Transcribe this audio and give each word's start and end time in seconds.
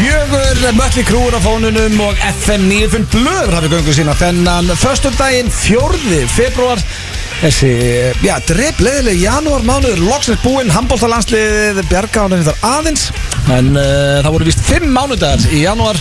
fjögur 0.00 0.72
Mölli 0.76 1.02
krúur 1.04 1.34
á 1.36 1.40
fónunum 1.44 1.98
og 2.04 2.20
FM 2.24 2.68
95 2.70 3.08
blöður 3.12 3.56
hafi 3.56 3.68
göngu 3.72 3.92
sína 3.94 4.14
þennan 4.16 4.70
Föstudaginn 4.80 5.50
4. 5.52 6.20
februar 6.30 6.80
Þessi, 7.40 7.70
já, 8.24 8.34
dreifleðileg 8.48 9.20
janúar 9.20 9.64
mánuður 9.64 10.00
Loksins 10.04 10.40
búinn, 10.44 10.72
handbóltalandsliðið 10.72 11.82
Bjargáðan 11.90 12.48
aðeins 12.64 13.08
En 13.52 13.72
uh, 13.74 14.20
það 14.24 14.30
voru 14.36 14.48
vist 14.48 14.64
5 14.68 14.88
mánudagar 14.94 15.44
í 15.52 15.64
janúar 15.66 16.00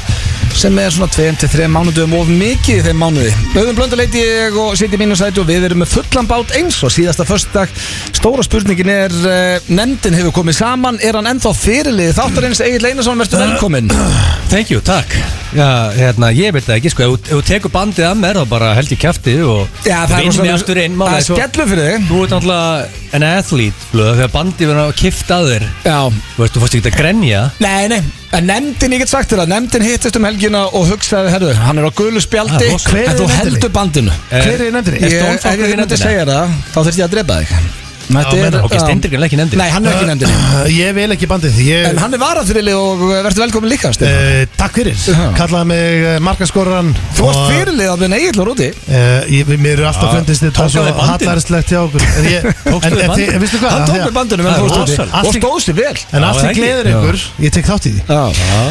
sem 0.55 0.77
er 0.81 0.91
svona 0.93 1.09
2-3 1.13 1.67
mánuðum 1.71 2.13
of 2.19 2.29
mikið 2.31 2.79
í 2.79 2.85
þeim 2.87 2.99
mánuði. 3.03 3.31
Auðvun 3.55 3.77
blönduleiti 3.77 4.21
ég 4.23 4.57
og 4.59 4.75
sitt 4.79 4.93
í 4.95 4.99
mínu 4.99 5.17
sætu 5.19 5.43
og 5.43 5.49
við 5.49 5.67
erum 5.69 5.81
með 5.83 5.93
fullan 5.97 6.27
bát 6.29 6.53
eins 6.59 6.79
og 6.85 6.93
síðasta 6.93 7.25
föstudag. 7.27 7.71
Stóra 8.17 8.43
spurningin 8.45 8.89
er, 8.93 9.13
uh, 9.23 9.69
nefndin 9.71 10.17
hefur 10.17 10.33
komið 10.39 10.57
saman, 10.59 10.99
er 11.03 11.17
hann 11.19 11.29
ennþá 11.31 11.53
fyrirlið? 11.57 12.13
Þáttarins 12.19 12.61
Egil 12.65 12.89
Einarsson, 12.91 13.19
verður 13.21 13.45
velkominn. 13.45 13.91
Thank 14.53 14.71
you, 14.73 14.81
takk 14.81 15.13
Já, 15.53 15.89
hérna, 15.97 16.29
ég 16.33 16.53
veit 16.53 16.65
það 16.65 16.75
ekki, 16.79 16.91
sko, 16.93 17.05
ef 17.05 17.27
þú- 17.29 17.41
tekur 17.45 17.71
bandið 17.73 18.05
að 18.05 18.19
mér 18.21 18.37
þá 18.37 18.45
bara 18.51 18.67
held 18.77 18.91
ég 18.93 18.99
kæfti 19.01 19.33
og 19.41 19.81
Já, 19.85 20.03
það 20.09 20.15
er 20.19 20.25
inn 20.27 20.97
það 20.99 21.15
er 21.15 21.25
svo- 21.25 21.37
skellu 21.39 21.65
fyrir 21.71 21.87
þig. 21.89 22.07
Þú 22.09 22.21
ert 22.23 22.33
náttúrulega 22.35 23.17
en 23.17 23.25
athlete, 23.29 23.87
blöð, 23.93 24.11
þegar 24.19 24.33
bandið 24.35 24.69
verður 24.73 24.85
að 24.85 24.97
kifta 25.01 25.39
að 25.39 25.49
þér 25.53 25.67
Já. 25.89 25.99
Þú 26.35 26.43
veist, 26.43 26.53
þú 26.53 26.63
fórst 26.65 26.77
ekki 26.79 26.91
að 26.93 26.99
grenja 27.01 27.41
Nei, 27.65 27.87
nei, 27.89 28.01
en 28.37 28.45
nefndin, 28.45 28.93
ég 28.93 29.01
get 29.03 29.09
sagt 29.11 29.31
þér 29.33 29.41
að 29.45 29.51
nefndin 29.55 29.85
hittist 29.87 30.15
um 30.19 30.27
helgina 30.27 30.63
og 30.77 30.85
hugsaði, 30.91 31.31
herðu, 31.33 31.53
hann 31.65 31.81
er 31.81 31.89
á 31.89 31.91
gulu 31.97 32.21
spjaldi, 32.21 32.69
Ah, 32.69 32.89
en 32.91 32.97
er 33.09 33.17
þú 33.17 33.27
heldur 33.33 33.71
bandinu. 33.73 34.13
Hver 34.29 34.53
er 34.53 34.65
í 34.67 34.71
nefndinni? 34.75 34.99
Ég, 35.01 35.13
Er 35.19 35.35
ef 35.35 35.45
ég 35.59 35.77
nefndinni? 35.81 36.03
segja 36.03 36.25
það, 36.29 36.57
þá 36.73 36.79
þurfti 36.83 36.99
ég 37.01 37.07
að 37.09 37.15
drepa 37.17 37.39
þig. 37.41 37.88
Þetta 38.09 38.61
ok. 38.65 38.73
Steindrik 38.81 39.13
er 39.13 39.23
ekki 39.27 39.37
í 39.37 39.39
nefndinni. 39.39 39.61
Nei, 39.61 39.69
hann 39.69 39.85
er 39.85 39.93
ekki. 39.93 40.29
Uh, 40.29 40.69
Ég 40.73 40.93
vil 40.97 41.13
ekki 41.13 41.27
bandið 41.29 41.57
ég, 41.61 41.85
En 41.91 41.99
hann 42.01 42.15
er 42.17 42.21
varafyrirlið 42.21 42.77
og 42.79 43.03
verður 43.09 43.43
velkomin 43.43 43.69
líka, 43.69 43.91
uh, 43.93 44.45
Takk 44.57 44.73
fyrir. 44.79 44.97
Kallaði 45.37 45.67
mig 45.69 46.05
uh, 46.07 46.15
markaskorran 46.25 46.89
Þú 47.17 47.27
varst 47.27 47.43
fyrirlið 47.53 47.91
að 47.93 48.03
vinna 48.03 48.19
Egil 48.19 48.41
og 48.41 48.47
Rúti. 48.49 48.69
uh, 48.89 49.29
ég, 49.29 49.51
Mér 49.59 49.75
eru 49.77 49.85
alltaf 49.91 50.15
fundist 50.17 50.45
þetta 50.47 50.65
svo 50.73 50.85
hallarslegt 51.09 51.69
hjá 51.73 51.79
okkur 51.83 52.01
En, 52.09 52.29
ég, 52.33 52.41
en, 52.73 52.97
þið- 53.13 53.33
veistu 53.43 53.61
hvað? 53.61 53.71
Hann 53.75 53.85
tók 53.89 54.01
með 54.45 54.49
er 54.49 54.65
úti 54.65 54.79
rosalegt. 54.79 54.99
og 54.99 55.05
Allt 55.19 55.29
í- 55.29 55.41
stóð 55.43 55.59
sér 55.67 55.75
vel. 55.79 55.97
En 56.17 56.27
allt 56.29 56.39
sem 56.41 56.53
gleður 56.57 56.91
ykkur 56.95 57.17
Ég 57.45 57.55
tek 57.59 57.69
þátt 57.69 57.85
í 57.89 57.93
því 57.93 58.01
Já, 58.09 58.23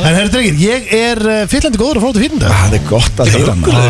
En 0.08 0.18
herru 0.18 0.30
drengir, 0.34 0.54
ég 0.64 0.80
er 0.98 1.22
fyllandi 1.52 1.78
góður 1.80 2.00
og 2.00 2.06
flótu 2.08 2.22
fítindag 2.24 2.50
það 2.58 2.76
er 2.78 2.84
gott 2.88 3.16
að 3.22 3.26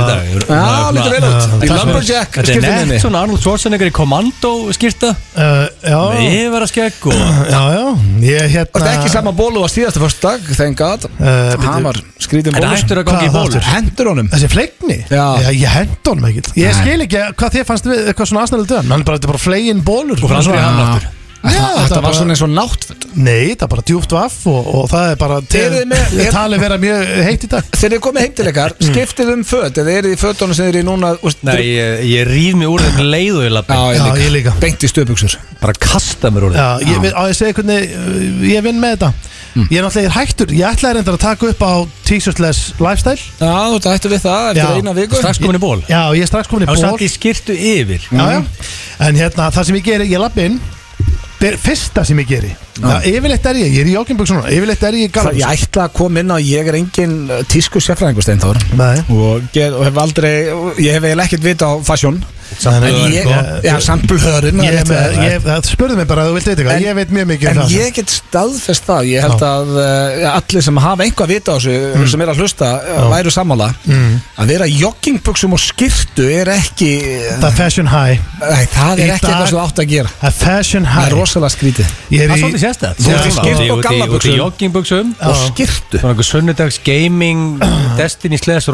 dag. 0.09 0.21
Já, 0.49 0.93
lítur 0.95 1.13
vel 1.15 1.25
út. 1.29 1.43
Í 1.49 1.69
fyrir. 1.69 1.77
Lumberjack, 1.79 2.33
Þetta 2.39 2.51
er 5.33 5.38
uh, 5.39 5.65
Já, 5.83 5.99
Með 6.13 6.27
yfirvaraskegg 6.29 7.09
og 7.11 7.19
já, 7.19 7.61
já 7.75 7.83
Ég 8.29 8.55
hérna 8.55 8.83
Það 8.83 8.89
er 8.91 8.95
ekki 8.99 9.13
sama 9.13 9.35
bólu 9.39 9.65
á 9.65 9.69
síðasta 9.73 10.03
fyrst 10.03 10.25
dag, 10.25 10.49
thank 10.59 10.79
god. 10.81 11.07
Uh, 11.19 11.83
var 11.87 12.01
skrítið 12.21 12.55
En 12.55 12.61
bólu. 12.63 12.73
hættur 12.75 13.03
að 13.03 13.07
gangi 13.11 13.29
í 13.29 13.35
aftur? 13.43 13.69
Hendur 13.73 14.13
honum. 14.13 14.33
Þessi 14.33 14.51
fleikni? 14.53 14.99
Já. 15.11 15.27
Ég 15.53 15.77
hend 15.77 16.11
honum 16.11 16.31
ekkert 16.31 16.51
Ég 16.59 16.81
skil 16.81 16.99
ekki 17.07 17.23
hvað 17.39 17.59
þið 17.59 17.69
fannst 17.73 17.91
við 17.91 18.03
eitthvað 18.11 18.33
svona 18.33 18.47
aðstæðlega 18.47 18.75
döðan 18.75 18.97
Hann 18.97 19.07
bara, 19.07 19.21
þetta 19.21 19.31
er 19.31 19.35
bara 19.35 19.45
flegin 19.47 19.87
bólur 19.87 20.19
Og 20.19 20.35
við 20.35 20.59
hann 20.59 20.83
aftur 20.89 21.09
Já, 21.09 21.15
Þetta 21.39 22.01
var 22.03 22.17
svona 22.17 22.35
eins 22.35 22.43
og 22.43 22.51
náttföld. 22.51 23.05
Nei, 23.19 23.55
það 23.55 23.63
er 23.65 23.71
bara 23.73 23.85
djúpt 23.87 24.15
vaff 24.15 24.39
og, 24.51 24.67
og 24.75 24.89
það 24.91 25.13
er 25.13 25.19
bara 25.21 25.37
þið 25.47 25.77
með- 25.91 26.15
Ég 26.19 26.33
tali 26.35 26.59
vera 26.61 26.79
mjög 26.83 27.13
heitt 27.29 27.47
í 27.47 27.51
dag. 27.53 27.69
Þegar 27.75 27.95
þið 27.95 28.03
komið 28.07 28.25
heim 28.25 28.35
til 28.39 28.47
ykkar, 28.51 28.75
skiptið 28.89 29.29
um 29.35 29.45
föt 29.47 29.81
eða 29.83 29.95
eru 29.95 30.11
þið 30.11 30.17
í 30.17 30.21
fötunum 30.23 30.55
sem 30.59 30.65
þið 30.67 30.73
eru 30.73 30.81
í 30.83 30.89
núna 30.89 31.09
úst, 31.23 31.39
Nei, 31.47 31.57
ég, 31.63 32.03
ég 32.11 32.23
rýf 32.29 32.55
mig 32.59 32.69
úr 32.73 32.81
þeim 32.85 32.99
leið 33.07 33.35
og 33.39 33.43
ég 33.47 33.53
lappi 33.55 33.79
Já, 33.79 33.83
ég 33.87 33.99
Já, 33.99 34.05
líka, 34.05 34.21
ég 34.25 34.33
líka. 34.35 34.55
Beint 34.63 34.81
í 34.83 34.91
stöpuksur 34.91 35.33
Bara 35.63 35.75
kasta 35.79 36.33
mér 36.35 36.49
úr 36.49 36.53
þeim. 36.55 36.63
Já, 36.63 36.71
ég, 36.91 36.99
ég 37.31 37.39
segi 37.39 37.53
hvernig 37.59 37.81
uh, 37.95 38.01
ég 38.51 38.67
vinn 38.67 38.81
með 38.83 38.97
þetta. 38.97 39.11
Ég 39.59 39.79
er 39.81 39.83
náttúrulega 39.83 40.07
er 40.07 40.15
hættur. 40.15 40.49
Ég 40.55 40.67
ætlaði 40.69 40.95
reyndar 40.99 41.17
að 41.17 41.23
taka 41.25 41.49
upp 41.51 41.63
á 41.67 41.73
T-shirtless 42.07 42.61
lifestyle. 42.79 43.23
Já, 43.41 43.59
þú 43.75 43.79
ættu 43.91 44.09
við 44.13 44.23
það 44.23 44.51
eftir 44.53 44.63
Já. 44.63 44.71
eina 44.79 44.93
viku. 44.95 45.19
Strax 45.19 45.41
komin 45.43 45.59
í 45.59 45.63
ból 45.63 45.81
Já, 45.89 46.03
ég 46.15 46.23
er 46.23 46.31
strax 46.31 46.47
komin 46.47 46.63
í 46.63 46.71
ból 46.71 46.79
það 51.39 51.45
inn 51.45 51.53
ber, 51.53 51.59
Fyrsta 51.63 52.05
sem 52.05 52.19
ég 52.19 52.27
geri. 52.29 52.51
Já. 52.79 52.99
Yfirleitt 53.11 53.47
er 53.47 53.59
ég, 53.59 53.73
ég 53.75 53.83
er 53.83 53.91
í 53.91 53.95
jókimbuksunum 53.97 54.45
Yfirleitt 54.47 54.83
er 54.87 54.97
ég 54.99 55.09
í 55.09 55.11
Það, 55.11 55.17
galabus 55.17 55.41
Ég 55.43 55.65
ætla 55.67 55.87
að 55.89 55.95
koma 55.99 56.23
inn 56.23 56.31
á, 56.31 56.39
ég 56.39 56.69
er 56.71 56.77
engin 56.79 57.15
uh, 57.27 57.41
tísku 57.51 57.83
sérfræðingur 57.83 58.23
Steinþór 58.23 58.61
Nei. 58.79 59.01
Og, 59.11 59.49
og 59.67 59.83
hef 59.83 59.99
aldrei, 59.99 60.33
ég 60.79 60.95
hef 60.95 61.09
eiginlega 61.09 61.27
ekkert 61.27 61.47
vita 61.49 61.71
á 61.71 61.75
fasjón 61.83 62.21
En 62.69 62.85
ég, 63.13 63.23
sko. 63.23 63.33
það 65.45 65.69
spurði 65.69 65.97
mig 66.01 66.07
bara 66.11 66.23
að 66.25 66.29
þú 66.31 66.35
vilt 66.39 66.49
veit 66.49 66.59
eitthvað. 66.59 66.75
En- 66.79 66.83
Ég 66.89 66.95
veit 66.99 67.11
mjög 67.13 67.27
mikið 67.33 67.49
um 67.49 67.53
En 67.53 67.59
það. 67.63 67.75
ég 67.79 67.95
get 67.99 68.09
staðfest 68.15 68.85
það, 68.89 69.03
ég 69.09 69.21
held 69.27 69.41
Já. 69.43 69.49
að 69.49 69.69
allir 70.33 70.63
sem 70.69 70.77
hafa 70.83 71.05
einhvað 71.05 71.29
vita 71.35 71.53
á 71.53 71.57
þessu 71.59 72.09
sem 72.13 72.21
er 72.25 72.33
að 72.33 72.41
hlusta 72.43 72.69
uh, 72.79 73.09
væru 73.13 73.31
sammála. 73.35 73.69
Mm. 73.89 74.15
að 74.39 74.47
vera 74.53 74.67
í 74.69 74.77
joggingbuxum 74.81 75.53
og 75.53 75.61
skirtu 75.63 76.27
er 76.33 76.49
ekki 76.55 76.91
Það 77.39 77.49
er 77.51 77.57
fashion 77.59 77.87
high. 77.93 78.19
Það 78.39 78.93
er 78.93 79.13
ekki 79.13 79.13
eitthvað 79.19 79.47
sem 79.49 79.59
þú 79.59 79.63
átt 79.65 79.83
að 79.83 79.89
gera. 79.93 80.13
Það 80.21 80.29
er 80.29 80.37
fashion 80.39 80.85
Það 80.89 80.95
high. 80.99 81.07
er 81.13 81.17
rosalega 81.19 81.51
er 82.23 82.29
Það 82.29 82.35
er 82.35 82.43
svolítið 82.43 82.63
sérstætt 82.65 82.97
Þú 82.99 83.13
ert 83.15 83.29
í 83.29 83.35
skyrtu 83.39 83.73
og 83.73 83.83
í 84.29 84.37
joggingbuxum. 84.39 85.15
Og 85.29 85.37
skirtu 85.43 85.99
Svona 85.99 86.13
einhver 86.15 86.29
sunnudags 86.29 86.79
gaming 86.85 87.41
Destiny 87.99 88.39
slash 88.39 88.69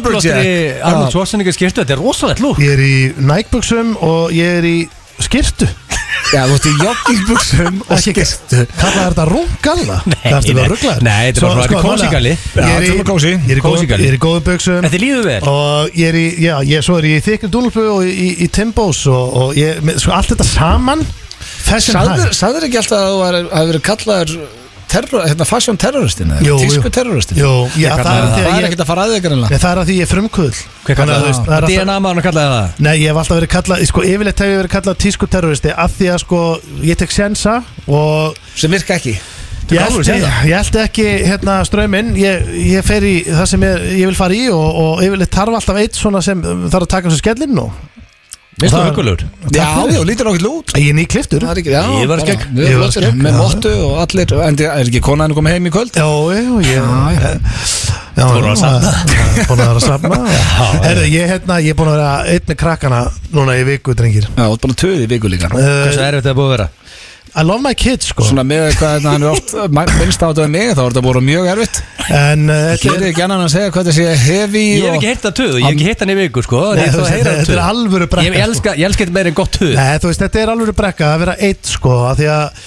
Lumberjack. 0.01 0.81
Arnold. 0.89 1.11
Schwarzenegger 1.13 1.55
skýrtu 1.57 1.83
Þetta 1.83 1.95
er 1.97 2.01
rosalegt 2.01 2.41
lúk 2.43 2.59
Ég 2.63 2.73
er 2.75 2.81
í 2.85 2.95
Nike-buxum 3.21 3.95
og 4.01 4.33
ég 4.35 4.59
er 4.61 4.67
í 4.67 4.75
skirtu 5.21 5.69
Já, 6.31 6.45
þú 6.47 6.53
ert 6.55 6.65
í 6.69 6.71
joggingbuxum 6.79 7.79
og 7.91 7.99
skirtu 7.99 8.61
Kallaði 8.77 9.07
þetta 9.09 9.25
rungalla? 9.27 9.97
Nei, 10.07 10.19
þetta 10.21 10.51
er 10.51 10.59
bara 10.61 11.65
svona 11.67 11.81
kósigalli. 11.83 12.31
Ég 12.31 12.61
er 12.61 12.61
þetta 12.61 12.77
er 12.77 12.85
í, 12.85 12.97
bara 13.01 13.07
kósí. 13.09 13.31
ég 13.33 13.51
er 13.51 13.57
í, 13.57 13.63
góð, 13.63 13.75
Kósigalli. 13.75 14.05
ég 14.05 14.11
er 14.13 14.17
í 14.17 14.21
góðum 14.21 14.45
buxum 14.47 14.85
Þetta 14.85 15.01
líður 15.01 15.27
vel 15.27 15.39
Og 15.51 15.97
ég 15.99 16.11
er 16.11 16.19
í, 16.21 16.25
já, 16.45 16.53
ég, 16.71 16.85
svo 16.85 16.99
er 17.01 17.09
ég 17.09 17.19
í 17.19 17.25
þykri 17.25 17.51
dúnulpu 17.51 17.83
og 17.97 18.07
í, 18.07 18.47
Timbos 18.53 19.03
og, 19.11 19.35
og 19.43 19.59
ég, 19.59 19.81
með, 19.83 19.99
sko 20.05 20.15
allt 20.15 20.31
þetta 20.35 20.47
saman 20.51 21.03
Sagður, 21.71 22.67
ekki 22.67 22.79
alltaf 22.81 22.97
að 23.01 23.11
þú 23.11 23.21
hafi 23.27 23.71
verið 23.71 23.85
kallaður 23.89 24.35
terror, 24.91 25.23
hérna, 25.27 25.45
fashion 25.47 25.77
terroristin 25.81 26.31
Jú, 26.45 26.57
tísku 26.61 26.87
jú. 26.87 26.93
terroristin 26.93 27.39
Jú, 27.41 27.51
já, 27.75 27.87
Ég 27.87 27.91
það? 27.91 28.03
kallaði 28.03 28.21
er 28.21 28.31
það 28.31 28.41
er 28.41 28.51
að 28.51 28.61
ég 28.61 28.67
ekkert 28.69 28.83
að 28.85 28.89
fara 28.91 29.05
að 29.07 29.13
þig 29.15 29.25
greinlega. 29.25 29.51
Nei, 29.51 29.61
það 29.63 29.71
er 29.71 29.81
að 29.81 29.89
því 29.91 29.97
ég 29.97 30.07
er 30.07 30.11
frumkull 30.11 30.49
Hver 30.85 30.99
kallaði 31.01 31.31
að 31.31 31.41
það? 31.41 31.57
er 31.57 31.67
DNA 31.71 31.97
maður 32.05 32.25
kallaði 32.27 32.55
það? 32.55 32.79
Nei, 32.87 32.93
ég 33.01 33.07
hef 33.11 33.21
alltaf 33.21 33.37
verið 33.39 33.51
kallað, 33.55 33.85
sko, 33.91 34.05
yfirleitt 34.11 34.41
hef 34.43 34.51
ég 34.51 34.59
verið 34.61 34.73
kallað 34.75 34.99
tískuterroristi 35.05 35.75
af 35.85 35.95
því 35.99 36.09
að, 36.11 36.23
sko, 36.25 36.41
ég 36.91 36.99
tek 37.01 37.15
sensa 37.15 37.59
og 37.87 38.41
sem 38.55 38.71
virka 38.73 38.97
ekki? 38.99 39.15
Ég 39.71 39.93
segja 40.03 40.27
það? 40.27 40.47
ég 40.49 40.57
elti 40.57 40.79
ekki, 40.81 41.05
hérna, 41.29 41.53
ströyminn 41.63 42.09
ég, 42.19 42.49
ég 42.73 42.83
fer 42.83 43.05
í 43.07 43.13
það 43.29 43.45
sem 43.53 43.63
ég, 43.63 43.85
ég 44.01 44.09
vil 44.09 44.17
fara 44.17 44.35
í 44.35 44.49
og, 44.51 44.81
og 44.81 45.03
yfirleitt 45.05 45.31
tarf 45.31 45.55
alltaf 45.55 45.79
eitt 45.79 45.95
svona 45.95 46.19
sem 46.25 46.41
þarf 46.43 46.83
að 46.83 46.91
taka 46.97 47.13
sig 47.13 47.21
skellinn 47.23 47.61
og 47.61 47.71
Vistu 48.59 48.75
það- 48.75 48.87
huggulegur? 48.89 49.21
Já, 49.55 49.67
já, 49.87 49.99
lítur 50.03 50.27
okkur 50.27 50.47
út 50.51 50.73
ég 50.75 50.89
er 50.91 50.95
nýkliftur 50.97 51.39
Það 51.45 51.51
er 51.53 51.59
ekki, 51.61 51.71
já, 51.71 51.83
Yfirvarskegg. 51.87 52.41
bara, 52.41 52.51
mjög 52.51 52.73
flottir, 52.75 53.05
Yfirvarskegg, 53.05 53.21
með 53.23 53.31
já. 53.31 53.37
móttu 53.39 53.71
og 53.85 53.93
allir 54.03 54.33
En 54.47 54.55
þið- 54.59 54.71
er 54.75 54.85
ekki 54.91 55.01
konaðinu 55.07 55.37
komið 55.37 55.51
heim 55.55 55.65
í 55.65 55.71
kvöld? 55.71 55.91
Já, 55.95 56.07
já, 56.35 56.43
ég 56.67 57.39
Já, 58.11 58.23
Þú 58.27 58.33
voru 58.35 58.51
að 58.51 58.57
safna. 58.59 58.91
Búin 59.47 59.61
að 59.61 59.67
vera 59.71 59.79
að 59.79 59.85
safna 59.87 60.17
Herðu, 60.85 61.05
ég, 61.07 61.29
hérna, 61.31 61.55
ég 61.63 61.69
er 61.71 61.77
búin 61.79 61.87
að 61.87 61.95
vera 61.95 62.11
einn 62.27 62.45
með 62.51 62.57
krakkana 62.59 62.99
núna 63.31 63.55
í 63.55 63.63
viku, 63.71 63.95
drengir 63.95 64.27
Já, 64.27 64.43
þú 64.43 64.53
ert 64.53 64.61
bara 64.67 64.79
töði 64.83 65.05
í 65.07 65.09
viku 65.15 65.31
líka 65.31 65.47
Hversu 65.53 66.01
uh, 66.01 66.07
er 66.09 66.19
þetta 66.19 66.35
búið 66.35 66.49
að 66.49 66.55
vera? 66.57 66.67
I 67.31 67.43
love 67.47 67.61
my 67.63 67.71
kids, 67.79 68.09
sko. 68.11 68.25
Svona 68.27 68.43
með 68.43 68.73
hvað 68.75 69.05
hann 69.07 69.23
er 69.23 69.29
oft 69.31 69.53
minnst 69.71 70.19
á 70.19 70.27
þetta 70.27 70.43
við 70.43 70.49
mig 70.51 70.71
þá 70.75 70.81
er 70.83 70.89
þetta 70.91 71.03
búin 71.05 71.23
mjög 71.23 71.45
erfitt. 71.53 71.77
En 72.11 72.41
uh, 72.51 72.57
þetta 72.73 72.89
Hér 72.89 72.97
er 72.97 73.05
ekki 73.07 73.23
annan 73.23 73.43
að 73.45 73.51
segja 73.53 73.69
hvað 73.71 73.87
þetta 73.87 73.95
sé 73.95 74.15
heavy 74.25 74.63
Ég 74.65 74.81
hef 74.81 74.89
og- 74.89 74.97
ekki 74.97 75.09
heyrt 75.11 75.23
það 75.27 75.35
töð, 75.39 75.53
ég 75.55 75.63
hef 75.63 75.71
ekki 75.77 75.87
heyrt 75.87 76.03
hann 76.03 76.11
í 76.11 76.17
viku 76.19 76.43
sko. 76.43 76.61
Nei, 76.75 76.81
Ég 76.81 76.91
veist, 76.91 76.99
að 76.99 77.13
heyra 77.15 77.35
þetta 77.37 77.47
það 77.47 77.55
er 77.55 77.63
alvöru 77.69 78.07
brekka, 78.11 78.27
Ég 78.35 78.45
elska, 78.49 78.73
ég 78.81 78.89
elska 78.89 79.05
þetta 79.05 79.15
meira 79.15 79.31
en 79.31 79.37
gott 79.39 79.55
töð 79.55 79.73
Nei, 79.79 79.93
þú 80.03 80.11
veist, 80.11 80.23
þetta 80.25 80.41
er 80.43 80.51
alveg 80.55 80.75
brekka 80.81 81.11
að 81.13 81.19
vera 81.23 81.35
eitt 81.47 81.71
sko 81.71 81.93
að 82.09 82.19
því 82.21 82.27
að 82.35 82.65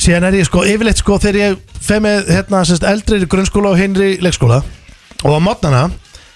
síðan 0.00 0.28
er 0.30 0.38
ég 0.40 0.48
sko 0.48 0.62
yfirleitt 0.64 1.02
sko 1.02 1.18
þegar 1.20 1.40
ég 1.42 1.58
fer 1.90 2.00
með 2.00 2.30
hérna 2.32 2.62
sérst 2.64 2.86
eldri 2.88 3.20
í 3.20 3.28
grunnskóla 3.28 3.74
og 3.74 3.80
hinri 3.82 4.14
í 4.14 4.20
leikskóla 4.24 4.62
og 5.20 5.34
á 5.36 5.40
mótnana 5.44 5.82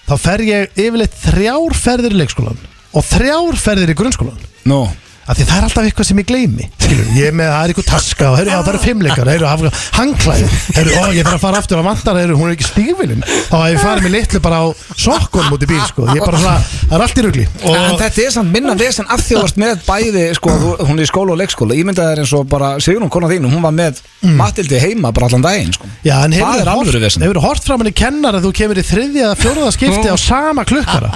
þá 0.05 0.13
fer 0.21 0.43
ég 0.45 0.77
yfirleitt 0.77 1.17
þrjár 1.23 1.73
ferðir 1.81 2.13
í 2.13 2.19
leikskólan 2.21 2.59
og 2.93 3.07
þrjár 3.09 3.57
ferðir 3.57 3.95
í 3.95 3.97
grunnskólan 3.97 4.37
Nú, 4.69 4.83
af 5.25 5.37
því 5.37 5.47
það 5.49 5.57
er 5.57 5.67
alltaf 5.67 5.89
eitthvað 5.89 6.09
sem 6.09 6.21
ég 6.21 6.27
gleymi. 6.29 6.69
Skilur, 6.85 7.07
ég 7.17 7.29
er 7.31 7.35
með, 7.35 7.51
það 7.51 7.63
er 7.65 7.73
eitthvað 7.73 7.87
taska 7.89 8.29
og 8.29 8.37
heyrðu, 8.39 8.51
já, 8.53 8.59
það 8.59 8.71
eru 8.73 8.81
fimmleikar, 8.85 9.31
heyrðu, 9.33 9.71
hangklæði. 9.95 10.49
Heyrðu, 10.75 10.95
ó, 10.95 11.03
ég 11.15 11.25
þarf 11.25 11.37
að 11.39 11.45
fara 11.45 11.61
aftur 11.63 11.81
að 11.81 11.87
vantar 11.89 12.19
heyrðu, 12.21 12.37
hún 12.39 12.51
er 12.51 12.55
ekki 12.55 12.67
stígvilin, 12.69 13.25
þá 13.49 13.55
hef 13.55 13.73
ég 13.73 13.81
farið 13.81 14.05
með 14.05 14.15
litlu 14.15 14.41
bara 14.45 14.59
á 14.61 14.65
sokkunum 15.01 15.55
út 15.55 15.65
í 15.65 15.69
bíl, 15.71 15.81
sko. 15.89 16.05
Ég 16.13 16.21
er 16.21 16.29
bara 16.29 16.41
svona, 16.43 16.59
það 16.85 16.97
er 16.99 17.05
allt 17.07 17.21
í 17.21 17.25
rugli. 17.25 17.47
En 17.65 17.79
og 17.95 17.97
þetta 18.03 18.25
er 18.25 18.35
samt 18.35 18.53
minna 18.53 18.75
vesen 18.77 19.09
af 19.09 19.23
því 19.25 19.35
að 19.35 19.39
þú 19.39 19.45
varst 19.45 19.61
með 19.61 19.81
bæði 19.87 20.25
sko, 20.37 20.55
hún 20.85 20.99
er 20.99 21.05
í 21.05 21.09
skóla 21.09 21.33
og 21.33 21.41
leikskóla. 21.41 21.77
Ímyndað 21.79 22.11
er 22.13 22.21
eins 22.21 22.33
og 22.37 22.45
bara 22.51 22.75
Sigrun 22.83 23.11
kona 23.13 23.29
þín 23.31 23.47
hún 23.49 23.63
var 23.65 23.73
með 23.75 24.01
Matildi 24.35 24.79
heima 24.81 25.11
bara 25.15 25.29
allan 25.29 25.43
daginn 25.45 25.73
sko. 25.75 25.89
Já, 26.05 26.15
en 26.25 26.35
Það 26.35 26.61
er 26.61 26.71
alvöru 26.71 27.01
vesen. 27.01 27.25
Hefur 27.25 27.41
hort 27.43 27.65
fram 27.65 27.81
henni 27.83 27.93
kennar 27.95 28.37
að 28.37 28.47
þú 28.47 28.53
kemur 28.59 28.79
í 28.81 28.85
þriðja 28.85 29.31
fjóruða 29.39 29.73
skipti 29.75 30.11
á 30.11 30.17
sama 30.19 30.65
klukkara? 30.67 31.11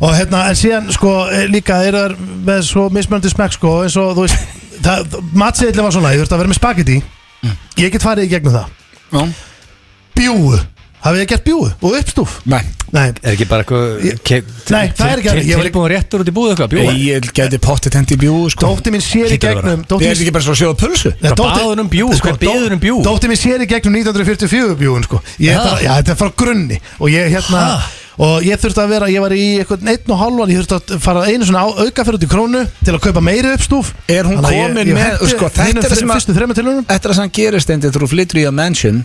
Og 0.00 0.14
hérna, 0.14 0.44
en 0.50 0.58
síðan 0.58 0.90
sko 0.94 1.14
eh, 1.30 1.46
líka 1.50 1.80
eru 1.86 2.03
þær 2.04 2.16
með 2.50 2.62
svo 2.68 2.86
mismöndi 2.94 3.32
smekk 3.32 3.56
sko 3.58 3.74
eins 3.84 3.96
og 4.00 4.14
þú 4.18 4.26
veist 4.28 4.60
Matsiðli 5.34 5.80
var 5.82 5.92
svona, 5.94 6.12
ég 6.12 6.20
þurfti 6.22 6.34
að 6.34 6.40
vera 6.44 6.50
með 6.52 6.58
spagetti 6.60 7.00
Ég 7.80 7.90
get 7.94 8.02
farið 8.04 8.26
í 8.28 8.32
gegnum 8.34 8.54
það 8.54 8.66
Já. 9.14 9.26
Bjúu, 10.14 10.58
hafið 11.04 11.20
þið 11.22 11.28
gert 11.32 11.44
bjúu 11.46 11.66
og 11.68 11.94
uppstúf? 11.98 12.40
Nei 12.48 12.62
Nei, 12.94 13.08
Er 13.26 13.32
ekki 13.34 13.46
bara 13.50 13.64
eitthvað 13.64 14.04
Ég- 14.06 14.18
ke- 14.22 14.44
Nei, 14.70 14.90
það 14.94 15.08
er 15.10 15.18
ekki. 15.22 15.32
Ég 15.48 15.56
var- 15.58 15.64
Tilbúin 15.66 15.90
réttur 15.90 16.22
út 16.22 16.28
í 16.30 16.34
búið 16.36 16.52
eitthvað 16.54 16.70
Bjúa 16.74 16.92
Ég 16.94 17.26
geti 17.34 17.58
pottið 17.58 17.96
hendi 17.98 18.14
í 18.14 18.20
bjúu 18.22 18.44
sko 18.54 18.68
dótti 18.70 18.92
mín 18.94 19.02
sér 19.02 19.26
í 19.26 19.34
Hlýtur 19.34 19.50
að 19.50 19.54
vera. 19.54 19.62
gegnum 19.62 19.80
Ég 19.82 19.88
dóttir 19.90 20.06
er 20.06 20.14
mín- 20.14 20.22
ekki 20.22 20.34
bara 20.36 20.44
svo 20.44 20.54
að 20.54 20.60
sjóða 20.62 20.78
pulsu 20.84 21.10
Nei, 21.10 21.30
Hvað 21.30 21.36
dóttir- 21.40 21.64
baður 21.64 21.80
um 21.84 21.88
bjú? 21.90 22.06
sko, 22.14 22.28
Hvað 22.28 22.38
biður 22.44 22.72
um 22.76 22.80
bjú? 22.84 22.96
Dótti 23.08 23.26
mín 23.32 23.40
sér 23.42 23.58
í 23.64 23.66
gegnum 23.66 23.92
1944 23.98 24.76
bjúun 24.78 25.02
sko. 25.08 25.22
ég, 25.40 25.50
Ja. 25.50 25.58
þetta, 25.64 25.82
Já, 25.82 25.90
þetta 26.02 26.10
er 26.14 26.18
frá 26.22 26.30
grunni 26.36 26.80
Og 27.00 27.08
ég 27.10 27.30
hérna 27.34 27.80
Og 28.18 28.44
ég 28.46 28.60
þurfti 28.62 28.78
að 28.84 28.88
vera, 28.94 29.08
ég 29.10 29.20
var 29.24 29.32
í 29.34 29.58
eitthvað 29.58 29.88
einn 29.90 30.12
og 30.14 30.18
halvan 30.20 30.50
Ég 30.54 30.60
þurfti 30.62 30.94
að 30.94 31.00
fara 31.02 31.24
einu 31.26 31.44
svona 31.48 31.64
auka 31.66 32.04
fyrir 32.06 32.18
út 32.20 32.26
í 32.26 32.30
krónu 32.30 32.60
Til 32.84 32.94
að 32.94 33.00
kaupa 33.08 33.20
meiri 33.26 33.50
uppstúf. 33.56 33.90
Er 34.06 34.22
hún 34.28 34.38
Þannig 34.38 34.50
að 34.50 34.54
ég- 34.54 34.68
komin 34.68 34.86
ég 34.86 34.94
með- 34.94 35.18
henti 35.18 35.30
sko, 35.34 35.48
þetta 35.50 35.68
er 35.84 35.90
það 35.90 35.98
sem 35.98 36.08
að- 36.10 36.20
Fyrstu 36.20 36.34
þrema 36.38 36.54
tilunum 36.54 36.84
Eftir 36.88 37.10
að 37.10 37.18
það 37.18 37.32
gerist 37.40 37.70
endi 37.74 37.90
þú 37.90 38.08
flyttur 38.14 38.38
í 38.38 38.46
að 38.46 38.54
mansion. 38.54 39.04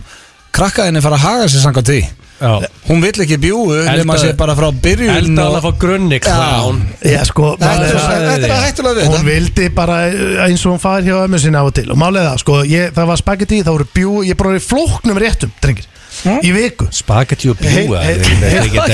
Krakkaðinni 0.54 1.02
fara 1.02 1.16
að 1.18 1.26
haga 1.26 1.46
sér 1.50 1.62
sanga 1.62 1.82
því. 1.86 2.00
Já. 2.40 2.54
Hún 2.88 3.02
vill 3.04 3.20
ekki 3.26 3.36
bjúu 3.38 3.74
Elda- 3.76 3.98
nema 4.00 4.16
sé 4.18 4.30
bara 4.38 4.56
frá 4.56 4.70
byrjun 4.72 5.10
Elda 5.18 5.44
og- 5.44 5.50
alveg 5.50 5.64
frá 5.66 5.78
grunni 5.78 6.20
klán 6.24 6.78
Já, 7.04 7.26
sko, 7.28 7.58
Þetta 7.58 7.68
málið 7.68 7.84
er 7.84 7.96
er 7.96 8.30
þetta 8.30 8.46
er 8.48 8.54
að 8.56 8.64
hættulega 8.64 8.96
við 8.96 9.08
Hún 9.10 9.18
þetta. 9.18 9.26
vildi 9.26 9.70
bara 9.76 9.98
eins 10.48 10.66
og 10.66 10.72
hún 10.72 10.80
fær 10.80 11.04
hjá 11.04 11.16
ömmu 11.28 11.40
sinni 11.40 11.58
á 11.60 11.64
og 11.68 11.74
til. 11.74 11.92
Og 11.92 11.98
málið 11.98 12.22
er 12.22 12.30
það, 12.32 12.38
sko, 12.40 12.54
ég, 12.64 12.94
það 12.96 13.06
var 13.08 13.18
spagetti, 13.18 13.60
það 13.64 13.76
voru 13.76 13.88
bjú 13.94 14.24
Ég 14.30 14.38
bara 14.38 14.56
í 14.56 14.64
flóknum 14.64 15.18
réttum, 15.20 15.52
drengir 15.62 15.86
Í 16.44 16.50
viku. 16.51 16.88
Spagetti 16.92 17.48
og 17.51 17.57
bjúa 17.62 18.01
Þetta 18.04 18.89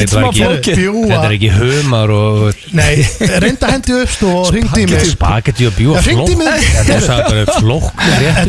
er 1.25 1.33
ekki- 1.35 1.53
humar 1.55 2.11
og 2.13 2.53
Nei, 2.77 3.01
reynda 3.41 3.69
hendi 3.71 3.95
uppstu 4.03 4.29
og 4.29 4.51
ringdi 4.53 4.83
í 4.85 4.89
mig. 4.91 5.01
Spagetti 5.09 5.65
og 5.69 5.73
bjúa. 5.77 6.01
Þetta 6.05 6.93
er 6.93 7.01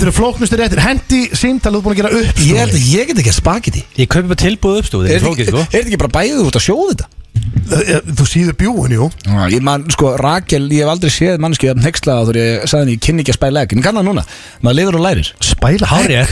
eru 0.02 0.12
flóknustu 0.12 0.58
réttir. 0.60 0.80
Hendi 0.84 1.20
ert 1.32 1.80
búin 1.86 1.94
að 1.96 2.00
gera 2.02 2.12
Ég 2.12 2.28
uppstu 2.28 2.56
held 2.60 2.76
að 2.76 2.84
ég 2.92 3.08
get 3.10 3.18
ekki 3.22 3.32
að 3.32 3.38
spagetti 3.40 3.82
Ég 3.96 4.10
kaupi 4.12 4.28
bara 4.32 4.42
tilbúið 4.44 4.76
flókið 5.24 5.46
sko. 5.52 5.60
er 5.64 5.68
þetta 5.76 5.88
ekki 5.90 6.02
bara 6.04 6.14
bæðið 6.20 6.44
út 6.50 6.58
að 6.60 6.66
sjóða 6.68 6.88
þetta? 6.92 7.06
Þú 7.66 8.24
síður 8.30 8.54
bjúin, 8.60 8.92
jú. 8.94 9.06
Já, 9.26 9.48
Ég 9.50 9.62
man, 9.66 9.82
sko, 9.90 10.12
Rakel, 10.20 10.68
ég 10.70 10.84
hef 10.84 10.90
aldrei 10.92 11.10
séð 11.10 11.40
manneski 11.42 11.66
að 11.72 11.82
hegslaða 11.82 12.22
þegar 12.28 12.38
ég 12.38 12.50
sagði 12.70 12.82
henni, 12.84 12.94
ég 12.94 13.00
kynni 13.02 13.20
ekki 13.24 13.32
að 13.34 13.38
spæla 13.40 13.58
ekki 13.66 13.74
En 13.74 13.80
ég 13.80 13.86
kann 13.86 13.98
það 13.98 14.06
núna, 14.06 14.22
maður 14.62 14.76
lifur 14.78 14.96
og 15.00 15.02
lærir. 15.02 15.28
Spæla 15.42 15.86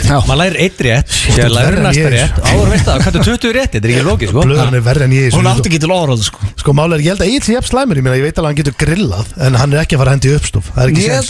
Já. 0.07 0.17
maður 0.29 0.39
lærir 0.45 0.59
eitt 0.63 0.79
rétt. 0.87 1.09
Ert 1.35 1.51
lærir 1.51 1.79
næsta 1.83 1.99
ég, 1.99 2.07
rétt. 2.15 2.37
Áður 2.45 2.69
veist 2.71 2.87
það, 2.87 2.97
hvað 3.03 3.15
er 3.19 3.23
20 3.27 3.51
rétt? 3.59 3.73
Þetta 3.75 3.87
er 3.89 3.91
ekki 3.95 4.07
lókið 4.07 4.29
sko. 4.31 4.39
Blöðan 4.47 4.79
er 4.79 4.85
verri 4.87 5.05
en 5.09 5.15
ég 5.17 5.35
Hún 5.35 5.49
átti 5.51 5.67
ekki 5.73 5.81
til 5.83 5.91
orðað, 5.95 6.23
sko. 6.29 6.39
Sko 6.63 6.71
máli 6.79 6.93
er, 6.95 7.03
ég 7.03 7.11
held 7.15 7.23
að 7.25 7.29
Egil 7.33 7.43
sé 7.43 7.51
jafn 7.57 7.69
slæmur. 7.73 7.97
Ég 7.99 8.05
meina, 8.07 8.19
ég 8.21 8.27
veit 8.29 8.39
alveg 8.39 8.45
að 8.45 8.51
hann 8.53 8.61
getur 8.61 8.77
grillað 8.79 9.27
En 9.49 9.59
hann 9.59 9.71
er 9.75 9.79
ekki 9.83 9.97
að 9.97 10.01
fara 10.05 10.11
að 10.13 10.17
hendi 10.19 10.29
í 10.31 10.35
uppstúf 10.39 10.67
Það 10.71 10.83
er 10.85 10.89
ekki 10.93 11.03
Ég 11.05 11.11
held 11.15 11.29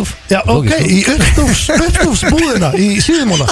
að 0.00 0.09
Tilbúið 0.10 0.30
Já, 0.30 0.40
það, 0.40 0.46
Það 0.46 0.50
það 0.50 0.56
ok, 0.56 0.72
í 0.86 0.98
uppstúfs, 1.14 1.62
uppstúfsbúðina 1.76 2.70
í 2.78 2.88
síðumóna 3.04 3.46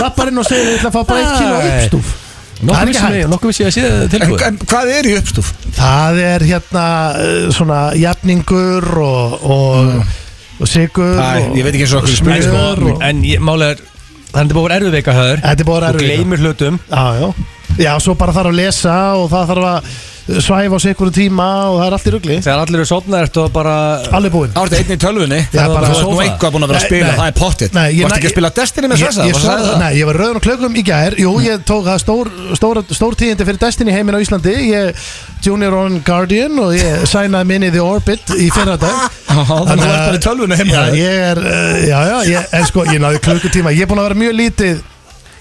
Lappar 0.00 0.30
inn 0.32 0.40
og 0.42 0.46
segir 0.48 0.70
ég 0.70 0.78
ætla 0.80 0.90
að 0.90 0.96
fá 0.96 1.02
bara 1.10 1.20
eitt 1.22 1.36
kíló 1.40 1.56
Æ. 1.56 1.66
uppstúf. 1.76 2.14
Það 2.56 2.76
er 2.80 2.88
ekki 2.90 3.00
hægt. 3.04 3.28
nokkuð 3.30 3.50
vissi 3.52 3.62
ég 3.62 3.68
að 3.68 3.74
það 3.76 4.04
en, 4.06 4.12
tilbúið. 4.14 4.44
En 4.46 4.58
hvað 4.72 4.92
er 4.96 5.08
í 5.10 5.16
uppstúf? 5.20 5.50
Það 5.76 6.20
er 6.24 6.44
hérna 6.50 6.84
uh, 7.20 7.50
svona 7.52 7.80
jafningur 8.00 8.86
og, 9.04 9.34
og, 9.44 10.14
og 10.62 10.70
sigur 10.72 11.20
Æ, 11.20 11.28
og, 11.42 11.58
ég 11.60 11.66
veit 11.66 11.74
ekki 11.76 11.84
eins 11.84 11.92
og 11.98 12.00
okkur 12.00 12.16
spyrir 12.16 12.46
sko, 12.46 12.56
smjör 12.56 12.86
og, 12.94 13.04
En 13.10 13.20
ég- 13.28 13.44
málið 13.44 13.74
er 13.74 13.84
Þannig 14.32 14.50
er 14.56 14.64
vera 14.66 14.78
erfið 14.80 14.96
veika 14.96 15.12
höður 15.16 15.44
Þetta 15.44 15.62
er 15.62 15.68
búið 15.68 15.76
að 15.76 15.84
Þú 15.86 15.90
erfið 15.92 16.06
vika. 16.06 16.16
gleymir 16.16 16.42
hlutum. 16.46 16.80
Já, 16.90 17.04
já. 17.20 17.28
Já, 17.76 17.90
svo 18.00 18.14
bara 18.16 18.32
þarf 18.36 18.50
að 18.50 18.56
lesa 18.56 18.96
og 19.20 19.28
það 19.32 19.50
þarf 19.52 19.68
að 19.70 19.90
svæfa 20.26 20.74
á 20.74 20.80
sikuru 20.82 21.10
tíma 21.14 21.46
og 21.70 21.76
það 21.78 21.86
er 21.86 21.94
allt 21.96 22.06
í 22.06 22.12
rugli. 22.14 22.36
Þegar 22.42 22.62
allir 22.64 22.80
eru 22.80 22.86
sopnað 22.90 23.20
ertu 23.26 23.42
að 23.44 23.50
bara 23.54 23.74
Alveg 24.18 24.32
búinn 24.34 24.50
Það 24.56 24.64
var 24.66 24.74
einn 24.80 24.90
í 24.90 24.96
tölvunni. 25.04 25.38
Það 25.52 25.62
er 25.62 25.74
bara 25.76 25.86
Þú 25.86 25.94
ert 25.96 26.02
nú 26.02 26.10
sofa. 26.10 26.24
eitthvað 26.26 26.54
búin 26.56 26.66
að 26.66 26.72
vera 26.72 26.80
að 26.80 26.82
Nei, 26.82 26.90
spila, 26.90 27.06
nei. 27.06 27.18
það 27.20 27.28
er 27.30 27.36
pottitt 27.38 27.76
Nei, 27.76 27.84
ég- 27.94 28.02
Varst 28.06 28.16
ekki 28.16 28.26
að 28.26 28.34
spila 28.34 28.50
Destiny 28.56 28.86
með 28.90 28.96
Ég, 28.96 29.06
þessa? 29.06 29.26
ég, 29.26 29.36
Varstu 29.36 29.46
að 29.46 29.52
sagði, 29.52 29.62
segja 29.62 29.76
það? 29.76 29.82
nei, 29.86 29.92
ég 30.00 30.06
var 30.10 30.18
rauðun 30.20 30.36
og 30.40 30.42
klökum 30.46 30.76
í 30.76 30.82
gær. 30.90 31.16
Jú, 31.22 31.32
ég 31.46 31.64
tók 31.70 31.84
það 31.86 31.98
stór, 32.02 32.30
stór, 32.58 32.82
stór 32.90 33.14
tíðindi 33.22 33.46
fyrir 33.46 33.60
Destiny 33.62 33.92
heimin 33.94 34.18
á 34.18 34.20
Íslandi. 34.26 34.54
Ég 34.66 35.06
Junior 35.46 35.74
on 35.78 36.00
Guardian 36.04 36.58
og 36.58 36.74
ég 36.74 37.06
sænaði 37.06 37.46
minni 37.46 37.70
The 37.70 37.82
Orbit 37.86 38.34
í 38.34 38.50
fyrra 38.50 38.76
dag. 38.76 39.06
Já, 39.30 39.44
Þannig 39.46 39.70
að 39.70 39.86
þú 39.86 39.94
ert 39.94 40.06
bara 40.10 40.18
í 40.18 40.24
tölvunni 40.26 40.56
heima 40.58 40.74
Já, 40.74 40.84
ég 40.96 41.24
er, 41.30 41.38
uh, 41.38 41.78
já, 41.86 41.98
já, 42.10 42.18
ég, 42.34 42.46
en 42.56 42.64
sko, 42.66 42.84
ég 42.90 43.00
náði 43.02 43.20
klukkutíma. 43.22 43.72
Ég 43.76 43.86
er 43.86 43.90
búin 43.90 44.00
að 44.02 44.08
vera 44.10 44.20
mjög 44.24 44.36
lítið 44.42 44.84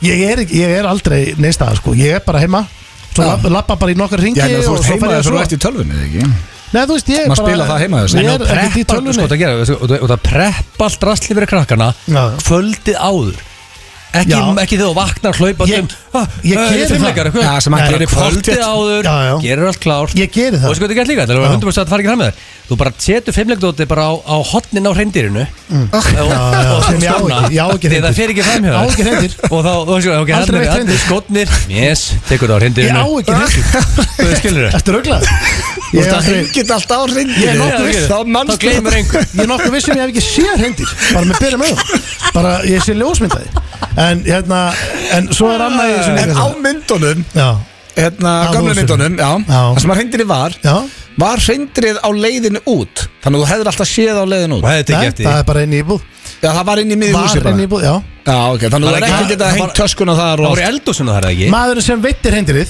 Ég 0.05 0.21
er, 0.29 0.41
ekki- 0.43 0.57
ég 0.59 0.73
er 0.77 0.85
aldrei 0.85 1.33
neistað, 1.39 1.77
sko. 1.79 1.93
Ég 1.95 2.17
er 2.19 2.23
bara 2.25 2.39
heima 2.43 2.65
Svo 3.15 3.23
Já. 3.23 3.49
lappa, 3.55 3.75
bara 3.79 3.91
í 3.91 3.97
nokkar 3.97 4.19
ringi 4.19 4.39
Já, 4.41 4.47
þú 4.59 4.75
og 4.75 4.75
ert 4.75 4.85
svo 4.85 4.91
heima 4.91 5.07
fer 5.07 5.15
ég 5.15 5.15
þegar 5.15 5.23
að 5.23 5.31
þú 5.31 5.41
ert 5.45 5.55
í 5.55 5.59
tölvunni, 5.65 5.95
eða 5.95 6.05
ekki? 6.09 6.29
Nei, 6.75 6.81
þú 6.85 6.95
veist, 6.97 7.09
ég 7.13 7.27
Maður 7.29 7.35
bara 7.35 7.47
spila 7.47 7.65
það 7.69 7.79
heima 7.85 7.97
hjá 8.01 8.07
sér. 8.11 8.17
Ég 8.19 8.25
En 8.25 8.29
er 8.29 8.35
að 8.35 8.49
ekkert 8.51 8.75
í 8.75 8.85
preppa, 8.85 8.85
sko, 8.85 8.95
tölvunni 8.95 9.23
það 9.23 9.35
og 9.75 9.89
það- 9.89 10.01
og 10.01 10.09
það 10.11 10.21
preppa 10.29 10.85
allt 10.89 11.03
rastli 11.09 11.35
fyrir 11.37 11.49
krakkana 11.53 11.87
kvöldið 12.43 12.97
áður 12.99 13.35
ekki, 14.21 14.31
Já. 14.33 14.41
ekki 14.63 14.77
þegar 14.79 14.89
þú 14.89 14.95
vaknar 14.99 15.39
hlaupa 15.39 15.67
Ég- 15.69 15.79
um 15.79 15.87
ah, 16.15 16.27
ég 16.43 16.55
eh, 16.55 16.69
geri 16.75 16.99
það. 16.99 17.39
Já, 17.45 17.53
sem 17.59 17.73
hann 17.73 17.81
Bara 17.81 17.91
gerir 17.91 18.07
kvöldið 18.07 18.41
pottþétt. 18.41 18.63
áður, 18.65 19.03
Já, 19.09 19.15
já. 19.29 19.35
gerir 19.45 19.65
allt 19.69 19.79
klárt 19.83 20.15
Ég 20.15 20.31
geri 20.31 20.55
og 20.55 20.61
það 20.61 20.69
veistu 20.69 20.83
hvað 20.83 20.89
þetta 20.89 20.99
gert 20.99 21.09
líka, 21.11 21.25
það 21.25 21.35
er 21.35 21.41
Já. 21.45 21.53
100% 21.55 21.85
að 21.85 21.93
fara 21.93 22.01
ekki 22.05 22.11
fram 22.11 22.21
með 22.23 22.29
þér 22.29 22.53
þú 22.65 22.75
bara 22.81 22.91
setur 22.97 23.33
fimmleikdóti 23.35 23.85
bara 23.85 24.03
á, 24.09 24.13
á 24.25 24.35
hotnin 24.41 24.87
á 24.89 24.91
hreindirinu 24.95 25.45
Mm. 25.65 25.89
og, 25.91 25.97
og, 25.97 26.83
sem 26.85 26.99
ég 27.01 27.09
á 27.09 27.17
ekki, 27.17 27.55
ég 27.55 27.61
á 27.61 27.67
ekki 27.73 27.89
því 27.89 27.97
það 27.97 28.05
hreindýr. 28.05 28.15
fer 28.15 28.29
ekki 28.33 28.43
fram 28.45 28.65
hjá 28.65 28.73
Á 28.75 28.83
ekki 28.85 29.03
hreindyr. 29.05 29.33
og 29.49 29.59
þá, 29.65 29.71
og, 29.81 30.01
sko, 30.05 30.11
okay, 30.21 30.35
Aldrei 30.37 30.59
veitt 30.61 30.69
allir, 30.69 30.85
hreindýr. 30.85 30.99
skotnir 31.05 31.47
yes, 31.73 32.03
tekur 32.29 32.53
það 32.53 32.55
á 32.55 32.69
Ég 32.85 32.93
á 32.93 33.05
ekki 33.17 33.33
hendur 33.33 33.65
þú 34.15 34.37
skilur 34.39 34.61
þér 34.65 34.77
Ertu 34.77 34.95
rauglað? 34.95 35.25
Þú 35.25 35.95
Ég 35.95 36.01
ert 36.01 36.05
er 36.05 36.13
að 36.13 36.19
aldrei 36.19 36.37
hengið 36.37 36.71
allt 36.75 36.91
á 36.93 36.99
Ég 37.25 37.49
er 37.49 37.57
nokkuð 37.61 37.85
viss. 37.89 38.05
Þá 38.05 38.15
þá 38.15 38.33
mannstu 38.35 38.61
gleymur 38.65 38.97
einhver 38.99 39.25
Ég 39.25 39.41
er 39.45 39.49
nokkuð 39.51 39.73
vissum 39.75 39.97
ég 39.97 40.01
hef 40.05 40.13
ekki 40.13 40.25
séð 40.25 40.63
hendir 40.65 40.89
Bara 41.13 41.25
með 41.25 41.41
byrja 41.45 41.59
með 41.61 41.73
það 41.73 42.33
Bara 42.37 42.53
ég 42.69 42.85
sé 42.85 42.93
ljósmyndaði 42.97 43.64
En 43.97 44.23
hérna 44.25 44.59
En 45.15 45.29
svo 45.33 45.49
er 45.53 45.63
annað 45.65 45.89
í 45.91 45.95
þessu 45.99 46.17
En 46.25 46.35
á 46.35 46.45
myndunum 46.65 47.25
Já. 47.35 47.49
Hérna, 47.95 48.31
Á 48.43 48.51
gamla 48.51 48.73
húsinu. 48.73 48.81
myndunum, 48.83 49.13
já. 49.15 49.29
Já. 49.47 49.59
Það 49.71 49.79
sem 49.81 49.91
að 49.93 49.99
hreindirinn 50.01 50.27
var 50.27 50.55
Já. 50.65 50.75
Var 51.15 51.39
hreindirinn 51.45 51.99
á 52.03 52.09
leiðinu 52.11 52.59
út. 52.67 53.05
Þannig 53.23 53.37
að 53.39 53.43
þú 53.45 53.47
hefur 53.53 53.69
alltaf 53.71 53.87
séð 53.87 54.17
á 54.19 54.25
leiðinu 54.27 54.57
út. 54.57 54.65
Hefði 54.67 54.83
tekið 54.89 54.99
Nei, 54.99 55.07
eftir 55.13 55.25
það 55.25 55.31
því. 55.31 55.39
er 55.39 55.45
bara 55.47 55.61
inn 55.63 55.71
í 55.71 55.79
íbúð. 55.79 56.01
Já, 56.43 56.49
það 56.51 56.65
var 56.67 56.81
inn 56.83 56.91
í 56.91 56.97
miðjum 56.99 57.15
Var 57.15 57.23
húsi 57.29 57.37
inn 57.39 57.39
í 57.39 57.45
bara. 57.47 57.63
íbúð, 57.67 57.85
já. 57.85 57.93
Já, 58.25 58.35
ok, 58.51 58.65
þannig 58.65 58.75
að 58.75 58.75
þú 58.75 58.81
Það 58.83 58.89
er 58.89 58.91
var 58.91 59.05
ekki 59.05 59.15
ekki- 59.15 59.23
að 59.23 59.31
geta 59.31 59.45
það 59.45 59.53
hengt 59.55 59.63
var- 59.63 59.77
töskuna 59.79 60.15
þar 60.19 60.35
það 60.35 60.43
og 60.43 60.51
voru 60.51 60.65
í 60.65 60.67
eldúsinu 60.73 61.09
það 61.13 61.17
er 61.21 61.23
það 61.29 61.31
ekki? 61.37 61.47
Maðurinn 61.55 61.85
sem 61.87 62.01
veittir 62.03 62.35
hendirið 62.35 62.69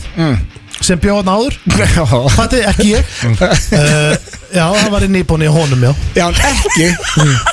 Sem 0.86 1.00
bjóðan 1.00 1.32
áður 1.34 1.54
Já, 1.96 2.06
Fatti, 2.36 2.60
ekki 2.70 2.88
ég. 2.92 3.04
Uh, 3.26 4.16
Já, 4.60 4.66
það 4.78 4.90
var 4.94 5.06
inn 5.08 5.16
í 5.18 5.24
íbúðinni 5.26 5.48
í 5.50 5.54
honum, 5.56 5.86
já. 5.90 5.94
Já, 6.20 6.26
en 6.30 6.36
ekki. 6.52 6.88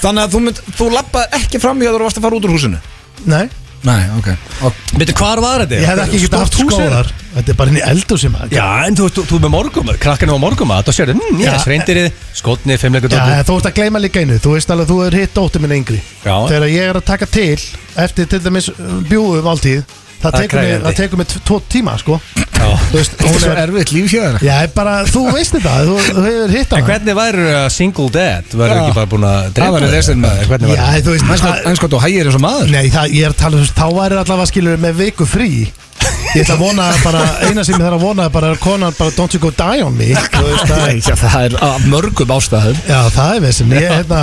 Þannig 0.03 0.23
að 0.27 0.35
þú, 0.35 0.41
mynd, 0.45 0.61
þú 0.77 0.89
lappaði 0.93 1.41
ekki 1.41 1.61
fram 1.63 1.81
í 1.81 1.87
að 1.89 1.97
þú 1.97 2.03
varst 2.05 2.19
að 2.21 2.27
fara 2.27 2.37
út 2.37 2.45
úr 2.51 2.53
húsinu 2.59 2.83
Nei, 3.27 3.49
Nei, 3.83 4.03
ok. 4.15 4.29
Veitu 4.95 5.15
hvar 5.19 5.41
var 5.43 5.65
þetta? 5.65 5.81
ég 5.83 5.89
hef 5.91 6.01
ekki 6.05 6.19
getað 6.23 6.43
haft 6.45 6.59
skóðar. 6.61 7.09
Þetta 7.33 7.51
er 7.51 7.57
bara 7.59 7.73
inn 7.73 7.79
í 7.81 7.83
eldhúsi 7.83 8.29
maður 8.31 8.53
Já, 8.55 8.67
en 8.87 8.99
þú, 8.99 9.09
þú, 9.17 9.25
þú 9.27 9.39
er 9.39 9.43
með 9.43 9.53
morgum, 9.57 9.91
krakkarnir 10.05 10.39
á 10.39 10.45
morgum 10.45 10.75
að 10.75 10.85
það 10.87 10.97
sérðu, 10.99 11.15
mm, 11.17 11.41
Já. 11.43 11.53
reyndirið, 11.73 12.21
skotnið, 12.39 12.79
fimmleikur 12.83 13.17
Já, 13.17 13.41
þú 13.49 13.57
ert 13.59 13.69
að 13.71 13.75
gleyma 13.81 14.03
líka 14.05 14.23
einu. 14.23 14.37
Þú 14.45 14.53
veist 14.55 14.71
alveg, 14.75 14.91
þú 14.93 14.99
er 15.07 15.17
hitt 15.19 15.35
dóttir 15.35 15.65
minn 15.65 15.75
yngri 15.81 15.99
Já. 16.23 16.37
Þegar 16.53 16.69
ég 16.71 16.93
er 16.93 17.01
að 17.01 17.07
taka 17.09 17.27
til 17.27 17.59
Eftir 18.05 18.29
til 18.31 18.43
dæmis 18.45 18.71
bjúum 19.11 19.49
áltíð 19.51 19.83
Það 20.23 20.37
tekur 20.39 20.61
mig, 20.63 20.73
það 20.87 20.97
tekur 21.01 21.21
mig 21.23 21.27
tvo 21.35 21.59
tíma, 21.73 21.97
sko 21.99 22.19
Já. 22.63 22.67
Þú 22.93 22.95
veist, 22.95 23.15
Þetta 23.17 23.25
er 23.27 23.33
hún 23.33 23.41
svo 23.43 23.51
er 23.53 23.61
erfitt 23.65 23.91
líf 23.93 24.05
hjá 24.13 24.21
þér 24.23 24.45
Já, 24.47 24.53
ég 24.63 24.75
bara, 24.77 24.93
þú 25.11 25.23
veist 25.35 25.57
þetta 25.57 25.73
Þú, 25.89 25.95
þú 26.07 26.23
hefur 26.29 26.53
hitt 26.55 26.73
En 26.73 26.77
hana 26.79 26.87
hvernig 26.93 27.17
væri 27.19 27.47
uh, 27.51 27.63
single 27.75 28.07
dad? 28.15 28.53
Væri 28.55 28.77
Já. 28.77 28.83
ekki 28.85 28.95
bara 29.01 29.11
búin 29.11 29.27
að 29.27 29.39
Það 29.43 29.57
drepa 29.57 29.73
væri 29.75 29.89
þig? 29.89 29.95
restin 29.97 30.23
með 30.23 30.37
þér. 30.39 30.51
Hvernig 30.53 30.71
Já, 30.77 30.85
væri? 30.87 31.03
þú 31.09 31.17
veist 31.17 31.43
það- 31.43 31.67
En 31.73 31.81
sko, 31.81 31.89
þú 31.97 32.03
hægir 32.05 32.31
eins 32.31 32.39
og 32.39 32.45
maður 32.47 32.71
Nei, 32.77 32.85
það, 32.95 33.17
ég 33.19 33.27
er 33.27 33.35
að 33.35 33.41
tala 33.43 33.59
um 33.59 33.67
Þá 33.83 33.87
væri 33.99 34.21
allavega 34.23 34.51
skilur 34.53 34.79
með 34.87 34.95
viku 35.03 35.27
frí 35.27 35.51
Ég 36.33 36.43
ætla 36.47 36.55
að 36.57 36.63
vona 36.63 36.85
bara 37.05 37.23
Eina 37.45 37.63
sem 37.67 37.75
ég 37.77 37.83
þarf 37.85 37.97
að 37.99 38.05
vona 38.07 38.25
er 38.25 38.31
bara 38.33 38.51
er 38.55 38.61
konan 38.63 38.95
bara 38.97 39.13
Don't 39.13 39.35
you 39.37 39.41
go 39.43 39.51
die 39.53 39.83
on 39.85 39.93
me? 39.99 40.07
Þú 40.33 40.45
veist 40.47 40.71
það 40.71 40.81
Nei, 40.87 40.95
já, 41.05 41.15
það 41.21 41.45
er 41.49 41.57
af 41.67 41.85
mörgum 41.93 42.33
ástæðum. 42.37 42.79
Já, 42.89 42.99
það 43.13 43.35
er 43.37 43.43
vissin 43.45 43.75
Ég, 43.77 43.89
hérna 43.93 44.23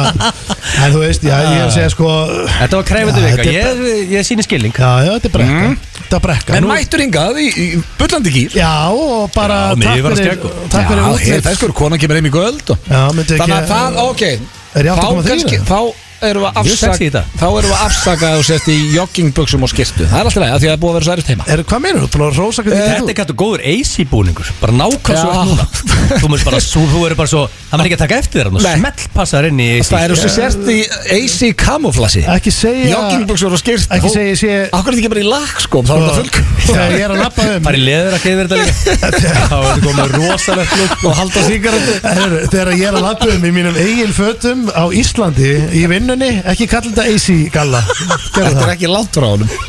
En 0.84 0.96
þú 0.96 1.04
veist, 1.04 1.28
já, 1.28 1.36
ég 1.46 1.60
er 1.60 1.68
að 1.68 1.76
segja 1.78 1.92
sko 1.94 2.10
Þetta 2.56 2.80
var 2.82 2.88
krefandi 2.90 3.22
Já, 3.22 3.28
vika, 3.30 3.46
þetta 3.46 3.70
er 3.70 3.84
ég, 3.92 4.12
ég 4.16 4.28
sýni 4.30 4.46
skilning. 4.48 4.74
Já, 4.74 4.90
já, 5.06 5.12
þetta 5.20 5.30
er 5.30 5.36
brekka. 5.38 5.62
Mm. 5.70 5.78
Þetta 6.00 6.18
er 6.20 6.26
brekka. 6.26 6.58
En 6.58 6.66
Nú- 6.66 6.72
mættur 6.74 7.04
hingað 7.06 7.40
í, 7.44 7.48
í 7.54 7.68
bullandi 8.02 8.34
gýr 8.40 8.58
Já, 8.58 8.74
og 8.90 9.30
bara 9.38 9.60
Já, 9.70 9.78
takk 9.86 10.04
var 10.08 10.18
að 10.18 10.20
fyrir 10.20 10.32
skeggu. 10.34 10.54
Takk 10.74 10.90
fyrir 10.90 11.04
Já, 11.06 11.10
útlitt 11.14 11.30
hér, 11.36 11.46
það 11.46 11.54
er 11.54 11.60
sko, 11.62 11.72
konan 11.84 12.02
kemur 12.02 12.20
heim 12.20 12.30
í 12.32 12.34
göld 12.34 12.74
og 12.74 12.90
Já, 12.90 13.02
myndi 13.14 13.38
ekki 13.38 13.42
Þannig 13.46 13.58
að 13.60 13.74
það, 13.76 14.04
ok. 14.10 14.24
Er 14.80 14.90
ég 14.90 14.98
Þá 14.98 15.06
8,3 15.06 15.30
kannski, 15.30 15.60
eða? 15.62 15.70
þá 15.70 16.09
erum 16.28 16.44
við 16.46 16.52
afsaka 16.62 17.04
í 17.04 17.10
dag. 17.14 17.24
Þá 17.40 17.48
erum 17.50 17.70
við 17.70 17.80
afsaka 17.86 18.28
og 18.38 18.44
sérst 18.48 18.68
í 18.72 18.78
joggingbuxum 18.96 19.64
og 19.66 19.70
skirtu 19.72 20.04
Það 20.10 20.20
er 20.20 20.26
alltaf 20.30 20.42
leið, 20.44 20.54
af 20.54 20.60
því 20.60 20.68
að 20.68 20.72
það 20.72 20.76
er 20.76 20.82
búið 20.84 20.92
að 20.92 20.96
vera 20.98 21.06
svo 21.08 21.14
erist 21.16 21.30
heima. 21.32 21.44
Er, 21.50 21.60
hvað 21.70 21.80
meður 21.86 22.00
þú? 22.00 22.08
Þú 22.10 22.18
er 22.20 22.24
að 22.26 22.34
rósa 22.40 22.62
hvernig 22.66 22.84
Þetta 22.90 23.12
er 23.14 23.18
kættu 23.20 23.36
góður 23.40 23.62
AC 23.74 23.94
búningur. 24.10 24.48
Bara 24.60 24.74
nákvæm 24.80 25.16
svo 25.20 25.30
eftir 25.30 25.48
núna. 25.50 25.66
Þú 26.20 26.28
múst 26.34 26.46
bara, 26.48 26.60
þú, 26.64 26.82
þú 26.90 27.00
eru 27.08 27.16
bara 27.20 27.30
svo 27.30 27.44
Það 27.70 27.76
verður 27.78 27.86
ekki 27.86 27.98
að 27.98 28.04
taka 28.04 28.18
eftir 28.24 28.38
þér 28.40 28.50
Nei. 28.50 28.76
smellpassar 28.80 29.44
inn 29.50 29.60
í 29.62 29.68
Það 29.86 30.04
eru 30.08 30.16
svo 30.18 30.30
sért 30.34 30.64
í 30.74 30.80
AC 31.20 31.40
kamuflasi. 31.60 32.22
Ekki 32.34 32.52
segja 32.54 32.90
Joggingbuxur 32.96 33.54
og 33.54 33.62
skýrt 33.62 33.94
Ekki 33.94 34.10
segja 34.10 34.30
ég 34.32 34.40
sé 34.42 34.52
Akkur 34.74 34.90
er 34.90 34.98
þetta 34.98 35.04
ekki 35.04 35.14
bara 35.14 35.22
í 35.22 35.30
að 46.14 46.24
í 46.24 46.30
að 46.30 46.50
að 46.50 46.50
í 46.50 46.50
í 46.50 46.50
vinnunni 46.50 46.52
ekki 46.54 46.70
kalla 46.70 46.94
þetta 46.94 47.08
AC 47.14 47.28
galla. 47.54 47.84
Þetta 48.34 48.66
er 48.66 48.74
ekki 48.76 48.92
langt 48.92 49.14
frá 49.14 49.30
honum. 49.34 49.60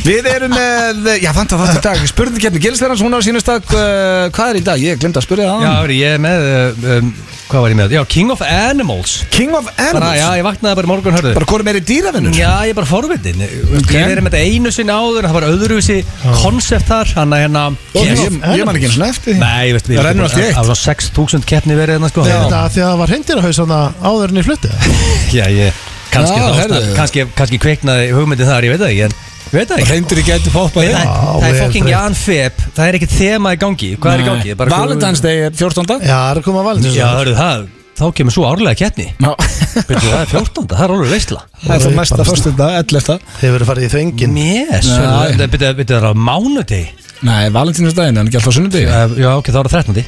Við 0.00 0.28
erum 0.30 0.54
með, 0.54 1.08
já 1.20 1.28
þannig 1.36 1.52
að 1.54 1.64
þetta 1.66 1.80
í 1.80 1.82
dag 1.84 2.04
Spurningkeppni 2.08 2.62
Gilsverðans, 2.64 3.02
hún 3.04 3.12
er 3.12 3.20
á 3.20 3.26
sínust 3.26 3.48
dag 3.50 3.74
uh, 3.74 4.30
Hvað 4.32 4.52
er 4.52 4.58
í 4.60 4.62
dag? 4.64 4.80
Ég 4.80 5.00
glemt 5.00 5.18
að 5.20 5.26
spyrja 5.26 5.48
það. 5.50 5.64
Já, 5.66 5.72
veri, 5.84 5.98
ég 6.00 6.14
er 6.16 6.22
með 6.24 6.46
uh, 6.46 6.86
um, 6.94 7.10
Hvað 7.50 7.64
var 7.64 7.72
ég 7.72 7.78
með? 7.80 7.92
Já, 7.96 8.00
King 8.14 8.32
of 8.32 8.44
Animals. 8.46 9.16
King 9.34 9.52
of 9.58 9.66
bara, 9.66 9.90
Animals 9.90 10.16
Já, 10.20 10.26
ég 10.38 10.46
vaknaði 10.46 10.78
bara 10.78 10.88
í 10.88 10.90
morgun 10.92 11.16
hörðu. 11.18 11.34
Bara 11.36 11.48
hvort 11.50 11.64
er 11.64 11.68
meiri 11.68 11.82
dýravinnur? 11.90 12.38
Já, 12.38 12.52
ég 12.64 12.72
er 12.72 12.78
bara 12.78 12.88
forvitin 12.88 13.44
Ég 13.44 14.00
er 14.00 14.22
með 14.22 14.30
þetta 14.30 14.42
einu 14.46 14.72
sinni 14.72 14.96
áður 14.96 15.28
Það 15.28 15.36
var 15.36 15.48
öðruvísi 15.50 15.98
konsept 16.40 16.88
þar 16.88 17.14
Hann 17.18 17.36
að 17.36 17.44
hérna 17.44 17.66
Ég, 17.98 18.10
ég, 18.14 18.40
ég 18.60 18.66
man 18.70 18.80
ekki 18.80 18.88
eins 18.88 18.98
og 19.00 19.06
eftir 19.10 19.34
því. 19.34 19.38
Nei, 19.42 19.62
ég 19.66 19.76
veist 19.76 19.90
Það 19.90 20.06
rennur 20.08 20.30
allt 20.30 20.38
í 20.38 20.44
eitt. 20.46 20.56
Það 20.56 20.72
var 20.72 20.82
svona 20.86 20.98
6.000 21.10 21.50
keppni 21.52 21.76
verið 21.82 21.98
hérna 21.98 22.12
sko. 22.14 22.24
Er 22.24 22.44
þetta 22.46 22.64
af 22.64 22.76
því 22.76 22.86
að 22.86 22.92
það 22.92 23.00
var 23.02 23.14
hreindirhaus 23.16 23.62
áður 23.66 24.30
en 24.30 24.40
ég 24.40 24.46
flutti? 24.46 24.76
Já, 25.40 25.48
ég 25.50 25.88
Kannski, 26.10 26.38
það, 26.42 26.86
kannski, 26.98 27.24
kannski 27.38 27.58
kveiknaði 27.62 28.12
hugmyndin 28.16 28.48
þar, 28.50 28.66
ég 28.66 28.74
veit 28.74 28.82
það 28.82 28.92
ekki 28.94 29.04
En 29.06 29.14
ég 29.50 29.58
veit 29.58 29.70
það 29.70 29.80
ekki 29.82 29.90
Reyndur 29.94 30.20
í 30.20 30.24
gæti 30.26 30.52
poppað 30.54 30.88
Það, 30.90 31.10
það 31.40 31.48
er 31.50 31.58
fokking. 31.60 31.90
Jan 31.90 32.16
Feb 32.18 32.62
Það 32.76 32.86
er 32.90 32.98
ekkert 33.00 33.14
þema 33.18 33.52
í 33.54 33.60
gangi 33.64 33.90
Hvað 34.00 34.14
er 34.16 34.22
í 34.22 34.28
gangi? 34.30 34.54
Bara- 34.60 34.80
Valentine's 34.80 35.22
Day 35.24 35.44
er 35.48 35.54
14. 35.54 36.00
Já, 36.02 36.16
það 36.16 36.30
er 36.32 36.40
að 36.40 36.46
koma 36.48 36.62
að 36.62 36.68
valin 36.70 36.90
Já, 36.94 37.06
hörðu 37.18 37.36
það 37.40 37.68
Þá 38.00 38.04
kemur 38.16 38.32
svo 38.32 38.46
árlega 38.48 38.78
keppni. 38.80 39.06
Byrju, 39.20 40.08
það 40.08 40.20
er 40.22 40.28
14. 40.30 40.68
Það 40.70 40.84
er 40.86 40.92
alveg 40.94 41.10
veistla 41.12 41.40
Það 41.60 41.74
er 41.74 41.82
það 41.84 41.96
næsta 41.98 42.24
fyrstunda, 42.30 42.68
11. 42.80 43.18
Hefur 43.42 43.56
verið 43.58 43.68
farið 43.68 43.84
í 43.84 43.90
þvengin 43.92 44.38
Yes, 44.40 44.88
Nei. 44.88 45.34
það 45.36 45.50
byrju 45.52 45.72
byrju, 45.80 45.88
það 45.90 45.98
er 45.98 46.06
á 46.08 46.12
mánudegi 46.16 46.86
Nei, 47.28 47.42
Valentine's 47.52 47.98
Day, 47.98 48.08
en 48.08 48.22
ekki 48.24 48.40
alltaf 48.40 48.56
sunnundi 48.56 48.86
Já, 48.86 49.02
já, 49.20 49.28
ok, 49.36 49.50
það 49.52 49.58
var 49.60 49.68
á 49.68 49.72
13. 49.76 50.00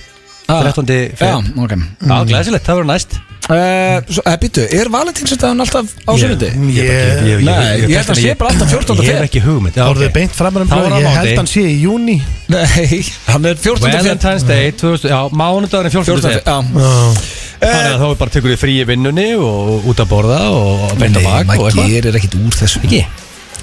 Ah. 0.48 0.62
13. 0.72 0.88
Já, 0.88 1.12
Feb 1.20 1.60
ok 1.66 1.76
Já, 1.76 2.16
glæsilegt, 2.32 2.64
það 2.70 2.80
verður 2.80 2.90
næst 2.94 3.18
uh, 3.52 4.36
Býtu, 4.42 4.64
er 4.78 4.90
Valentine's 4.92 5.34
Day 5.36 5.50
alltaf 5.52 5.92
á 6.08 6.12
sunnundi? 6.16 6.48
Ég- 6.76 7.44
Nei, 7.44 7.84
ég 7.84 7.94
held 7.98 8.10
að 8.14 8.20
sé 8.22 8.34
bara 8.38 8.50
alltaf 8.54 8.72
14. 8.72 9.02
Ég 9.02 9.10
hef 9.10 9.20
feb. 9.20 9.28
ekki 9.28 9.42
hugmynd 9.44 9.76
Já, 9.78 9.84
Orðið 9.90 10.08
ok. 10.08 10.16
beint 10.16 10.34
framar 10.38 10.64
um 10.64 10.72
Þá 10.72 10.76
var 10.78 10.96
það 10.96 11.04
Ég 11.06 11.16
held 11.20 11.40
hann 11.42 11.50
sé 11.52 11.64
í 11.68 11.76
júni 11.82 12.16
Nei, 12.52 13.04
hann 13.28 13.46
er 13.50 13.56
14. 13.56 13.86
feb. 13.86 14.02
Valentine's 14.02 14.46
Day 14.48 14.72
2000, 14.72 15.12
Já, 15.12 15.20
mánudagurinn 15.30 15.94
14. 15.94 16.20
14. 16.20 16.30
feb 16.30 16.44
feb, 16.44 16.76
Já 16.82 17.40
Já. 17.62 17.70
Þannig 17.70 17.92
að 17.94 18.00
þá 18.02 18.06
er 18.10 18.16
bara 18.18 18.32
tekur 18.34 18.50
við 18.50 18.58
frí 18.58 18.72
í 18.82 18.86
vinnunni 18.88 19.26
og 19.38 19.84
út 19.86 20.00
að 20.02 20.08
borða 20.10 20.38
og 20.50 20.96
beint 20.98 21.14
að 21.14 21.22
Nei, 21.22 21.44
bak 21.46 21.60
og 21.60 21.68
maður 21.76 21.92
gerir 21.92 22.18
ekkit 22.18 22.34
úr 22.40 22.56
þessu 22.58 22.80
Ekki? 22.82 23.04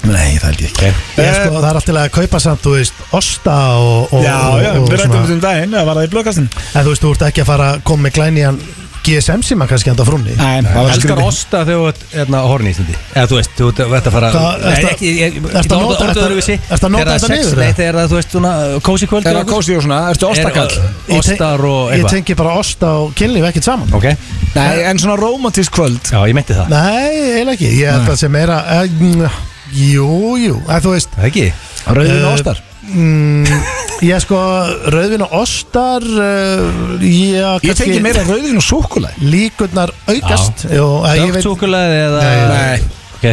Nei, 0.08 0.38
það 0.40 0.46
held 0.48 0.62
ég 0.64 0.70
ekki 0.70 0.92
Ég 1.20 1.34
sko, 1.36 1.58
það 1.58 1.68
er 1.68 1.80
alltaf 1.82 1.98
að 2.00 2.12
kaupa 2.16 2.40
samt, 2.40 2.62
þú 2.64 2.76
veist, 2.78 3.02
osta 3.20 3.56
og, 3.76 4.14
og, 4.16 4.24
Já, 4.24 4.38
já, 4.64 4.70
og, 4.80 4.86
við 4.88 5.02
rættum 5.02 5.34
um 5.36 5.42
daginn, 5.44 5.76
það 5.76 5.90
var 5.90 6.00
það 6.00 6.08
í 6.08 6.12
blökastin 6.14 6.48
En 6.56 6.86
þú 6.88 6.94
veist, 6.94 7.04
þú 7.04 7.12
ert 7.18 7.26
ekki 7.28 7.44
að 7.44 7.50
fara 7.52 7.68
að 7.74 7.82
koma 7.90 8.08
með 8.08 8.16
glænian 8.16 8.62
GSM 9.06 9.42
síma 9.48 9.66
kannski 9.70 9.90
handa 9.90 10.04
frúnni? 10.06 10.34
Nei, 10.38 10.62
það 10.66 10.76
var 10.84 10.92
Elskar 10.94 11.22
osta 11.24 11.62
þegar 11.66 11.80
þú 11.80 11.88
ert 11.90 12.02
hérna 12.14 12.42
horni 12.50 12.70
í 12.70 12.76
stundi 12.76 12.96
Eða 13.16 13.28
þú 13.32 13.38
veist, 13.40 13.54
þú 13.58 13.70
ert 13.70 14.10
að 14.10 14.16
fara 14.16 14.30
Nei, 14.30 14.74
að- 14.76 15.04
ég- 15.06 15.18
ég- 15.20 15.38
að 15.40 15.64
ég- 15.64 15.72
nota- 15.72 16.08
að- 16.10 16.20
öðruvísi. 16.26 16.58
ertu 16.70 16.86
að 16.90 16.94
nota 16.94 17.06
Þegar 17.06 17.08
það 17.08 17.14
er 17.14 17.22
þetta 17.24 17.36
niður, 17.36 17.62
Nei, 17.64 17.74
þegar 17.80 17.96
það, 18.00 18.08
þú 18.12 18.18
veist, 18.20 18.32
svona 18.36 18.54
kósi 18.90 19.08
kvöld 19.14 19.26
Er 19.30 19.40
það 19.40 19.50
kósi 19.54 19.78
og 19.78 19.84
svona, 19.88 20.00
ertu 20.14 20.30
ostakall? 20.30 20.68
Ég 21.10 21.20
Ostar 21.20 21.66
og 21.66 21.92
Ég 21.92 21.98
eitthvað. 22.00 22.10
tengi 22.18 22.36
bara 22.44 22.54
osta 22.60 22.88
og 23.00 23.14
kynlíf 23.16 23.48
ekkert 23.50 23.64
saman. 23.64 23.94
Ok, 23.94 24.06
Nei, 24.56 24.82
en 24.84 24.98
svona 25.00 25.16
romantísk 25.18 25.72
kvöld. 25.72 26.02
Já, 26.12 26.20
ég 26.28 26.34
meinti 26.34 26.54
það. 26.54 26.70
Nei, 26.70 27.10
eiginlega 27.40 27.54
ekki. 27.58 27.70
Ég 27.80 27.92
held 27.92 28.10
að 28.10 28.18
sem 28.18 28.32
meira 28.32 28.58
uh, 28.84 29.30
Jú, 29.74 30.36
jú, 30.42 30.56
að 30.68 30.82
þú 30.88 30.92
veist 30.96 31.10
Það 31.14 31.24
er 31.24 31.30
ekki. 31.30 31.54
Rauðin 31.90 32.24
Eh, 32.26 32.34
ostar 32.34 32.58
mm, 32.88 33.62
Ég 34.06 34.22
sko, 34.24 34.38
rauðvin 34.94 35.26
og 35.26 35.34
ostar 35.42 36.06
uh, 36.06 37.02
Já, 37.04 37.58
Ég 37.68 37.76
tengi 37.76 38.00
meira 38.04 38.24
rauðin 38.24 38.60
og 38.62 38.64
súkulæð 38.64 39.20
Líkurnar 39.28 39.92
aukast. 40.08 40.68
Að 40.70 41.20
ég 41.20 41.36
Dögtsúkulega 41.36 42.04
eða 42.06 42.22
Nei, 42.54 42.80
Ok, 43.20 43.26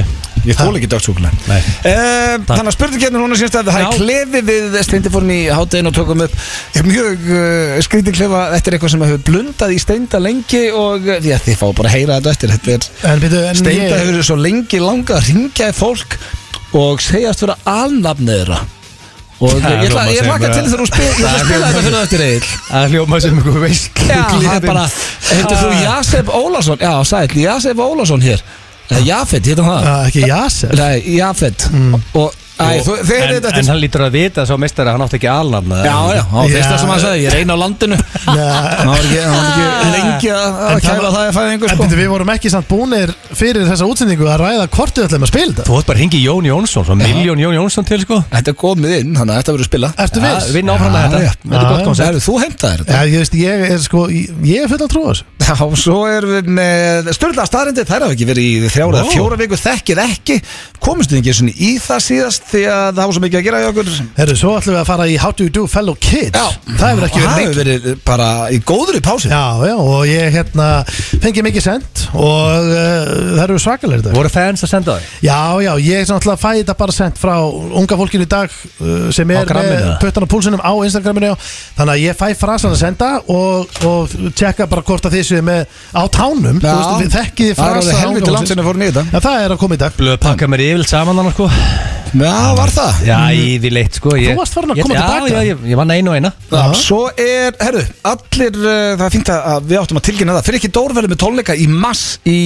ég 0.43 0.57
þól 0.59 0.75
ekki 0.75 0.89
dögt 0.91 1.07
súkulæð 1.07 1.45
nei. 1.47 1.61
Þannig 1.85 2.71
að 2.73 2.75
spurningkeppnin 2.75 3.23
hún 3.23 3.35
er 3.37 3.39
síðan 3.39 3.53
stæði 3.53 3.75
Það 3.77 3.85
er 3.85 4.01
klefi 4.01 4.41
við 4.49 4.79
steindi 4.83 5.13
fórum 5.15 5.31
í 5.31 5.37
háttegin 5.47 5.91
og 5.93 5.95
tókum 5.95 6.25
upp. 6.25 6.35
Er 6.75 6.89
mjög 6.89 7.29
uh, 7.31 7.77
skrítið 7.87 8.17
klefa. 8.19 8.41
Þetta 8.57 8.73
er 8.73 8.77
eitthvað 8.79 8.93
sem 8.97 9.05
hefur 9.07 9.23
blundað 9.31 9.77
í 9.77 9.79
steinda 9.85 10.21
lengi 10.25 10.65
og 10.75 11.07
uh, 11.07 11.21
já, 11.23 11.37
þið 11.47 11.61
fá 11.63 11.67
bara 11.71 11.93
að 11.93 11.95
heyra 11.95 12.19
þetta 12.19 12.33
eftir. 12.35 12.57
Þetta 12.57 12.75
er 12.75 13.13
En 13.13 13.23
byrju, 13.23 13.45
en 13.53 13.61
Steinda 13.63 13.87
ég 13.93 14.03
hefur 14.09 14.27
svo 14.27 14.39
lengi 14.43 14.83
langa 14.83 15.21
að 15.21 15.31
ringja 15.31 15.71
í 15.71 15.77
fólk 15.79 16.19
og 16.83 17.07
segjast 17.07 17.47
vera 17.47 17.55
alnafnið 17.77 18.43
þeirra 18.43 18.65
og 19.37 19.51
Það 19.53 19.73
ég 19.73 19.91
hljómar 19.91 20.09
ég 20.09 20.17
sem 20.17 20.27
hlaka 20.27 20.47
bara- 20.47 20.55
til 20.57 20.71
þegar 20.73 20.87
spila 20.87 21.07
ég 21.07 21.15
ætla 21.17 21.29
að 21.29 21.35
Það 21.37 21.45
spila 21.47 21.67
þetta 21.67 21.83
fyrir 21.83 21.97
það 21.97 22.05
eftir 22.07 22.23
Egil 22.27 22.53
Það 22.71 22.87
hljóma 22.95 23.21
sem 23.21 23.35
einhver 23.41 23.61
veist 23.67 24.01
Já, 24.07 24.23
það 24.31 24.55
er 24.57 24.67
bara, 24.67 24.85
heitir 25.31 25.57
þú 25.61 25.69
Jasef 25.83 26.33
Ólason? 26.41 26.79
Já, 26.81 26.95
sæl, 27.05 27.37
Jasef 27.43 27.77
Ólason 27.87 28.23
hér. 28.23 28.41
Eða 28.87 29.03
Jafet, 29.07 29.47
heitir 29.47 29.63
hann 29.67 29.73
það? 29.73 29.87
Ah, 29.93 30.07
Ekki 30.07 30.21
Jasef 30.31 30.73
Nei, 30.79 31.17
Jafet. 31.19 31.69
Og, 32.15 32.33
æ, 32.57 32.81
þú, 32.87 32.93
þeir 33.05 33.23
En, 33.27 33.33
þetta. 33.37 33.51
en 33.61 33.67
hann 33.71 33.81
lítur 33.83 34.03
að 34.07 34.13
vita 34.17 34.45
svo 34.49 34.57
meistari 34.61 34.89
að 34.89 34.95
hann 34.97 35.05
átti 35.07 35.19
ekki 35.19 35.29
alnafn 35.29 35.73
Já, 35.77 35.97
já, 36.17 36.23
á 36.25 36.41
Já. 36.41 36.53
fyrsta 36.57 36.79
sem 36.81 36.89
hann 36.93 37.01
sagði, 37.03 37.19
ég 37.27 37.31
reyna 37.37 37.53
á 37.53 37.59
landinu. 37.61 37.97
Það 38.27 38.37
var 38.87 38.97
ekki, 38.97 39.19
hann 39.21 39.37
var 39.37 39.45
ekki 39.53 39.91
lengi 39.97 40.31
að 40.33 40.41
að 40.47 40.71
En 40.77 40.81
það 40.87 40.97
það 41.07 41.21
að 41.21 41.35
fæða 41.37 41.51
einhver 41.53 41.69
En 41.71 41.77
sko. 41.77 41.85
byrju, 41.87 41.99
við 42.01 42.11
vorum 42.15 42.31
ekki 42.37 42.49
samt 42.55 42.69
búnir 42.71 43.09
fyrir 43.37 43.63
þessa 43.69 43.85
útsendingu 43.91 44.27
að 44.33 44.41
ræða 44.45 44.65
hvort 44.77 44.95
við 44.97 45.05
ætlum 45.07 45.27
að 45.27 45.31
spila 45.33 45.51
þetta. 45.53 45.67
Þú 45.67 45.75
ætti 45.77 45.87
bara 45.91 45.97
að 45.97 46.03
ringi 46.03 46.21
Jón 46.25 46.45
Jónsson 46.51 46.85
Svo 46.87 46.95
miljón 46.97 47.39
Jón 47.45 47.57
Jónsson 47.59 47.85
til 47.87 48.01
sko. 48.07 48.17
Þetta 48.33 48.51
er 48.53 48.59
komið 48.65 48.91
inn, 49.01 49.13
þannig 49.17 49.33
að 49.33 49.39
þetta 49.43 49.53
verður 49.57 49.69
spila 49.71 49.89
Ertu 50.07 50.19
viss? 50.25 50.49
Vinn 50.57 50.71
áfram 50.73 50.93
með 50.93 50.97
Já, 50.97 51.07
þetta. 51.07 51.21
já. 51.23 51.33
Þetta 51.47 51.61
er 51.61 51.71
gott 51.73 51.87
koncept. 51.91 52.25
Þú 52.27 52.35
heimtaðir 52.43 52.79
þetta? 52.83 52.93
Já, 52.97 53.01
ég 53.07 53.19
veist, 53.21 53.35
Já, 62.47 62.53
það 62.53 62.57
Því 62.57 62.63
að 62.71 62.87
það 62.97 63.03
var 63.03 63.15
svo 63.17 63.23
mikið 63.25 63.39
að 63.41 63.47
gera 63.47 63.61
í 63.61 63.67
okkur 63.71 63.91
Herru, 64.17 64.37
svo 64.39 64.53
ætlum 64.57 64.75
við 64.77 64.81
að 64.81 64.89
fara 64.89 65.07
í 65.07 65.17
How 65.21 65.33
do 65.37 65.47
you 65.47 65.53
do 65.53 65.65
fellow 65.67 65.97
kids. 65.99 66.39
Það 66.77 66.91
hefur 66.93 67.07
ekki 67.07 67.21
verið 67.21 67.27
það 67.27 67.37
lengi 67.37 67.47
hefur 67.47 67.59
verið 67.61 68.01
bara 68.07 68.29
í 68.53 68.61
góður 68.67 68.99
í 68.99 69.03
pási 69.05 69.31
Já, 69.31 69.45
já, 69.67 69.75
og 69.77 70.03
ég 70.11 70.35
hérna 70.37 70.69
fengi 71.23 71.45
mikið 71.47 71.65
send 71.67 72.03
og 72.17 72.69
uh, 72.71 73.11
það 73.37 73.43
eru 73.47 73.59
svakalegir 73.63 74.05
þetta 74.05 74.17
Voru 74.17 74.31
fans 74.33 74.63
að 74.67 74.71
senda 74.71 74.97
þau? 74.97 75.09
Já, 75.27 75.39
já, 75.67 75.73
ég 75.83 76.03
er 76.03 76.11
náttúrulega 76.13 76.41
fæ 76.41 76.49
þetta 76.61 76.77
bara 76.79 76.95
sendt 76.95 77.21
frá 77.21 77.35
unga 77.43 77.99
fólkinu 77.99 78.27
í 78.27 78.31
dag 78.31 78.53
uh, 78.55 79.09
sem 79.15 79.35
Á 79.35 79.39
er 79.41 79.51
gramminu, 79.51 79.75
með 79.75 79.89
eða? 79.89 79.97
puttan 80.05 80.27
á 80.27 80.29
púlsinum 80.31 80.63
á 80.63 80.73
Instagraminu 80.87 81.33
já. 81.33 81.35
þannig 81.81 81.95
að 81.97 82.05
ég 82.05 82.21
fæ 82.21 82.27
frasan 82.39 82.77
að 82.77 82.81
senda 82.85 83.11
og, 83.33 83.81
og 83.91 84.15
tjekka 84.39 84.69
bara 84.71 84.87
hvort 84.87 85.09
að 85.09 85.19
þið 85.19 85.27
séu 85.33 85.45
með 85.47 85.67
á 85.97 86.03
tánum, 86.15 86.63
þú 86.63 86.71
veist, 86.71 87.03
við 87.03 87.19
þekkið 87.19 87.51
þið 87.51 87.59
það 87.59 87.67
er 87.67 87.77
frasa 87.77 87.91
alveg 87.91 88.03
helviti 88.05 88.35
langt 88.37 88.53
sinni 88.53 88.67
fórum 88.67 88.83
í 88.87 88.89
þetta. 88.91 89.05
Já, 89.13 89.21
það 89.27 89.45
er 89.45 89.55
að 89.55 89.61
koma 89.63 89.77
í 89.77 89.83
dag. 89.83 89.97
Blöð 90.01 90.19
pakka 90.23 90.51
mér 90.51 90.65
yfirlt 90.67 90.93
saman 90.93 91.21
hann 91.21 91.33
sko. 91.35 91.49
Já, 92.17 92.36
var 92.59 92.73
það? 92.75 92.99
Já, 93.07 93.19
yfirleitt 93.47 93.99
sko 94.01 94.17
ég, 94.19 94.33
Þú 94.33 94.41
varst 94.41 94.57
farin 94.57 94.75
að 94.75 94.81
koma 94.83 94.95
til 94.95 95.03
baka. 95.03 95.31
Já, 95.31 95.37
já, 95.37 95.47
ég, 95.51 95.63
ég 95.73 95.81
vann 95.81 95.95
einu 95.95 96.13
og 96.13 96.19
eina 96.19 96.33
Já, 96.51 96.65
svo 96.81 97.01
er, 97.13 97.57
herru, 97.63 97.85
allir, 98.13 98.59
uh, 98.63 98.91
það 98.97 99.07
er 99.09 99.15
fínt 99.17 99.33
að 99.37 99.49
að 99.55 99.71
við 99.73 99.81
áttum 99.83 100.01
að 100.03 100.07
tilkynna 100.11 100.37
það 100.39 100.47
Fyrir 100.51 100.61
ekki 100.63 100.73
Dór 100.77 100.97
verður 100.97 101.15
með 101.15 101.23
tónleika 101.25 101.57
í 101.57 101.67
mass 101.73 102.05
í 102.27 102.39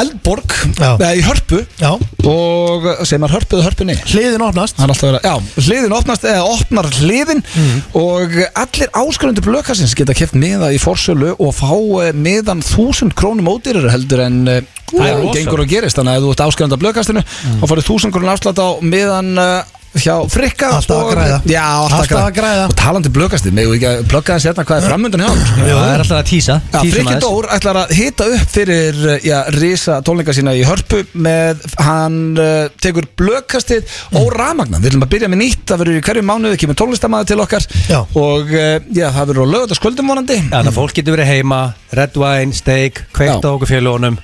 Eldborg, 0.00 0.52
eða 0.78 1.10
í 1.16 1.22
Hörpu. 1.26 1.60
Já, 1.80 1.92
Og 2.30 2.86
sem 3.08 3.22
er 3.24 3.32
Hörpu 3.34 3.56
eða 3.58 3.66
Hörpunni? 3.68 3.96
Hliðin 4.10 4.44
opnast. 4.44 4.78
Er 4.80 4.92
verið, 4.92 5.20
já, 5.24 5.34
hliðin 5.66 5.94
opnast 5.96 6.24
eða 6.28 6.44
opnar 6.46 6.88
hliðin. 7.00 7.42
Mhm. 7.54 7.82
og 7.94 8.36
allir 8.54 8.90
áskrundur 8.94 9.44
blökasins 9.46 9.94
geta 9.98 10.14
keft 10.14 10.34
miða 10.38 10.70
í 10.74 10.78
forsölu 10.80 11.34
og 11.38 11.54
fá 11.56 11.70
eh, 12.04 12.12
miðan 12.12 12.62
þúsund 12.62 13.14
krónum 13.18 13.48
ódýrar 13.50 13.90
heldur 13.90 14.20
en 14.26 14.38
uh, 14.48 14.60
Það 14.90 15.06
er 15.06 15.34
gengur 15.36 15.60
og 15.62 15.68
gerist. 15.70 15.96
Þannig 15.96 16.16
að 16.16 16.16
ef 16.18 16.24
þú 16.24 16.30
ert 16.34 16.40
áskrundur 16.46 16.80
blökastinu 16.82 17.20
Mhm. 17.22 17.60
þá 17.60 17.66
farið 17.70 17.86
þúsund 17.90 18.12
krónum 18.14 18.32
afslátt 18.34 18.58
á 18.58 18.68
miðan 18.82 19.38
uh, 19.38 19.62
hjá 19.98 20.14
frikka 20.30 20.68
Alltaf 20.76 21.00
að 21.00 21.08
græða. 21.14 21.38
Já, 21.50 21.64
alltaf, 21.66 21.98
Alltaf 22.00 22.20
að 22.22 22.34
græða. 22.36 22.66
Og 22.70 22.74
talandi 22.78 23.10
blökasti, 23.14 23.50
með 23.54 23.72
ekki 23.74 23.88
að 23.90 24.02
plugga 24.12 24.36
þessi 24.36 24.48
hérna 24.50 24.64
hvað 24.68 24.78
er 24.80 24.86
framöndan 24.86 25.24
hjá 25.24 25.28
hann 25.30 25.40
Já, 25.66 25.74
Það 25.80 25.90
er 25.94 26.04
alltaf 26.04 26.18
að 26.20 26.28
tísa 26.30 26.56
Já, 26.60 26.76
tísum 26.76 26.94
Frikki 26.94 27.14
aðeins. 27.14 27.24
Dór 27.26 27.48
ætlar 27.56 27.78
að 27.80 27.94
hita 27.98 28.28
upp 28.36 28.52
fyrir 28.54 29.00
já, 29.26 29.36
risa 29.56 29.96
tónleika 30.06 30.34
sína 30.36 30.54
í 30.54 30.62
hörpu 30.68 31.00
með, 31.26 31.64
hann 31.82 32.20
uh, 32.38 32.68
tekur 32.80 33.08
blökastið 33.18 33.88
Mm. 34.10 34.16
og 34.20 34.32
ramagna 34.34 34.78
við 34.80 34.90
ætlum 34.90 35.04
að 35.04 35.10
byrja 35.12 35.28
með 35.30 35.38
nýtt, 35.40 35.60
það 35.70 35.80
verður 35.82 35.98
í 35.98 36.02
hverju 36.06 36.22
mánuði 36.26 36.58
kemur 36.60 36.76
tónlistamæði 36.80 37.28
til 37.30 37.36
okkar 37.44 37.66
Já. 37.90 37.98
og 38.18 38.50
uh, 38.50 38.78
já, 38.94 39.06
það 39.14 39.28
verður 39.30 39.46
á 39.46 39.52
lögutaskvöldum 39.54 40.10
vonandi 40.10 40.36
Já, 40.40 40.46
þannig 40.50 40.70
að 40.72 40.78
fólk 40.80 40.94
getur 40.98 41.14
verið 41.16 41.30
heima 41.30 41.60
Red 41.94 42.18
wine, 42.20 42.54
steak, 42.56 43.02
kveikt 43.14 43.46
á 43.46 43.50
okkur 43.50 43.70
félónum 43.70 44.18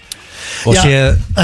og 0.66 0.74
Já, 0.76 0.82
sé 0.82 0.94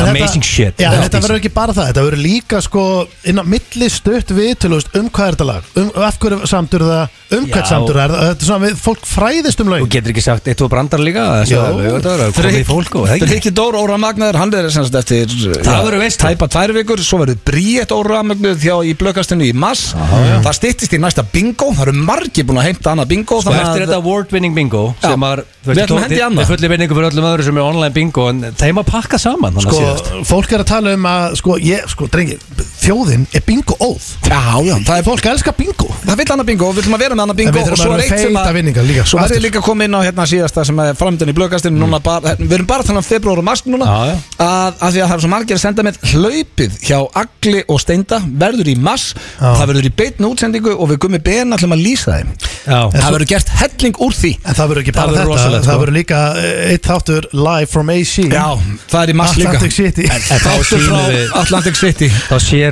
amazing 0.02 0.44
shit 0.44 0.80
Já, 0.80 0.88
en 0.92 0.98
Já, 0.98 1.04
þetta 1.06 1.20
verður 1.24 1.40
ekki 1.40 1.52
bara 1.54 1.72
það, 1.76 1.88
þetta 1.90 2.04
verður 2.06 2.22
líka 2.26 2.60
sko 2.64 2.84
inn 3.30 3.40
á 3.40 3.44
milli 3.46 3.88
stutt 3.92 4.32
við 4.36 4.52
til 4.62 4.72
um 4.72 5.08
hvað 5.12 5.26
er 5.28 5.36
þetta 5.36 5.48
lag, 5.48 5.70
um 5.82 5.90
af 6.06 6.18
hverju 6.22 6.46
samtur 6.50 6.84
það 6.86 7.18
um 7.32 7.46
Já. 7.46 7.52
hvert 7.54 7.68
samtur 7.72 7.98
það 7.98 8.04
er 8.04 8.14
þetta 8.22 8.44
er 8.44 8.48
svona 8.50 8.66
við, 8.66 8.76
fólk 8.82 9.06
fræðist 9.08 9.60
um 9.62 9.70
Þú 9.72 9.74
lögin 9.76 9.92
getur 9.96 10.12
ekki 10.14 10.24
sagt 10.24 10.48
eitt 10.52 10.62
og 10.64 10.70
brandar 10.72 11.00
líka 11.02 11.26
Jó. 11.48 11.62
Það 12.02 12.24
er 12.26 12.34
komið 12.36 12.58
í 12.60 12.66
fólk 12.68 12.96
og 13.00 13.06
það 13.08 13.14
ekki 13.16 13.30
Rikki 13.32 13.52
Dór 13.56 13.78
Óra 13.80 13.96
Magnaður, 14.00 14.38
hann 14.42 14.52
er 14.58 14.68
semst 14.74 14.94
eftir 14.98 15.30
Það 15.32 15.86
verður 15.86 16.02
veisla. 16.02 16.32
Tæpa 16.32 16.48
tvær 16.52 16.74
vikur, 16.76 17.02
svo 17.04 17.20
verður 17.22 17.40
Bríett 17.46 17.94
Óra 17.96 18.20
Magnaður 18.26 18.60
þjá 18.62 18.74
í 18.90 18.92
blökastinu 19.00 19.48
í 19.48 19.52
mass 19.56 19.92
Það 19.96 20.52
styttist 20.58 20.92
í 20.96 21.00
næsta 21.02 21.24
bingo, 21.32 21.70
það 21.76 21.88
eru 21.88 21.96
margir 22.04 22.46
búin 22.48 22.60
að 22.62 22.68
heimta 22.70 22.92
annað 22.92 23.10
bingo 23.14 23.40
Sko 23.40 23.48
þannig 23.50 23.64
eftir 23.64 23.82
að- 23.82 23.88
þetta 23.88 24.00
award 24.02 24.32
winning 24.36 24.54
bingo 24.56 24.84
Já. 25.02 25.08
sem 25.10 25.20
var 25.26 25.44
Við 25.62 25.78
ætlum 25.84 25.98
að 26.00 26.06
henda 26.08 26.16
í 26.18 26.22
annað. 26.26 26.48
fullir 26.50 26.70
vinningu 26.72 26.94
fyrir 26.98 27.10
öllum 27.12 27.26
öðru 27.32 27.44
sem 27.46 27.56
er 27.60 27.62
online 27.62 27.94
bingo 27.94 28.28
en 28.32 28.40
þeim 28.58 28.80
að 28.82 28.88
pakka 28.92 29.18
saman 29.20 29.56
Sko, 29.64 29.80
fólk 30.28 30.52
er 30.52 30.64
að 30.64 30.68
tala 30.72 30.94
um 30.98 31.06
að 31.08 31.36
sko, 31.40 31.56
ég, 31.62 31.86
sko, 31.92 32.08
drengi, 32.12 32.36
þjóðin 32.82 33.24
er 33.36 33.42
bingo 33.46 33.76
óð 33.82 34.06
Já, 34.26 34.40
já, 34.66 34.74
það 34.86 34.96
er 34.98 35.04
Fólk 35.06 35.26
elskar 35.32 35.54
bingo 35.58 35.88
Það 36.02 36.18
vil 36.20 36.26
annað 36.34 36.48
bingo 36.50 36.68
og 36.68 36.74
við 36.76 36.82
ætlum 36.82 36.96
að 36.96 37.02
vera 37.04 37.16
með 37.18 37.24
annað 37.26 37.38
bingo 37.42 37.62
og 37.62 37.78
svo 37.78 37.90
að 37.92 37.98
er 37.98 38.04
eitt 38.06 38.22
sem 38.22 38.38
vinningar 38.56 38.86
líka, 38.88 39.04
Svo 39.06 39.18
verður 39.20 39.36
aftur. 39.36 39.44
líka 39.46 39.62
komið 39.66 39.88
inn 39.88 39.96
á 39.96 40.00
hérna 40.06 40.26
síðasta 40.32 40.64
sem 40.68 40.82
er 40.82 40.96
framöndan 40.98 41.30
í 41.32 41.36
blökastinu 41.36 41.78
núna 41.82 42.00
bara, 42.02 42.34
Við 42.40 42.54
erum 42.58 42.68
bara 42.70 42.84
að 42.84 42.90
tala 42.92 43.02
um 43.02 43.06
februar 43.06 43.42
og 43.42 43.46
mars 43.46 43.62
núna 43.68 43.86
Já, 43.86 44.12
já. 44.12 44.16
að, 44.46 44.72
að 44.82 44.96
því 44.96 45.02
að 45.04 45.08
það 45.12 45.16
er 45.16 45.24
svo 45.26 45.32
margir 45.32 45.58
að 45.58 45.62
senda 45.62 45.86
með 45.86 46.00
hlaupið 46.12 46.78
hjá 46.88 46.98
Agli 47.22 47.62
og 47.68 47.82
Steinda 47.82 48.18
verður 48.42 48.72
í 48.72 48.76
mars, 48.88 49.06
Já. 49.38 49.48
það 49.60 49.66
verður 49.72 49.88
í 49.90 49.92
beitn 50.02 50.28
útsendingu 50.30 50.74
og 50.76 50.90
við 50.92 51.00
gummi 51.06 51.20
ben 51.22 51.54
ætlum 51.56 51.76
að 51.76 51.84
lýsa 51.86 52.16
þeim 52.18 52.32
Já. 52.62 52.80
Það 52.94 53.08
verður 53.16 53.28
gert 53.32 53.48
helling 53.58 53.96
úr 54.06 54.14
því 54.14 54.32
En 54.46 54.54
það 54.58 54.68
verður 54.72 54.82
ekki 54.84 54.92
Það 54.94 55.00
bara 55.02 55.12
þetta, 55.18 55.48
það 55.52 55.64
sko. 55.66 55.78
verður 55.82 55.96
líka 55.96 56.20
eh, 56.38 56.72
eitt 56.72 56.86
þáttur 56.86 57.26
live 57.34 57.70
from 57.72 57.90
AC 57.90 58.14
Já, 58.30 58.46
það 58.92 59.00
er 59.02 59.12
í 59.12 59.16
mars 59.18 59.34
líka 59.40 59.56
Atlantic 61.42 61.76
City 61.76 62.08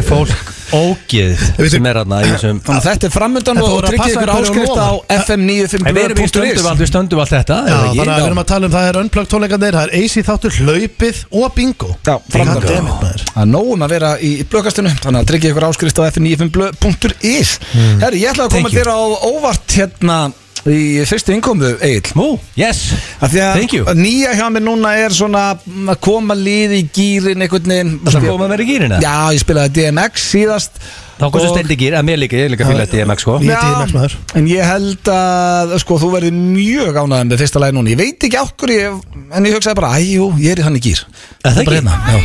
Sér 0.00 0.08
fólk 0.08 0.50
ógið 0.70 1.40
sem 1.68 1.86
er 1.90 1.98
aðna 2.00 2.20
í 2.22 2.28
þessum 2.30 2.60
Þannig 2.64 2.78
að 2.78 2.86
þetta 2.86 3.08
er 3.08 3.12
framöndan 3.12 3.58
og 3.60 3.72
tryggja 3.84 4.12
ykkur 4.14 4.30
áskrift 4.32 4.78
á 4.80 4.90
lofar. 4.94 5.24
FM 5.26 5.42
En 5.50 5.96
við 5.96 6.02
erum 6.04 6.20
í 6.20 6.28
stöndum 6.30 6.46
957.is 6.46 6.68
allt, 6.70 6.80
við 6.80 6.90
stöndum 6.90 7.22
allt 7.24 7.32
þetta 7.34 7.58
Já, 7.60 7.74
er 7.74 7.88
þannig 7.90 8.00
að 8.00 8.20
við 8.20 8.28
erum 8.30 8.40
að 8.40 8.48
tala 8.50 8.68
um 8.70 8.74
það 8.76 8.88
er 8.90 8.98
unplugged 9.00 9.32
tónleikandir, 9.34 9.76
það 9.76 9.84
er 9.84 9.92
AC 10.00 10.14
þáttur 10.30 10.58
hlaupið 10.60 11.20
og 11.40 11.56
bingo. 11.58 11.90
Já, 12.06 12.14
framöndan. 12.32 12.90
Það 13.00 13.42
er 13.44 13.50
nógum 13.50 13.84
að 13.84 13.94
vera 13.96 14.12
í 14.24 14.30
blökastinu 14.54 14.94
Þannig 15.02 15.20
að 15.20 15.30
tryggja 15.32 15.52
ykkur 15.52 15.68
áskrift 15.68 16.00
á 16.00 16.02
fm95.is 16.08 17.56
Herri, 18.04 18.22
ég 18.24 18.32
ætla 18.32 18.46
að 18.46 18.56
koma 18.56 18.72
þér 18.72 18.92
á 18.94 19.00
óvart 19.26 19.76
hérna 19.76 20.20
í 20.68 21.00
fyrstu 21.08 21.32
innkomu, 21.32 21.70
Egil 21.80 22.12
Mú, 22.18 22.26
yes. 22.58 22.82
Af 23.20 23.30
því 23.32 23.44
Thank 23.56 23.72
you. 23.78 23.84
að 23.88 24.00
nýja 24.02 24.34
hjá 24.36 24.46
mér 24.52 24.64
núna 24.66 24.92
er 25.00 25.14
svona 25.16 25.44
að 25.56 26.00
koma 26.04 26.34
lið 26.36 26.74
í 26.76 26.82
gýrin 26.92 27.40
einhvern 27.46 27.70
veginn. 27.72 27.94
Það 28.04 28.26
kom 28.28 28.44
að 28.44 28.52
vera 28.56 28.66
í 28.66 28.68
gýrina 28.68 28.98
Já, 29.00 29.14
ég 29.32 29.40
spilaði 29.44 29.72
DMX 29.78 30.26
síðast. 30.34 30.76
Þá 31.20 31.24
kom 31.30 31.40
svo 31.42 31.48
Og- 31.50 31.56
stendi 31.58 31.76
gýr, 31.76 31.96
að 31.98 32.04
mér 32.08 32.16
líka, 32.22 32.36
ég 32.40 32.48
líka 32.52 32.64
fíla 32.68 32.86
DMX 32.88 33.20
sko. 33.26 33.38
Ég 33.44 33.50
er 33.52 33.60
DMX 33.60 33.92
maður. 33.96 34.14
En 34.36 34.46
ég 34.48 34.64
held 34.64 35.10
að 35.12 35.74
sko, 35.82 35.98
þú 36.00 36.12
verður 36.14 36.32
mjög 36.36 36.96
ánægðan 37.02 37.28
með 37.32 37.42
fyrsta 37.44 37.60
lagi 37.60 37.76
núna. 37.76 37.90
Ég 37.92 38.00
veit 38.00 38.24
ekki 38.28 38.40
okkur 38.40 38.68
ég, 38.76 39.02
En 39.32 39.44
ég 39.44 39.52
hugsaði 39.54 39.76
bara, 39.80 39.92
æjú, 40.00 40.32
ég 40.40 40.52
er 40.56 40.58
í 40.60 40.64
þannig 40.64 40.82
gýr 40.88 41.04
Er 41.44 41.52
það 41.52 41.64
bara 41.64 41.76
ekki? 41.76 41.76
hérna, 41.76 41.94
já. 42.08 42.18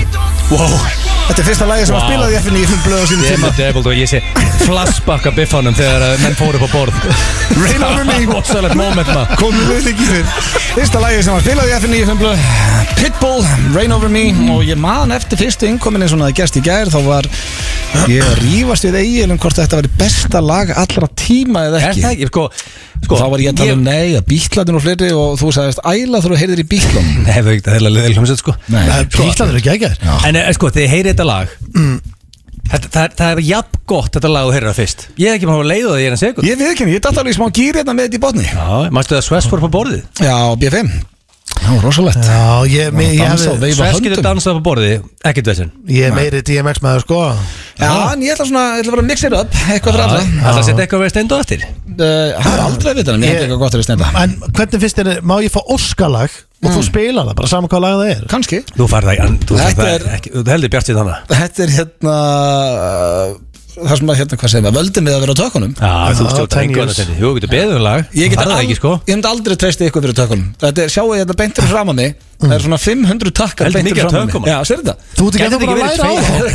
wow. 0.51 1.14
Þetta 1.25 1.41
er 1.41 1.47
fyrsta 1.47 1.65
lagi 1.65 1.85
sem 1.89 1.95
wow. 1.95 2.03
Wow. 2.03 2.11
spilaði 2.11 2.35
í 2.35 2.39
F95 2.39 2.83
blöð 2.85 2.99
á 3.01 3.05
sínu 3.09 3.23
Ég 3.25 3.31
er 3.31 3.39
tíma 3.39 3.49
með 3.49 3.57
Devil 3.57 3.81
og 3.89 3.95
ég 3.97 4.09
sé 4.11 4.19
flashback 4.61 5.25
af 5.29 5.35
biffanum 5.37 5.75
þegar 5.77 6.05
uh, 6.05 6.13
menn 6.21 6.37
fóru 6.37 6.59
upp 6.59 6.65
á 6.65 6.69
borð. 6.69 6.99
Rain 7.59 7.85
over 7.85 8.05
me 8.05 8.19
Rosalegt 8.29 8.77
moment 8.77 9.09
maður 9.09 9.41
Komum 9.41 9.65
við 9.71 9.89
ekki 9.91 10.07
fyrir 10.09 10.29
Fyrsta 10.75 11.01
lagi 11.01 11.23
sem 11.25 11.33
var 11.33 11.43
spilað 11.45 11.71
í 11.71 11.75
F95 11.79 12.21
blöð 12.21 12.45
Pitbull, 12.99 13.43
Rain 13.73 13.93
over 13.95 14.11
me. 14.11 14.27
Og 14.53 14.63
ég 14.69 14.77
man 14.79 15.13
eftir 15.15 15.41
fyrstu 15.41 15.69
innkominni 15.69 16.09
svona 16.11 16.29
að 16.29 16.37
gerst 16.41 16.61
í 16.61 16.65
gær 16.65 16.93
Þá 16.93 16.99
var 17.09 17.29
ég 18.11 18.25
að 18.25 18.41
rífast 18.43 18.85
við 18.89 18.97
eigin 19.01 19.33
um 19.33 19.39
hvort 19.41 19.57
þetta 19.57 19.79
væri 19.79 19.91
besta 19.97 20.41
lag 20.43 20.73
allra 20.75 21.07
tíma 21.15 21.67
eða 21.69 21.79
Er 21.79 21.87
ekki. 21.89 22.03
það 22.03 22.17
ekki, 22.17 22.27
sko 22.33 22.49
Sko, 23.05 23.17
þá 23.19 23.25
var 23.29 23.41
ég 23.43 23.51
að 23.51 23.59
tala 23.59 23.73
um 23.75 23.83
nei, 23.85 24.15
að 24.17 24.23
bítlatin 24.29 24.77
og 24.79 24.81
fleiri 24.81 25.09
og 25.13 25.35
þú 25.37 25.49
sagðist 25.53 25.81
æla 25.85 26.21
þú 26.23 26.37
heyrðir 26.39 26.61
í 26.63 26.65
bítlum 26.69 27.09
Nei, 27.21 27.31
það 27.35 27.49
er 27.49 27.51
ekki 27.51 27.65
það 27.65 27.75
er 27.75 27.83
þetta 31.15 31.27
lag? 31.31 31.55
Þetta, 32.65 32.87
það, 32.89 33.01
er- 33.05 33.15
það 33.19 33.31
er 33.31 33.41
jafn 33.45 33.81
gott 33.87 34.11
þetta 34.17 34.29
lag 34.35 34.47
og 34.49 34.53
heyrir 34.55 34.69
það 34.71 34.79
fyrst. 34.81 35.03
Ég 35.21 35.27
hef 35.29 35.35
ekki 35.39 35.49
maður 35.49 35.65
að 35.65 35.71
leiða 35.71 35.89
það 35.91 35.99
í 36.01 36.05
eina 36.09 36.17
sekund. 36.21 36.47
Ég 36.49 36.57
veit 36.61 36.69
ekki, 36.73 36.87
ég 36.95 37.03
datt 37.05 37.19
alveg 37.21 37.35
í 37.35 37.37
smá 37.37 37.47
gýr 37.53 37.77
hérna 37.79 37.93
með 37.95 38.07
þetta 38.09 38.17
í 38.17 38.23
botni. 38.25 38.45
Já, 38.49 38.69
mannstu 38.95 39.15
það 39.15 39.27
Sves 39.29 39.49
fór 39.51 39.61
upp 39.61 39.69
á 39.69 39.75
borðið? 39.77 40.01
Já, 40.25 40.37
B5 40.63 41.14
Já, 41.65 41.71
rosalegt. 41.81 42.17
Getur 44.05 44.17
höndum. 44.19 44.25
dansað 44.25 44.57
upp 44.57 44.61
á 44.61 44.67
borðið, 44.67 45.05
ekkert 45.29 45.47
þessin 45.49 45.69
ég 45.89 46.07
er 46.09 46.13
meiri 46.15 46.41
DMX 46.45 46.81
maður 46.83 47.05
sko. 47.05 47.19
Já, 47.79 47.89
en 48.13 48.21
ég 48.25 48.33
ætla 48.35 48.45
svona, 48.49 48.63
ég 48.75 48.83
ætla 48.83 48.93
bara 48.95 49.03
að 49.05 49.09
mixa 49.09 49.27
it 49.29 49.35
up 49.39 49.55
Eitthvað 49.73 49.95
fyrir 49.95 50.03
alla. 50.05 50.19
Það 50.25 50.49
er 50.51 50.59
að 50.59 50.67
setja 50.67 50.83
eitthvað 50.85 51.01
verið 51.05 51.13
steindu 51.15 51.39
eftir. 51.39 51.65
Uh, 51.95 52.01
Það 52.35 52.51
er 52.51 52.63
aldrei 52.65 52.91
að 52.91 52.99
vita 52.99 53.15
en 53.15 53.23
ég 53.25 53.31
hef 53.33 53.41
eitthvað 53.45 53.61
gott 53.63 53.75
að 53.77 53.81
við 53.81 53.87
stenda. 53.87 54.11
En 54.21 54.35
hvernig 54.51 54.83
finnst 54.85 54.99
þér, 55.01 55.11
má 55.25 55.35
ég 55.45 55.53
fá 55.55 55.61
Óskalag 55.75 56.37
og 56.65 56.71
þú 56.73 56.81
spila 56.87 57.25
það, 57.27 57.35
bara 57.39 57.49
saman 57.51 57.69
hvað 57.69 57.83
lag 57.83 57.95
það 57.99 58.11
er 58.15 58.21
Kanski 58.31 58.59
Þú 59.45 59.57
er- 59.85 60.49
heldur 60.49 60.71
bjart 60.73 60.87
sér 60.87 60.97
þannig 60.97 61.33
Þetta 61.35 61.65
er 61.65 61.73
hérna 61.75 62.15
Það 63.75 63.97
sem 63.99 64.09
að 64.13 64.19
hérna, 64.21 64.37
hvað 64.39 64.51
segir 64.53 64.63
maður, 64.65 64.75
völdum 64.79 65.07
við 65.09 65.15
að 65.15 65.21
vera 65.25 65.33
á 65.35 65.37
tökunum. 65.41 65.71
Já, 65.75 65.91
þú 66.15 66.23
Já, 66.25 66.29
stjórnar 66.31 66.51
10 66.55 66.61
engu 66.65 66.79
years. 66.79 66.99
annað 67.03 67.19
Jú, 67.19 67.29
getur 67.35 67.51
beðið 67.51 67.73
um 67.75 67.83
lag. 67.85 68.05
Ég 68.15 68.29
get 68.31 68.39
það 68.39 68.53
al- 68.55 68.61
ekki 68.65 68.75
sko. 68.79 68.91
Ég 69.05 69.15
myndi 69.15 69.29
aldrei 69.31 69.55
treysti 69.59 69.89
ykkur 69.89 70.01
fyrir 70.05 70.15
tökunum. 70.21 70.47
Þetta 70.63 70.79
er, 70.85 70.89
sjáu 70.95 71.07
ég 71.15 71.19
þetta 71.25 71.35
beintur 71.41 71.67
fram 71.73 71.91
að 71.91 71.95
mig. 71.99 72.15
Það 72.45 72.53
er 72.55 72.63
svona 72.65 72.79
500 72.85 73.31
takkar 73.35 73.65
Heldur 73.67 73.79
beintir 73.79 73.95
mikið 73.95 74.05
af 74.05 74.11
fram 74.11 74.21
að 74.21 74.25
mig. 74.25 74.33
tökum. 74.35 74.47
Já, 74.47 74.57
sér 74.69 74.77
þetta. 74.79 74.95
Þú 75.15 75.23
ert 75.27 75.35
ekki 75.35 75.43
Gæti 75.45 75.55
að 75.55 75.61
bara 75.65 75.75
að 75.75 75.81
læra 75.85 76.03
á 76.05 76.13
það 76.25 76.45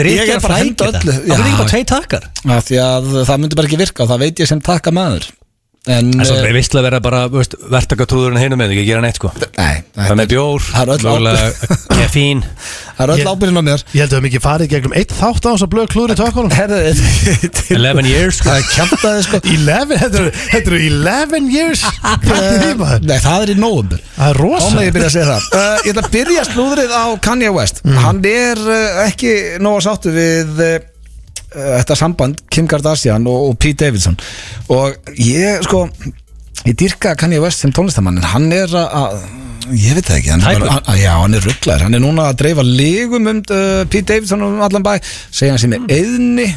Ég 0.00 0.20
Ég 0.20 0.32
er 0.34 0.40
bara 0.40 0.54
að 0.54 0.62
henda 0.64 0.84
öllu. 0.90 1.00
Það. 1.00 1.20
Er 1.20 1.28
Já. 1.30 1.40
ekki 1.40 1.58
bara 1.60 1.70
tvei 1.74 1.84
takkar? 1.84 2.24
Af 2.56 2.64
Því 2.70 2.76
að 2.80 3.04
það 3.28 3.38
myndi 3.40 3.56
bara 3.60 3.66
ekki 3.70 3.80
virka 3.80 4.02
og 4.04 4.08
það 4.10 4.18
veit 4.24 4.40
ég 4.40 4.46
sem 4.50 4.60
takka 4.60 4.90
maður 4.92 5.24
En, 5.88 6.10
En 6.12 6.20
eh, 6.20 6.50
er 6.50 6.52
visslega 6.52 6.82
vera 6.84 6.98
bara 7.00 7.20
verðtakatrúðurinn 7.32 8.36
hinum 8.36 8.58
með 8.60 8.74
Ekki 8.74 8.82
gera 8.84 9.00
neitt 9.00 9.16
sko. 9.16 9.30
Nei, 9.56 9.78
Það 9.96 10.10
með 10.20 10.26
bjór 10.34 10.64
Það 10.66 10.82
er 10.82 10.90
öll 10.92 11.06
mögulega 11.06 11.70
Kefín. 11.94 12.42
Það 12.98 13.00
er 13.06 13.12
öll 13.14 13.30
ábyrðin 13.30 13.60
á 13.60 13.64
mér. 13.64 13.84
Ég 13.96 14.02
held 14.04 14.12
að 14.12 14.18
við 14.18 14.24
mikið 14.26 14.42
farið 14.44 14.70
gegnum 14.74 14.96
eitt 15.00 15.14
þátt 15.16 15.48
á 15.48 15.50
þess 15.54 15.64
að 15.64 15.70
blöð 15.72 15.88
klúður 15.94 16.12
í 16.12 16.18
tökunum. 16.20 16.52
Herðu, 16.52 16.80
11 17.80 18.10
years 18.10 18.40
sko. 18.42 18.50
Það 18.50 18.60
er 18.60 18.68
kjæmtaði 18.74 19.24
sko. 19.24 19.40
11, 19.54 19.96
þetta 20.04 20.20
eru- 20.20 20.34
þetta 20.50 20.74
eru 20.74 20.82
11 20.90 21.50
years? 21.56 21.86
Nei, 23.08 23.16
það 23.24 23.46
er 23.46 23.54
í 23.54 23.58
nóvumber 23.64 24.04
Það 24.20 24.28
er 24.28 24.36
með 24.36 24.44
rosa 24.44 24.84
ég 24.84 24.94
byrja 24.98 25.08
að 25.08 25.16
segja 25.16 25.28
það. 25.32 25.48
Uh, 25.56 25.74
Ég 25.88 25.92
ætla 25.94 26.04
að 26.04 26.12
byrja 26.18 26.46
slúðrið 26.50 26.92
á 26.92 27.04
Kanye 27.24 27.52
West. 27.56 27.80
Hann 28.04 28.20
er 28.28 28.60
uh, 28.68 29.04
ekki 29.08 29.34
nóg 29.64 29.80
að 29.80 29.86
sáttu 29.88 30.12
við 30.14 30.64
uh, 30.66 30.74
þetta 31.54 31.96
samband 31.98 32.40
Kim 32.50 32.68
Kardashian 32.70 33.26
og, 33.26 33.50
og 33.50 33.58
Pete 33.58 33.84
Davidson 33.86 34.16
og 34.70 34.96
ég 35.18 35.62
sko 35.66 35.86
ég 36.66 36.74
dyrka 36.78 37.14
Kanye 37.18 37.40
West 37.42 37.64
sem 37.64 37.72
tónlistamann 37.72 38.20
en 38.20 38.28
hann 38.34 38.50
er 38.52 38.68
að- 38.68 39.20
ég 39.70 39.94
veit 39.94 40.06
það 40.08 40.16
ekki 40.18 40.30
hann, 40.34 40.40
Tæpur. 40.44 40.68
hann, 40.70 40.98
já, 40.98 41.12
hann 41.20 41.34
er 41.34 41.44
rugglar 41.46 41.82
hann 41.84 41.94
er 41.94 42.00
núna 42.02 42.28
að 42.30 42.38
dreifa 42.42 42.62
legum 42.66 43.26
um 43.30 43.42
uh, 43.42 43.84
Pete 43.90 44.06
Davidson 44.14 44.42
um 44.46 44.60
allan 44.66 44.82
bæ 44.86 44.96
segja 45.30 45.52
hann 45.54 45.62
sem 45.62 45.72
er 45.78 45.84
eðni 46.00 46.48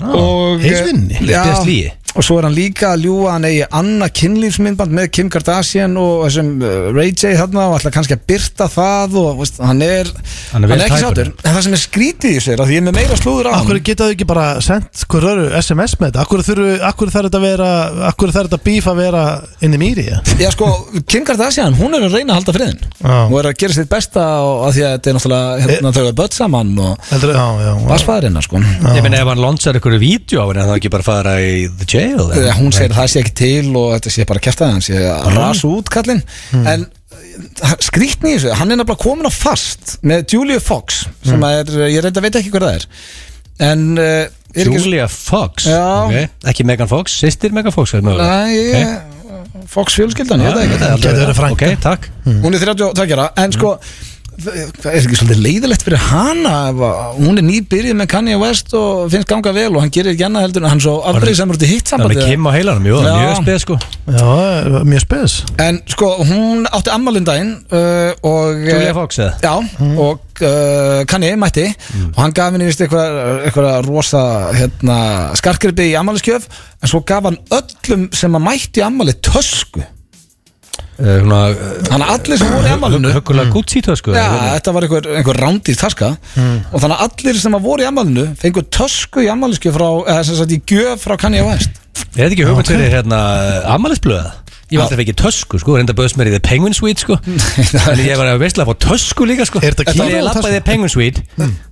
og 0.00 0.60
heiðvinni? 0.62 1.18
já, 1.26 1.42
Lesbíða 1.42 1.56
slíi? 1.64 1.88
Og 2.16 2.24
svo 2.24 2.38
er 2.40 2.46
hann 2.48 2.54
líka 2.56 2.94
að 2.94 3.02
ljúa 3.04 3.34
hann 3.34 3.44
eigi 3.46 3.66
annað 3.78 4.12
kynlífsmyndband 4.18 4.94
með 4.96 5.08
Kim 5.14 5.28
Kardashian 5.30 5.92
og 6.00 6.24
þessum 6.24 6.48
uh, 6.64 6.88
Ray 6.96 7.12
J 7.12 7.34
þarna 7.38 7.66
og 7.68 7.76
ætla 7.78 7.92
kannski 7.94 8.16
að 8.16 8.22
byrta 8.30 8.66
það 8.72 9.18
og 9.20 9.42
veist, 9.42 9.60
hann 9.62 9.82
er 9.84 10.08
Hann 10.54 10.64
er 10.64 10.72
vel 10.72 10.78
ekki 10.80 10.96
tæpur. 10.96 11.02
sátur 11.04 11.30
en 11.44 11.54
það 11.58 11.60
sem 11.66 11.76
er 11.76 11.82
skrítið 11.82 12.32
í 12.38 12.40
sér 12.46 12.62
að 12.64 12.70
því 12.70 12.76
ég 12.78 12.82
er 12.82 12.86
með 12.88 12.96
meira 12.98 13.18
slúður 13.20 13.48
á 13.48 13.52
hann 13.52 13.60
Akkur 13.68 13.80
geta 13.90 14.08
þau 14.08 14.14
ekki 14.16 14.28
bara 14.30 14.46
sendt 14.64 15.04
hver 15.12 15.26
öru 15.34 15.44
SMS 15.60 15.94
með 16.00 16.08
þetta? 16.08 16.24
Akkur, 16.24 16.44
þurfu, 16.48 16.70
akkur 16.88 17.12
þarf 17.12 17.28
þetta 17.28 17.40
að 17.42 17.46
vera 17.48 17.68
Akkur 18.08 18.32
þarf 18.34 18.48
þetta 18.50 18.60
bíf 18.70 18.88
að 18.88 19.00
vera 19.04 19.22
inn 19.68 19.76
í 19.76 19.80
mýri? 19.84 20.06
Ja? 20.08 20.18
Já 20.40 20.50
sko, 20.56 20.70
Kim 21.12 21.28
Kardashian, 21.28 21.76
hún 21.78 21.94
er 21.98 22.08
að 22.08 22.16
reyna 22.16 22.34
að 22.34 22.40
halda 22.40 22.56
friðin 22.56 22.80
Já. 23.04 23.18
og 23.28 23.36
er 23.42 23.50
að 23.52 23.58
gera 23.62 23.76
sitt 23.76 23.90
besta 23.92 24.24
og 24.46 24.64
að 24.70 24.78
því 24.78 24.86
að 24.88 24.94
þetta 24.96 25.10
er 25.12 25.18
náttúrulega 25.18 25.60
hérna, 25.68 25.92
þau 25.98 26.02
er 26.08 26.16
börn 26.22 26.34
saman 26.38 26.74
og 26.82 27.12
vassfæðurina 27.88 28.42
sko. 28.44 28.60
Ég 28.96 29.04
meina 29.04 29.20
ef 29.22 29.28
hann 29.32 29.42
launchar 29.42 29.78
ykkur 29.78 29.96
jail 31.98 32.28
Þegar 32.32 32.56
hún 32.58 32.74
segir 32.76 32.94
að 32.94 33.00
það 33.00 33.10
sé 33.12 33.22
ekki 33.24 33.34
til 33.42 33.72
og 33.80 33.90
þetta 33.96 34.14
sé 34.14 34.28
bara 34.28 34.44
kæft 34.44 34.62
að 34.64 34.72
hann 34.74 34.86
sé 34.86 35.02
að 35.02 35.28
rasa 35.36 35.72
út 35.72 35.92
kallinn. 35.92 36.22
En 36.58 36.86
skrítni 37.82 38.34
í 38.34 38.38
þessu, 38.38 38.54
hann 38.58 38.72
er 38.72 38.80
nefnilega 38.80 39.02
komin 39.02 39.28
á 39.28 39.32
fast 39.32 39.98
með 40.06 40.34
Julia 40.34 40.62
Fox 40.62 41.04
sem 41.26 41.44
er, 41.48 41.70
ég 41.92 42.02
reynda 42.04 42.22
veit 42.24 42.38
ekki 42.40 42.52
hver 42.54 42.66
það 42.66 42.80
er. 42.80 42.88
En 43.68 43.84
uh, 43.98 44.24
er 44.54 44.70
ekki 44.70 44.82
Julia 44.82 45.08
Fox? 45.10 45.68
Okay. 45.68 46.28
Ekki 46.50 46.66
Megan 46.68 46.90
Fox, 46.90 47.16
sýstir 47.22 47.54
Megan 47.54 47.74
Fox 47.74 47.94
er. 47.98 48.04
Næ, 48.06 48.18
okay. 48.18 49.64
Fox 49.68 49.98
fjölskyldan, 49.98 50.44
ég 50.46 50.54
veit 50.54 50.76
það 50.76 50.92
ekki. 50.92 51.06
Gæti 51.06 51.24
verið 51.24 51.38
frænka. 51.38 51.72
Ok, 51.72 51.82
takk. 51.82 52.08
Hún 52.28 52.54
er 52.54 52.64
32 52.64 53.18
ára 53.18 53.28
en 53.42 53.54
sko 53.54 53.74
það 54.38 54.88
er 54.92 54.98
ekki 55.00 55.16
svolítið 55.18 55.40
leiðilegt 55.42 55.84
fyrir 55.86 56.02
hana 56.12 56.52
hún 57.16 57.40
er 57.40 57.44
nýbyrjuð 57.46 57.96
með 57.98 58.08
Kanye 58.12 58.36
West 58.38 58.70
og 58.78 59.08
finnst 59.12 59.28
ganga 59.30 59.50
vel 59.56 59.72
og 59.72 59.82
hann 59.82 59.92
gerir 59.94 60.14
ekki 60.14 60.26
annað 60.28 60.46
heldur 60.46 60.64
en 60.64 60.70
hann 60.72 60.82
svo 60.84 60.94
aldrei 61.10 61.32
samur 61.34 61.58
út 61.58 61.64
í 61.66 61.70
hitt 61.72 61.90
Það 61.90 62.04
er 62.04 62.04
sambandi 62.04 62.28
Kim 62.28 62.46
á 62.46 62.50
heilanum, 62.54 62.86
jú, 62.86 63.00
er 63.02 63.18
mjög 63.18 63.40
speð 63.40 63.58
sko. 63.64 63.78
Já, 64.14 64.84
mjög 64.92 65.04
spes. 65.04 65.36
En 65.64 65.80
sko, 65.90 66.10
hún 66.28 66.68
átti 66.70 66.92
ammálindaginn 66.94 67.52
uh, 67.66 68.30
og 68.30 68.62
Julia 68.68 68.94
Fox 68.96 69.20
eða? 69.24 69.34
Já, 69.42 69.84
og 70.06 70.42
uh, 70.44 71.02
Kanye 71.10 71.34
mætti 71.40 71.66
og 72.12 72.22
hann 72.22 72.36
gaf 72.38 72.54
henni 72.54 72.70
vist 72.70 72.82
eitthvað, 72.84 73.20
eitthvað 73.48 73.70
rosa 73.88 74.24
hérna, 74.54 74.98
skarkripi 75.40 75.90
í 75.90 75.98
ammæliskjöf 75.98 76.46
en 76.78 76.90
svo 76.92 77.02
gaf 77.08 77.26
hann 77.26 77.40
öllum 77.58 78.08
sem 78.14 78.38
að 78.38 78.46
mætti 78.52 78.84
í 78.84 78.86
ammæli 78.86 79.18
tösku 79.18 79.82
Þannig 80.98 81.92
að 81.94 82.08
allir 82.16 82.40
sem 82.40 82.48
voru 82.50 82.66
í 82.66 82.72
ammælinu 82.74 83.12
Höggulega 83.14 83.52
Gucci 83.54 83.82
tösku 83.86 84.14
Já, 84.16 84.24
þetta 84.56 84.72
var 84.74 84.86
einhver, 84.88 85.06
einhver 85.20 85.38
rándýr 85.44 85.78
taska. 85.78 86.08
Og 86.72 86.80
þannig 86.82 86.96
að 86.96 87.04
allir 87.06 87.38
sem 87.44 87.54
að 87.58 87.68
voru 87.68 87.84
í 87.84 87.88
ammælinu 87.90 88.24
fengur 88.40 88.66
tösku 88.74 89.22
í 89.22 89.30
ammæliskjöf 89.30 89.78
frá, 89.78 89.86
eða 90.10 90.26
sem 90.26 90.40
sagt 90.40 90.56
í 90.56 90.60
gjöf 90.72 91.06
frá 91.06 91.14
Kanye 91.22 91.44
West. 91.46 91.78
Er 92.16 92.26
þetta 92.26 92.34
ekki 92.34 92.48
hugmynd 92.50 92.70
fyrir 92.74 92.92
hérna 92.98 93.22
Amalisblöða? 93.76 94.34
Ég 94.68 94.76
var 94.76 94.84
alltaf 94.84 95.00
ekki 95.00 95.14
tösku 95.16 95.56
sko, 95.62 95.78
reynda 95.78 95.94
bauðs 95.96 96.12
mér 96.18 96.28
í 96.28 96.32
The 96.34 96.42
Penguin 96.44 96.74
Suite 96.76 97.00
sko. 97.00 97.14
En 97.94 98.02
ég 98.04 98.18
var 98.20 98.28
að 98.34 98.42
veistlega 98.42 98.66
að 98.66 98.74
fá 98.74 98.82
tösku 98.90 99.24
líka 99.24 99.46
sko. 99.48 99.62
Er 99.64 99.72
þetta 99.72 99.94
Þannig 99.94 100.10
kíló 100.10 100.18
ég 100.18 100.26
lappaði 100.26 100.50
í 100.50 100.58
tösku? 100.58 100.68
Penguin 100.68 100.92
Suite 100.92 101.22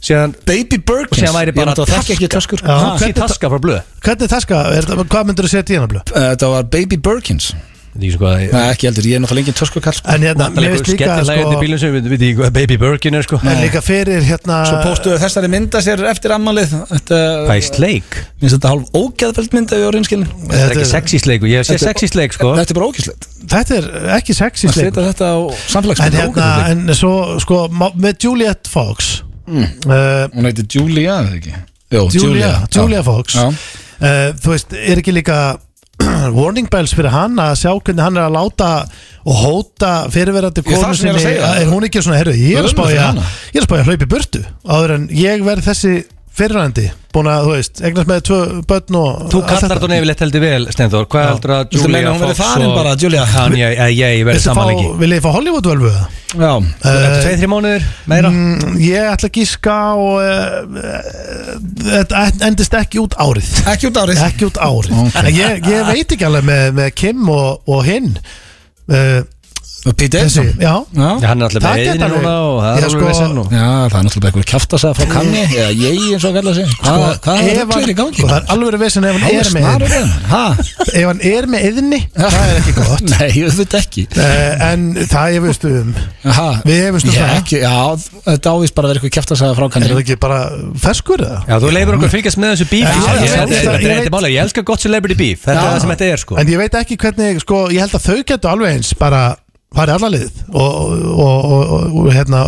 Síðan 0.07 0.33
Baby 0.49 0.79
Birkins. 0.81 1.21
Síðan 1.21 1.37
væri 1.37 1.55
bara 1.59 1.75
náttúrulega 1.75 1.99
þekki 2.01 2.15
ekki 2.17 2.31
töskur. 2.39 2.63
Gucci 2.65 3.13
taska 3.19 3.51
frá 3.53 3.61
blöð. 3.67 3.83
Hvernig 4.07 4.33
taska, 4.33 4.63
er, 4.73 4.89
þetta- 4.89 5.09
hvað 5.13 5.29
myndur 5.29 5.45
þú 5.45 5.53
setja 5.53 5.77
í 5.77 5.81
hana 5.83 5.91
blöð? 5.93 6.15
Þetta 6.17 6.53
var 6.55 6.71
Baby 6.73 6.97
Birkins 7.11 7.51
Þetta 7.97 8.07
er 8.07 8.13
sko 8.13 8.31
Nei, 8.37 8.63
ekki 8.75 8.87
heldur, 8.91 9.07
ég 9.09 9.17
er 9.17 9.23
náttúrulega 9.25 9.47
engin 9.47 9.57
töskukall 9.57 9.97
sko. 9.97 10.11
En 10.13 10.25
hérna, 10.27 10.47
mér 10.53 10.75
veist 10.75 10.89
líka 10.91 11.07
Skellilegandi 11.17 11.79
sko, 11.81 11.91
við 11.97 12.09
veit 12.13 12.23
ekki 12.27 12.37
hvað 12.41 12.53
Baby 12.59 12.77
Birkin 12.83 13.17
er 13.17 13.25
sko 13.27 13.39
En 13.43 13.61
líka 13.65 13.81
fyrir 13.85 14.27
hérna 14.29 14.59
Svo 14.69 14.81
póstuðu 14.85 15.19
þessari 15.23 15.51
mynda 15.57 15.81
sér 15.87 16.03
eftir 16.13 16.35
ammálið 16.37 16.75
Þetta 16.93 17.21
Hvað 17.47 17.55
er 17.57 17.67
sleik? 17.71 18.19
Minnst 18.43 18.57
þetta 18.59 18.73
hálf 18.75 18.99
ógæðveld 19.01 19.57
mynd 19.57 19.73
ef 19.73 19.81
ég 19.81 19.89
var 19.89 19.97
reynskilin 19.97 20.29
Þetta 20.45 20.63
er 20.67 20.75
ekki 20.77 20.89
sexy 20.93 21.23
sleik 21.25 21.47
og 21.47 21.51
ég 21.55 21.65
sé 21.67 21.73
Þetta 21.75 21.87
er- 21.87 21.93
sexy 21.95 22.11
sleik 22.13 22.37
sko 22.37 22.53
Þetta 22.61 22.75
er 22.77 22.81
bara 22.81 22.91
ógæðslegt 22.93 23.29
Þetta 23.57 23.79
er 23.81 23.89
ekki 24.19 24.37
sexy 24.37 24.69
sleik 24.69 24.91
setja 24.93 25.07
þetta 25.11 25.31
á 25.33 25.37
En 25.41 25.71
samfélagsmynda 25.73 26.21
hérna, 26.27 26.51
en 26.75 26.95
svo 26.99 27.15
sko 27.43 27.63
Með 27.73 28.21
Juliette 28.29 28.69
Fox 28.73 29.23
Mm. 29.47 29.63
uh, 29.87 30.25
Hún 30.35 30.43
heitir 30.49 30.65
Julia, 30.75 31.21
eða 31.23 31.37
ekki? 31.39 31.53
Julia. 32.19 33.03
Fox 33.07 33.37
Já. 33.39 33.45
uh, 33.47 34.33
Þú 34.43 34.51
veist, 34.51 34.73
er 34.75 34.99
ekki 34.99 35.13
líka 35.15 35.37
warning 36.35 36.69
bells 36.73 36.95
fyrir 36.97 37.13
hann 37.15 37.39
að 37.43 37.55
sjá 37.63 37.71
hvernig 37.77 38.03
hann 38.03 38.19
er 38.19 38.27
að 38.27 38.37
láta 38.37 38.71
og 39.27 39.41
hóta 39.43 39.93
fyrirverandi 40.15 40.65
konu 40.67 40.95
sinni. 40.95 41.35
er 41.37 41.71
hún 41.71 41.87
ekki 41.87 42.03
svona, 42.03 42.21
herru, 42.21 42.35
ég 42.39 42.59
er 42.59 42.67
að 42.67 42.75
spája 42.75 43.09
ég 43.15 43.59
er 43.59 43.63
að 43.63 43.69
spája 43.69 43.85
að 43.85 43.91
hlaupa 43.93 44.07
í 44.07 44.13
burtu 44.17 44.45
áður 44.67 44.95
en 44.99 45.09
ég 45.15 45.47
verð 45.47 45.69
þessi 45.71 45.95
fyrirverandi 46.37 46.87
búin 47.17 47.29
að, 47.33 47.47
þú 47.47 47.53
veist, 47.55 47.81
eignast 47.81 48.09
með 48.11 48.19
tvö 48.29 48.39
börn 48.69 48.97
og 49.01 49.21
Þú 49.33 49.41
kallar 49.49 49.73
þetta. 49.73 49.89
nefnilegt 49.93 50.23
heldur 50.25 50.43
vel, 50.45 50.67
Stenþór 50.75 51.07
Hvað 51.13 51.27
heldur 51.31 51.53
að 51.55 51.77
Julia 51.77 52.03
verði 52.13 52.35
Fox 52.37 52.41
farin 52.43 52.75
bara, 52.77 52.93
Julia? 53.01 53.23
Kanye, 53.33 53.71
ég 53.97 54.25
verði 54.29 54.37
Viltu 54.37 54.43
fá, 54.43 54.51
samanleiki? 54.51 54.91
vil 55.01 55.15
ég 55.17 55.23
fá 55.25 55.31
Hollywood-völvu 55.37 55.93
það? 55.95 56.19
Já, 56.37 56.51
Þetta 56.85 57.21
tveið, 57.23 57.39
þrjá 57.41 57.51
mánuður, 57.55 57.87
meira? 58.13 58.33
Mm, 58.37 58.75
ég 58.85 59.09
ætla 59.15 59.31
að 59.31 59.39
gíska 59.41 59.77
og 59.97 60.19
uh, 60.21 60.81
uh, 60.83 61.55
þetta 61.87 62.25
endist 62.51 62.77
ekki 62.77 63.01
út 63.01 63.17
árið. 63.25 63.53
Ekki 63.73 63.89
út 63.89 64.01
árið? 64.03 64.21
Ekki 64.27 64.49
út 64.51 64.61
árið. 64.61 65.31
Ég, 65.33 65.71
ég 65.73 65.89
veit 65.89 66.13
ekki 66.19 66.27
alveg 66.29 66.45
með, 66.51 66.67
með 66.83 66.91
Kim 67.01 67.31
og, 67.33 67.63
og 67.71 67.81
hinn. 67.89 68.13
Uh, 68.87 69.23
Pete 69.95 70.19
þessi, 70.19 70.43
Davidson 70.43 70.47
já. 70.59 70.75
Já, 70.97 71.11
Já, 71.23 71.27
hann 71.31 71.41
er 71.41 71.47
alltaf 71.47 71.63
með 71.63 71.71
alveg- 71.87 72.11
núna 72.17 72.35
og 72.43 72.57
það 72.63 72.77
er 72.77 72.83
alveg 72.87 72.91
sko- 72.97 73.07
vesen 73.07 73.39
og 73.39 73.47
Já, 73.53 73.67
það 73.87 73.99
er 73.99 74.03
náttúrulega 74.07 74.23
bara 74.27 74.31
einhver 74.33 74.49
kjaftasæða 74.51 74.95
frá 74.97 75.07
kanni 75.13 75.43
eða 75.47 75.71
ég 75.77 75.95
eins 76.17 76.25
og 76.27 76.33
kalla 76.37 76.53
sig. 76.57 76.67
Hvað, 76.83 77.21
hvað 77.27 77.37
er 77.37 77.57
það 77.67 77.87
í 77.87 77.95
gangi? 78.01 78.17
sko, 78.17 78.27
Það 78.27 78.37
er 78.37 78.45
alveg 78.57 78.79
vesen 78.83 79.05
ef 79.07 79.15
hann 79.17 79.23
er 79.37 79.47
með 79.55 79.63
Hæ? 80.27 80.45
Ef 80.97 81.07
hann 81.07 81.21
er 81.31 81.43
með 81.47 81.61
eðni, 81.71 82.01
það 82.17 82.33
er 82.47 82.57
ekki 82.61 82.73
gott. 82.81 83.03
Nei, 83.15 83.29
ég 83.37 83.47
veit 83.61 83.75
ekki 83.81 84.03
En 84.67 84.81
það 85.07 85.27
ég 85.37 85.41
veist 85.47 85.65
um? 85.71 85.95
Við 86.67 86.79
efumst 86.89 87.07
um 87.07 87.13
það. 87.15 87.31
ekki, 87.39 87.57
Já, 87.63 87.77
þetta 88.27 88.49
ávist 88.57 88.75
bara 88.75 88.85
að 88.87 88.91
vera 88.91 88.99
eitthvað 89.01 89.15
kjaftasæða 89.21 89.55
frá 89.57 89.67
Er 89.67 89.71
kanni. 89.77 89.87
það 89.93 90.01
ekki 90.03 90.17
bara 90.27 90.41
ferskur 90.83 91.21
eða? 91.23 91.39
Já, 91.47 91.55
þú 91.63 91.69
leifur 91.77 91.95
okkur 92.01 92.11
fylgjast 92.17 92.39
með 92.43 92.49
þessu 92.57 92.67
bíf 92.73 92.87
Já, 99.77 99.83
Ég- 99.83 99.89
já, 99.89 100.07
ég- 100.07 100.07
já, 100.07 100.07
ég- 100.07 100.07
ég 100.07 100.07
Ég 100.07 100.07
Já. 100.07 100.07
sko 100.07 100.07
ég 100.07 100.07
sko, 100.07 100.07
ég 100.07 100.07
farið 100.07 100.07
alla 100.07 100.09
lið 100.09 100.31
og, 100.53 100.61
og, 100.61 101.27
og, 101.27 101.71
og, 101.71 101.97
og 101.97 102.13
hérna 102.13 102.41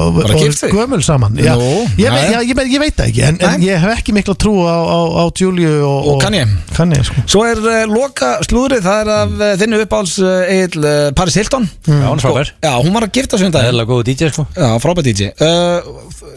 gömul 0.73 1.03
saman 1.03 1.37
já, 1.37 1.55
Nú, 1.59 1.85
ég, 1.99 2.07
já, 2.07 2.12
veit, 2.12 2.25
já. 2.25 2.33
já, 2.33 2.41
ég, 2.49 2.55
veit- 2.57 2.73
ég 2.73 2.81
veit 2.81 2.97
það 2.97 3.09
ekki 3.09 3.23
en, 3.23 3.38
en 3.41 3.61
ég 3.61 3.79
hef 3.79 3.99
ekki 3.99 4.12
mikla 4.17 4.35
trú 4.35 4.55
á, 4.64 4.77
á, 4.81 4.99
á 5.21 5.25
Juliu 5.37 5.85
og, 5.85 6.07
Og 6.09 6.23
Kanye. 6.23 6.47
Kanye 6.77 7.05
sko. 7.05 7.14
Svo 7.27 7.45
er 7.45 7.59
uh, 7.61 7.87
loka 7.91 8.38
slúðrið, 8.47 8.83
það 8.83 9.01
er 9.01 9.09
af 9.14 9.29
uh, 9.37 9.57
þinnu 9.61 9.81
uppáhalds 9.85 10.19
uh, 10.23 10.49
Egil 10.49 10.85
uh, 10.85 11.12
Paris 11.12 11.35
Hilton 11.35 11.69
Já, 11.87 12.07
hann 12.09 12.19
er 12.19 12.25
frábær 12.25 12.53
Já, 12.64 12.73
hún 12.81 12.95
var 12.95 13.03
að 13.03 13.12
gifta 13.12 13.38
sig 13.38 13.47
um 13.47 13.53
dag 13.53 13.69
sko 14.33 14.47
Já, 14.57 14.79
frábært 14.81 15.05
DJ 15.05 15.31
uh, 15.37 15.81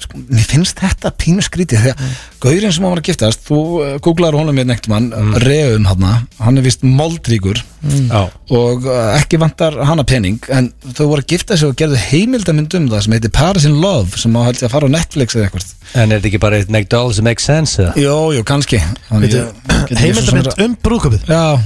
sko, 0.04 0.21
Mér 0.27 0.47
finnst 0.47 0.80
þetta 0.80 1.12
pínu 1.15 1.41
skrítið 1.41 1.82
Þegar 1.82 1.95
mm. 1.99 2.15
gaurinn 2.41 2.71
sem 2.71 2.84
hann 2.84 2.91
var 2.91 3.01
að 3.04 3.10
giftast 3.12 3.45
Þú 3.47 3.60
uh, 3.80 3.99
googlar 4.04 4.34
honum 4.34 4.56
með 4.56 4.65
neitt 4.73 4.88
mann 4.91 5.12
mm. 5.12 5.38
Reum 5.45 5.86
hann, 5.86 6.27
hann 6.41 6.58
er 6.58 6.62
vist 6.65 6.84
moldríkur 6.84 7.63
Já. 7.82 8.28
Og 8.54 8.84
uh, 8.86 9.15
ekki 9.17 9.39
vantar 9.41 9.74
hana 9.89 10.04
pening 10.06 10.38
En 10.54 10.67
þau 10.94 11.08
voru 11.15 11.24
að 11.24 11.32
gifta 11.34 11.56
sig 11.58 11.72
og 11.72 11.78
gerðu 11.80 11.98
heimildamynd 11.98 12.76
um 12.78 12.86
það 12.91 13.06
Sem 13.08 13.15
heitir 13.15 13.34
Paris 13.34 13.65
in 13.65 13.80
Love 13.82 14.22
Sem 14.22 14.38
á 14.38 14.41
að 14.52 14.67
fara 14.70 14.86
á 14.86 14.91
Netflix 14.94 15.34
eða 15.34 15.48
eitthvað. 15.48 15.72
En 15.91 16.06
er 16.06 16.20
þetta 16.20 16.30
ekki 16.30 16.41
bara 16.44 16.60
eitt 16.62 16.70
make 16.72 16.91
dollars 16.94 17.17
that 17.17 17.26
make 17.26 17.44
sense? 17.44 17.82
Jó, 18.00 18.15
jú, 18.36 18.44
kannski. 18.48 18.80
Sem 19.10 19.98
heimildamind 19.98 20.52
um 20.63 20.78
brúðköpið 20.86 21.26
Já, 21.32 21.58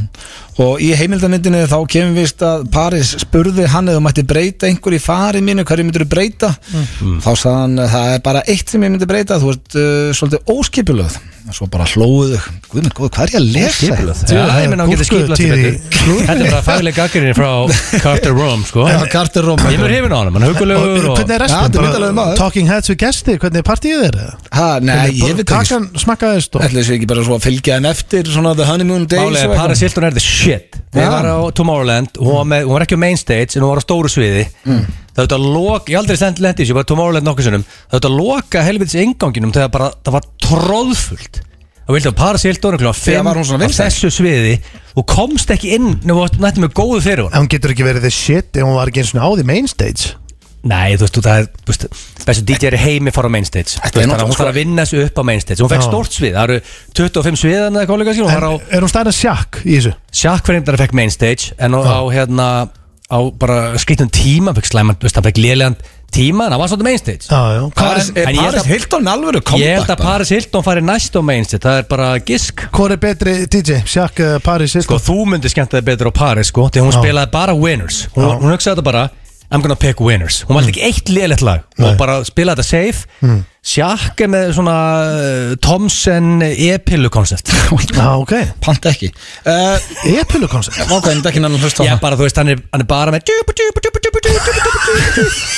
og 0.64 0.80
í 0.84 0.92
heimildamyndinni 0.96 1.66
þá 1.68 1.78
kemur 1.92 2.16
vist 2.16 2.44
að 2.46 2.66
Paris 2.72 3.10
spurði 3.26 3.68
hann 3.74 3.92
eða 3.92 4.04
mætti 4.06 4.24
breyta 4.28 4.70
einhver 4.70 4.96
í 4.96 5.02
farið 5.04 5.44
mínu, 5.44 5.66
hverju 5.68 5.86
myndir 5.88 6.06
þú 6.06 6.10
breyta? 6.16 6.50
Mm. 6.72 7.18
þá 7.26 7.32
sagði 7.34 7.56
hann 7.60 7.76
það 7.96 8.06
er 8.16 8.20
bara 8.30 8.44
eitt 8.56 8.68
sem 8.72 8.86
ég 8.86 8.92
myndi 8.94 9.10
breyta, 9.10 9.42
þú 9.42 9.48
ert 9.56 9.70
uh, 9.76 10.12
svolítið 10.16 10.40
óskipulöð 10.56 11.14
svo 11.54 11.68
bara 11.70 11.86
hlóðu 11.86 12.40
hvað 12.72 13.22
er 13.22 13.30
ég 13.30 13.38
að 13.38 13.46
lesa? 13.54 13.86
Já, 13.86 13.94
það 14.26 14.56
ég 14.58 14.64
er 14.66 14.70
menna 14.72 14.86
hún 14.88 14.98
getur 14.98 15.38
í 15.38 15.50
Þetta. 16.06 16.34
er 16.34 16.40
bara 16.50 16.62
fagleg 16.66 16.96
gaggrinni 16.98 17.34
frá 17.38 17.52
Carter 18.02 18.34
Rome 18.34 18.66
sko. 18.66 18.88
Já, 18.90 18.98
Carter 19.14 19.46
Roma 19.46 19.70
Ég 19.70 19.78
mér 19.82 19.94
hefinn 19.94 20.14
á 20.14 20.18
hann, 20.24 20.34
hann 20.34 20.42
er 20.42 20.50
og 20.50 20.56
hugulegur 20.56 21.06
og 21.12 21.16
hvernig 21.20 21.36
er 21.36 21.42
þetta 21.46 22.10
maður. 22.18 22.38
Talking 22.40 22.68
heads 22.70 22.90
við 22.90 22.98
gesti, 23.04 23.38
hvernig 23.42 23.62
er 23.62 23.68
partíið 23.68 24.00
þeir? 24.06 24.18
ha, 24.58 24.70
Nei, 24.82 25.14
ég 25.20 25.38
veit 25.38 25.46
ekki 30.26 30.45
Shit 30.46 30.78
Ég 30.96 31.02
Já. 31.04 31.10
var 31.12 31.26
á 31.28 31.38
Tomorrowland 31.58 32.16
hún 32.22 32.32
var, 32.38 32.46
með, 32.54 32.68
hún 32.70 32.76
var 32.78 32.86
ekki 32.86 32.96
á 32.96 33.02
main 33.02 33.18
stage 33.20 33.58
en 33.58 33.66
hún 33.66 33.74
var 33.74 33.82
á 33.82 33.86
stóru 33.86 34.12
sviði 34.14 34.46
Mm. 34.66 34.86
Það 35.16 35.26
var 35.26 35.34
að 35.40 35.46
loka, 35.56 35.92
ég 35.94 35.98
aldrei 36.00 36.18
sendt 36.20 36.40
lendis, 36.44 36.70
ég 36.70 36.76
var 36.76 36.84
á 36.88 36.92
Tomorrowland 36.92 37.28
nokkuð 37.28 37.46
sinnum 37.50 37.66
Það 37.92 37.98
var 38.00 38.08
að 38.10 38.16
loka 38.20 38.64
helvitis 38.68 38.98
inganginum 39.04 39.54
þegar 39.56 39.72
bara, 39.76 39.90
það 40.04 40.16
var 40.18 40.26
tróðfullt 40.46 41.42
Það 41.86 41.94
vildi 41.96 42.10
að 42.10 42.16
Paris 42.18 42.44
Hilton 42.48 42.78
klá 42.82 42.90
Þegar 42.98 43.22
5 43.22 43.28
var 43.30 43.38
hún 43.40 43.46
svona 43.46 43.62
vinsæl? 43.68 43.86
þessu 43.86 44.10
sviði 44.16 44.54
og 44.98 45.06
komst 45.12 45.52
ekki 45.54 45.76
inn 45.78 45.92
nema 46.08 46.26
nættum 46.42 46.66
með 46.66 46.74
góðu 46.80 47.02
fyrir 47.06 47.24
hún 47.28 47.36
En 47.36 47.44
hún 47.46 47.52
getur 47.52 47.74
ekki 47.76 47.86
verið 47.86 48.08
the 48.08 48.12
shit 48.16 48.58
ef 48.58 48.66
hún 48.66 48.74
var 48.80 48.90
ekki 48.90 49.04
eins 49.04 49.14
og 49.14 49.22
á 49.22 49.30
því 49.38 49.46
main 49.52 49.68
stage 49.70 50.16
Nei, 50.66 50.96
þú 50.98 51.06
veist, 51.06 51.18
það 51.22 51.40
er, 51.44 51.48
þú 51.62 51.70
veist, 51.70 51.84
bestu 52.26 52.44
DJ 52.50 52.70
er 52.72 52.78
heimi 52.82 53.12
fara 53.14 53.30
á 53.30 53.34
main 53.36 53.46
stage 53.46 53.76
Þetta 53.76 53.92
Þú 53.92 54.00
er 54.02 54.02
veist, 54.02 54.10
þannig 54.10 54.16
að 54.16 54.22
náttúrulega 54.22 54.32
hún 54.32 54.40
þarf 54.40 54.50
að 54.52 54.58
vinna 54.58 54.86
þessu 54.86 55.04
upp 55.06 55.20
á 55.22 55.24
main 55.30 55.44
stage 55.44 55.62
Hún 55.62 55.72
fekk 55.76 55.84
Já. 55.84 55.90
stórt 55.92 56.16
svið, 56.18 56.32
það 56.40 56.46
eru 56.46 56.58
25 57.00 57.42
sviðan 57.44 57.78
eða 57.78 57.90
kollega 57.92 58.16
sín 58.18 58.26
Hún 58.26 58.34
En 58.34 58.40
var 58.40 58.48
á 58.50 58.54
er 58.74 58.86
hún 58.88 58.92
stærn 58.96 59.12
að 59.12 59.20
sjakk 59.20 59.60
í 59.62 59.76
þessu? 59.78 59.92
Sjakk 60.24 60.50
fyrir 60.50 60.80
fekk 60.82 60.96
main 60.98 61.14
stage 61.14 61.52
En 61.62 61.78
á, 61.78 61.80
á 61.86 62.02
hérna, 62.16 62.48
á 63.14 63.20
bara 63.38 63.60
skrittum 63.78 64.10
tíma 64.10 64.56
Fekk 64.58 64.72
slæman, 64.74 64.98
þú 64.98 65.06
veist, 65.06 65.20
hann 65.22 65.28
fekk 65.30 65.42
lélegan 65.44 65.78
tíma 66.16 66.48
En 66.48 66.56
hann 66.56 66.62
var 66.64 66.72
svolítið 66.72 66.88
main 66.90 67.02
stage 67.04 67.30
Já, 67.30 67.42
já 67.60 67.62
Paris, 67.78 68.10
En 68.10 68.18
er 68.18 68.32
ég 68.34 68.40
held 68.42 68.42
Paris 68.42 68.64
að- 68.64 68.72
Hilton 68.74 69.12
alvöru 69.14 69.42
Ég 69.62 69.76
held 69.78 69.92
að? 69.94 70.02
Paris 70.02 70.32
Hilton 70.34 70.66
fari 70.66 70.82
næst 70.82 71.14
á 71.14 71.22
main 71.22 71.46
stage 71.46 71.62
Það 71.68 71.78
er 71.84 71.88
bara 71.94 72.10
gisk 72.26 72.66
Hvor 72.74 72.90
er 72.96 72.98
betri 73.06 73.36
DJ? 73.46 73.84
Sjakk 73.86 74.18
uh, 74.26 74.40
Paris 74.42 74.74
Sko, 74.80 74.98
Hilton? 74.98 75.06
þú 75.12 75.30
myndir 75.36 75.54
skemmta 75.54 75.78
þig 75.78 75.88
betur 75.92 76.10
á 76.10 76.14
Paris, 76.16 76.50
sko 76.50 76.70
Þegar 76.72 76.88
hún 76.90 76.96
Já. 76.96 77.02
spilaði 77.04 77.32
bara 77.38 77.54
winners 77.60 78.02
Hún, 78.16 78.32
hún 78.42 78.56
hugsaði 78.56 78.74
þetta 78.80 78.88
bara 78.90 79.06
I'm 79.52 79.62
gonna 79.62 79.76
pick 79.76 80.00
winners. 80.02 80.44
Hún 80.48 80.58
valdi 80.58 80.74
ekki 80.74 80.82
eitt 80.88 81.10
lélætt 81.10 81.42
lag. 81.46 81.66
Nei. 81.78 81.92
Og 81.92 82.00
bara 82.02 82.22
spilaði 82.28 82.64
þetta 82.64 82.70
safe 82.70 83.44
Sjakk 83.66 84.22
er 84.22 84.30
með 84.30 84.52
svona 84.60 84.76
uh, 85.10 85.54
Thomsen 85.64 86.44
e-pillu 86.46 87.10
koncept 87.14 87.50
Já, 87.50 88.12
ok 88.14 88.36
Pant 88.62 88.90
ekki 88.92 89.10
uh, 89.10 89.82
E-pillu 90.06 90.50
koncept 90.52 90.94
Ok, 90.94 91.10
en 91.10 91.24
ekki 91.26 91.42
nann 91.42 91.58
hlust 91.58 91.82
á 91.82 91.84
það 91.84 92.04
bara 92.04 92.20
þú 92.20 92.28
veist, 92.28 92.38
hann 92.38 92.54
er, 92.54 92.62
hann 92.70 92.86
er 92.86 92.90
bara 92.90 93.16
með 93.16 93.26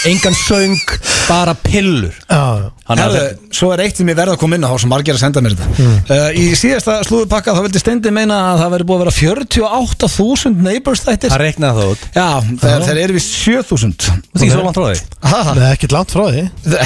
Engan 0.08 0.36
söng, 0.40 0.80
bara 1.28 1.54
pillur 1.60 2.16
Já, 2.30 2.72
Hann 2.88 3.02
Herðu, 3.02 3.20
er 3.20 3.56
svo 3.58 3.74
er 3.76 3.82
eitt 3.84 4.00
sem 4.00 4.08
ég 4.08 4.16
verð 4.16 4.38
að 4.38 4.40
koma 4.40 4.56
inn 4.56 4.64
á 4.64 4.72
sem 4.80 4.92
margir 4.92 5.18
að 5.18 5.22
senda 5.26 5.44
mér 5.44 5.58
þetta 5.58 5.88
uh, 6.16 6.30
Í 6.32 6.46
síðasta 6.56 7.02
slúðupakka 7.08 7.56
þá 7.58 7.62
vildi 7.66 7.82
Steindi 7.82 8.14
meina 8.16 8.38
að 8.54 8.62
það 8.64 8.74
veri 8.78 8.88
búið 8.88 8.98
að 8.98 9.04
vera 9.04 9.16
48.000 9.20 10.64
neighbors 10.64 11.04
þættir 11.04 11.34
Það 11.34 11.44
reiknaði 11.44 11.82
það 11.82 11.92
út 11.92 12.02
Já, 12.16 12.28
þeir, 12.64 12.86
þeir 12.88 13.02
eru 13.04 13.18
við 13.18 13.26
7.000 13.28 14.08
Það 14.08 14.16
er 14.16 14.48
ekki 14.48 14.54
svo 14.56 14.64
langt 14.64 14.80
frá 14.80 14.88
því 14.88 15.00
það 15.28 15.52
er 15.58 15.68
ekkert 15.74 15.98
langt 15.98 16.16
frá 16.16 16.24
því 16.28 16.46
það 16.64 16.78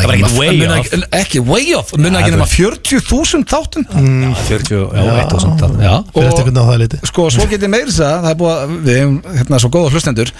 er 0.00 0.08
Nema- 0.30 0.38
way 0.38 0.56
muna 0.60 0.78
off. 0.80 0.86
ekki- 0.86 1.08
Ekki 1.20 1.40
way 1.46 1.74
off, 1.74 1.92
munna 1.96 2.18
Ja, 2.20 2.24
ekki 2.26 2.32
nema 2.36 2.46
40.000 2.46 3.44
þáttum? 3.50 3.84
Já, 3.90 4.34
40, 4.48 4.90
já, 4.94 5.02
1000 5.28 5.58
Já, 5.80 5.94
Fyrir 6.14 6.28
eftir 6.30 6.44
hvernig 6.44 6.60
á 6.60 6.64
það 6.68 6.74
er 6.74 6.82
litið 6.84 7.06
Sko, 7.10 7.22
svo 7.30 7.48
get 7.50 7.60
ég 7.60 7.68
meira 7.70 7.90
það 7.90 8.30
er 8.30 8.36
búið 8.42 8.56
við 8.84 8.96
hefum 9.00 9.16
hérna 9.38 9.60
svo 9.60 9.70
góða 9.70 9.90
hlustendur. 9.94 10.30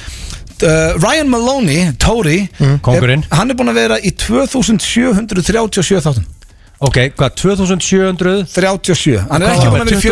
Uh, 0.61 0.93
Ryan 1.01 1.29
Maloney, 1.33 1.93
Tóri 1.97 2.49
er, 2.61 3.01
Hann 3.33 3.49
er 3.51 3.55
búin 3.57 3.71
að 3.73 3.79
vera 3.81 3.97
í 3.99 4.11
2737 4.13 6.01
þáttum. 6.05 6.25
Ok, 6.81 6.97
hvað, 7.17 7.31
2700 7.37 8.47
37, 8.49 9.19
hann 9.31 9.43
er 9.43 9.49
ekki 9.55 9.69
búin 9.69 9.81
að 9.81 9.89
vera 9.89 9.97
í 9.97 10.05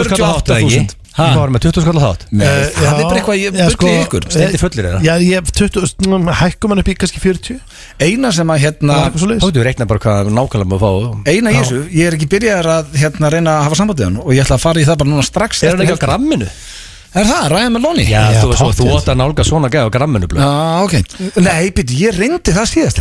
48.000 0.68 0.96
Hvað 1.18 1.38
var 1.42 1.50
með 1.54 1.64
20 1.66 1.82
skall 1.84 2.00
þátt? 2.02 2.24
Nei, 2.30 2.46
Eh, 2.46 2.68
það 2.74 2.78
er 2.78 2.88
já, 2.88 3.02
bara 3.02 3.18
eitthvað 3.18 3.38
ég 3.42 3.52
bulli 3.56 3.72
sko, 3.74 3.86
ykkur? 4.04 4.22
Steindi 4.30 4.58
fullir 4.62 4.86
eða? 4.88 5.00
Já, 5.02 5.14
ég 5.18 5.50
20, 5.58 5.94
mm, 6.06 6.28
hækkum 6.40 6.70
hann 6.74 6.78
upp 6.82 6.88
í 6.88 6.94
kannski 6.94 7.18
40 7.22 7.58
Eina 8.06 8.30
sem 8.32 8.48
að 8.54 8.58
hérna 8.62 8.98
getur 9.10 9.50
við 9.58 9.66
reiknað 9.66 9.88
bara 9.90 10.02
hvað 10.04 10.30
nákvæmlega 10.38 10.70
maður 10.70 10.82
fá. 10.84 10.90
Eina 11.32 11.50
í 11.50 11.58
þessu, 11.58 11.80
ég 11.90 12.06
er 12.06 12.14
ekki 12.18 12.28
byrjaðar 12.30 12.68
að 12.76 12.84
hérna 13.02 13.32
reyna 13.34 13.50
að 13.58 13.64
hafa 13.66 13.80
sambandið 13.82 14.04
hann 14.08 14.20
og 14.22 14.30
ég 14.36 14.44
ætla 14.46 14.56
að 14.60 14.64
fara 14.68 14.78
í 14.78 14.86
það 14.86 14.98
bara 15.02 15.10
núna 15.10 15.26
strax 15.26 15.62
Er 15.62 15.74
hann 15.74 15.80
eftir 15.82 15.94
ekki 15.94 15.98
á 15.98 16.04
gramminu? 16.06 16.48
Er 17.18 17.24
það, 17.24 17.44
Ryan 17.50 17.72
Maloney? 17.72 18.04
Já, 18.04 18.22
Já, 18.30 18.40
þú 18.44 18.52
þú 18.78 18.88
átt 18.98 19.08
að 19.08 19.16
nálga 19.18 19.42
svona 19.48 19.68
gæð 19.72 19.88
á 19.88 19.90
gramminu 19.90 20.26
blöð. 20.28 20.44
Já, 20.44 20.84
ok. 20.84 20.94
Nei, 21.40 21.70
byrju, 21.72 21.96
ég 22.04 22.18
reyndi 22.20 22.52
það 22.52 22.68
síðast 22.68 22.98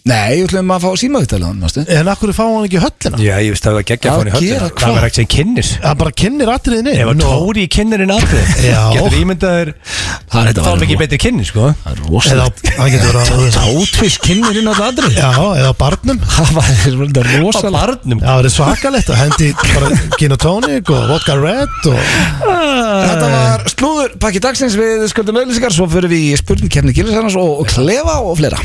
fá 0.00 0.06
hann? 0.06 0.08
Nei, 0.10 0.38
ég 0.40 0.46
ætlum 0.48 0.70
að 0.72 0.80
fá 0.84 0.90
símaðutæla 1.00 1.48
hann, 1.50 1.58
nástu 1.60 1.82
En 1.92 2.08
akkur 2.08 2.32
fá 2.32 2.42
hann 2.46 2.64
ekki 2.66 2.78
í 2.78 2.82
höllina? 2.84 3.18
Já, 3.20 3.34
ég 3.44 3.52
veist 3.52 3.66
að 3.66 3.70
það 3.70 3.76
var 3.76 3.84
geggja 3.90 4.10
Að 4.10 4.16
fór 4.20 4.28
í 4.30 4.32
höllina 4.34 4.50
gera 4.50 4.68
Það 4.70 4.76
hvað? 4.80 4.94
var 4.96 5.06
ekki 5.10 5.18
sem 5.20 5.28
kynnis 5.34 5.70
Það 5.80 5.96
bara 6.00 6.12
kynir 6.22 6.52
atriðinni 6.54 6.94
Ef 6.96 7.10
að 7.10 7.20
tóri 7.20 7.60
í 7.60 7.70
kynnerinn 7.76 8.12
aðrið 8.14 8.54
Já. 8.70 8.80
Getur 8.96 9.16
ímyndaðir 9.20 9.72
Það 9.80 10.40
er 10.40 10.48
þetta 10.50 10.64
Þá 10.64 10.70
var 10.70 10.76
er 10.80 10.86
ekki 10.86 10.98
betri 11.00 11.18
kynni, 11.20 11.46
sko. 11.50 11.66
Það 11.84 11.90
er 11.90 12.00
Eða 12.00 12.10
rosalegt 12.10 12.62
það 12.70 12.90
getur 12.94 13.18
verið 13.20 13.58
að 13.60 13.68
Átvist 13.80 14.20
kynir 14.24 14.60
inn 14.60 14.70
á 14.70 14.72
þetta 14.72 14.88
aðrið 14.90 15.18
Já, 15.20 15.30
eða 15.60 15.70
á 15.74 15.80
barnum. 15.80 16.22
Það 16.30 16.52
var 16.56 16.70
þetta 16.80 17.20
Á 17.20 17.32
rosalegt 17.44 17.76
barnum? 17.76 18.22
Já, 18.24 18.30
það 18.30 18.48
er 18.50 18.54
svakalegt. 18.56 19.10
Að 19.10 19.20
hendi 19.20 19.50
bara 19.74 19.90
gin 20.20 20.36
og 20.36 20.40
tonic 20.46 20.92
og 20.94 21.08
vodka 21.10 21.36
red 21.40 21.90
og 21.90 22.00
Þetta 22.40 23.30
var 23.34 23.66
slúður 23.74 24.16
pakki 24.22 24.42
dagsins. 24.44 24.78
Við 24.80 25.06
skuldum 25.12 25.40
auðlýsingar 25.42 25.74
Svo 25.76 25.88
fyrir 25.92 26.10
við 26.12 26.30
í 26.30 26.38
spurningkefni 26.40 26.96
Gillisarnas 26.96 27.36
og, 27.40 27.60
og 27.64 27.70
klefa 27.70 28.20
og 28.24 28.38
fleira 28.40 28.60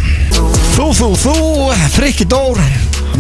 Þú, 0.76 0.86
þú, 0.92 1.08
þú, 1.16 1.34
Frikki 1.94 2.26
Dór 2.28 2.58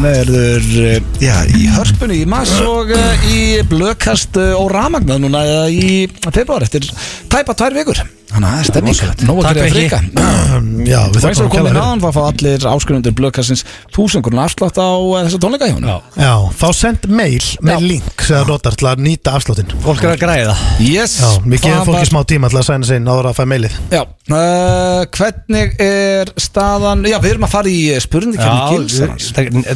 verður, 0.02 0.65
eh, 0.84 0.98
já, 1.24 1.38
í 1.56 1.70
hörpunni 1.72 2.18
í 2.20 2.26
mass 2.28 2.52
og 2.60 2.91
uh, 2.91 3.30
í 3.32 3.62
blökast 3.72 4.36
uh, 4.36 4.58
og 4.60 4.68
ramagnað 4.74 5.22
núna 5.24 5.44
í 5.72 6.04
februar 6.36 6.65
eftir 6.68 6.84
tæpa 7.32 7.56
tvær 7.56 7.78
vikur 7.78 8.02
Þannig 8.36 8.48
að 8.48 8.56
það 8.56 8.60
er 8.60 8.69
stemming 8.69 9.26
Nó 9.26 9.34
að 9.36 9.45
gera 9.45 9.65
að 9.65 9.76
frika 9.76 10.00
Já, 10.93 11.00
við 11.10 11.21
Það 11.21 11.30
er 11.30 11.38
svo 11.39 11.45
þakkum 11.45 11.54
komið 11.56 12.10
að 12.10 12.19
allir 12.26 12.65
áskrunundur 12.71 13.15
blökastins 13.15 13.63
Þúsungurinn 13.95 14.41
afslátt 14.43 14.80
á 14.80 14.89
uh, 14.91 15.15
þessa 15.24 15.39
tónleika 15.45 15.69
hjá 15.69 15.76
hún 15.78 15.88
Já. 15.88 15.95
Já, 16.19 16.34
þá 16.60 16.67
send 16.76 17.08
mail 17.10 17.45
með 17.63 17.88
link 17.89 18.26
sem 18.26 18.36
það 18.36 18.52
notar 18.52 18.78
til 18.80 18.89
að 18.91 19.04
nýta 19.06 19.36
afsláttin 19.38 19.74
Fólk 19.86 20.04
er 20.04 20.13
að 20.15 20.21
græða. 20.21 20.56
Yes. 20.84 21.17
Já, 21.21 21.30
við 21.45 21.63
gefum 21.65 21.89
fólki 21.89 22.10
smá 22.10 22.21
tíma 22.28 22.50
til 22.52 22.60
að 22.60 22.67
sæna 22.69 22.88
sig 22.89 23.00
inn 23.00 23.10
áður 23.10 23.30
að 23.30 23.38
fæ 23.38 23.43
mailið. 23.52 23.76
Já, 23.93 24.02
uh, 24.02 25.02
hvernig 25.15 25.76
er 25.86 26.32
staðan? 26.41 27.06
Já, 27.10 27.17
við 27.24 27.36
erum 27.36 27.48
að 27.48 27.54
fara 27.54 27.71
í 27.71 27.80
spurningkefni 28.04 28.74
Gilsarans. 28.74 29.30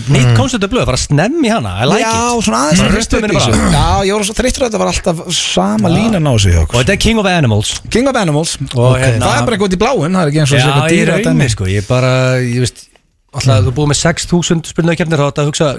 Nýtt 0.09 0.31
konceptu 0.37 0.69
blöð, 0.71 0.87
bara 0.89 1.01
snemm 1.01 1.37
í 1.45 1.51
hana 1.53 1.75
I 1.83 1.89
like 1.89 2.01
Já, 2.01 2.41
svona 2.45 2.63
aðeins 2.69 3.11
að 3.13 3.29
Já, 3.75 3.85
ég 4.07 4.15
voru 4.15 4.27
svo 4.29 4.37
þreyttur 4.39 4.65
að 4.65 4.71
þetta 4.71 4.81
var 4.81 4.91
alltaf 4.93 5.21
sama 5.35 5.91
línan 5.93 6.25
á 6.25 6.31
þessu 6.33 6.55
hjá 6.55 6.61
Og 6.63 6.75
þetta 6.79 6.95
er 6.95 7.01
King 7.05 7.21
of 7.21 8.19
Animals 8.19 8.48
King 8.57 8.69
of 8.73 8.79
Animals 8.79 8.79
Og 8.79 8.91
Ok. 8.95 9.01
hérna 9.03 9.25
Það 9.25 9.37
er 9.39 9.45
bara 9.45 9.57
eitthvað 9.57 9.75
í 9.77 9.81
bláin, 9.83 10.13
það 10.17 10.21
er 10.23 10.31
ekki 10.33 10.39
eins 10.41 10.51
og 10.51 10.57
Já, 10.59 10.65
eitthvað 10.65 10.89
ég 10.89 10.97
dýra 10.97 11.13
er 11.13 11.23
dæmi. 11.23 11.29
auðvitað 11.29 11.53
sko 11.55 11.65
Ég 11.75 11.87
bara, 11.87 12.11
ég 12.41 12.59
veist 12.65 12.85
Alltaf 13.29 13.63
þú 13.67 13.71
búið 13.77 13.89
með 13.93 13.99
6.000 14.03 14.69
spurningakefnir 14.73 15.19
Þá 15.21 15.27
átt 15.29 15.41
að 15.43 15.49
hugsa 15.51 15.69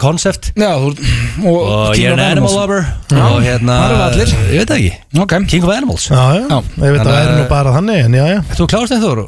koncept 0.00 0.48
Já, 0.58 0.70
þú 0.74 0.88
og, 0.88 1.58
Og 1.64 1.94
King 1.94 2.02
ég 2.02 2.08
er 2.08 2.12
of 2.12 2.18
en 2.18 2.24
animal 2.24 2.30
Animals. 2.30 2.54
lover. 2.54 2.80
Já, 3.14 3.24
Og 3.30 3.42
hérna 3.44 3.74
það 3.78 3.90
eru 3.90 4.02
allir. 4.08 4.32
Ég 4.50 4.58
veit 4.58 4.68
það 4.72 4.78
ekki. 4.80 5.20
Ok, 5.22 5.34
King 5.52 5.64
of 5.64 5.70
Animals. 5.70 6.06
Já, 6.08 6.24
já, 6.34 6.48
Já. 6.50 6.58
ég 6.82 6.90
veit 6.96 7.00
að 7.04 7.10
það 7.12 7.20
er 7.20 7.34
nú 7.38 7.48
bara 7.48 7.74
þannig 7.76 8.04
en 8.04 8.12
já, 8.18 8.24
já, 8.32 8.40
Þú 8.58 8.66
klárast 8.72 8.92
þeim 8.94 9.04
Þóru 9.04 9.26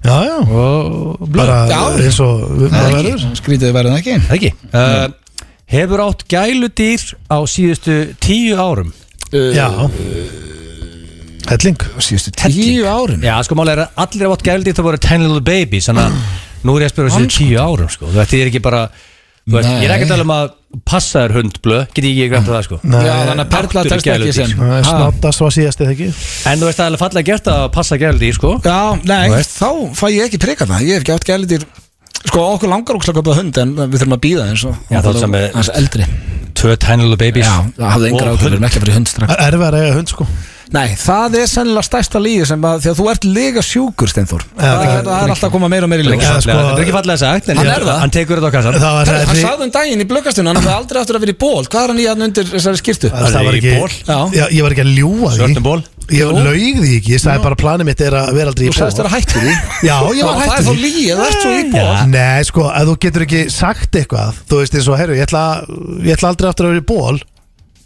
já, 0.00 0.16
já. 0.24 0.36
Og 0.48 1.28
bara 1.36 1.58
Já. 1.68 1.80
eins 2.00 2.20
og 2.24 2.70
bara 2.70 2.90
verður. 2.94 3.26
skrítið 3.36 3.74
verðin 3.76 3.98
ekki? 3.98 4.14
Það 4.24 4.36
ekki. 4.38 4.52
Uh, 4.72 5.08
Hefur 5.70 6.00
átt 6.08 6.24
gæludýr 6.32 7.02
á 7.30 7.38
síðustu 7.46 7.98
tíu 8.18 8.56
árum? 8.56 8.94
Uh, 9.34 9.52
Já 9.54 9.68
Helling 11.50 11.82
Síðustu 11.98 12.32
tíu 12.38 12.86
árum? 12.86 13.20
Já, 13.26 13.34
sko 13.46 13.58
málega 13.58 13.74
er 13.76 13.82
að 13.86 14.02
allir 14.04 14.26
hafa 14.28 14.38
átt 14.38 14.46
gæludýr 14.48 14.76
Það 14.78 14.86
voru 14.88 15.02
tiny 15.06 15.26
little 15.26 15.44
babies 15.46 15.90
Þannig 15.90 16.06
að 16.06 16.20
nú 16.60 16.76
er 16.76 16.84
ég 16.84 16.90
að 16.90 16.94
spyrja 16.94 17.14
síðustu 17.16 17.40
tíu 17.40 17.58
árum 17.64 17.90
sko. 17.90 18.08
Þú 18.10 18.20
veist, 18.20 18.34
ég 18.36 18.44
er 18.44 18.50
ekki 18.52 18.62
bara 18.64 18.80
þú 18.90 19.56
veist, 19.56 19.70
Ég 19.70 19.86
er 19.88 19.94
ekki 19.96 20.06
að 20.06 20.12
tala 20.14 20.26
um 20.28 20.34
að 20.36 20.48
passa 20.86 21.24
þér 21.24 21.32
hund 21.40 21.56
blöð 21.64 21.84
Get 21.96 22.06
ég 22.06 22.18
ekki 22.20 22.30
grænt 22.30 22.50
það 22.50 22.66
sko. 22.68 22.78
Nei, 22.86 23.00
Já, 23.02 23.14
þannig 23.30 23.44
að 23.44 23.52
Perla 23.56 23.84
telst 23.90 24.10
ekki 24.14 24.34
sem. 24.36 24.52
Það 24.60 24.74
Ha. 24.76 24.82
Snottast 24.90 25.42
var 25.42 25.54
síðast 25.56 25.80
eða 25.82 25.94
ekki? 25.96 26.08
En 26.46 26.60
þú 26.60 26.68
veist, 26.68 26.78
það 26.78 26.84
er 26.84 26.90
alveg 26.92 27.02
fallega 27.02 27.26
gert 27.32 27.50
að 27.50 27.64
passa 27.74 27.98
gæludýr 27.98 28.36
sko. 28.36 28.52
Já, 28.62 28.76
nei, 29.10 29.24
Þú 29.26 29.34
veist. 29.34 29.56
þá 29.58 29.70
fæ 29.98 30.06
ég 30.14 30.28
ekki 30.28 30.40
prikað 30.44 30.70
það. 30.70 30.84
Ég 30.86 31.00
hef 31.00 31.02
ekki 31.06 31.16
átt 31.16 31.26
gælitir 31.32 31.66
Sko, 32.20 32.40
okkur 32.54 32.68
langar 32.68 32.98
okkur 32.98 33.10
að 33.14 33.18
köpa 33.22 33.34
hund 33.38 33.58
En 33.62 33.70
við 33.80 33.96
þurfum 34.02 34.14
að 34.18 34.22
býða 34.26 34.46
eins 34.52 34.64
og 34.68 34.74
Já, 34.92 35.00
þá 35.00 35.10
sem 35.22 35.34
er- 35.38 35.52
Hans 35.56 35.70
eldri 35.72 36.06
Tvö 36.60 36.74
little 37.00 37.16
babies. 37.16 37.46
Já, 37.48 37.64
það 37.78 37.92
hafði 37.94 38.08
engar 38.10 38.28
Og 38.28 38.34
ákveður 38.36 38.56
hund. 38.58 38.66
Ekki 38.68 38.76
að 38.76 38.84
fyrir 38.84 38.96
hund 38.98 39.08
strax. 39.08 39.30
Það 39.32 39.40
er 39.40 39.54
erfið 39.54 39.66
að 39.66 39.74
reyja 39.78 39.94
hund 39.96 40.12
sko 40.12 40.26
Nei, 40.70 40.92
það 40.94 41.34
er 41.40 41.48
sennilega 41.50 41.82
stærsta 41.82 42.20
lígi 42.22 42.44
sem 42.46 42.62
að 42.62 42.84
Því 42.84 42.90
að 42.92 42.98
þú 43.00 43.06
ert 43.10 43.24
lega 43.26 43.62
sjúkur, 43.66 44.10
Steinþór. 44.12 44.44
Já, 44.54 44.60
Það 44.60 44.70
það- 44.70 44.90
er 44.90 45.04
það 45.08 45.22
er 45.24 45.32
alltaf 45.34 45.48
að 45.48 45.54
koma 45.56 45.68
meira 45.72 45.86
og 45.86 45.90
meira 45.90 46.02
í 46.02 46.06
er 46.06 46.12
Já, 46.12 46.20
fallega- 46.20 46.42
sko- 46.44 46.54
þetta 46.60 46.76
er 46.78 46.84
ekki 46.84 46.94
fallega 46.98 47.18
sagt 47.18 47.48
en 47.50 47.56
Hann 47.56 47.66
ég- 47.66 47.74
er 47.76 47.84
það. 47.88 47.98
Hann 48.00 48.10
tekur 48.14 48.36
þetta 48.38 48.50
á 48.50 48.54
kassan 48.54 48.74
Það 48.74 48.92
var 48.94 49.06
Hann 49.10 49.26
það 49.26 49.40
sagði 49.40 49.62
um 49.66 49.70
daginn 49.70 50.00
í 50.00 50.06
blöggastun 50.12 50.46
Hann 50.46 50.56
hafði 50.60 50.74
aldrei 50.78 51.00
aftur 51.02 51.16
að 51.16 51.20
vera 51.26 51.34
í 51.34 51.38
ból 51.42 51.64
Hvað 51.66 51.82
er 51.82 51.88
hann 51.90 51.98
í 51.98 52.06
hann 52.06 52.22
undir 52.22 52.44
þessari 52.54 52.78
skýrtu? 52.80 53.10
Það 53.10 53.30
Það 53.30 53.44
var 53.50 53.54
ekki. 53.58 53.74
Já. 54.06 54.44
Ég 54.50 54.62
var 54.62 54.70
ekki 54.70 54.84
að 54.86 54.92
ljúa 54.94 55.28
því. 55.30 55.38
Svörtum 55.40 55.62
ból 55.66 55.82
Ég 56.10 56.26
laug 56.26 56.78
því 56.82 56.92
ekki, 56.98 57.10
ég 57.14 57.20
sagði 57.22 57.42
bara 57.42 57.54
að 57.54 57.62
planið 57.62 57.84
mitt 57.86 58.00
er 58.00 58.14
að 58.18 58.30
vera 58.34 58.50
aldrei 58.50 58.66
í 58.66 58.70
Þú 58.70 58.78
sagðist 58.78 58.98
ból 58.98 59.10
Já, 59.90 59.96
ég 60.10 60.24
var 60.26 60.34
Það 60.34 60.42
er 60.42 60.50
hættur 60.50 60.64
það 60.70 61.58
í 61.60 61.70
ból 61.70 61.82
Já. 61.82 62.06
Nei, 62.10 62.42
sko, 62.46 62.62
ef 62.70 62.86
þú 62.90 62.94
getur 63.04 63.22
ekki 63.26 63.42
sagt 63.50 63.92
eitthvað 64.00 64.34
Þú 64.50 64.58
veist 64.62 64.74
eins 64.74 64.88
og, 64.90 64.98
herru, 64.98 65.14
ég 65.18 65.26
ætla, 65.26 65.44
ég 66.02 66.14
ætla 66.18 66.30
aldrei 66.34 66.50
aftur 66.50 66.66
að 66.66 66.74
vera 66.74 66.82
í 66.82 66.88
ból 66.90 67.20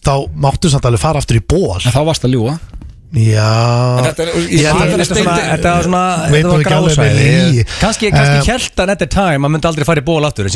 Þá 0.05 0.15
máttu 0.37 0.69
samt 0.73 0.85
alveg 0.89 1.01
fara 1.01 1.21
aftur 1.21 1.37
í 1.37 1.45
ból 1.49 1.81
En 1.85 1.93
þá 1.93 2.01
varst 2.05 2.25
að 2.25 2.33
ljúa 2.37 2.57
Já. 3.15 3.51
Þetta 4.05 4.25
er, 4.25 4.31
að 4.35 5.15
svona, 5.15 5.35
Eh, 8.35 8.41
held 8.51 8.81
hann 8.83 8.91
at 8.95 8.99
the 8.99 9.07
time 9.07 9.47
Hann 9.47 9.53
myndi 9.55 9.69
aldrei 9.71 9.87
fara 9.87 10.03
í 10.03 10.05
ból 10.09 10.25
aftur 10.27 10.49
hann 10.49 10.55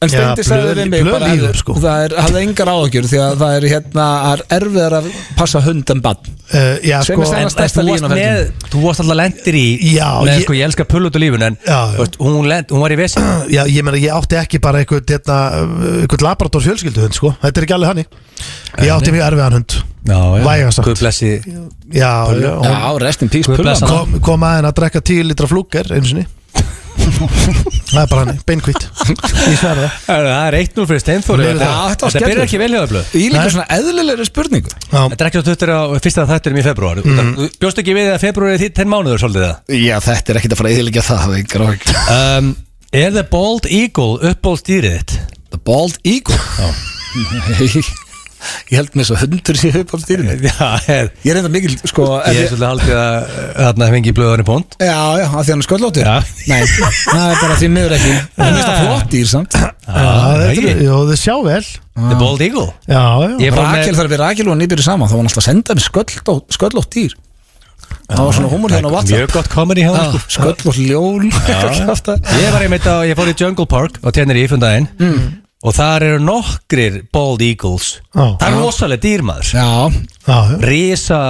En 0.00 0.08
Steindi 0.14 0.46
sagði 0.48 0.74
við 0.78 0.90
mig 0.94 1.04
blöð 1.04 1.12
bara 1.18 1.28
líður, 1.34 1.52
að 1.52 1.60
sko. 1.60 1.76
Það 1.84 2.04
er, 2.06 2.14
hafði 2.24 2.42
engar 2.46 2.70
áhugjur 2.72 3.08
Því 3.12 3.20
að 3.24 3.36
það 3.44 3.56
er 3.58 3.66
hérna 3.74 4.06
er 4.32 4.44
erfiðar 4.58 4.96
að 5.00 5.10
passa 5.36 5.62
hund 5.68 5.92
en 5.94 6.02
bann 6.08 6.16
uh, 6.24 6.74
Já, 6.80 6.96
Sem 7.04 7.12
sko 7.12 7.20
þú 8.72 8.84
varst 8.88 9.04
alltaf 9.04 9.20
lendir 9.20 9.60
í 9.60 9.66
ég- 10.32 10.44
sko, 10.48 10.56
ég 10.56 10.68
elska 10.70 10.88
pull 10.88 11.04
út 11.10 11.18
úr 11.20 11.24
lífun 11.26 11.46
En 11.50 11.58
hún, 12.18 12.48
lend, 12.48 12.72
hún 12.72 12.80
var 12.84 12.96
í 12.96 13.00
vesi 13.04 13.20
Já, 13.52 13.62
ég 13.68 13.84
meina, 13.84 14.00
ég 14.00 14.12
átti 14.16 14.40
ekki 14.40 14.60
bara 14.64 14.80
einhvern, 14.80 15.04
hérna, 15.04 15.38
einhvern 16.04 16.24
laborator 16.30 16.64
fjölskylduhund, 16.64 17.12
sko. 17.20 17.34
Þetta 17.44 17.60
er 17.60 17.68
ekki 17.68 17.76
alveg 17.76 17.92
hannig 17.92 18.06
Ég 18.80 18.94
átti 18.96 19.12
mjög 19.14 19.28
erfiðan 19.28 19.58
hund 19.60 19.82
Vægast 20.04 20.76
sagt. 20.78 20.86
Guð 20.90 21.00
blessi 21.00 21.30
Já, 21.94 22.12
já, 22.36 22.54
hún 22.60 22.64
Já, 22.68 22.94
rest 23.00 23.22
in 23.24 23.30
peace 23.32 23.48
Guð 23.48 23.62
blessa 23.64 23.86
hann. 23.88 23.96
kom, 24.14 24.20
kom 24.20 24.44
að 24.44 24.56
henn 24.58 24.68
að 24.68 24.74
drekka 24.80 25.00
10 25.00 25.28
litra 25.30 25.48
flúker 25.48 25.88
einu 25.96 26.04
sinni. 26.10 26.26
Það 26.94 27.98
er 28.00 28.06
bara 28.10 28.20
hann, 28.24 28.38
beinkvitt 28.46 28.84
Ég 29.08 29.56
sverða 29.58 29.88
það. 29.88 30.04
Það 30.06 30.28
er 30.46 30.56
1-0 30.60 30.86
fyrir 30.90 31.02
Steinþóri 31.02 31.46
Þetta. 31.48 31.64
Já, 31.64 31.72
þetta 31.90 32.06
var 32.06 32.12
þetta 32.14 32.20
byrjar 32.20 32.30
skellur. 32.30 32.44
ekki 32.44 32.60
vel 32.62 32.68
hjá 32.74 32.78
það 32.84 32.92
blöð 32.92 33.06
Í 33.18 33.24
líka 33.32 33.42
Nei. 33.42 33.52
svona 33.54 33.66
eðlilegri 33.78 34.26
spurningu. 34.28 34.70
Já, 34.84 35.00
Þetta 35.10 35.18
er 35.24 35.28
ekki 35.30 35.40
svo 35.40 35.46
tuttur 35.48 35.72
á 35.74 35.80
fyrsta 36.04 36.26
þætturum 36.30 36.60
í 36.60 36.64
februar. 36.68 37.00
Þú 37.04 37.48
bjóst 37.64 37.82
ekki 37.82 37.96
við 37.98 38.08
að 38.14 38.20
februar 38.24 38.54
er 38.54 38.62
því 38.62 38.70
10 38.78 38.92
mánuður 38.94 39.20
svolítið 39.24 39.44
það 39.48 39.56
Já, 39.84 39.96
þetta 40.06 40.32
er 40.34 40.40
ekkert 40.40 40.54
að 40.56 40.60
fara 40.62 40.70
að 40.70 40.76
eðilegja 40.78 41.04
það 41.08 41.20
Það 41.24 41.34
er 41.34 41.42
engar 41.42 41.66
áhugjur 41.66 41.92
um, 42.14 42.46
Er 43.02 43.10
The 43.18 43.26
Bald 43.34 43.64
Eagle 43.74 44.14
uppbólstýrið 44.30 44.96
þitt? 45.00 45.12
The 45.50 45.60
Bald 45.66 45.96
Eagle 46.06 46.38
Ég 48.70 48.76
held 48.80 48.94
með 48.98 49.08
svo 49.08 49.16
hundur 49.20 49.58
sér 49.60 49.78
upp 49.82 49.94
á 49.94 49.96
stýrinu 50.02 50.34
Já, 50.44 50.68
ég 50.88 51.10
Ég 51.24 51.30
er 51.32 51.40
enda 51.40 51.50
mikil, 51.54 51.74
sko 51.88 52.06
ef 52.20 52.28
er 52.30 52.38
ég- 52.38 52.50
svolítið 52.52 52.68
haldið 52.70 52.98
að 53.00 53.34
þarna 53.60 53.88
fengi 53.94 54.12
í 54.12 54.16
blöðunni 54.18 54.46
pont 54.48 54.76
Já, 54.80 54.98
já, 55.20 55.26
af 55.28 55.42
því 55.44 55.54
hann 55.54 55.64
er 55.64 55.68
sköllóttur. 55.68 56.10
Nei, 56.50 56.62
það 56.68 57.26
er 57.30 57.40
bara 57.42 57.58
því 57.62 57.68
miður 57.74 57.96
ekki. 57.98 58.14
Það 58.36 58.46
er 58.46 58.56
mest 58.58 58.70
að 58.70 58.80
flott 58.84 59.10
dýr, 59.14 59.28
samt 59.34 59.58
Já, 60.84 60.96
þið 61.10 61.18
sjá 61.20 61.34
vel. 61.44 61.64
The 61.94 62.16
Bald 62.18 62.40
Eagle. 62.42 62.66
Já, 62.88 63.02
já. 63.22 63.36
Ég 63.44 63.52
fór 63.54 63.68
Rakel 63.68 63.92
með 63.92 64.00
þarf 64.00 64.10
við 64.14 64.20
Rakel 64.24 64.48
og 64.50 64.56
nýbyrju 64.58 64.84
saman 64.88 65.08
þá 65.08 65.14
var 65.14 65.20
hann 65.22 65.28
alltaf 65.30 65.42
að 65.44 65.48
senda 65.50 65.76
mér 65.78 65.84
sköllótt, 65.86 66.56
sköllótt 66.56 66.90
dýr. 66.96 67.14
Það 68.04 68.24
var 68.26 68.34
svona 68.36 68.50
húmur 68.50 68.72
hérna 68.74 68.90
á 68.90 68.94
WhatsApp. 68.94 69.16
Mjög 69.20 69.30
gott 69.36 69.48
comedy 69.52 69.84
hjá 69.84 69.92
það 69.94 70.16
sko. 70.16 70.32
Sköllótt 70.34 70.80
ljól. 70.82 71.24
Ég 72.42 72.50
var 72.52 72.64
einmitt 72.66 72.88
á, 72.90 72.96
ég 73.06 73.16
fór 73.16 73.30
í 73.30 73.36
Jungle 73.38 73.68
Park 73.70 74.00
á 74.02 74.08
Tenerife 74.12 74.56
um 74.58 74.64
daginn 74.64 74.88
og 75.64 75.72
þar 75.76 76.04
eru 76.10 76.20
nokkrir 76.20 77.00
Bald 77.14 77.40
Eagles. 77.44 77.94
Já. 78.12 78.24
Það 78.40 78.48
er 78.50 78.58
rosalega 78.60 79.04
dýrmaður 79.06 79.52
Já, 79.54 79.68
Já, 80.28 80.36
já. 80.52 80.58
Risa 80.68 81.20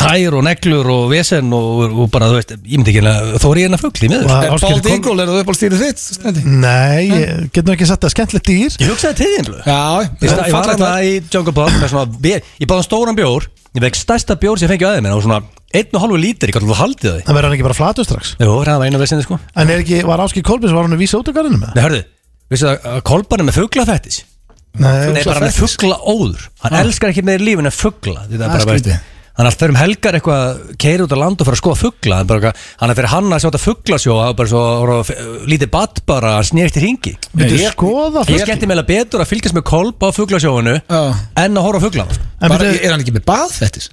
tær 0.00 0.32
og 0.38 0.44
neglur 0.46 0.86
og 0.88 1.02
vesen 1.12 1.50
og, 1.52 1.82
og 1.92 2.06
bara, 2.12 2.30
þú 2.32 2.38
veist, 2.38 2.52
ég 2.56 2.78
myndi 2.80 2.92
ekki 2.94 3.02
að 3.04 3.34
þó 3.42 3.46
er 3.50 3.58
ég 3.60 3.66
í 3.68 4.08
miður. 4.08 4.24
Og- 4.24 4.44
Er 4.46 4.54
Ásgeir, 4.54 4.62
Bald 4.64 4.86
Eagle, 4.88 5.16
er 5.20 5.28
það 5.28 5.40
upp 5.42 5.50
á 5.52 5.54
stýrið 5.58 5.82
þitt? 5.84 6.04
Stendi? 6.16 6.44
Nei, 6.46 7.02
ég 7.10 7.50
get 7.52 7.66
nú 7.68 7.74
ekki 7.74 7.88
sagt 7.90 8.06
að 8.08 8.14
skemmtilegt 8.14 8.48
dýr. 8.48 8.76
Ég 8.80 8.88
hugsaði 8.88 9.18
til 9.20 9.30
þín 9.36 9.50
Ég, 9.50 10.32
var 10.32 10.48
fallegt 10.54 10.80
hérna 10.80 10.92
í 11.04 11.12
Jungle 11.28 11.52
Park 11.52 11.76
með 11.82 11.92
svona, 11.92 12.06
be- 12.20 12.40
ég 12.60 12.66
báði 12.70 12.86
stóran 12.88 13.18
bjór 13.18 13.48
Ég 13.76 13.84
vekk 13.84 13.94
stærsta 14.00 14.34
bjór 14.40 14.58
sem 14.58 14.66
ég 14.66 14.72
fengi 14.72 14.86
aðeins 14.88 15.14
og 15.14 15.22
svona 15.22 15.42
einn 15.70 15.92
og 15.94 16.00
halvu 16.02 16.16
lítir, 16.18 16.50
ég 16.50 16.56
gæti 16.56 16.66
þú 16.66 16.74
haldið 16.80 17.12
því. 17.12 17.20
Það 17.28 17.36
verður 17.36 17.46
hann 17.46 17.54
ekki 17.54 17.66
bara 17.68 17.76
flatur 17.78 18.04
strax? 18.08 18.32
Jú, 18.40 18.48
það 18.66 18.78
var 18.80 18.86
einu 18.88 18.98
vesinni 18.98 19.22
sko. 19.22 19.36
En 19.54 19.70
er 19.70 19.78
ekki, 19.84 20.00
var 20.08 20.18
Áskil 20.24 20.42
Kolbins, 20.42 20.72
var 20.74 20.88
hann 20.88 20.96
að 20.96 21.04
vísa 21.04 21.20
út 21.20 21.28
af 21.30 21.36
garðinu 21.36 21.60
með? 21.60 21.76
Nei, 21.76 21.84
hörðu, 21.84 22.00
vissu 22.50 22.66
það 22.66 22.90
að 22.94 23.00
Kolban 23.10 23.40
er 23.44 23.48
með 23.50 23.58
fuglafættis 23.60 24.20
Nei, 24.80 25.10
Nei, 25.10 25.24
bara 25.26 25.40
með 25.48 25.56
fugla 25.58 25.96
óður 26.06 26.44
Hann 26.62 26.76
elskar 26.84 27.10
ekki 27.10 27.24
með 27.26 27.42
lífin 27.42 27.66
en 27.66 27.74
fugla 27.74 28.26
Þetta 28.28 28.36
er 28.36 28.44
Það 28.44 28.52
bara, 28.52 28.68
veist 28.70 28.84
skrítið. 28.84 29.08
Hann 29.40 29.46
er 29.46 29.50
alltaf 29.50 29.70
um 29.72 29.76
helgar 29.80 30.16
eitthvað 30.18 30.60
keiri 30.82 31.04
út 31.06 31.12
á 31.16 31.18
land 31.18 31.40
og 31.42 31.46
fara 31.48 31.56
að 31.56 31.60
skoða 31.62 31.78
fugla 31.80 32.16
Hann, 32.20 32.28
bara, 32.30 32.38
eitthvað- 32.40 32.68
hann 32.82 32.90
er 32.92 32.98
fyrir 32.98 33.10
hann 33.14 33.30
að 33.34 33.40
sjá 33.40 33.46
þetta 33.48 33.60
fuglasjó 33.64 34.16
Það 34.20 34.28
er 34.30 34.36
bara 34.40 34.50
svo 34.52 34.62
svo- 34.84 35.46
lítið 35.50 35.70
badd 35.74 36.00
bara 36.10 36.32
að 36.38 36.46
snýrt 36.50 36.76
í 36.78 36.82
ringi 36.84 37.14
Viltu 37.40 37.58
Ég- 37.58 37.72
skoða 37.74 38.22
Ég 38.26 38.30
það? 38.36 38.44
skemmti 38.46 38.68
meðlega 38.70 38.90
betur 38.92 39.24
að 39.24 39.30
fylgjast 39.32 39.56
með 39.58 39.64
kolb 39.72 39.98
á 40.06 40.08
fuglasjóinu 40.18 40.76
Já. 40.76 41.00
En 41.44 41.56
að 41.58 41.66
horfa 41.66 41.80
á 41.80 41.84
fuglana 41.86 42.18
En 42.20 42.48
Bara, 42.54 42.60
byrju- 42.62 42.84
er 42.84 42.90
hann 42.94 43.00
ekki 43.06 43.16
með 43.18 43.26
baðfettis? 43.32 43.90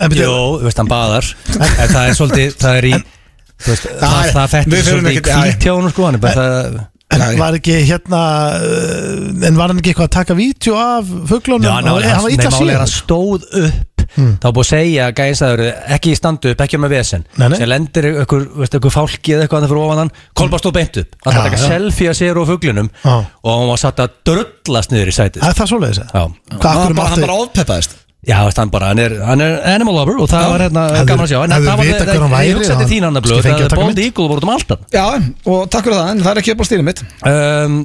en 0.00 0.10
byrju- 0.10 0.26
Jó, 0.26 0.34
þú 0.58 0.64
veist, 0.66 0.76
hann 0.82 0.90
baðar 0.90 1.30
En 1.54 1.88
það 1.92 2.02
er 2.08 2.18
svolítið, 2.18 2.56
það 2.64 2.74
er 2.82 2.84
í 2.90 2.94
þú 2.96 3.70
veist, 3.70 3.86
Það, 4.00 4.18
það 4.32 4.42
við 4.42 4.52
fettir 4.56 4.82
förum 4.82 4.90
svolítið 4.90 5.12
í 5.12 5.16
ekkert- 5.16 5.30
já, 5.30 5.38
já. 5.38 5.52
kvítjánu 5.52 5.90
sko 5.94 6.04
Hann 6.10 6.14
er 6.14 6.24
bara 6.26 6.34
það 6.34 6.86
En 7.14 7.20
Nei. 7.22 7.36
var 7.38 7.54
ekki 7.54 7.74
hérna 7.86 8.20
uh, 8.58 9.46
En 9.46 9.54
var 9.58 9.70
hann 9.70 9.78
ekki 9.78 9.92
eitthvað 9.92 10.08
að 10.08 10.14
taka 10.16 10.34
vídeo 10.38 10.74
af 10.80 11.06
fuglunum? 11.30 11.62
Já, 11.68 11.76
ná, 11.78 11.92
hann, 11.92 12.02
hann, 12.02 12.16
hann 12.16 12.24
var 12.24 12.32
nei, 12.32 12.38
illa 12.40 12.50
máli 12.56 12.72
er 12.74 12.80
hann 12.82 12.90
síður 12.90 13.04
stóð 13.04 13.46
upp 13.66 13.92
þá 14.16 14.44
var 14.46 14.52
búið 14.56 14.62
að 14.64 14.68
segja 14.70 15.06
að 15.10 15.14
gæðinstæður 15.18 15.62
ekki 15.96 16.12
í 16.14 16.16
standu 16.16 16.50
upp, 16.54 16.60
ekki 16.64 16.78
með 16.80 16.92
vesen 16.94 17.24
Nei, 17.36 17.46
nei. 17.50 17.56
sem 17.58 17.68
lendir 17.68 18.06
ykkur, 18.22 18.44
veist, 18.62 18.76
ykkur 18.78 18.94
fálki 18.94 19.34
eða 19.34 19.44
eitthvað 19.44 19.58
annað 19.60 19.72
fyrir 19.74 19.82
ofan 19.82 20.00
hann, 20.02 20.12
kolba 20.40 20.60
stóð 20.62 20.74
beint 20.78 20.98
upp 21.02 21.16
hann 21.26 21.34
Já, 21.34 21.36
það 21.36 21.48
taka 21.50 21.58
já. 21.60 21.66
selfie 21.74 22.08
að 22.12 22.18
sér 22.22 22.40
og 22.40 22.48
fuglinum 22.52 22.88
Já. 23.02 23.14
og 23.18 23.50
hann 23.52 23.70
var 23.72 23.82
satt 23.82 24.02
að 24.06 24.14
drullast 24.30 24.94
niður 24.94 25.10
í 25.12 25.16
sætið 25.18 25.42
Það 25.44 25.50
er 25.52 25.58
það 25.60 25.70
svoleiðis? 25.74 26.00
Já, 26.06 26.24
Hvað 26.54 26.70
Hann 26.70 26.82
akkur 26.86 26.96
bara, 27.00 27.10
hann 27.10 27.18
mátti 27.18 27.26
bara 27.26 27.38
ofpeppaðist 27.44 27.96
já 28.26 28.36
hann 28.42 28.72
bara, 28.74 28.90
hann 28.90 29.02
er, 29.02 29.12
hann 29.26 29.44
er 29.44 29.58
animal 29.74 29.94
lover 30.00 30.18
og 30.22 30.30
það 30.30 30.42
Já. 30.42 30.48
var 30.52 30.64
hérna 30.66 30.86
gaman 31.06 31.26
að 31.26 31.30
sjá. 31.30 31.38
En 31.44 31.54
það 31.54 31.68
var, 31.68 31.84
hver 31.84 32.08
hann 32.10 32.24
ég 32.24 32.32
væri 32.34 32.56
hugsaði 32.56 32.86
og 32.86 32.90
þín 32.90 33.06
blöð 33.06 33.22
kannski 33.22 33.44
fengið 33.46 33.54
að 33.54 33.60
það 33.60 33.70
taka 33.70 33.82
Bold 33.82 33.92
mynd. 33.92 34.02
Eagle 34.06 34.26
voru 34.32 34.40
út 34.42 34.48
um 34.48 34.56
alltaf 34.56 34.78
Já, 34.96 35.06
og 35.52 35.70
takk 35.70 35.86
fyrir 35.86 36.00
það, 36.00 36.10
en 36.10 36.26
það 36.26 36.32
er 36.32 36.42
ekki 36.42 36.56
upp 36.56 36.60
á 36.62 36.66
stýrið 36.66 36.88
mitt. 36.90 37.06
Um, 37.30 37.78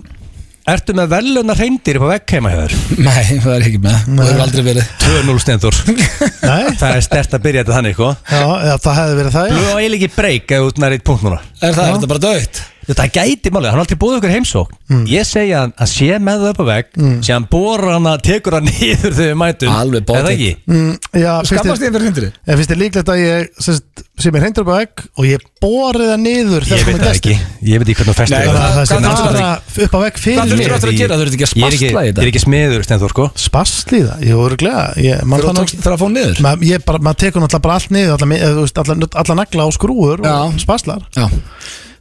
Ertu 0.72 0.94
með 0.94 1.08
veluna 1.10 1.54
reyndir 1.58 1.98
upp 1.98 2.04
á 2.06 2.10
vegg 2.12 2.34
heima 2.36 2.52
þér? 2.54 2.74
Nei, 3.02 3.22
það 3.42 3.54
er 3.56 3.64
ekki 3.66 3.80
með, 3.82 3.96
það 4.06 4.28
hefur 4.30 4.44
aldrei 4.44 4.66
verið. 4.68 4.92
2-0 5.02 5.42
stendur. 5.42 5.80
Það 5.82 6.86
er 6.92 7.02
stert 7.02 7.34
að 7.34 7.46
byrja 7.48 7.64
þetta 7.64 7.78
þannig, 7.80 7.96
sko. 7.98 8.12
Já, 8.30 8.76
það 8.86 9.00
hefði 9.00 9.16
verið 9.18 9.36
það. 9.38 9.56
Blöð 9.56 9.72
á 9.74 9.78
eiginlega 9.82 9.98
ekki 9.98 10.20
breyk 10.20 10.54
eða 10.58 10.68
út 10.70 10.84
nær 10.84 10.96
eitt 10.96 11.06
punkt 11.10 11.26
núna. 11.26 11.40
Er 11.66 11.74
það, 11.74 11.82
er 11.88 11.98
þetta 11.98 12.12
bara 12.14 12.24
dögt? 12.28 12.62
Þetta 12.88 13.06
gæti 13.14 13.52
málega, 13.54 13.72
hann 13.72 13.80
har 13.80 13.86
aldrei 13.86 14.00
búið 14.02 14.20
ykkur 14.22 14.36
heimsókn 14.38 14.78
Mm. 14.92 15.06
Ég 15.08 15.24
segja 15.24 15.60
að 15.62 15.70
hann 15.80 15.88
sé 15.88 16.08
með 16.20 16.42
það 16.42 16.50
upp 16.52 16.58
á 16.60 16.66
vegg 16.68 16.88
sé 17.24 17.32
hann 17.32 17.46
bóra 17.48 17.94
hann 17.94 18.08
að 18.12 18.24
tekur 18.28 18.56
hann 18.58 18.66
niður 18.68 19.14
þegar 19.16 19.30
við 19.30 19.38
mætum 19.40 19.70
Alveg 19.72 20.02
Er 20.02 20.08
bótið. 20.10 20.26
það 20.26 20.34
ekki? 20.34 20.50
Mm, 20.68 20.90
já, 21.22 21.30
Skammast 21.48 21.86
ég 21.86 21.94
fyrir 21.96 22.08
hindri? 22.10 22.28
En 22.44 22.58
finnst 22.60 22.72
þér 22.74 22.80
líklegt 22.82 23.12
að 23.14 23.22
ég 23.22 23.46
sest, 23.64 24.04
sem 24.20 24.36
er 24.36 24.44
hreyndur 24.44 24.66
upp 24.66 24.74
á 24.76 24.78
egg 24.84 25.04
og 25.16 25.30
ég 25.30 25.46
borið 25.64 26.10
það 26.12 26.20
niður 26.26 26.68
Ég 26.68 26.84
veit 26.90 27.00
það 27.00 27.14
ekki 27.14 27.36
Ég 27.72 27.80
veit 27.80 27.88
ekki 27.88 27.96
hvernig 28.02 28.12
þú 28.12 28.18
festir 28.20 28.36
Nei, 28.36 28.52
það 28.52 28.60
að 28.60 28.76
það 28.76 28.84
sé 28.84 29.00
Hvað 29.00 29.08
þurftu 29.08 29.32
bara 29.32 29.54
upp 29.88 29.96
á 29.96 30.00
vegg 30.04 30.20
Hvað 30.20 30.28
fyrir 30.28 30.52
þurftu 30.52 30.60
mér 30.60 30.76
aftur 30.76 30.92
að 30.92 31.00
gera? 31.00 31.20
Þurftu 31.22 31.40
ekki 31.40 31.48
að 31.48 31.56
Ég 31.56 31.64
er 31.64 31.78
ekki, 31.78 31.88
spastla 31.88 32.04
í 32.04 32.10
ég 32.10 32.12
er 32.12 32.20
þetta? 32.20 32.28
ekki 32.34 32.44
smiður 32.44 32.84
stendur 32.90 33.14
sko 33.16 33.30
Spastli 33.48 34.02
það, 34.10 34.26
ég 34.28 34.42
voru 34.44 34.60
glega 34.60 34.84
ég, 35.00 35.24
man 35.24 35.40
Þegar 35.40 35.48
það 35.48 35.48
þú 35.48 35.56
nú 35.56 35.64
tókst 35.64 35.86
það 35.88 35.96
að 35.96 36.04
fá 36.04 36.08
niður? 36.18 36.44
Ma, 36.44 36.54
ég 36.68 36.84
bara, 36.92 37.00
maður 37.08 37.22
tekur 37.24 37.46
náttúrulega 37.46 37.66
bara 37.70 37.80
allt 37.80 37.96
niður 37.96 38.18
alla, 38.20 38.60
veist, 38.60 38.84
alla, 38.84 39.00
alla 39.24 39.40
nagla 39.40 39.64
á 39.64 39.70
skrúur 39.80 40.26
Já. 40.28 40.36
og 40.52 40.60
spaslar 40.60 41.08
Já 41.16 41.28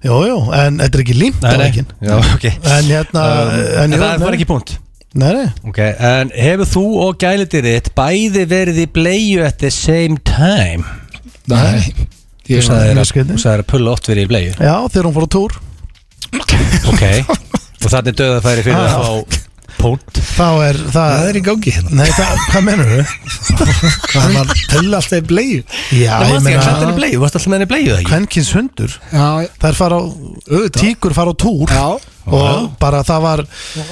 Jú, 0.00 0.18
jú, 0.24 0.36
en 0.56 0.78
þetta 0.80 0.96
er 0.96 1.02
ekki 1.04 1.16
límt 1.18 1.42
á 1.44 1.50
veggin 1.60 1.88
Já, 2.00 2.14
ok. 2.34 2.44
En 2.48 2.86
hérna 2.88 3.24
Um, 3.30 3.50
en, 3.50 3.82
En 3.84 3.92
jú, 3.92 3.98
það 4.00 4.22
var 4.24 4.36
ekki 4.38 4.46
punkt. 4.48 4.70
Nei, 5.20 5.32
nei, 5.34 5.48
Ok, 5.68 5.78
en 5.82 6.30
hefur 6.36 6.68
þú 6.70 6.84
og 7.04 7.18
gælitir 7.20 7.66
þitt 7.66 7.90
bæði 7.98 8.44
verið 8.48 8.78
í 8.84 8.86
bleiu 8.94 9.42
at 9.44 9.58
the 9.60 9.70
same 9.74 10.16
time? 10.24 10.86
Nei. 11.50 11.90
Þú 12.50 12.62
sagðir 12.66 12.94
mjög 12.94 13.02
að, 13.02 13.08
skrítið. 13.10 13.34
þú 13.34 13.42
sagðir 13.44 13.62
að 13.64 13.68
pulla 13.74 13.92
oft 13.94 14.08
verið 14.10 14.24
í 14.24 14.30
bleiu 14.30 14.48
já, 14.54 14.74
þegar 14.90 15.08
hún 15.10 15.16
fór 15.18 15.26
á 15.26 15.30
túr. 15.36 15.58
Ok. 16.90 17.04
Og 17.80 17.88
þannig 17.92 18.16
döða 18.18 18.40
færi 18.44 18.64
fyrir 18.66 18.76
Ah. 18.76 18.94
að 18.94 19.04
fá 19.04 19.40
er 20.66 20.78
það 20.90 21.14
Það 21.14 21.28
er 21.30 21.38
í 21.38 21.42
gangi 21.46 21.74
hérna. 21.76 21.96
Nei, 22.00 22.10
það, 22.16 22.44
hvað 22.50 22.66
menur 22.68 22.90
þau? 22.90 23.04
Hvað 24.10 24.36
var 24.36 24.54
tella 24.72 25.00
alltaf 25.00 25.16
í 25.16 25.24
bleið? 25.30 25.76
Já, 25.96 26.14
Það 26.14 26.26
ég 26.26 26.34
varst 26.34 26.50
ekki 26.50 26.60
að 26.60 26.66
senda 26.68 26.84
henni 26.84 26.86
meina 26.90 26.98
bleiu, 27.00 27.12
þú 27.16 27.22
varst 27.24 27.38
alltaf 27.38 27.50
með 27.50 27.58
henni 27.60 27.70
bleiu 27.70 27.84
það 27.90 27.98
ekki? 28.00 28.10
Kvenkins 28.10 28.52
hundur. 28.56 28.96
Já, 29.12 29.28
Þær 29.64 29.78
fara 29.80 30.00
á, 30.00 30.04
tíkur 30.80 31.16
fara 31.16 31.34
á 31.34 31.36
túr. 31.44 31.74
Já 31.74 31.86
Og 32.30 32.70
bara 32.80 33.02
það 33.06 33.20
var 33.24 33.42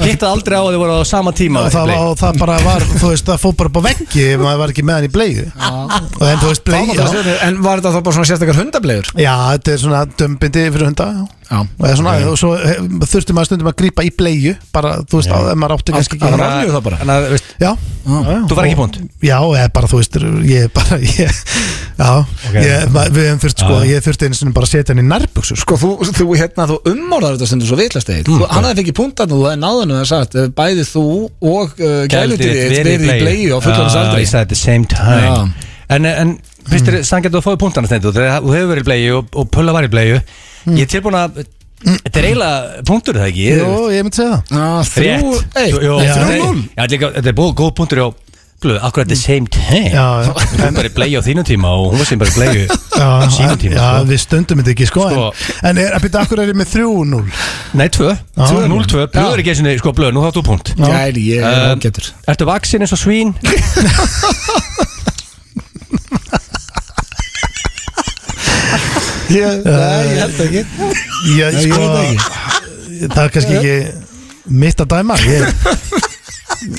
Hitta 0.03 0.31
aldrei 0.33 0.59
á 0.59 0.63
að 0.63 0.71
þið 0.75 0.81
voru 0.83 0.99
á 0.99 1.05
sama 1.09 1.33
tíma 1.37 1.65
og 1.67 1.73
það, 1.75 1.89
var, 1.93 2.05
og 2.09 2.19
það 2.21 2.39
bara 2.43 2.59
var, 2.65 2.87
þú 3.01 3.13
veist, 3.13 3.27
það 3.29 3.43
fór 3.45 3.57
bara 3.59 3.73
upp 3.73 3.81
á 3.81 3.83
veggi 3.89 4.27
ef 4.35 4.41
maður 4.45 4.61
var 4.65 4.75
ekki 4.75 4.85
með 4.89 4.99
hann 4.99 5.09
í 5.09 5.13
bleiðu 5.17 5.47
og 5.59 6.27
en 6.29 6.39
þú 6.43 6.53
veist, 6.53 6.65
Það 6.69 6.79
má 6.79 6.93
bleið 6.93 7.03
það 7.03 7.17
segja, 7.17 7.39
En 7.49 7.59
var 7.65 7.81
þetta 7.83 7.95
þá 7.97 8.01
bara 8.05 8.17
svona 8.19 8.31
sérstakar 8.33 8.61
hundableiður? 8.63 9.11
já, 9.19 9.35
þetta 9.57 9.75
er 9.75 9.83
svona 9.85 10.05
dömbindi 10.19 10.65
fyrir 10.75 10.89
hunda 10.91 11.09
já. 11.19 11.27
Já 11.49 11.63
og, 11.65 11.93
svona, 11.97 12.13
og 12.29 12.35
svo 12.37 12.49
eh, 12.61 12.81
þurfti 13.09 13.33
maður 13.33 13.49
stundum 13.49 13.69
að 13.71 13.77
grípa 13.81 14.05
í 14.05 14.11
bleiðu 14.13 14.51
bara, 14.75 14.99
þú 15.09 15.17
veist, 15.23 15.31
að 15.33 15.47
ef 15.55 15.57
maður 15.57 15.75
átti 15.79 15.95
kannski 15.95 16.19
að- 16.19 16.27
ekki 16.29 16.29
að- 16.29 16.43
raflíu 16.43 16.75
það 16.75 16.83
bara? 16.85 16.99
Að, 17.09 17.29
veist, 17.33 17.47
já, 17.57 17.71
já. 17.73 18.37
Þú 18.51 18.59
var 18.59 18.69
ekki 18.69 18.77
punkt? 18.83 18.99
já, 19.25 19.39
eða 19.41 19.71
bara, 19.79 19.89
þú 19.89 20.01
veist, 20.03 20.19
ég 20.45 20.69
bara 20.77 20.99
ég, 21.01 21.39
já, 22.03 22.11
ég, 22.53 22.93
ma- 22.93 23.07
við 23.09 23.25
hefum 23.31 23.41
þurft 23.47 23.65
sko, 23.65 23.79
Já. 23.81 23.89
ég 23.95 24.05
þurfti 24.05 24.29
einu 24.29 24.39
sinni 24.43 24.53
bara 24.59 24.69
að 24.69 24.75
setja 24.75 24.93
hann 24.93 25.01
í 25.01 25.07
nærbuxur 25.09 25.57
sko. 25.63 25.79
Sko, 25.81 25.97
þú, 26.05 26.13
þú 26.21 26.27
hérna, 26.37 26.69
þú 26.69 28.28
þetta 28.29 28.39
egil 28.39 28.49
Mm, 28.49 28.55
Hann 28.55 28.65
hefði 28.69 28.81
fengið 28.83 28.97
punktarn 28.99 29.33
og 29.33 29.39
þú 29.39 29.47
hefði 29.49 29.61
náðan 29.63 29.93
og 29.95 29.99
það 29.99 30.09
sagt 30.13 30.35
eh, 30.39 30.49
Bæði 30.59 30.85
þú 30.89 31.05
og 31.53 31.75
uh, 31.81 32.07
gælutir 32.13 32.53
Gæludýrið 32.53 32.77
verið 32.79 33.07
í 33.09 33.19
bleiu 33.23 33.51
á 33.55 33.59
fullorins 33.65 33.95
Já, 33.97 34.01
aldri. 34.05 34.23
Ég 34.25 34.31
sagði 34.33 34.43
at 34.47 34.53
the 34.53 34.59
same 34.59 34.85
time. 34.85 35.21
Já. 35.25 35.37
En, 35.97 36.09
en 36.13 36.35
finnst 36.69 36.91
þér 36.91 36.99
sangjart 37.09 37.33
að 37.33 37.39
þú 37.39 37.45
fóði 37.49 37.61
punktana 37.63 37.89
Þegar 37.89 38.43
þú 38.45 38.53
hefur 38.53 38.73
verið 38.75 38.83
í 38.85 38.89
bleiu 38.91 39.15
og, 39.23 39.31
og 39.41 39.49
pulla 39.55 39.73
var 39.77 39.87
í 39.89 39.93
bleiu 39.93 40.19
Ég 40.19 40.83
er 40.85 40.91
tilbúin 40.93 41.17
að 41.17 41.41
Þetta 41.79 42.19
er 42.19 42.27
eiginlega 42.27 42.83
punktur 42.89 43.15
er 43.15 43.21
það 43.23 43.29
ekki? 43.31 43.45
Jó, 43.55 43.75
ég 43.95 44.03
myndi 44.03 44.19
segja 44.19 44.39
það. 44.43 44.57
Já, 44.59 44.71
þrjú 44.91 45.29
Rétt. 45.31 45.53
Eitt. 45.61 45.69
Jú, 45.71 45.83
jú, 45.87 45.93
Nei, 45.95 46.09
þetta 46.09 46.25
þrjú 46.25 46.33
er- 46.35 46.41
núll. 46.43 46.63
Já, 46.65 46.81
þetta 46.81 46.87
er 46.89 46.95
líka- 46.97 47.11
þetta 47.15 47.31
er 47.31 47.37
búið 47.39 47.53
góð 47.61 47.71
punktur 47.79 48.01
á 48.03 48.09
Blöð, 48.59 48.79
akkur 48.83 49.01
at 49.05 49.09
the 49.09 49.17
same 49.17 49.47
time? 49.47 49.91
Já, 49.95 50.07
já. 50.25 50.33
Hún 50.35 50.59
var 50.65 50.73
bara 50.75 50.89
í 50.89 50.95
bleiu 50.97 51.21
á 51.21 51.23
þínum 51.23 51.45
tíma 51.47 51.69
og 51.79 51.93
hún 51.93 52.01
var 52.03 52.09
sem 52.09 52.19
bara 52.19 52.33
í 52.33 52.35
bleiu 52.35 52.65
Já, 52.67 53.07
á 53.23 53.29
sínum 53.31 53.59
tíma 53.63 53.77
já, 53.79 53.85
sko. 53.93 54.09
við 54.11 54.19
stöndum 54.25 54.63
þetta 54.65 54.73
ekki 54.75 54.89
sko, 54.91 55.05
Sko. 55.13 55.27
En, 55.63 55.69
en 55.71 55.79
er, 55.85 55.95
að 55.95 56.03
byrja, 56.09 56.23
akkur 56.27 56.43
er 56.43 56.51
ég 56.51 56.59
með 56.59 56.73
3-0 56.73 57.21
Nei, 57.79 57.87
tvö, 57.95 58.11
Já. 58.17 58.49
0-2 58.73 59.05
Blöð 59.15 59.31
er 59.37 59.45
ekki 59.45 59.53
eins 59.55 59.63
og 59.63 59.79
sko 59.85 59.95
blöð, 60.01 60.11
nú 60.17 60.25
þáttu 60.27 60.43
punkt. 60.51 60.75
Gæli, 60.81 61.29
ég 61.37 61.47
er 61.47 61.69
Um, 61.69 61.79
ágætur. 61.79 62.11
Ertu 62.35 62.51
vaksin 62.51 62.83
eins 62.83 62.97
og 62.99 63.03
svín? 63.05 63.31
Ég 69.29 69.61
nei, 69.65 70.05
ég 70.09 70.21
held 70.23 70.39
ekki. 70.41 70.63
Já, 71.37 71.49
ég 71.53 71.59
sko, 71.67 71.89
það 73.13 73.25
er 73.27 73.33
kannski 73.35 73.59
ekki 73.59 73.75
mitt 74.59 74.81
að 74.81 74.89
dæma 74.95 75.19
Ég, 75.29 75.43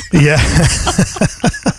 ég 0.10 0.40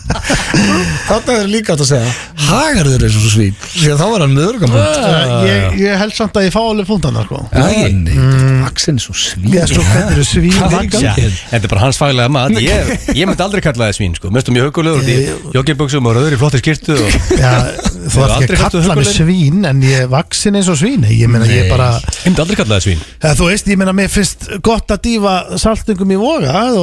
Þarna 1.07 1.35
er 1.41 1.49
líka 1.51 1.75
átt 1.75 1.83
að 1.85 1.89
segja 1.91 2.11
Hagarður 2.41 3.05
er 3.07 3.13
svo 3.13 3.31
svín 3.31 3.55
Því 3.71 3.91
að 3.93 4.01
þá 4.01 4.05
var 4.11 4.23
hann 4.25 4.35
með 4.35 4.47
örgamund 4.51 4.79
Uh, 4.81 5.45
ég, 5.45 5.75
ég 5.81 5.97
held 5.99 6.13
samt 6.15 6.37
að 6.37 6.45
ég 6.47 6.53
fá 6.53 6.59
alveg 6.61 6.87
punktana 6.87 7.23
sko. 7.25 7.39
Nei, 7.53 8.15
vaksin 8.63 8.97
er 8.99 9.03
svo 9.03 9.15
svín 9.17 9.47
Ég 9.53 9.69
sko, 9.69 9.83
hvernig 9.87 10.27
svín 10.27 10.53
Hvað 10.55 10.65
er 10.67 10.75
vaksin? 10.77 11.07
ekki? 11.11 11.27
Þetta 11.51 11.67
er 11.67 11.71
bara 11.73 11.83
hans 11.83 11.99
faglega 12.01 12.31
mat. 12.33 12.55
Ég, 12.61 12.91
ég 13.17 13.29
myndi 13.29 13.45
aldrei 13.45 13.63
kalla 13.65 13.87
það 13.89 13.97
svín 13.97 14.15
sko. 14.17 14.31
Mestum 14.33 14.57
út 14.61 15.09
í 15.09 15.17
joggingbuxum 15.55 16.09
og 16.09 16.17
rauður 16.17 16.35
í 16.35 16.39
flotti 16.41 16.61
skirtu 16.61 16.97
og 16.97 17.17
Já, 17.37 17.53
þú 18.11 18.25
aldrei 18.25 18.57
ekki 18.57 18.57
að 18.57 18.75
kalla 18.77 18.97
mig 18.99 19.09
svín 19.09 19.65
en 19.69 19.81
ég 19.85 20.05
er 20.05 20.11
vaksin 20.11 20.57
eins 20.59 20.69
og 20.71 20.79
svín. 20.81 21.05
Ég 21.09 21.31
meina 21.31 21.47
ég 21.49 21.69
bara 21.71 21.91
Ég 22.01 22.29
myndi 22.29 22.43
aldrei 22.43 22.59
kalla 22.59 22.77
það 22.77 22.85
svín. 22.87 23.03
Eða, 23.21 23.33
þú 23.39 23.49
veist, 23.51 23.71
ég 23.71 23.81
meina 23.81 23.95
mér 23.97 24.11
finnst 24.11 24.47
gott 24.65 24.93
að 24.93 25.03
dýfa 25.07 25.35
saltingum 25.61 26.13
í 26.15 26.19
voga 26.21 26.65
að 26.67 26.79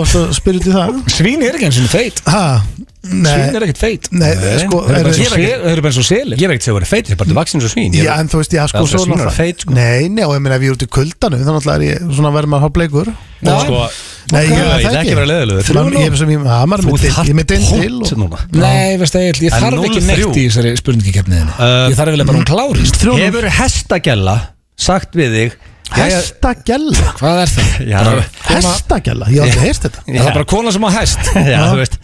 Svín 1.18 1.42
er 1.42 1.56
ekki 1.56 1.68
eins 1.68 1.78
og 1.82 1.90
feit. 1.90 2.20
Ha, 2.28 2.60
Svín 2.98 3.22
nei, 3.22 3.30
er 3.54 3.64
ekkert 3.68 3.78
feit 3.78 4.08
nei, 4.10 4.32
sko 4.64 4.80
Þeir 4.82 4.96
eru 4.98 4.98
bara 4.98 4.98
eru- 4.98 5.12
eins 5.12 5.18
og 5.22 5.28
sel- 5.30 5.38
þeir 5.38 5.70
eru 5.70 5.82
bara 5.84 5.92
eins 5.92 5.98
og 6.02 6.06
selir 6.08 6.40
Ég 6.42 6.48
veit 6.50 6.58
ekki 6.58 6.66
að 6.66 6.70
það 6.72 6.76
voru 6.78 6.88
feitir, 6.90 7.12
ég 7.12 7.14
er 7.14 7.20
bara 7.22 7.36
vaksin 7.38 7.62
svo 7.62 7.70
svín 7.70 7.94
Já, 7.94 8.02
er- 8.02 8.20
en 8.24 8.28
þú 8.32 8.40
veist, 8.40 8.52
já, 8.58 8.62
sko, 8.68 8.78
aldrei 8.82 8.90
svo 8.90 8.98
svín 9.04 9.12
að 9.14 9.18
vera 9.18 9.30
náttúrulega- 9.30 9.38
feit, 9.38 9.62
sko. 9.62 9.74
Nei, 9.78 10.08
nei, 10.08 10.24
og 10.26 10.32
ég 10.34 10.42
meina 10.42 10.56
ef 10.58 10.62
ég 10.66 10.72
er 10.72 10.74
út 10.74 10.82
í 10.82 10.90
kuldanu 10.98 11.38
þannig 11.38 11.68
að 11.70 11.84
ég, 11.86 12.02
svona 12.18 12.32
verður 12.34 12.50
maður 12.52 12.64
hálf 12.66 12.74
bleikur 12.78 13.08
Já. 13.38 13.54
Sko, 13.62 13.78
Nei, 14.28 14.42
ég 14.42 14.50
ég 14.50 14.58
er 14.58 14.66
ég 14.66 14.82
það 14.82 14.92
er 14.92 14.98
ekki 14.98 15.14
að 15.14 15.20
vera 15.22 15.30
leðilegur 15.30 15.62
Ég 15.62 15.70
er 15.70 15.78
að 15.78 16.18
er 17.30 17.38
með 17.38 17.46
er 17.46 17.54
dill 17.54 17.68
til 17.70 18.18
Nei, 18.58 18.96
veist 18.98 19.14
það, 19.14 19.22
ég, 19.28 19.38
þarf 19.54 19.78
ekki 19.78 20.02
0-3. 20.02 20.06
neitt 20.10 20.36
í 20.42 20.44
þessari 20.48 20.74
spurningikeppniðinu 20.82 21.52
Uh, 21.58 21.88
Ég 21.88 21.96
þarf 22.02 22.12
vel 22.18 22.26
bara 22.28 22.38
hún 22.42 22.48
klárist 22.50 22.98
Hefur 22.98 23.48
hestagella 23.62 24.36
sagt 24.76 25.14
við 25.14 25.38
þig 25.38 25.52
Jæja, 25.88 26.18
Hestagella 26.18 27.14
Hvað 27.16 27.38
er 27.46 27.52
það? 27.54 28.18
Hestagella, 28.50 29.26
ég 29.32 29.38
hef 29.40 29.54
aldrei 29.54 29.64
heyrst 29.64 29.86
þetta 29.86 30.02
Er 30.04 30.20
það 30.26 30.34
bara 30.34 30.48
kona 30.52 30.72
sem 30.74 30.84
á 30.84 30.90
hest? 30.98 31.30
Já, 31.32 31.60
þú 31.72 31.78
veist 31.80 31.96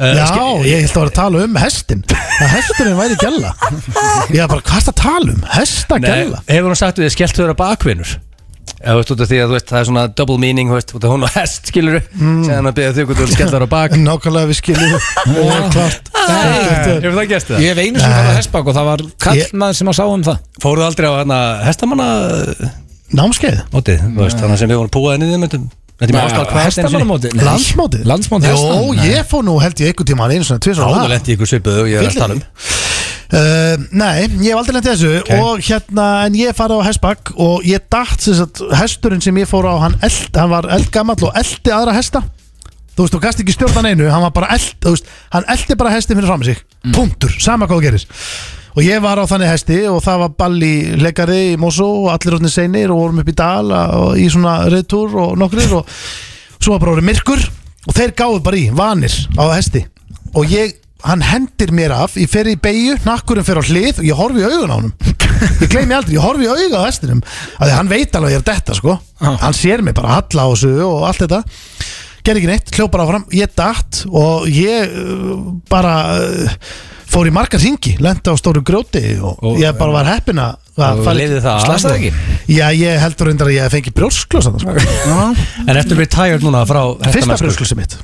uh, 0.00 0.12
Já, 0.18 0.44
ég 0.66 0.84
held 0.84 0.90
að 0.90 1.00
vera 1.00 1.10
að 1.10 1.16
tala 1.20 1.46
um 1.46 1.58
hestin 1.62 2.04
að 2.10 2.54
hesturinn 2.56 3.00
væri 3.00 3.18
gælla 3.22 3.54
Ég 4.34 4.44
er 4.44 4.50
bara, 4.50 4.60
hvað 4.60 4.78
er 4.78 4.86
það 4.86 4.92
að 4.92 5.00
tala 5.02 5.34
um? 5.34 5.42
Hesta 5.54 5.98
Nei, 5.98 6.06
gælla 6.10 6.44
hefur 6.50 6.70
hún 6.70 6.80
sagt 6.80 7.00
við 7.00 7.10
þig 7.10 7.16
skellt 7.18 7.36
þau 7.38 7.44
vera 7.46 7.58
bakvinnur 7.64 8.14
þú 8.84 8.94
veist 8.98 9.12
út 9.14 9.22
af 9.24 9.28
því 9.30 9.38
að 9.40 9.52
veist 9.54 9.70
það 9.70 9.78
er 9.78 9.86
svona 9.88 10.04
double 10.18 10.36
meaning 10.40 10.72
veist 10.72 10.92
út 10.96 11.04
af 11.06 11.12
hún 11.14 11.24
og 11.24 11.32
hest 11.38 11.70
skilur 11.70 12.00
mm. 12.02 12.40
Séðan 12.44 12.68
að 12.68 12.76
beða 12.78 12.94
þau 12.96 13.06
hvort 13.08 13.20
þú 13.20 13.28
skellt 13.30 13.52
þau 13.52 13.56
vera 13.56 13.68
bak. 13.74 13.94
Nákvæmlega 13.96 14.50
við 14.50 14.58
skiljum. 14.58 15.06
Og 15.44 15.68
klart. 15.72 16.10
Hefur 16.20 17.16
það 17.16 17.30
gæst 17.32 17.52
það? 17.52 17.64
Ég 17.64 17.72
hef 17.72 17.80
einu 17.80 18.02
sem 18.02 18.16
farið 18.16 18.28
á 18.28 18.38
hestbak 18.40 18.68
og 18.68 18.76
það 18.76 18.90
var 18.90 19.04
kallmaður 19.26 19.78
sem 19.80 19.92
að 19.92 19.98
sá 20.00 20.04
um 20.04 20.26
það. 20.28 20.42
Fóruðu 20.64 20.88
aldrei 20.88 21.08
á 21.08 21.14
hérna 21.14 21.40
hestamanna 21.64 22.10
Námskeið? 23.14 23.64
Veist, 23.72 24.40
þannig 24.42 24.60
sem 24.60 24.70
við 24.70 24.80
vorum 24.82 24.94
púaði 24.94 25.22
niður 25.22 25.64
Þetta 26.04 26.12
er 26.12 26.18
mjög 26.18 26.26
ástæð 26.28 26.50
hvað 26.52 26.66
Hestamannamóti? 26.68 27.30
Nei. 27.34 27.44
Landsmótið? 27.48 28.02
Landsmót 28.10 28.44
Jó, 28.44 28.58
ég 29.00 29.28
fór 29.30 29.44
nú 29.46 29.54
held 29.62 29.80
ég 29.80 29.90
einhvern 29.92 30.08
tíma 30.10 30.26
einu 30.28 30.44
svona 30.44 30.60
tvisar 30.64 30.90
Áður 30.90 31.12
lendi 31.14 31.34
ykkur 31.36 31.48
svipuðu 31.48 31.84
og 31.84 31.88
ég 31.88 32.00
er 32.02 32.08
að 32.10 32.18
tala 32.20 32.36
um. 32.36 32.42
uh, 32.44 33.86
Nei, 34.02 34.26
ég 34.44 34.50
hef 34.50 34.60
aldrei 34.60 34.76
lendið 34.76 34.92
þessu 34.92 35.40
og 35.40 35.62
hérna, 35.64 36.06
en 36.28 36.38
ég 36.38 36.56
farið 36.58 36.82
á 36.84 36.86
hestbakk 36.90 37.32
og 37.40 37.64
ég 37.68 37.84
datt 37.94 38.24
sem 38.26 38.36
sagt, 38.38 38.60
hesturinn 38.80 39.24
sem 39.24 39.40
ég 39.40 39.48
fór 39.50 39.68
á, 39.70 39.74
hann, 39.86 39.96
eld, 40.04 40.28
hann 40.36 40.52
var 40.52 40.68
eldgamall 40.76 41.18
og 41.30 41.38
eldi 41.40 41.72
aðra 41.74 41.96
hesta. 41.96 42.20
Þú 42.94 43.06
veist, 43.06 43.14
þú 43.16 43.20
gast 43.24 43.40
ekki 43.42 43.54
stjórnan 43.56 43.88
einu, 43.90 44.10
hann 44.12 44.22
var 44.28 44.34
bara 44.36 44.52
eld, 44.54 44.68
þú 44.84 44.92
veist, 44.94 45.08
hann 45.34 45.48
eldi 45.50 45.78
bara 45.80 45.94
hestin 45.96 46.20
fyrir 46.20 46.30
fram 46.30 46.44
sig, 46.46 46.60
punktur, 46.94 47.32
sama 47.42 47.66
hvað 47.66 47.80
þú 47.80 47.86
gerir 47.88 48.04
og 48.74 48.82
ég 48.82 49.02
var 49.02 49.20
á 49.22 49.24
þannig 49.30 49.52
hesti 49.52 49.80
og 49.90 50.00
það 50.04 50.22
var 50.24 50.36
balli 50.44 50.74
leikari 50.98 51.40
í 51.52 51.58
Mosó 51.60 51.86
og 52.04 52.12
allir 52.14 52.38
orðin 52.38 52.52
seinir 52.52 52.92
og 52.92 53.02
vorum 53.04 53.20
upp 53.22 53.30
í 53.30 53.36
dal 53.38 53.74
og 53.74 54.16
í 54.18 54.26
svona 54.32 54.64
reyðtúr 54.72 55.14
og 55.22 55.36
nokkrir 55.38 55.76
og 55.78 55.90
svo 56.58 56.74
var 56.74 56.82
bara 56.82 56.96
orðið 56.96 57.08
myrkur 57.10 57.44
og 57.84 57.92
þeir 57.96 58.14
gáðu 58.18 58.40
bara 58.44 58.58
í, 58.58 58.64
vanir 58.74 59.14
á 59.36 59.44
hesti. 59.52 59.84
Og 60.34 60.50
ég, 60.50 60.78
hann 61.04 61.22
hendir 61.22 61.70
mér 61.76 61.92
af 61.94 62.16
ég 62.18 62.30
fer 62.32 62.48
í 62.50 62.56
beigju, 62.60 62.96
nakkurinn 63.04 63.46
fer 63.46 63.60
á 63.60 63.64
hlið 63.64 64.00
og 64.00 64.08
ég 64.08 64.18
horfi 64.18 64.42
í 64.42 64.46
augun 64.48 64.72
á 64.72 64.76
honum. 64.78 64.94
Ég 65.60 65.68
gleymi 65.68 65.94
aldrei, 65.94 66.16
ég 66.16 66.24
horfi 66.24 66.46
í 66.46 66.50
augun 66.50 66.80
á 66.80 66.88
hestinum. 66.88 67.20
Af 67.58 67.66
því 67.66 67.76
hann 67.76 67.92
veit 67.92 68.16
alveg 68.16 68.30
að 68.30 68.34
ég 68.34 68.40
er 68.40 68.48
detta 68.48 68.78
sko. 68.78 68.96
Hann 69.20 69.56
sér 69.56 69.84
mig 69.84 69.94
bara 69.98 70.16
halla 70.16 70.46
á 70.46 70.52
þessu 70.54 70.72
og 70.86 71.04
allt 71.10 71.22
þetta. 71.26 71.42
Gerði 72.24 72.40
ekki 72.40 72.48
neitt, 72.48 72.72
hljóð 72.72 72.90
bara 72.94 73.04
áfram 73.04 73.24
ég 73.36 73.50
datt 73.52 74.00
og 74.08 74.46
ég 74.48 74.94
uh, 74.96 75.32
bara 75.68 75.94
uh, 76.16 76.54
fór 77.14 77.28
í 77.30 77.32
margar 77.34 77.60
ringi 77.62 77.94
lendi 78.02 78.26
á 78.30 78.34
stóru 78.38 78.62
grjóti 78.66 79.02
og, 79.22 79.38
Og- 79.42 79.58
ég 79.62 79.76
bara 79.78 79.92
var 80.00 80.08
heppin 80.10 80.40
að 80.42 80.56
Og 80.74 81.06
lifði 81.14 81.38
það 81.38 81.60
Slasaði 81.62 81.94
og- 81.94 82.00
ekki? 82.00 82.40
Já, 82.50 82.64
ég 82.74 82.98
heldur 82.98 83.28
reyndar 83.30 83.46
að 83.46 83.54
ég 83.54 83.70
fengi 83.70 83.92
brjósklösa 83.94 84.50
sko. 84.58 84.72
En 85.64 85.76
ertu 85.78 85.94
retired 85.96 86.42
núna 86.42 86.64
frá 86.66 86.80
Fyrsta 87.14 87.36
brjósklösa 87.38 87.76
mitt. 87.78 87.94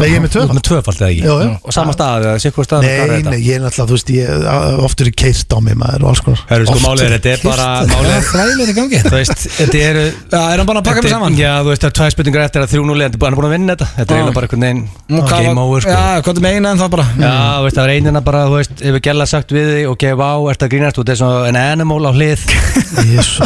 Nei, 0.00 0.08
ég 0.10 0.16
er 0.18 0.24
með 0.24 0.32
tvöfald 0.34 0.56
með 0.58 0.64
tvöfald 0.66 0.98
eða 0.98 1.10
ekki? 1.12 1.22
Jú, 1.24 1.34
jú. 1.40 1.52
Og 1.64 1.72
sama 1.72 1.94
stað 1.94 2.26
eða 2.26 2.40
sikkur 2.42 2.66
stað 2.66 2.82
Nei, 2.84 3.22
nei, 3.24 3.38
ég 3.46 3.56
er 3.56 3.62
náttúrulega, 3.62 3.86
þú 3.88 3.96
veist, 3.96 4.10
ég 4.12 4.44
a- 4.50 4.74
oft 4.84 5.00
er 5.00 5.10
keist 5.14 5.54
á 5.54 5.58
mig 5.64 5.78
maður 5.78 6.02
og 6.04 6.10
alls 6.10 6.20
konar. 6.26 6.42
Hörru, 6.50 6.66
sko, 6.66 6.74
Oft 6.74 6.84
málið 6.84 7.04
er, 7.04 7.14
er 7.14 7.22
þetta 7.22 7.30
er 7.32 7.40
bara 7.46 7.68
Það 7.74 7.94
Málið. 7.94 8.10
Er 8.10 8.18
er, 8.18 8.26
fræðilega 8.28 8.68
í 8.68 8.76
gangi. 8.80 9.00
Þú 9.04 9.14
veist, 9.14 9.46
þetta 9.54 9.80
er 9.84 9.96
er 10.04 10.58
hann 10.58 10.66
bara 10.66 10.82
að 10.82 10.88
pakka 10.90 11.02
mig 11.06 11.14
saman? 11.14 11.38
Já, 11.38 11.52
þú 11.62 11.70
veist, 11.70 11.84
það 11.84 11.90
er 11.92 11.96
tvær 12.00 12.14
spurningar 12.16 12.44
eftir 12.48 12.64
að 12.64 12.74
þrjú 12.74 12.84
núli 12.90 13.04
Þetta 13.04 13.14
er 13.14 13.38
búin 13.38 13.48
að 13.48 13.54
vinna 13.54 13.74
þetta. 13.74 13.88
Þetta 13.94 14.10
er 14.10 14.18
eiginlega 14.18 14.34
bara 14.34 14.46
einhvern 14.48 14.66
veginn 14.66 14.82
Og 15.14 15.30
Game 15.30 15.60
over, 15.64 15.80
sko. 15.80 15.94
Já, 15.94 16.22
hvað 16.24 16.36
er 16.36 16.44
með 16.44 16.58
eina 16.58 16.74
en 16.74 16.82
það 16.82 16.90
bara? 16.94 17.06
Já, 17.14 17.32
þú 17.54 17.64
veist, 17.64 17.76
það 17.78 17.84
er 17.84 17.94
einina 17.94 18.24
bara, 18.24 18.44
þú 18.50 18.58
veist, 18.58 18.74
ef 18.80 18.94
við 18.98 19.02
gæla 19.08 19.26
sagt 19.30 19.54
við 19.54 19.70
þig 19.74 19.88
og 19.90 19.98
gefa 20.04 20.24
á, 20.24 20.36
ert 20.50 20.64
að 20.64 20.72
grínast, 20.74 20.98
þú 20.98 21.04
veist, 21.04 21.20
svona 21.22 21.48
en 21.48 21.60
animal 21.84 22.00
á 22.08 22.12
hlið, 22.16 22.42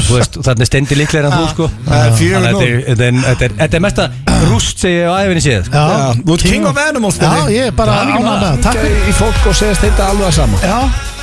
veist, 0.09 0.39
þannig 0.39 0.63
er 0.65 0.69
stendi 0.71 0.97
líklega 0.99 1.29
en 1.29 1.35
þú, 1.35 1.47
sko. 1.53 1.67
Það 1.89 2.05
er 2.05 2.13
Þannig 2.19 2.49
að 2.49 2.55
núll. 2.55 2.63
þetta 2.89 3.05
er- 3.05 3.19
er- 3.35 3.55
er- 3.59 3.75
er 3.79 3.83
mesta 3.85 4.07
rúst, 4.49 4.79
segi 4.83 5.01
ég 5.03 5.11
á 5.11 5.15
æfinni 5.27 5.43
síðan, 5.45 5.65
sko. 5.69 6.37
King 6.45 6.67
of 6.71 6.79
animals 6.79 7.19
Já, 7.19 7.31
ég 7.51 7.67
er 7.69 7.75
bara 7.79 7.99
ánægð 8.05 8.25
með 8.25 8.43
það. 8.45 8.61
Takk 8.63 8.79
fyrir 8.83 9.09
Í 9.09 9.15
fólk 9.19 9.47
og 9.51 9.55
segist 9.59 9.83
þetta 9.83 10.09
alveg 10.13 10.29
að 10.29 10.37
sama 10.39 10.59
Já, 10.63 10.79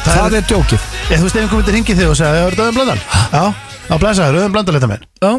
Það 0.05 0.35
er 0.37 0.43
djókið 0.49 0.81
Ég, 1.09 1.17
þú 1.17 1.23
veist, 1.25 1.35
ef 1.35 1.41
einhvern 1.41 1.61
veginn 1.63 1.75
ringið 1.79 1.99
þig 2.01 2.09
og 2.11 2.17
segja, 2.19 2.33
hefur 2.41 2.55
þetta 2.55 2.65
öðum 2.65 2.77
blöndal? 2.77 2.99
Já, 3.31 3.43
á 3.89 3.95
blæsaður, 4.01 4.37
öðum 4.41 4.53
blöndal 4.57 4.75
þetta 4.79 4.89
minn 4.91 5.05
Já, 5.23 5.31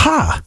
Ha? 0.00 0.40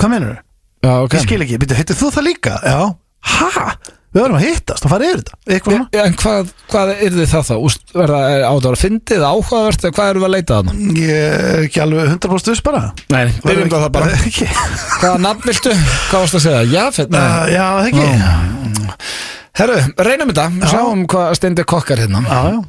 Hvað 0.00 0.10
mennur 0.14 0.34
þau? 0.34 1.08
Ég 1.14 1.22
skil 1.24 1.40
ekki, 1.44 1.58
heitir 1.78 1.96
þú 1.96 2.10
það 2.12 2.26
líka? 2.28 2.54
Já 2.64 2.78
Ha? 3.24 3.76
Við 4.14 4.22
verðum 4.22 4.36
að 4.38 4.44
hittast 4.46 4.84
og 4.86 4.92
fara 4.92 5.06
yfir 5.08 5.22
þetta 5.24 5.78
Já, 5.90 6.02
En 6.04 6.12
hvað, 6.20 6.50
hvað 6.70 6.90
er 6.94 7.14
þið 7.16 7.30
það 7.32 7.46
þá? 7.48 7.54
Úst, 7.66 7.80
verða 7.96 8.18
átt 8.46 8.54
að 8.60 8.66
vera 8.68 8.78
fyndið, 8.78 9.24
áhugavert 9.26 9.86
eða 9.88 9.94
hvað 9.96 10.10
eru 10.12 10.20
við 10.22 10.26
að 10.28 10.34
leita 10.36 10.58
þarna? 10.60 10.74
Ég 11.00 11.32
er 11.34 11.62
ekki 11.64 11.80
alveg 11.82 12.12
100% 12.12 12.50
viss 12.52 12.62
bara 12.68 12.82
Nei, 13.10 13.24
byrjum 13.42 13.72
það 13.72 13.86
bara 13.96 14.10
Ekki 14.14 14.46
Hvaða 14.52 15.16
nafn 15.24 15.48
viltu? 15.50 15.72
Hvað 16.12 16.22
varst 16.24 16.38
að 16.38 16.44
segja? 16.46 16.62
Jafet? 16.76 17.10
Nei 17.10 17.22
Uh, 17.24 17.42
Já, 17.50 17.64
það 17.74 17.88
ekki 17.90 18.04
Herru, 19.58 19.78
reynum 20.06 20.30
þetta 20.30 20.70
Sjáum 20.70 21.02
hvað 21.10 21.34
steindi 21.38 21.64
kokkar 21.74 22.02
hérna 22.04 22.22
Já, 22.28 22.40
já 22.54 22.60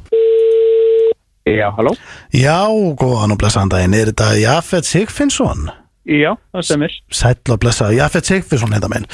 Já, 1.46 1.68
halló? 1.76 1.92
Já, 2.34 2.58
góðan 2.98 3.36
og 3.36 3.38
blessaðan 3.38 3.70
daginn 3.70 3.94
Er 3.94 4.10
þetta 4.10 4.32
Jafet 4.40 4.88
Sigfinnsson? 4.88 5.68
Já, 6.06 6.32
það 6.54 6.66
stemir. 6.66 6.96
Sæll 7.14 7.54
og 7.54 7.60
blessaður 7.62 7.94
Jafet 8.00 8.26
Sigfinnsson 8.32 8.74
hérna 8.74 8.90
minn 8.90 9.06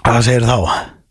Hvað 0.00 0.22
segir 0.30 0.48
þá? 0.48 0.56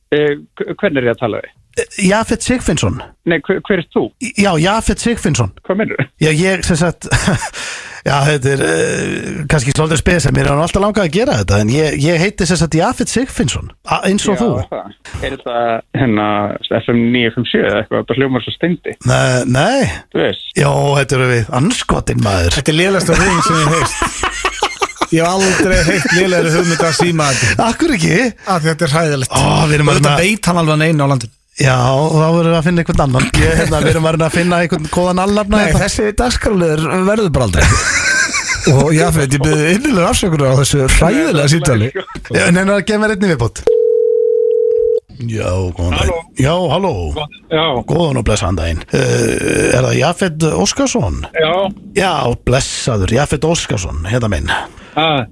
Eh, 0.10 0.36
hvernig 0.80 1.04
er 1.04 1.12
ég 1.12 1.16
að 1.18 1.24
tala 1.24 1.42
við? 1.44 1.56
Jafet 2.02 2.44
Sigfinnsson 2.44 2.98
Nei, 3.30 3.38
hver, 3.46 3.60
hver 3.68 3.80
er 3.84 3.86
þú? 3.94 4.08
Já, 4.42 4.50
Jafet 4.60 5.00
Sigfinnsson 5.04 5.52
Hvað 5.68 5.78
mennur? 5.84 6.02
Já, 6.20 6.32
ég 6.34 6.66
sem 6.66 6.80
sagt 6.80 7.06
Já, 8.08 8.16
þetta 8.26 8.52
er 8.56 8.62
uh, 8.64 9.40
kannski 9.52 9.74
svolítið 9.76 10.00
spes 10.02 10.26
en 10.30 10.36
mér 10.36 10.48
er 10.50 10.56
nú 10.56 10.64
alltaf 10.64 10.82
langað 10.82 11.10
að 11.10 11.16
gera 11.18 11.36
þetta 11.42 11.58
en 11.62 11.72
ég, 11.74 11.98
ég 12.00 12.22
heiti 12.24 12.48
sem 12.48 12.58
sagt 12.62 12.78
Jafet 12.80 13.12
Sigfinnsson 13.12 13.68
eins 14.00 14.24
og 14.32 14.40
þú 14.40 14.48
það. 14.72 14.94
Er 15.20 15.36
þetta 15.36 15.58
hérna 16.00 16.28
FM 16.80 17.02
957 17.12 17.60
eða 17.60 17.82
eitthvað? 17.84 18.06
Það 18.08 18.22
hljómar 18.22 18.46
svo 18.46 18.56
steindi. 18.56 18.96
Nei, 19.04 19.44
nei, 19.52 19.92
Þú 20.16 20.24
veist? 20.24 20.48
já, 20.56 20.72
þetta 21.02 21.20
eru 21.20 21.30
við 21.34 21.52
anskotin 21.60 22.24
maður 22.24 22.56
Þetta 22.56 22.74
er 22.74 22.80
liðlegasta 22.80 23.20
hugmynd 23.20 23.50
sem 23.50 23.60
ég 23.60 23.76
heist 23.76 24.58
Ég 25.10 25.24
hef 25.26 25.30
aldrei 25.34 25.78
heilt 25.88 26.12
liðlegri 26.14 26.52
hugmynd 26.54 26.84
að 26.86 26.96
síma 27.00 27.28
þetta 27.34 27.66
Akkur 27.72 27.94
ekki? 27.96 28.18
að 28.46 28.66
Þetta 28.70 28.86
er 28.88 28.92
hræðilegt. 28.94 29.32
Ó, 29.34 29.42
við 29.70 29.74
erum 29.80 29.88
Og 29.90 29.96
að 29.96 30.00
þetta 30.00 30.12
reyna- 30.14 30.22
veit 30.22 30.50
hann 30.52 30.60
alveg 30.62 30.84
einu 30.90 31.06
á 31.06 31.08
landin 31.14 31.32
Já, 31.60 31.76
þá 31.76 32.28
verðum 32.36 32.54
við 32.54 32.58
að 32.60 32.68
finna 32.70 32.84
einhvern 32.86 33.02
annan. 33.04 33.26
Ég, 33.36 33.56
hérna, 33.60 33.80
Við 33.84 33.90
erum 33.92 34.06
að 34.08 34.14
reyna 34.16 34.28
að 34.30 34.36
finna 34.38 34.60
einhvern 34.64 34.86
góðan 34.94 35.20
alnafna 35.26 35.58
Nei, 35.60 35.74
þessi 35.82 36.06
dagskrálur 36.22 36.84
verður 37.10 37.34
bara 37.36 37.48
aldrei. 37.50 37.66
Og 38.80 38.94
já, 38.94 39.06
fyrir, 39.16 39.34
ég 39.34 39.44
byrði 39.44 39.74
innilega 39.76 40.12
afsökunar 40.14 40.54
á 40.54 40.60
þessu 40.62 40.86
hræðilega 41.00 41.52
sýttali 41.52 41.90
Já, 42.36 42.46
Neina 42.54 42.78
að 42.78 42.86
gefa 42.88 43.02
mér 43.02 43.16
einnig 43.18 43.34
viðbót 43.34 43.62
Já, 45.28 45.50
góðan 45.76 45.98
daginn. 46.00 46.28
Já, 46.40 46.54
halló. 46.72 46.92
Já, 47.52 47.64
Góðan 47.90 48.20
og 48.22 48.26
blessaðan 48.30 48.56
daginn. 48.60 48.84
Uh, 48.94 49.76
Er 49.76 49.84
það 49.84 49.98
Jafet 50.00 50.44
Óskarsson? 50.56 51.18
já. 51.36 51.52
Já, 52.00 52.12
blessaður, 52.48 53.12
Jafet 53.18 53.44
Óskarsson, 53.50 54.06
hérna 54.08 54.30
minn. 54.32 54.48
Ah, 54.96 55.26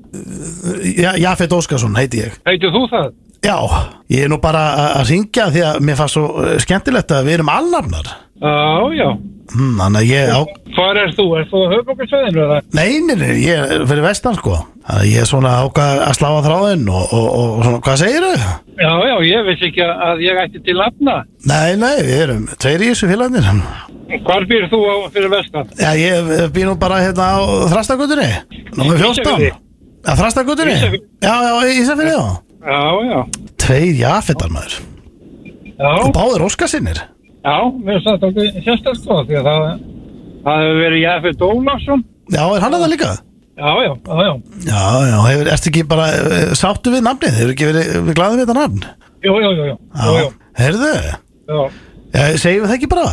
Já, 0.97 1.13
Jafet 1.17 1.53
Óskarsson 1.55 1.95
heiti 1.95 2.19
ég. 2.25 2.35
Heitir 2.45 2.71
þú 2.75 2.83
það? 2.91 3.13
Já, 3.45 3.57
ég 4.09 4.23
er 4.25 4.29
nú 4.31 4.39
bara 4.41 4.63
að- 4.97 5.09
ringja 5.11 5.49
því 5.53 5.61
að 5.69 5.81
mér 5.85 5.97
fannst 5.99 6.17
svo 6.17 6.27
eh, 6.43 6.57
skemmtilegt 6.63 7.11
að 7.13 7.25
við 7.29 7.37
erum 7.39 7.49
alnafnar 7.53 8.07
Já, 8.37 8.93
já. 8.97 9.09
hmm, 9.53 9.75
Þannig 9.81 10.01
að 10.01 10.09
ég 10.11 10.31
á 10.33 10.41
Hvar 10.77 10.97
er 11.01 11.09
þú? 11.17 11.23
Er 11.39 11.45
þú 11.49 11.59
að 11.65 11.71
höfbókarsveðinu 11.73 12.41
eða? 12.43 12.57
Nei, 12.77 12.99
nei, 13.01 13.15
nei, 13.17 13.31
ég 13.41 13.57
er 13.77 13.85
fyrir 13.89 14.03
vestan 14.05 14.35
sko 14.37 14.55
Þannig 14.57 15.01
að 15.01 15.07
ég 15.09 15.21
er 15.23 15.29
svona 15.29 15.53
ákvað 15.65 16.01
að 16.05 16.15
slá 16.17 16.27
að 16.31 16.47
þráðin 16.47 16.89
og, 16.93 17.13
og, 17.17 17.27
og 17.37 17.63
svona, 17.65 17.79
hvað 17.87 17.97
segirðu? 18.03 18.33
Já, 18.77 18.91
já, 19.09 19.15
ég 19.27 19.47
vissi 19.49 19.67
ekki 19.71 19.81
að 19.89 20.21
ég 20.21 20.37
ætti 20.43 20.61
til 20.63 20.75
nafna. 20.77 21.15
Nei, 21.49 21.75
nei, 21.81 21.95
við 22.05 22.21
erum 22.27 22.43
tveir 22.61 22.83
í 22.85 22.91
þessu 22.93 23.09
félagarnir 23.09 24.21
Hvar 24.23 24.45
býr 24.47 24.67
þú 24.71 24.79
á 24.87 24.95
fyrir 25.11 25.33
vestan? 25.33 25.71
Já, 25.81 25.89
ég 25.99 26.29
býr 26.55 26.69
nú 26.69 26.75
bara 26.79 27.01
hérna 27.03 27.25
á 27.35 27.39
Þrastagutunni 27.73 28.29
Númer 28.77 29.01
14 29.01 29.49
Ísafirði? 30.77 31.01
Já? 31.19 31.33
Já, 32.13 32.46
já, 32.63 32.71
já. 32.71 32.77
Já, 32.77 33.05
já, 33.11 33.19
Tveir 33.57 33.93
jafettar 33.99 34.49
maður. 34.53 34.75
Já, 35.77 35.91
Og 36.01 36.11
báðir 36.15 36.41
óskasinnir 36.47 36.97
já, 36.97 37.57
mér 37.69 37.99
finnst 38.01 38.07
þetta 38.09 38.27
okkur 38.31 38.45
sérstaklega 38.65 38.95
sko, 38.99 39.17
því 39.27 39.35
að 39.37 39.45
það, 39.47 39.59
það 40.47 40.57
hefur 40.63 40.79
verið 40.81 41.01
Jafet 41.03 41.43
Ólafsson. 41.47 42.01
Já, 42.33 42.43
er 42.43 42.61
hann 42.65 42.75
að 42.75 42.81
það 42.83 42.93
líka? 42.93 43.11
Já, 43.57 43.69
já, 43.81 43.91
já, 43.93 44.15
já, 44.27 44.33
Já, 44.67 44.81
já, 45.07 45.17
hefur, 45.27 45.47
ertu 45.53 45.69
ekki 45.71 45.83
bara 45.89 46.07
eh, 46.17 46.51
sáttu 46.57 46.93
við 46.93 47.01
nafnið? 47.07 47.37
Hefur 47.39 47.53
ekki 47.53 47.69
verið 47.69 47.85
við 48.09 48.17
glæðum 48.17 48.37
við 48.37 48.43
þetta 48.43 48.57
nafn? 48.57 48.81
jú, 49.27 49.33
jú, 49.33 49.49
jú, 49.49 49.51
jú, 49.57 49.75
jú, 49.77 50.11
jú, 50.17 50.27
Heyrðu, 50.57 50.91
já. 50.97 51.15
já, 52.17 52.23
segjum 52.41 52.61
við 52.65 52.69
það 52.69 52.77
ekki 52.77 52.91
bara? 52.91 53.05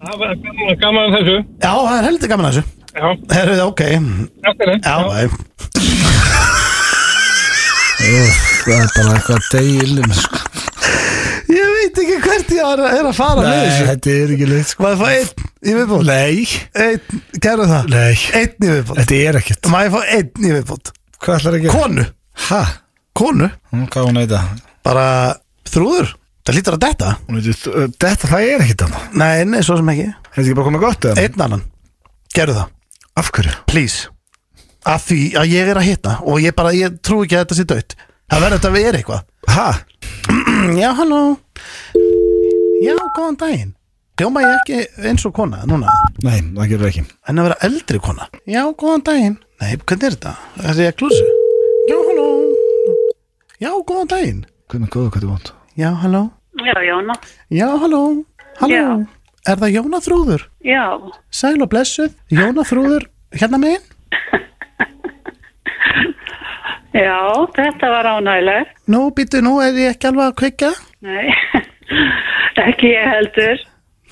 Það 0.00 0.14
var 0.20 0.30
gaman, 0.44 0.76
gaman 0.84 1.14
þessu. 1.16 1.36
Já, 1.60 1.72
það 1.72 1.96
er 1.96 2.06
heldur 2.10 2.30
gaman 2.34 2.50
þessu. 2.50 2.64
Já, 2.90 3.06
Heyrðu, 3.36 3.62
ok. 3.70 3.80
Er 3.86 3.98
Já, 4.80 4.96
já. 8.66 8.80
Það 8.94 9.00
er 9.00 9.08
bara 9.08 9.16
eitthvað 9.18 9.48
deilin 9.54 10.14
sko. 10.18 10.40
Ég 11.50 11.70
veit 11.74 11.98
ekki 12.04 12.16
hvert 12.22 12.52
ég 12.54 12.60
er, 12.62 12.80
er 13.00 13.06
að 13.10 13.16
fara 13.16 13.40
með 13.42 13.48
Nei, 13.50 13.64
þessu 13.66 13.86
þetta 13.88 14.12
er 14.14 14.32
ekki 14.36 14.46
leitt 14.50 14.68
sko. 14.70 14.84
Má 14.84 14.90
ég 14.92 15.00
fá 15.00 15.08
einn 15.10 15.48
í 15.70 15.74
viðbót? 15.76 16.04
Nei, 16.06 16.44
Einn, 16.84 17.22
kæru 17.42 17.66
það? 17.70 17.88
Nei. 17.90 18.14
Einn 18.38 18.54
í 18.54 18.70
viðbót 18.70 19.00
þetta 19.00 19.18
er 19.30 19.38
ekkert 19.40 19.70
Má 19.72 19.78
ég 19.82 19.94
fá 19.96 20.00
einn 20.04 20.46
í 20.46 20.52
viðbót? 20.54 20.92
Hvað 21.20 21.40
ætlar 21.40 21.56
að 21.58 21.64
gera? 21.64 21.74
Konu 21.74 22.04
Hæ? 22.46 22.60
Konu? 23.20 23.48
Hvað 23.74 24.06
hún 24.06 24.20
að 24.20 24.26
heita? 24.26 24.42
Bara 24.86 25.06
þrúður 25.68 26.12
Það 26.46 26.56
lítur 26.56 26.76
að 26.78 26.84
detta 26.86 27.10
Hún 27.26 27.40
heitir, 27.40 27.58
uh, 27.74 27.88
Þetta, 28.00 28.30
það 28.30 28.46
er 28.46 28.64
ekkert 28.64 28.86
annað 28.86 29.18
Nei, 29.20 29.34
nei, 29.50 29.58
svo 29.66 29.76
sem 29.80 29.90
ekki 29.92 30.06
Þetta 30.30 30.44
ekki 30.46 30.56
bara 30.60 30.68
komið 30.70 30.84
gott 30.86 31.08
eða? 31.10 31.24
Einn 31.26 31.44
annan 31.48 31.66
Gerðu 32.36 32.56
það 32.60 33.18
Af 33.20 33.32
hverju? 33.34 33.56
Please 33.70 34.06
Af 34.88 35.04
því 35.10 35.20
að 35.42 35.50
ég 35.52 35.72
er 35.74 35.82
að 35.82 35.88
hitta 35.90 36.14
Og 36.24 36.40
ég 36.40 36.54
bara, 36.56 36.72
ég 36.78 36.96
trú 37.04 37.20
ekki 37.26 37.36
að 37.36 37.44
þetta 37.44 37.58
sé 37.58 37.66
dött 37.74 37.98
Það 38.30 38.42
verður 38.44 38.56
þetta 38.56 38.70
að 38.70 38.76
vera 38.78 39.00
eitthvað. 39.00 39.22
Hæ? 39.50 39.66
Já, 40.80 40.88
halló. 41.00 41.20
Já, 42.80 42.94
góðan 43.16 43.38
daginn. 43.40 43.70
Hljóma 44.20 44.42
ég 44.44 44.56
ekki 44.58 45.06
eins 45.08 45.22
og 45.24 45.32
kona 45.36 45.62
núna? 45.68 45.92
Nei, 46.26 46.40
það 46.56 46.66
gerur 46.74 46.88
ekki. 46.90 47.04
En 47.30 47.40
að 47.40 47.46
vera 47.48 47.58
eldri 47.68 48.00
kona? 48.04 48.26
Já, 48.48 48.60
góðan 48.82 49.04
daginn. 49.06 49.36
Nei, 49.62 49.70
hvernig 49.80 50.06
er 50.10 50.16
þetta? 50.16 50.32
Er 50.60 50.82
ég 50.84 50.90
að 50.92 50.98
klúsa? 51.00 51.30
Já, 51.88 51.96
halló. 52.08 52.26
Já, 53.60 53.70
góðan 53.88 54.10
daginn. 54.12 54.42
Hvernig 54.70 54.92
góðu 54.92 55.22
þú 55.24 55.30
vant? 55.32 55.52
Já, 55.80 55.88
halló. 56.02 56.22
Já, 56.60 56.74
Jóna. 56.84 57.16
Já, 57.48 57.66
halló. 57.80 58.02
Halló. 58.60 58.74
Já. 58.76 58.84
Er 59.48 59.56
það 59.62 59.72
Jóna 59.78 60.02
Þrúður? 60.04 60.42
Já, 60.68 60.84
Sæl 61.32 61.56
og 61.64 61.70
blessuð. 61.72 62.12
Jóna 62.28 62.62
Þrúður 62.68 63.06
Hérna 63.30 63.56
megin 63.62 63.80
já, 66.96 67.18
þetta 67.56 67.90
var 67.92 68.08
ánægilegt. 68.14 68.72
Nú, 68.90 69.02
býtu, 69.16 69.42
nú 69.44 69.58
er 69.64 69.76
ég 69.78 69.94
ekki 69.94 70.10
alveg 70.10 70.30
að 70.30 70.38
kveikja 70.42 70.70
Nei, 71.06 71.28
ekki 72.68 72.94
ég 72.94 73.12
heldur. 73.14 73.66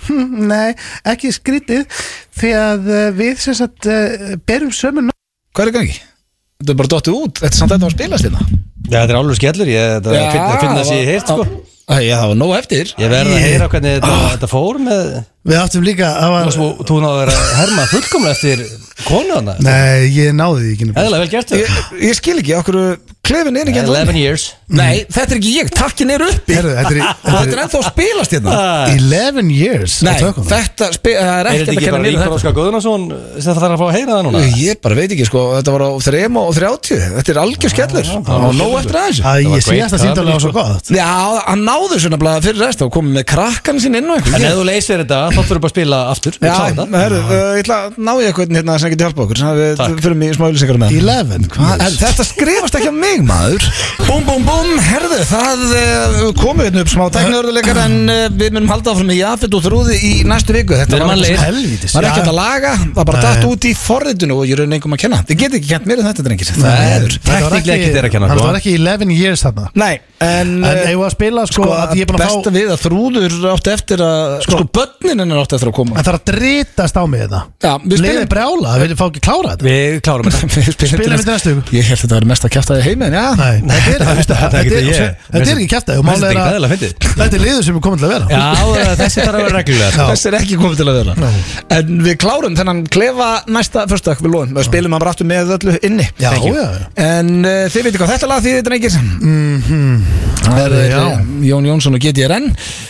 Nei, 0.52 0.76
ekki 1.10 1.32
skrítið 1.34 1.88
Því 2.38 2.52
að 2.54 2.86
uh, 2.86 3.06
við 3.18 3.40
sem 3.42 3.56
sagt 3.58 3.88
uh, 3.90 4.36
berum 4.46 4.70
sömu 4.70 5.08
nöfn 5.08 5.16
Hvað 5.58 5.72
er 5.72 5.80
ekki? 5.82 5.98
Þetta 6.58 6.74
er 6.74 6.78
bara 6.78 6.90
dottið 6.90 7.16
út. 7.18 7.38
Þetta 7.38 7.54
er 7.54 7.58
samt 7.58 7.72
þetta 7.72 7.86
að 7.86 7.92
spilast 7.94 8.26
hérna. 8.26 8.46
Já, 8.88 8.96
þetta 8.96 9.12
er 9.12 9.18
alveg 9.18 9.36
skellur, 9.38 9.68
ég 9.70 10.06
finna 10.08 10.54
finna 10.58 10.78
þess 10.80 10.90
að 10.90 10.98
ég 10.98 11.10
heirt 11.12 11.30
sko. 11.30 11.44
Já, 11.88 12.14
það 12.18 12.30
var 12.32 12.38
nóg 12.40 12.54
eftir. 12.56 12.90
Ég 12.98 13.12
verð 13.12 13.34
að 13.34 13.44
heyra 13.44 13.68
hvernig 13.72 13.94
þetta, 13.98 14.16
þetta 14.32 14.48
fór 14.50 14.80
með 14.82 15.04
Við 15.48 15.60
áttum 15.62 15.86
líka 15.86 16.10
að 16.12 16.28
og 16.28 16.34
var... 16.34 16.50
svo 16.52 16.68
þú 16.84 17.00
náðu 17.00 17.14
að 17.14 17.20
vera 17.22 17.36
herma 17.56 17.86
fullkomlega 17.88 18.36
eftir 18.36 18.64
konu 19.06 19.38
hana 19.38 19.54
Nei, 19.62 20.08
ég 20.12 20.34
náði 20.36 20.64
því 20.64 20.72
ekki. 20.74 20.88
Eðalega 20.92 21.22
vel 21.22 21.30
gert 21.32 21.54
ég, 21.56 21.78
ég 22.08 22.18
skil 22.18 22.36
ekki, 22.42 22.56
okkur 22.58 22.80
klefin 23.28 23.58
er 23.60 23.68
ekki 23.68 23.82
11 23.82 24.16
years. 24.16 24.44
Nei, 24.72 25.02
þetta 25.04 25.34
er 25.34 25.38
ekki 25.38 25.50
ég, 25.52 25.70
takkin 25.76 26.12
er 26.12 26.22
uppi. 26.24 26.54
Herðu, 26.56 26.72
þetta 26.78 26.92
er 26.92 27.00
Og 27.04 27.34
þetta 27.38 27.54
er 27.54 27.60
ennþá 27.64 27.80
spilast 27.86 28.34
hérna. 28.36 28.54
11 28.94 29.50
years 29.52 29.96
á 30.00 30.04
Nei, 30.08 30.14
þetta 30.48 30.88
spi- 30.96 31.14
er 31.16 31.48
Er 31.48 31.62
þetta 31.62 31.74
að 31.74 31.80
kenna 31.84 32.00
mér 32.02 32.16
um 32.16 32.22
þetta. 32.22 32.38
Óskar 32.38 32.56
Guðnason 32.56 33.06
sem 33.36 33.48
það 33.48 33.60
þarf 33.62 33.74
að 33.74 33.82
fá 33.82 33.86
að 33.88 33.96
heyra 33.98 34.12
það 34.14 34.24
núna? 34.28 34.42
Ég 34.60 34.80
bara 34.84 34.98
veit 34.98 35.14
ekki 35.16 35.28
sko, 35.28 35.44
þetta 35.58 35.74
var 35.76 35.84
á 35.84 35.90
3 36.08 36.22
og 36.42 36.52
30 36.58 37.04
Þetta 37.18 37.34
er 37.34 37.40
algjör 37.44 37.74
skellur. 37.74 38.12
Og 38.38 38.56
nóg 38.58 38.76
eftir 38.82 39.00
aðeins 39.02 39.20
ég 39.48 39.66
sé 39.66 39.78
að 39.84 39.92
það 39.94 40.04
síndallega 40.06 40.38
var 40.38 40.44
svo 40.44 40.52
comedy, 40.56 40.78
gott. 40.78 40.92
Já, 40.96 41.12
hann 41.48 41.64
náði 41.68 42.00
svona 42.04 42.34
fyrir 42.44 42.64
rest 42.64 42.84
og 42.84 42.92
komið 42.96 43.18
með 43.18 43.28
krakkan 43.34 43.82
sín 43.82 43.98
inn 44.00 44.08
þá 45.38 45.48
þurfum 45.48 45.62
bara 45.62 45.70
að 45.70 45.74
spila 45.74 45.98
aftur. 46.12 46.38
Við 46.38 46.48
Já, 46.48 46.56
herru, 46.98 47.18
ég 47.30 47.62
ætla 47.62 47.78
að 47.88 47.98
ná 48.08 48.12
ég 48.18 48.28
eitthvað 48.32 48.54
hérna 48.58 48.76
sem 48.82 48.92
getur 48.92 49.08
hjálpa 49.08 49.24
okkur 49.24 49.38
Þannig 49.38 49.52
að 49.52 49.60
við 49.62 49.76
Takk. 49.78 50.00
fyrir 50.04 50.18
mig 50.18 50.28
í 50.28 50.36
smá 50.38 50.46
ylisingar 50.50 50.78
með. 50.82 50.94
11 50.98 51.48
Hvað, 51.54 51.84
er, 51.86 51.96
þetta 52.02 52.26
skrifast 52.28 52.78
ekki 52.78 52.90
á 52.90 52.94
mig 52.98 53.22
maður. 53.28 53.66
Búm, 54.08 54.22
búm, 54.28 54.42
búm, 54.48 54.70
herðu 54.88 55.18
Það 55.28 55.64
uh, 55.68 56.32
komið 56.38 56.68
hérna 56.68 56.82
upp 56.84 56.92
smá 56.92 57.04
tækniörðuleikar 57.16 57.80
En 57.84 57.96
uh, 58.08 58.20
við 58.40 58.54
munum 58.56 58.70
halda 58.72 58.92
áfram 58.94 59.08
með 59.10 59.18
Jafet 59.20 59.56
og 59.58 59.64
Þrúði 59.66 59.98
Í 60.08 60.12
næstu 60.28 60.56
viku. 60.56 60.76
Þetta 60.78 60.94
Við 60.94 60.98
erum 60.98 61.08
var 61.08 61.14
mannlegir. 61.14 61.42
Helvítis, 61.44 61.94
var 61.96 62.08
ekki 62.08 62.22
hægt 62.22 62.32
að 62.32 62.38
laga? 62.38 62.72
Það 62.98 63.08
bara 63.12 63.22
datt 63.26 63.46
út 63.48 63.68
í 63.68 63.72
forritinu 63.78 64.38
Og 64.38 64.44
ég 64.48 64.58
raun 64.60 64.72
einhverjum 64.76 64.96
að 64.96 65.02
kenna. 65.04 65.20
Þið 65.28 65.40
get 65.42 65.56
ekki 65.58 65.70
kent 65.74 65.88
mér 65.90 66.02
en 66.02 66.08
þetta 66.08 66.26
drengir. 66.28 66.52
Það 66.54 66.68
Nei, 66.68 66.88
er 66.96 67.06
Tekniklega 67.28 67.76
ekki 67.78 67.92
þér 67.98 68.08
að 68.08 68.14
kenna, 68.14 68.30
Hann 68.32 68.40
sko. 68.40 68.48
var 68.48 68.58
ekki 68.62 68.74
11 68.78 69.12
years 69.18 69.44
þarna. 69.44 69.66
Nei, 69.78 69.92
en, 70.24 70.52
En 70.58 70.64
uh, 70.64 70.82
eigum 70.88 71.02
við 71.02 71.08
að 71.08 71.14
spila 71.16 71.44
sko, 71.48 71.58
Sko, 71.58 71.74
að 71.76 71.94
ég 71.98 72.06
er 72.06 72.10
búin 72.10 72.18
að 72.18 72.24
besta 72.24 72.52
fá 72.52 72.56
við 72.58 72.72
að 72.74 72.82
Þrúður 72.84 73.36
átti 73.52 73.72
eftir 73.74 74.02
að 74.04 74.34
Sko, 74.46 74.60
börnin 74.78 75.17
hennar 75.24 75.42
átti 75.42 75.58
eftir 75.58 75.70
að 75.70 75.76
koma. 75.78 75.96
En 75.98 76.06
það 76.06 76.12
er 76.12 76.18
að 76.18 76.26
drítast 76.32 76.98
á 76.98 77.02
mig 77.08 77.24
þetta 77.24 77.40
við 77.88 78.02
Leðið 78.04 78.28
brjála, 78.32 78.74
við 78.78 78.84
viljum 78.84 78.98
fá 78.98 79.06
ekki 79.08 79.22
klára 79.24 79.54
þetta. 79.54 79.64
Við 79.68 79.98
klárum 80.06 80.28
þetta. 80.28 80.48
Við 80.58 80.92
Spilum 80.92 81.18
þetta 81.18 81.34
næstu. 81.34 81.54
Ég 81.74 81.88
held 81.88 81.98
að 81.98 82.04
þetta 82.04 82.18
var 82.18 82.28
mest 82.32 82.46
að 82.48 82.54
kjæfta 82.54 82.78
þig 82.78 82.88
heim 82.88 83.04
En 83.08 83.16
já, 83.18 83.24
Nei, 83.38 83.78
þetta 83.88 83.94
er, 83.94 84.18
þetta 84.18 84.38
þetta 84.38 84.58
er 84.58 84.68
er, 84.68 84.78
ekki 84.78 84.88
ég. 84.88 85.16
þetta 85.28 85.38
er 85.38 85.58
ekki 85.58 85.66
er 85.68 85.84
þetta 85.88 86.46
að 86.58 87.18
þetta 87.18 87.38
er 87.38 87.42
liður 87.42 87.64
sem 87.66 87.78
er 87.78 87.82
komin 87.84 88.00
til 88.00 88.08
að 88.08 88.12
vera. 88.14 88.26
Já, 88.32 88.92
þessi 88.98 89.22
þarf 89.24 89.38
að 89.38 89.44
vera 89.44 89.58
reglulega 89.58 89.90
sko. 89.94 90.06
Þess 90.12 90.28
er 90.30 90.36
ekki 90.38 90.58
komið 90.60 90.80
til 90.80 90.88
að 90.88 90.98
vera. 91.00 91.30
En 91.78 91.92
við 92.06 92.18
klárum 92.22 92.58
þennan 92.58 92.82
klefa 92.92 93.28
næsta 93.50 93.84
fyrstak 93.90 94.22
við 94.24 94.34
lóðum 94.34 94.56
Við 94.58 94.68
spilum 94.68 94.96
bara 94.98 95.12
aftur 95.14 95.28
með 95.28 95.54
öllu 95.58 95.76
inni. 95.88 96.06
En 97.08 97.32
uh, 97.42 97.66
þið 97.72 97.88
veitir 97.88 98.02
hvað 98.02 98.14
þetta 98.14 98.30
lag 98.30 98.44
þýðir 98.44 98.66
drengir? 98.68 98.98
Það 100.48 100.62
er 100.64 100.76
Já. 100.88 100.98
uh, 101.02 101.24
Jón 101.44 101.66
Jónsson 101.68 101.96
og 101.98 102.02
GTRN 102.02 102.46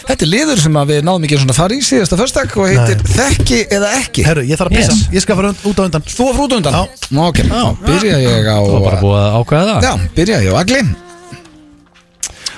Þetta 0.09 0.24
er 0.24 0.31
liður 0.31 0.61
sem 0.62 0.76
að 0.79 0.93
við 0.93 1.07
náðum 1.09 1.26
ekki 1.26 1.39
að 1.43 1.57
fara 1.59 1.76
í 1.76 1.83
síðasta 1.85 2.18
fyrstak 2.19 2.55
Og 2.59 2.69
heitir 2.69 3.03
Þekki 3.14 3.59
eða 3.79 3.91
ekki. 4.03 4.25
Herru, 4.27 4.43
ég 4.49 4.59
þarf 4.61 4.71
að 4.73 4.77
pissa, 4.79 4.93
Yes. 4.99 5.09
ég 5.16 5.25
skal 5.25 5.37
fara 5.39 5.53
út 5.55 5.79
á 5.79 5.83
undan. 5.89 6.03
Þú 6.11 6.27
var 6.29 6.35
frút 6.39 6.57
undan? 6.59 6.79
Já. 6.79 6.83
Ok, 7.29 7.43
þá 7.49 7.62
byrja 7.87 8.19
ég 8.25 8.49
á 8.51 8.59
Það 8.59 8.73
var 8.77 8.87
bara 8.89 9.01
búið 9.03 9.19
að 9.23 9.37
ákveða 9.41 9.66
það. 9.73 9.89
Já, 9.89 10.11
byrja 10.19 10.41
ég 10.45 10.53
á 10.53 10.57
Agli. 10.62 10.81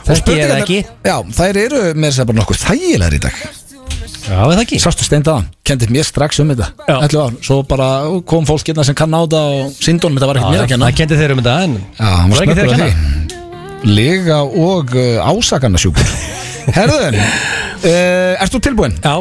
Og 0.01 0.07
Þekki 0.11 0.11
eða 0.11 0.21
spurningarnar- 0.21 0.63
ekki? 0.65 0.79
Já, 1.05 1.17
þær 1.39 1.57
eru 1.65 1.81
með 1.95 2.07
þess 2.11 2.21
að 2.23 2.27
bara 2.31 2.39
nokkuð 2.41 2.63
þægilegar 2.67 3.15
í 3.15 3.21
dag. 3.21 3.35
Já, 4.31 4.39
eða 4.47 4.63
ekki? 4.65 4.79
Sástu 4.81 5.05
steinda 5.07 5.33
það, 5.37 5.45
kendið 5.67 5.91
mér 5.95 6.05
strax 6.07 6.41
um 6.43 6.49
þetta. 6.53 6.67
Já. 6.89 6.97
11 7.07 7.21
ár, 7.25 7.33
svo 7.43 7.63
bara 7.67 7.89
kom 8.27 8.45
fólk 8.47 8.65
hérna 8.69 8.85
sem 8.85 8.95
kann 8.95 9.11
á 9.15 9.23
það 9.27 9.47
og 9.61 9.71
síndónum, 9.81 10.19
þetta 10.19 10.27
var 10.31 10.37
ekkert 10.41 10.55
mér 10.55 10.65
að 10.65 10.69
kenna. 10.73 10.87
Það 10.91 10.97
kendi 11.01 11.19
þeir 11.21 11.33
um 11.35 11.41
þetta 11.41 11.55
en 11.65 11.75
Já, 11.99 12.05
hann 12.05 12.31
var 12.31 12.37
var 12.37 12.47
ekki 12.47 12.55
snöggur 12.55 12.61
þér 12.61 12.75
að 12.75 12.81
að 12.81 12.91
því 12.91 13.95
Lega 13.97 14.39
og 14.45 14.95
uh, 14.95 15.31
ásakarnasjúkur 15.33 16.11
Herðun 16.77 17.17
uh, 17.85 18.43
Erst 18.43 18.55
þú 18.57 18.61
tilbúin? 18.69 18.95
Já, 19.05 19.17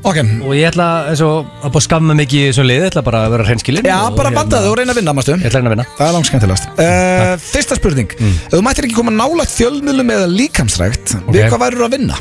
Ok. 0.00 0.16
Og 0.48 0.54
ég 0.56 0.64
ætla 0.70 0.84
eins 1.10 1.20
og 1.20 1.44
að 1.60 1.74
búið 1.74 1.82
skamma 1.84 2.14
mikið 2.16 2.40
í 2.40 2.44
þessum 2.48 2.64
lið 2.70 2.78
Ég 2.80 2.86
ætla 2.88 3.02
bara 3.04 3.18
að 3.26 3.32
vera 3.34 3.44
hreinskilin 3.50 3.84
Já, 3.84 3.96
og 4.06 4.14
bara 4.16 4.30
hérna- 4.30 4.38
bandaðu 4.40 4.70
og 4.70 4.76
reyna 4.78 4.94
að 4.94 4.98
vinna, 5.00 5.12
mástu 5.18 5.34
Ég 5.34 5.42
ætla 5.44 5.50
að 5.50 5.60
reyna 5.60 5.68
að 5.68 5.74
vinna. 5.74 5.84
Það 5.98 6.06
er 6.06 6.14
langt 6.16 6.28
skemmtilegast 6.30 6.64
uh, 6.72 7.32
Fyrsta 7.50 7.76
spurning. 7.76 8.14
Ef 8.16 8.54
þú 8.54 8.60
mættir 8.64 8.86
ekki 8.88 8.96
koma 8.96 9.12
nálægt 9.12 9.52
fjölmiðlum 9.58 10.12
eða 10.16 10.30
líkamsrækt 10.32 11.12
Við 11.28 11.44
hvað 11.52 11.60
værið 11.66 11.84
að 11.84 11.92
vinna? 11.98 12.16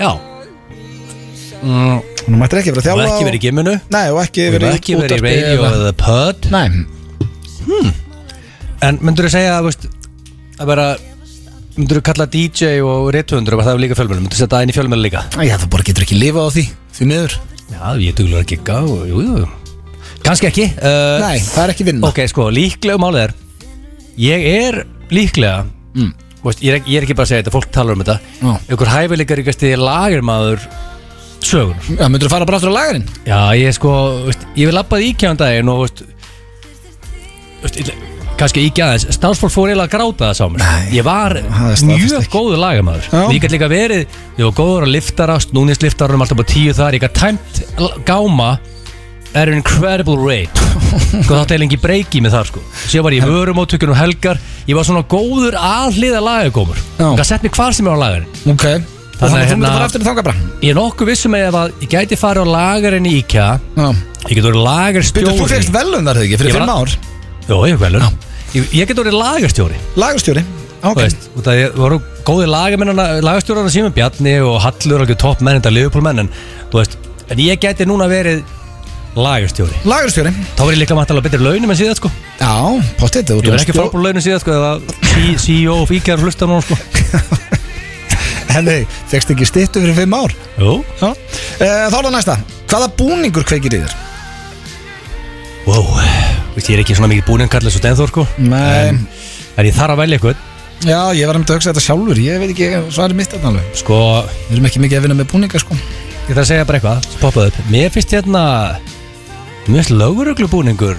Já, 0.00 0.10
mm, 1.60 1.98
Þú 2.24 2.40
mættir 2.40 2.62
ekki 2.62 2.72
verið 2.72 2.80
að 2.80 2.80
og 2.80 2.88
þjálfa 2.88 3.10
ekki 3.12 3.26
verið 3.28 3.36
í 3.36 3.42
gimminu 3.44 3.74
Nei, 3.92 4.04
og 4.16 4.22
ekki 4.24 4.46
Og 4.48 4.56
verið 4.56 4.72
í 4.72 4.78
ekki 4.80 4.96
verið 4.96 5.12
í 5.12 5.20
útvarpi 5.20 5.34
radio 5.36 5.60
eða- 5.60 5.76
eða 5.82 5.92
pod 6.00 6.48
Nei, 6.56 6.66
En 8.86 8.98
myndur 9.04 9.28
þú 9.28 9.34
segja 9.36 9.58
að, 9.60 9.68
veist, 9.68 9.86
að 10.56 10.72
vera 10.72 10.88
Myndur 11.76 11.98
þú 12.00 12.02
kalla 12.08 12.26
DJ 12.32 12.78
og 12.80 13.10
rithundur 13.12 13.56
og 13.58 13.64
það 13.66 13.74
er 13.74 13.80
líka 13.84 13.96
fjölmjölu 13.98 14.22
Myndur 14.24 14.36
þú 14.36 14.40
setja 14.40 14.56
það 14.56 14.64
inn 14.64 14.72
í 14.72 14.76
fjölmjölu 14.76 15.04
líka? 15.04 15.22
Já, 15.44 15.56
þú 15.60 15.68
bara 15.74 15.84
getur 15.88 16.06
ekki 16.06 16.16
lifað 16.20 16.46
á 16.48 16.50
því 16.56 16.64
Því 16.96 17.08
miður. 17.10 17.34
Já, 17.66 17.80
ég 18.00 18.08
er 18.12 18.16
duglega 18.20 18.40
að 18.40 18.50
gigga 18.52 18.76
og 18.86 19.02
jú, 19.10 19.24
jú. 19.26 19.48
Kanski 20.24 20.48
ekki 20.48 20.64
uh, 20.72 21.18
Nei, 21.20 21.38
það 21.44 21.62
er 21.66 21.72
ekki 21.74 21.86
vinna. 21.90 22.08
Ok, 22.08 22.22
sko, 22.32 22.46
líklega 22.54 23.00
málið 23.02 23.26
er 23.26 23.34
Ég 24.26 24.46
er 24.56 24.82
líklega 25.12 25.64
Mm. 25.96 26.10
veist, 26.44 26.60
ég, 26.60 26.74
er, 26.76 26.82
ég 26.84 26.98
er 26.98 27.04
ekki 27.06 27.14
bara 27.16 27.24
að 27.24 27.30
segja 27.30 27.40
þetta, 27.46 27.52
fólk 27.54 27.70
talar 27.72 27.96
um 27.96 28.02
þetta. 28.04 28.16
Já. 28.42 28.50
Ykkur 28.74 28.90
hæfileikar 28.92 29.40
ykkarsti 29.40 29.70
lagermaður 29.80 30.66
sögur 31.40 31.76
Já, 31.96 32.04
myndur 32.12 32.28
þú 32.28 32.32
fara 32.34 32.44
bara 32.50 32.58
aftur 32.60 32.68
á 32.68 32.76
lagarinn? 32.76 33.06
Já, 33.24 33.38
ég 33.56 33.72
sko, 33.78 33.94
veist, 34.26 34.44
ég 34.60 34.68
vil 34.68 34.76
labbað 34.76 35.06
íkjáðan 35.08 35.40
og 38.36 38.42
kannski 38.42 38.66
ekki 38.68 38.82
aðeins 38.84 39.06
starfsfólk 39.16 39.52
fór 39.52 39.70
eiginlega 39.70 39.88
að 39.88 39.92
gráta 39.94 40.26
það 40.28 40.34
sá 40.36 40.46
mér 40.52 40.60
Nei, 40.60 40.88
ég 40.92 41.04
var 41.06 41.34
það 41.40 41.84
mjög 41.88 42.26
góður 42.34 42.58
lagamæður 42.60 43.06
og 43.22 43.30
ég 43.32 43.40
get 43.40 43.54
líka 43.54 43.68
verið, 43.72 44.02
ég 44.36 44.42
var 44.44 44.56
góður 44.58 44.84
að 44.84 44.92
liftara 44.92 45.36
snúnisliftarum 45.40 46.24
alltaf 46.24 46.40
på 46.42 46.44
tíu 46.52 46.74
þar. 46.76 46.96
Ég 46.98 47.04
gat 47.06 47.16
tæmt 47.16 47.62
gáma 48.04 48.50
er 49.36 49.48
an 49.52 49.56
incredible 49.56 50.18
rate. 50.20 50.66
Sko 51.24 51.38
þá 51.38 51.54
er 51.56 51.62
lengi 51.62 51.78
breyki 51.80 52.20
með 52.24 52.36
þar 52.36 52.50
sko. 52.50 52.64
Sér 52.84 53.06
var 53.06 53.16
ég 53.16 53.24
vörum 53.24 53.62
áttökjunum 53.62 53.96
helgar. 53.96 54.40
Ég 54.68 54.76
var 54.76 54.84
svona 54.88 55.04
góður 55.08 55.56
aðliða 55.56 56.20
lagagómur 56.26 56.84
og 57.00 57.16
það 57.16 57.26
sett 57.30 57.48
mig 57.48 57.56
hvar 57.56 57.72
sem 57.76 57.88
er 57.88 57.96
á 57.96 58.00
lagarinn 58.04 58.52
Ok. 58.52 58.68
Og 59.16 59.22
Þannig 59.22 59.38
að 59.40 59.48
hérna- 59.48 59.70
í 60.60 60.66
ég 60.66 60.70
er 60.74 60.76
nokkuð 60.76 61.08
vissum 61.08 61.32
með 61.32 61.56
að 61.56 61.72
ég 61.86 61.88
gæti 61.94 62.18
farið 62.20 62.44
á 62.44 62.52
lagarinn 62.52 63.08
í 63.08 63.14
IKEA 63.22 63.48
Já. 63.78 63.86
ég 64.28 64.34
get 64.36 64.44
orðið 64.44 64.66
lagarstjóri 64.66 65.36
þú 65.40 65.48
fegst 65.48 65.72
velun 65.72 66.04
þar 66.04 66.20
þegar 66.20 66.42
fyrir 66.42 66.52
Ég 66.52 66.58
var 66.58 66.66
fimm 66.66 66.76
ár? 66.76 66.96
Jó, 67.46 67.56
ég 67.64 67.76
er 67.76 67.80
velun 67.80 68.02
ég, 68.54 68.68
ég 68.72 68.86
get 68.88 68.98
orðið 69.02 69.16
lagarstjóri. 69.18 69.76
Lagastjóri 69.96 70.44
Ok. 70.86 70.98
veist, 71.00 71.30
út 71.34 71.46
af 71.50 71.56
ég 71.56 71.72
voru 71.74 71.96
góði 72.26 72.46
lagastjórarna 72.52 73.70
síðan 73.72 73.94
Bjarni 73.96 74.36
og 74.44 74.60
Hallur 74.62 75.00
alveg 75.02 75.18
topp 75.18 75.40
menn 75.42 75.56
þetta 75.58 75.72
Liverpool-menn 75.72 76.20
en 76.26 76.28
þú 76.70 76.78
veist, 76.82 76.96
en 77.32 77.38
ég 77.42 77.58
gæti 77.58 77.86
núna 77.88 78.06
verið 78.10 78.44
lagastjóri 79.16 79.72
Lagastjóri 79.88 80.30
þá 80.54 80.60
var 80.62 80.72
ég 80.76 80.80
líka 80.82 80.94
mættalega 80.98 81.24
betri 81.26 81.40
launum 81.42 81.72
en 81.72 81.78
síðan 81.80 81.96
sko. 81.98 82.10
Já, 82.38 82.52
potið 83.00 83.32
ég 83.40 83.50
var 83.50 83.62
ekki 83.64 83.74
frábúr 83.74 84.04
launum 84.04 84.22
síðan 84.22 84.42
sko 84.44 84.52
eða 84.52 84.70
C- 85.08 85.38
CEO 85.46 85.78
of 85.82 85.90
IKEA 85.96 86.14
er 86.18 86.22
hlusta 86.22 86.46
núna 86.46 86.62
sko. 86.62 86.76
Henni, 88.56 88.76
fegst 89.10 89.32
ekki 89.34 89.48
stittu 89.48 89.80
fyrir 89.82 89.96
fimm 89.96 90.14
ár. 90.16 90.32
Jú, 90.60 90.76
Já. 91.00 91.10
Eh, 91.58 91.88
Þá 91.90 91.96
er 91.98 92.06
það 92.06 92.12
næsta. 92.14 92.36
Hvaða 92.70 92.92
búningur 93.00 93.44
kveikir 93.48 93.74
í 93.80 93.82
þér? 93.82 93.96
wow 95.66 95.82
Veist, 96.56 96.68
ég 96.72 96.78
er 96.78 96.82
ekki 96.82 96.96
svona 96.96 97.10
mikið 97.12 97.26
búin 97.28 97.48
kallið 97.52 97.74
svo 97.74 97.80
Stenþór 97.82 98.08
sko. 98.12 98.26
Nei. 98.40 98.88
En, 98.90 99.00
en 99.60 99.68
ég 99.68 99.74
þarf 99.76 99.92
að 99.94 100.00
velja 100.02 100.16
eitthvað? 100.18 100.44
Já, 100.86 100.98
ég 101.16 101.28
var 101.28 101.36
um 101.38 101.44
að 101.46 101.54
hugsa 101.56 101.70
þetta 101.72 101.84
sjálfur. 101.84 102.18
Ég 102.20 102.40
veit 102.40 102.50
ekki 102.54 102.66
svarið 102.96 103.18
mitt 103.20 103.30
þetta 103.32 103.50
alveg. 103.50 103.68
Sko, 103.80 103.98
Við 104.48 104.56
erum 104.56 104.68
ekki 104.70 104.82
mikið 104.84 104.98
að 104.98 105.06
vinna 105.06 105.16
með 105.20 105.28
búninga 105.32 105.60
sko. 105.62 105.76
Ég 106.26 106.32
þarf 106.34 106.42
að 106.42 106.50
segja 106.50 106.66
bara 106.68 106.80
eitthvað 106.80 107.06
sem 107.12 107.20
poppaði 107.22 107.52
upp. 107.52 107.60
Mér 107.72 107.92
finnst 107.94 108.12
hérna 108.16 108.42
mér 109.66 109.78
finnst 109.80 109.92
löguruglubúningur 109.94 110.98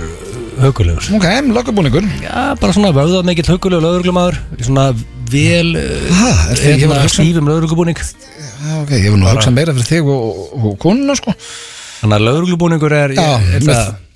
hugulegur 0.62 1.10
Ok, 1.18 1.28
lögubúningur 1.54 2.08
Já, 2.24 2.56
bara 2.60 2.74
svona 2.74 2.90
vöðvað 2.96 3.28
mikill 3.30 3.50
hugulegur 3.52 3.84
lögurglumæður 3.86 4.40
Svona 4.66 4.88
vel 5.32 5.74
Ha, 5.78 6.32
er 6.52 6.58
það- 6.62 6.82
ég 6.82 6.88
var 6.90 6.98
að 6.98 7.06
hugsa- 7.06 7.22
Stífum 7.22 7.48
lögurglubúning 7.52 8.00
Já, 8.02 8.82
ok, 8.82 8.92
ég 8.98 9.12
var 9.14 9.20
nú 9.22 9.28
að 9.30 9.38
hugsa 9.38 9.54
meira 9.54 9.76
fyrir 9.78 9.90
þig 9.92 10.10
og, 10.16 10.26
og, 10.26 10.66
og 10.72 10.78
konuna 10.82 11.16
sko. 11.20 11.36
Þannig 12.02 12.18
að 12.18 12.26
lögurglubúningur 12.28 12.96
er, 12.98 13.14
Já, 13.20 13.28
er 13.38 13.62
með, 13.62 13.70
það, 13.70 13.94
með, 13.94 14.07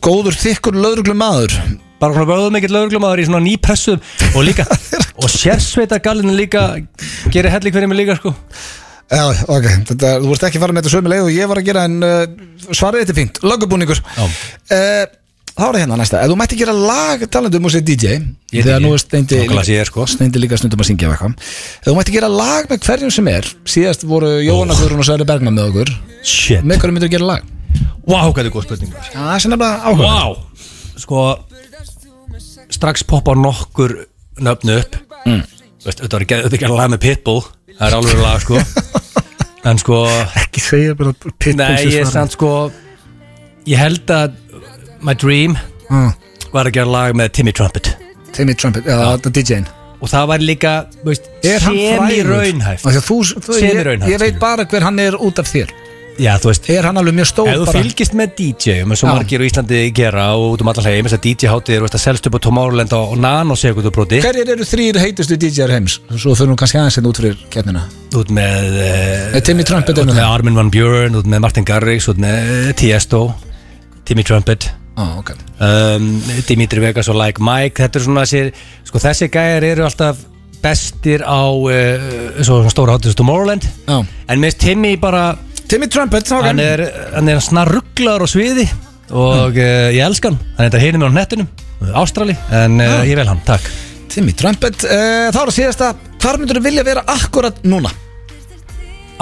góður 0.00 0.36
þykkur 0.40 0.78
löðruglu 0.80 1.14
maður 1.18 1.54
Bara 2.00 2.16
svona 2.16 2.28
vöðvað 2.30 2.54
mikill 2.56 2.72
lögurglumæður 2.72 3.20
Í 3.20 3.26
svona 3.28 3.42
nýpressuðum 3.44 4.36
Og 4.38 4.44
líka 4.46 4.64
Og 5.20 5.28
sérsveita 5.28 5.98
gallinu 6.00 6.32
líka 6.36 6.62
Gerir 7.32 7.52
helling 7.52 7.74
fyrir 7.76 7.90
mig 7.90 8.00
líka 8.00 8.16
sko 8.20 8.32
Já, 9.10 9.24
ok, 9.50 9.64
þetta, 9.90 10.10
þú 10.22 10.28
vorst 10.30 10.44
ekki 10.46 10.60
að 10.60 10.62
fara 10.62 10.74
með 10.76 10.84
þetta 10.84 10.92
sömu 10.92 11.10
leið 11.10 11.24
og 11.24 11.30
ég 11.34 11.48
var 11.50 11.58
að 11.58 11.64
gera 11.66 11.80
en 11.88 11.96
uh, 12.06 12.20
svarið 12.70 13.00
þetta 13.02 13.10
er 13.10 13.16
fínt, 13.18 13.40
lögubúningur 13.42 13.98
Já. 13.98 14.22
uh, 14.22 15.00
Þá 15.50 15.64
er 15.66 15.72
það 15.74 15.78
hérna 15.82 15.96
næsta 15.98 16.20
Ef 16.22 16.30
þú 16.30 16.36
mætti 16.38 16.58
gera 16.60 16.76
lag 16.78 17.24
talandum 17.34 17.66
og 17.66 17.74
sé 17.74 17.80
DJ 17.82 18.12
Ég 18.54 18.62
Þegar 18.62 18.78
DJ. 18.78 18.84
nú 18.86 18.92
er 18.94 19.02
steindi 19.02 19.40
ég, 19.42 19.82
sko. 19.90 20.06
Steindi 20.14 20.40
líka 20.40 20.60
stundum 20.62 20.84
að 20.86 20.92
syngja 20.92 21.10
eitthvað 21.10 21.34
Ef 21.42 21.90
þú 21.90 21.96
mætti 21.98 22.14
gera 22.14 22.30
lag 22.30 22.70
með 22.70 22.86
hverjum 22.86 23.12
sem 23.18 23.32
er 23.34 23.50
Síðast 23.74 24.06
voru 24.06 24.30
Jóhanna 24.46 24.78
Guðrún 24.78 25.02
og 25.02 25.10
Særi 25.10 25.26
Bergman 25.26 25.58
með 25.58 25.72
okkur 25.72 25.92
Shit 26.22 26.62
Með 26.62 26.78
hverjum 26.84 27.00
myndir 27.00 27.12
gera 27.18 27.32
lag? 27.34 27.50
Vá, 28.06 28.20
hvað 28.30 28.44
er 28.44 28.52
góð 28.54 28.66
spurning 28.68 28.92
Já, 28.94 29.18
það 29.18 29.34
er 29.34 29.44
sem 29.44 29.54
nefnilega 29.54 29.90
áhuga 29.90 30.10
Vá. 30.10 30.20
Sko 31.00 31.24
Strax 32.70 33.02
poppa 33.04 33.34
nokkur 33.34 33.96
nöfnu 34.40 34.76
upp. 34.78 34.94
Mm. 35.26 35.40
Veist, 35.84 35.98
þetta 36.00 36.16
var 36.16 36.24
ekki, 36.24 36.36
þetta 36.44 36.54
er 36.54 36.58
ekki 36.60 36.68
að 36.68 36.76
laga 36.78 36.92
með 36.94 37.00
Pitbull. 37.02 37.42
Það 37.74 37.86
er 37.88 37.96
alveg 37.98 38.22
lag 38.22 38.44
sko. 38.44 38.60
En 39.68 39.76
sko 39.80 40.04
Ekki 40.40 40.62
segja 40.64 40.94
bara 40.96 41.12
pitbull 41.12 41.58
Nei, 41.60 41.82
ég 41.90 41.98
er 42.00 42.08
samt 42.08 42.32
sko 42.36 42.70
Ég 43.68 43.76
held 43.80 44.08
að 44.14 44.38
My 45.04 45.12
dream 45.16 45.56
mm. 45.88 46.08
var 46.54 46.68
að 46.68 46.78
gera 46.78 46.92
lag 46.92 47.14
með 47.16 47.30
Timmy 47.36 47.52
Trumpet. 47.56 47.92
Timmy 48.36 48.56
Trumpet, 48.56 48.88
já, 48.88 48.96
þetta 49.16 49.30
er 49.30 49.36
DJ-in 49.36 49.68
Og 50.00 50.08
það 50.08 50.26
var 50.32 50.44
líka 50.44 50.74
veist, 51.04 51.28
Er 51.44 51.60
því 51.60 51.84
að 51.92 52.98
þú, 53.04 53.20
þú, 53.36 53.60
ég, 53.60 53.90
ég 54.08 54.20
veit 54.22 54.40
bara 54.40 54.64
hver 54.68 54.88
hann 54.88 55.00
er 55.02 55.16
út 55.20 55.40
af 55.40 55.48
þér 55.50 55.72
Já, 56.20 56.32
þú 56.42 56.48
veist 56.50 56.66
Er 56.72 56.84
hann 56.88 56.98
alveg 57.00 57.14
mjög 57.16 57.28
stór 57.30 57.48
Ef 57.48 57.58
þú 57.60 57.66
bara. 57.68 57.80
fylgist 57.80 58.14
með 58.18 58.32
DJ-um 58.40 58.90
eins 58.92 59.02
og 59.04 59.08
Já. 59.08 59.12
margir 59.14 59.40
á 59.40 59.44
Íslandi 59.46 59.80
gera 59.96 60.24
og 60.36 60.46
út 60.56 60.64
um 60.64 60.70
allar 60.72 60.88
heim 60.90 61.06
þess 61.06 61.16
að 61.16 61.22
DJ-háttið 61.28 61.76
er 61.76 61.86
að 61.86 61.96
selst 62.02 62.26
upp 62.28 62.36
á 62.36 62.40
Tomorrowland 62.44 62.92
á 62.92 63.00
nanosekundubróti 63.24 64.20
Hverjir 64.24 64.50
eru 64.56 64.66
þrýr 64.68 64.98
heitustu 65.00 65.38
DJ-ar 65.40 65.72
heims? 65.76 66.00
Svo 66.16 66.34
fyrir 66.36 66.50
nú 66.52 66.56
kannski 66.60 66.80
aðeins 66.80 66.98
hérna 66.98 67.12
út 67.12 67.20
fyrir 67.22 67.38
keppnina. 67.54 67.84
Út 68.20 68.32
með 68.36 68.76
Nei, 69.32 69.40
Timmy 69.46 69.64
Trumpet 69.64 69.94
er 69.96 70.02
út 70.04 70.10
nú 70.10 70.16
með 70.16 70.20
það 70.24 70.34
Armin 70.34 70.58
Van 70.60 70.72
Buren 70.74 71.16
út 71.20 71.30
með 71.30 71.44
Martin 71.46 71.64
Garrix 71.68 72.08
út 72.12 72.20
með 72.20 72.74
Tiesto 72.80 73.22
Timmy 74.04 74.24
Trumpet. 74.26 74.68
Á, 74.98 75.04
ok. 75.22 75.30
Um, 75.62 76.10
Dimitri 76.48 76.82
Vegas 76.82 77.08
og 77.08 77.16
Like 77.16 77.40
Mike 77.40 77.80
þetta 77.80 78.00
er 78.00 78.04
svona 78.04 78.26
þessi, 78.26 78.50
sko 78.90 79.00
þessi 79.00 79.28
gæjar 79.32 79.64
eru 79.70 79.86
alltaf 79.86 80.18
bestir 80.60 81.22
á 81.24 81.40
uh, 81.48 82.42
svo 82.44 82.58
stóra 82.68 82.98
hátis 82.98 83.16
Tomorrowland. 83.16 83.64
Já. 83.88 84.02
en 84.28 84.40
minnst 84.42 84.58
Timmy 84.60 84.96
bara 85.00 85.30
Timmy 85.70 85.86
Trumpet, 85.86 86.26
hann 86.34 86.58
er, 86.58 86.80
hann 87.14 87.28
er 87.30 87.38
snarrugglaður 87.38 88.24
á 88.26 88.28
sviði 88.32 88.64
og 89.14 89.54
uh, 89.54 89.90
ég 89.94 90.00
elska 90.02 90.32
hann. 90.32 90.38
Hann 90.56 90.64
er 90.66 90.72
þetta 90.72 90.80
hinum 90.82 91.04
með 91.04 91.12
á 91.14 91.18
nettinum 91.20 91.50
Ástrali, 92.00 92.34
en 92.58 92.82
uh, 92.82 92.94
ég 93.06 93.14
vel 93.14 93.28
hann, 93.30 93.38
takk. 93.46 93.68
Timmy 94.10 94.34
Trumpet 94.34 94.82
uh, 94.88 95.28
Þá 95.30 95.38
er 95.38 95.38
það 95.38 95.52
síðasta. 95.54 95.92
Hvar 96.24 96.40
myndur 96.42 96.58
þú 96.58 96.64
vilja 96.66 96.86
vera 96.90 97.06
akkurat 97.14 97.62
núna? 97.62 97.94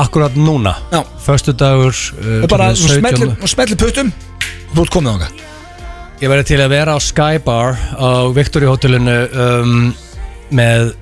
Akkurat 0.01 0.41
núna, 0.41 0.73
Já. 0.89 1.03
förstu 1.27 1.53
dagur 1.53 1.93
uh, 1.93 2.41
Og 2.41 2.49
bara 2.49 2.71
17. 2.73 2.97
smelli, 2.97 3.31
smelli 3.53 3.81
puttum. 3.85 4.17
Þú 4.73 4.87
ert 4.87 4.97
komið 4.97 5.19
ánga 5.19 5.31
Ég 6.25 6.33
verði 6.33 6.49
til 6.55 6.63
að 6.65 6.73
vera 6.79 6.97
á 6.97 6.99
Skybar 7.05 7.77
á 7.93 8.09
Victory 8.33 8.73
Hotelinu 8.73 9.21
um, 9.37 9.79
með 10.49 10.95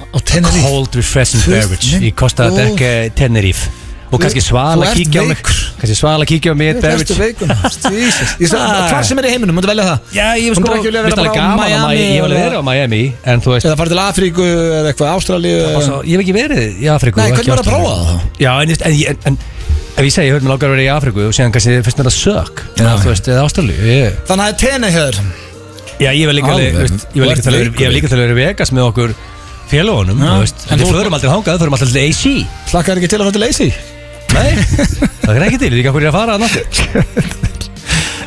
Á 0.00 0.18
Tenerife. 0.24 0.64
cold 0.64 0.96
refreshing 0.96 1.44
veist, 1.44 1.68
beverage. 1.68 2.00
Í 2.08 2.16
Costa 2.16 2.48
góð. 2.48 2.72
Deca 2.72 2.94
Tenerife 3.20 3.83
og 4.14 4.20
kannski 4.22 4.42
svala 4.44 4.86
ert 4.90 4.98
kíkja 5.00 5.22
á 5.22 5.24
mig. 5.28 5.40
kannski 5.80 5.96
svala 5.98 6.26
kíkja 6.30 6.54
á 6.54 6.56
mig 6.56 6.78
Þú 6.78 7.04
sagði, 7.14 8.58
Ah. 8.64 8.88
Hvar 8.90 9.04
sem 9.06 9.18
er 9.20 9.26
í 9.28 9.32
heiminum, 9.34 9.56
myndu 9.58 9.68
velja 9.70 9.84
það? 9.88 9.98
Já, 10.14 10.26
ég 10.40 10.54
sko, 10.56 10.70
vera 10.84 11.02
veist 11.04 11.18
alveg 11.20 11.34
gaman 11.36 11.58
Miami 11.60 12.04
Ég 12.04 12.22
vil 12.24 12.34
vera 12.38 12.60
á 12.60 12.64
Miami 12.66 13.00
En 13.28 13.42
þú 13.44 13.54
veist, 13.54 13.66
Eða 13.68 13.76
farið 13.80 13.94
til 13.94 14.00
Afríku 14.04 14.46
eða 14.46 14.92
eitthvað 14.92 15.10
Ástralíu 15.14 15.58
Svo, 15.84 15.98
ég 16.06 16.14
hef 16.16 16.22
ekki 16.24 16.36
verið 16.36 16.78
í 16.80 16.88
Afríku 16.94 17.20
Nei, 17.20 17.28
hvernig 17.34 17.52
var 17.52 17.60
að 17.60 17.66
Ástralíu. 17.66 17.84
prófa 17.84 17.94
það? 18.08 18.18
Já, 18.44 18.52
en, 18.62 18.74
en, 18.74 18.94
en, 18.94 19.18
en 19.30 19.38
ef 19.94 20.08
ég 20.08 20.14
segi, 20.14 20.26
ég 20.28 20.34
höfði 20.34 20.46
mig 20.46 20.52
langar 20.54 20.68
að 20.70 20.74
vera 20.76 20.84
í 20.86 20.90
Afríku 20.94 21.26
og 21.28 21.36
síðan 21.36 21.54
kannski 21.54 21.76
finnst 21.86 22.00
mér 22.00 22.08
það 22.10 22.16
sök 22.18 22.64
Já. 22.80 22.90
þú 23.04 23.10
veist, 23.12 23.30
eða 23.34 23.44
Ástralíu 23.48 23.88
ég, 23.90 24.18
Þannig 24.28 24.42
að 24.42 24.44
það 24.44 24.50
er 24.50 24.58
Tenerife 24.64 25.06
Já, 26.04 26.10
ég 26.10 26.26
vil 26.30 26.36
líka, 26.40 26.50
til 26.50 26.58
að 26.58 27.58
vera- 27.60 27.70
að 28.10 28.22
vera 28.24 28.34
í 28.34 28.38
Vegas 28.40 28.72
með 28.74 28.88
okkur 28.90 29.14
félagunum, 29.70 30.18
En 30.20 30.78
við 30.80 30.90
förum 30.90 31.14
aldrei 31.14 31.30
þangað, 31.30 31.60
förum 31.62 31.76
alltaf 31.78 31.92
til 31.94 32.02
AC 32.04 32.24
Hlakkar 32.74 32.98
ekki 33.00 33.08
til 33.14 33.20
að 33.20 33.28
fara 33.28 33.36
til 33.38 33.44
Lacey 33.46 33.70
Nei, 34.34 34.50
það 35.24 35.36
er 35.38 35.46
ekki 35.48 35.60
til, 35.62 35.72
líka 35.78 35.92
hverju 35.94 36.10
að 36.10 36.16
fara 36.18 36.36
að 36.36 36.44
náttúr 36.44 36.64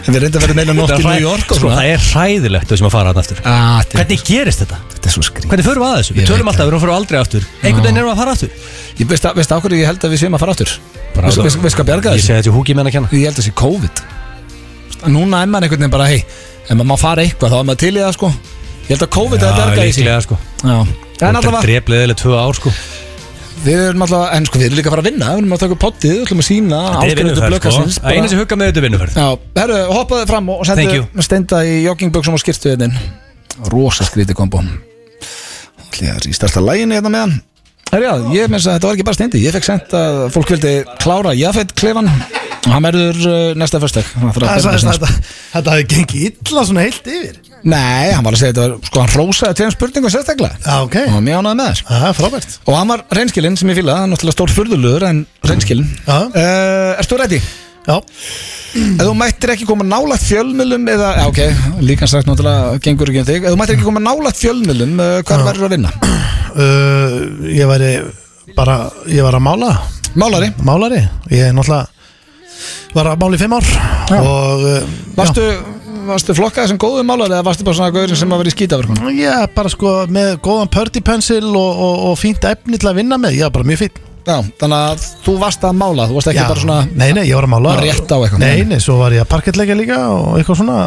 En 0.07 0.15
við 0.15 0.21
reyndum 0.23 0.39
að 0.39 0.43
vera 0.45 0.55
meina 0.55 0.73
nótt 0.77 0.91
í 0.95 1.03
New 1.03 1.19
York 1.19 1.49
og 1.51 1.57
Sko, 1.57 1.65
svona. 1.65 1.77
það 1.81 1.87
er 1.91 2.03
hræðilegt 2.07 2.69
þau 2.71 2.77
sem 2.79 2.87
að 2.87 2.93
fara 2.93 3.09
að 3.11 3.17
náttúr 3.19 3.39
Ah, 3.43 3.81
þetta 3.81 3.91
er- 3.91 3.99
Hvernig 4.05 4.21
gerist 4.29 4.61
þetta? 4.63 4.77
Þetta 4.93 5.09
er 5.09 5.13
svo 5.17 5.23
skrýt 5.27 5.47
Hvernig 5.51 5.65
förum 5.67 5.83
við 5.83 5.87
að 5.89 5.97
þessu? 5.99 6.13
Ég 6.13 6.21
Við 6.21 6.29
tölum 6.31 6.47
veit 6.47 6.53
alltaf, 6.53 6.69
við 6.71 6.83
förum 6.85 6.95
aldrei 6.95 7.17
aftur. 7.19 7.47
Einhvern 7.59 7.83
veginn 7.83 7.99
erum 7.99 8.07
við 8.07 8.13
að 8.13 8.21
fara 8.21 8.35
aftur. 8.37 8.51
Ég 9.01 9.09
veist, 9.11 9.27
veist 9.35 9.51
á 9.51 9.57
hverju 9.59 9.81
ég 9.81 9.89
held 9.91 9.99
að 10.07 10.13
við 10.15 10.21
séum 10.23 10.37
að 10.37 10.43
fara 10.45 10.55
áttur 10.55 10.71
Veist 11.17 11.41
veist- 11.43 11.59
veist 11.65 11.75
hvað 11.81 11.89
bjarga 11.91 12.07
Ég 12.07 12.21
þessu? 12.21 12.27
segi 12.29 12.37
þetta 12.39 12.51
í 12.51 12.55
húki 12.55 12.75
menn 12.79 12.87
að 12.87 12.95
kenna. 12.95 13.09
Ég 13.11 13.27
held 13.27 13.41
að 13.41 13.47
sé 13.49 13.53
COVID. 13.57 14.01
Núna 15.11 15.41
er 15.43 15.51
maður 15.51 15.67
einhvern 15.67 15.83
veginn 15.83 15.95
bara, 15.97 16.07
hei 16.07 16.23
Ef 16.67 16.71
maður 16.75 16.87
má 16.87 16.95
fara 17.03 17.21
eitthvað, 17.27 17.51
þá 17.51 17.57
er 17.59 17.67
maður 17.67 17.81
til 17.83 17.91
í 17.97 18.01
það, 18.05 18.13
sko. 18.15 18.29
Ég 18.87 18.93
held 18.95 19.03
að 19.07 19.11
COVID 19.17 19.43
er 19.43 19.47
að 19.51 19.59
bjarga 19.59 19.83
þessu 19.83 20.01
líklega 20.07 20.23
sko. 20.23 20.37
Já. 20.63 20.77
En 20.77 21.27
er 21.27 21.41
allavega, 21.41 21.61
drefleðilega 21.67 22.19
tvö 22.23 22.33
ár 22.39 22.55
sko 22.61 22.71
við 23.65 23.81
erum 23.89 24.03
allavega 24.05 24.37
En 24.37 24.47
sko, 24.47 24.59
við 24.59 24.67
erum 24.67 24.77
líka 24.79 24.89
að 24.91 24.95
fara 24.95 25.03
að 25.03 25.09
vinna 25.09 25.29
Við 25.31 25.41
erum 25.41 25.55
að 25.55 25.61
taka 25.63 25.75
upp 25.75 25.81
poddið, 25.83 26.13
við 26.13 26.23
ætlum 26.25 26.43
að 26.43 26.47
sína 26.47 26.81
Þetta 26.83 27.01
áskrifendur 27.01 27.41
vinnuferð 27.41 27.77
sko. 27.77 28.11
Eina 28.11 28.31
sem 28.31 28.41
hugga 28.41 28.57
með 28.59 28.69
þetta 28.71 28.81
er 28.81 28.87
vinnuferð. 28.87 29.17
Já, 29.17 29.27
herru, 29.61 29.79
hoppaðu 29.97 30.29
fram 30.31 30.51
og 30.53 30.63
sendu 30.67 31.23
steinda 31.27 31.61
í 31.65 31.75
joggingböksum 31.87 32.37
og 32.37 32.43
skirtu 32.43 32.71
hérna 32.73 32.91
Rosa 33.73 34.05
skríti 34.07 34.35
kombo. 34.37 34.61
Það 35.97 36.09
er 36.13 36.27
í 36.29 36.35
stærsta 36.37 36.61
læginni 36.61 36.97
hérna 36.99 37.13
með 37.13 37.37
hann 37.87 37.97
Herru, 37.97 38.09
já, 38.09 38.15
ég 38.35 38.51
meins 38.51 38.67
að 38.67 38.77
þetta 38.77 38.89
var 38.89 38.97
ekki 38.97 39.07
bara 39.07 39.17
steindi 39.17 39.43
Ég 39.45 39.55
fekk 39.55 39.67
sent 39.69 39.95
að 39.95 40.19
fólk 40.35 40.51
vildi 40.55 40.73
klára 40.99 41.31
Jafet 41.37 41.71
klefan 41.77 42.11
og 42.67 42.73
hann 42.75 42.83
verður 42.83 43.19
uh, 43.31 43.57
næsta 43.57 43.79
Það 43.79 44.65
að 44.81 45.13
þetta 45.53 45.73
hafi 45.73 45.85
gengið 45.93 46.25
illa 46.27 46.63
svona 46.67 46.83
heilt 46.83 47.05
yfir. 47.11 47.37
Nei, 47.67 48.09
hann 48.13 48.25
var 48.25 48.35
að 48.35 48.41
segja 48.41 48.55
þetta 48.55 48.65
var, 48.65 48.89
sko 48.89 49.03
hann 49.03 49.13
rósaði 49.13 49.57
tveim 49.59 49.71
spurningum 49.73 50.13
sérstaklega. 50.13 50.59
Já, 50.65 50.75
ok. 50.83 50.97
Og 51.13 51.21
mjög 51.25 51.39
ánægði 51.41 51.59
með 51.61 51.69
þess 51.71 51.85
Það 51.87 52.09
er 52.09 52.17
frábært. 52.19 52.57
Og 52.65 52.77
hann 52.77 52.91
var 52.91 53.05
reynskilinn 53.19 53.59
sem 53.59 53.71
ég 53.71 53.79
er 53.81 53.87
náttúrulega 53.87 54.35
stór 54.35 54.53
furðulugur 54.57 55.07
en 55.07 55.23
reynskilinn. 55.47 55.87
Uh, 56.07 56.91
Erstu 56.97 57.21
ready? 57.21 57.41
Já, 57.87 57.97
Ef 58.77 58.99
þú 59.07 59.13
mættir 59.17 59.53
ekki 59.53 59.65
koma 59.65 59.85
nálægt 59.87 60.25
fjölmjölum 60.27 60.87
eða, 60.91 61.11
já, 61.21 61.25
ok, 61.31 61.37
líka 61.87 62.07
sagt 62.11 62.27
náttúrulega 62.27 62.75
gengur 62.83 63.09
ekki 63.09 63.21
um 63.23 63.27
þig, 63.29 63.45
ef 63.47 63.53
þú 63.53 63.59
mættir 63.61 63.77
ekki 63.77 63.87
koma 63.87 64.01
nálægt 64.03 64.41
fjölmjölum 64.41 64.97
uh, 64.99 65.11
hvað 65.25 65.45
verður 65.47 65.69
að 65.69 65.75
vinna? 65.77 65.93
uh, 66.51 67.15
ég 67.61 67.69
væri 67.71 67.91
bara, 68.57 68.75
ég 69.11 69.23
var 69.25 69.37
að 69.39 69.45
mála. 69.47 69.71
Málari, 70.17 70.51
Málari, 70.65 70.99
ég 71.31 71.47
er 71.49 71.55
náttúrulega 71.55 71.87
Var 72.95 73.05
að 73.11 73.19
mála 73.21 73.37
í 73.37 73.39
fimm 73.41 73.53
ár. 73.53 73.65
Og 74.17 74.63
uh, 74.65 74.93
varstu, 75.17 75.43
varstu 76.07 76.33
flokkaði 76.37 76.71
sem 76.71 76.79
góðu 76.81 77.03
málari 77.05 77.35
eða 77.35 77.45
varstu 77.45 77.65
bara 77.67 77.77
svona 77.77 77.93
gaurin 77.93 78.17
sem 78.17 78.31
að 78.33 78.41
vera 78.41 78.51
í 78.51 78.55
skýtaverkun? 78.55 79.01
já, 79.13 79.27
Já, 79.27 79.35
bara 79.53 79.69
sko 79.71 79.93
með 80.09 80.31
góðan 80.47 80.71
pördi 80.73 81.03
pensil 81.05 81.43
og, 81.51 81.55
og, 81.85 81.95
og 82.09 82.17
fínt 82.17 82.47
efni 82.49 82.79
til 82.79 82.89
að 82.89 83.01
vinna 83.03 83.19
með. 83.21 83.37
Já, 83.37 83.49
bara 83.53 83.67
mjög 83.67 83.83
fínt 83.83 83.99
Já, 84.27 84.41
þannig 84.59 84.77
að 84.77 85.03
þú 85.23 85.33
varst 85.39 85.61
að 85.63 85.75
mála, 85.79 86.05
þú 86.09 86.17
varst 86.17 86.29
ekki 86.33 86.41
Já, 86.41 86.47
bara 86.49 86.63
svona 86.63 86.77
Nei, 86.99 87.07
nei, 87.15 87.23
ég 87.29 87.37
var 87.37 87.45
að 87.47 87.51
mála. 87.53 87.71
Bara 87.77 87.85
rétt 87.85 88.11
á 88.11 88.17
eitthvað. 88.17 88.41
Nei, 88.43 88.65
nei, 88.67 88.79
svo 88.83 88.97
var 88.99 89.15
ég 89.15 89.23
að 89.23 89.29
parkettleika 89.31 89.77
líka 89.79 89.99
og 90.11 90.33
eitthvað 90.35 90.59
svona. 90.59 90.79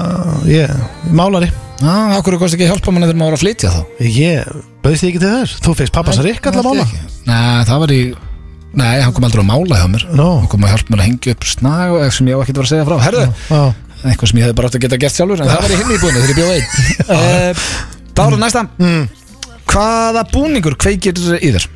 Ég, 0.51 0.75
málari. 1.17 1.49
Já, 1.81 1.95
okkur 2.19 2.37
kosti 2.43 2.59
ekki 2.59 2.69
hjálpa 2.69 2.93
manni 2.93 3.09
þegar 3.09 3.21
maður 3.23 3.33
var 3.33 3.39
að 3.39 3.45
flytja 3.47 3.71
þá? 3.73 3.81
Ég, 4.05 4.51
bauðst 4.85 5.07
ég 5.07 5.15
ekki 5.15 5.23
til 5.23 5.31
þess. 5.33 5.63
Þú 5.65 5.77
fegst 5.79 5.97
pappas 5.97 6.21
Rikk 6.21 6.51
alltaf 6.51 6.61
að 6.61 6.69
mála. 6.69 7.07
Nei, 7.31 7.63
það 7.71 7.81
var 7.87 7.95
í 7.97 8.03
Nei, 8.71 9.01
hann 9.03 9.15
kom 9.17 9.25
aldrei 9.27 9.41
að 9.43 9.49
mála 9.49 9.79
hjá 9.81 9.87
mér. 9.91 10.05
Nó. 10.15 10.27
Hann 10.43 10.51
kom 10.53 10.67
að 10.67 10.75
hjálpa 10.77 10.93
mér 10.93 11.01
að 11.01 11.09
hengja 11.09 11.33
upp 11.35 11.47
snag 11.49 11.95
og 11.95 12.05
eitthvað 12.05 12.19
sem 12.21 12.29
ég 12.31 12.37
á 12.37 12.43
ekki 12.45 12.53
að 12.53 12.61
vera 12.61 12.69
að 12.69 12.75
segja 12.75 12.87
frá. 12.87 12.99
Herðu, 13.03 13.25
Já, 13.49 13.63
eitthvað 14.05 14.31
sem 14.31 14.39
ég 14.39 14.47
hefði 14.47 14.59
bara 14.61 14.71
átt 14.71 14.77
að 14.79 14.85
geta 14.85 14.99
gert 15.03 15.17
sjálfur 15.17 15.43
En 15.43 15.51
það 15.51 15.65
var 15.65 15.75
í 15.75 15.81
hinn 15.81 15.91
í 15.91 15.99
búinu 16.05 16.21
þegar 16.21 16.31
ég 16.31 16.39
bjóð 16.39 16.53
einn. 16.55 17.65
Það 18.21 18.29
voru 18.29 18.39
næsta. 18.45 18.63
Mm. 18.79 19.03
Hvaða 19.71 20.25
búningur 20.31 20.77
kveikir 20.79 21.19
í 21.41 21.51
þér? 21.57 21.67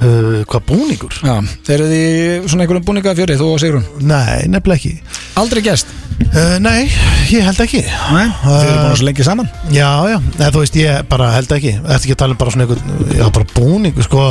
Uh, 0.00 0.40
hvað 0.50 0.64
búningur? 0.70 1.14
Já, 1.22 1.36
þeir 1.66 1.74
eru 1.76 1.88
því 1.90 2.02
svona 2.50 2.64
einhverjum 2.66 2.86
búninga 2.88 3.14
fjöri, 3.18 3.36
þú 3.40 3.50
og 3.54 3.60
Sigrun 3.62 3.84
Nei, 4.00 4.44
nefnilega 4.50 4.80
ekki. 4.80 4.92
Aldrei 5.40 5.62
gæst 5.66 5.90
uh, 6.30 6.56
Nei, 6.62 6.88
ég 7.34 7.46
held 7.46 7.62
ekki. 7.64 7.80
Nei, 7.86 8.26
þeir 8.42 8.68
eru 8.68 8.82
búin 8.84 8.98
svo 9.00 9.08
lengi 9.08 9.26
saman? 9.26 9.50
Já, 9.74 9.90
já, 10.12 10.18
eða 10.40 10.52
þú 10.54 10.64
veist, 10.64 10.78
ég 10.82 11.08
bara 11.10 11.32
held 11.36 11.56
ekki. 11.58 11.76
Þetta 11.80 12.00
ekki 12.02 12.16
að 12.16 12.22
tala 12.24 12.36
um 12.36 12.42
bara 12.44 12.54
svona 12.54 12.68
einhvern 12.68 13.18
Já, 13.18 13.26
bara 13.38 13.50
búningu, 13.56 14.06
sko? 14.06 14.26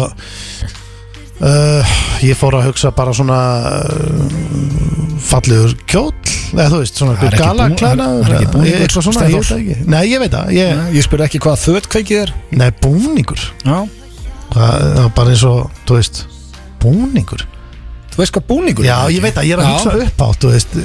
Uh, 1.44 1.96
Ég 2.24 2.38
fór 2.40 2.56
að 2.56 2.70
hugsa 2.70 2.92
bara 2.96 3.12
svona 3.16 3.38
uh, 3.76 5.18
Fallegur 5.24 5.74
kjóll 5.90 6.14
Eða 6.54 6.68
þú 6.70 6.80
veist, 6.84 7.00
svona 7.02 7.16
er 7.26 7.36
gala 7.40 7.66
bú- 7.72 7.78
klæna 7.82 8.06
það 8.06 8.20
er 8.30 8.36
ekki 8.38 8.50
búningur, 8.54 8.84
Eitthvað 8.86 9.06
svona, 9.08 9.24
ég 9.26 9.34
veit 9.42 9.52
ekki. 9.58 9.78
Nei, 9.90 10.02
ég 10.12 10.22
veit 10.22 10.36
það 10.38 10.52
ég, 10.56 10.84
Ég 11.00 11.08
spurði 11.08 11.26
ekki 11.26 11.42
hvað 11.44 11.58
þöt 11.66 11.90
kveikið 11.96 12.22
þér 12.22 12.34
Nei, 12.62 12.68
búningur. 12.86 13.44
Já, 13.66 13.78
Það 14.54 14.86
var 15.00 15.10
bara 15.18 15.34
eins 15.34 15.44
og, 15.50 15.82
þú 15.88 15.98
veist 15.98 16.24
Búningur. 16.84 17.44
Þú 18.14 18.22
veist 18.22 18.36
hvað 18.36 18.48
búningur 18.52 18.86
Já, 18.86 18.98
ég 19.10 19.24
veit 19.24 19.38
að 19.40 19.48
ég 19.50 19.58
er 19.58 19.64
að 19.64 19.70
Já. 19.70 19.74
hugsa 19.74 20.08
upp 20.08 20.24
átt, 20.28 20.40
þú 20.44 20.54
veist 20.54 20.80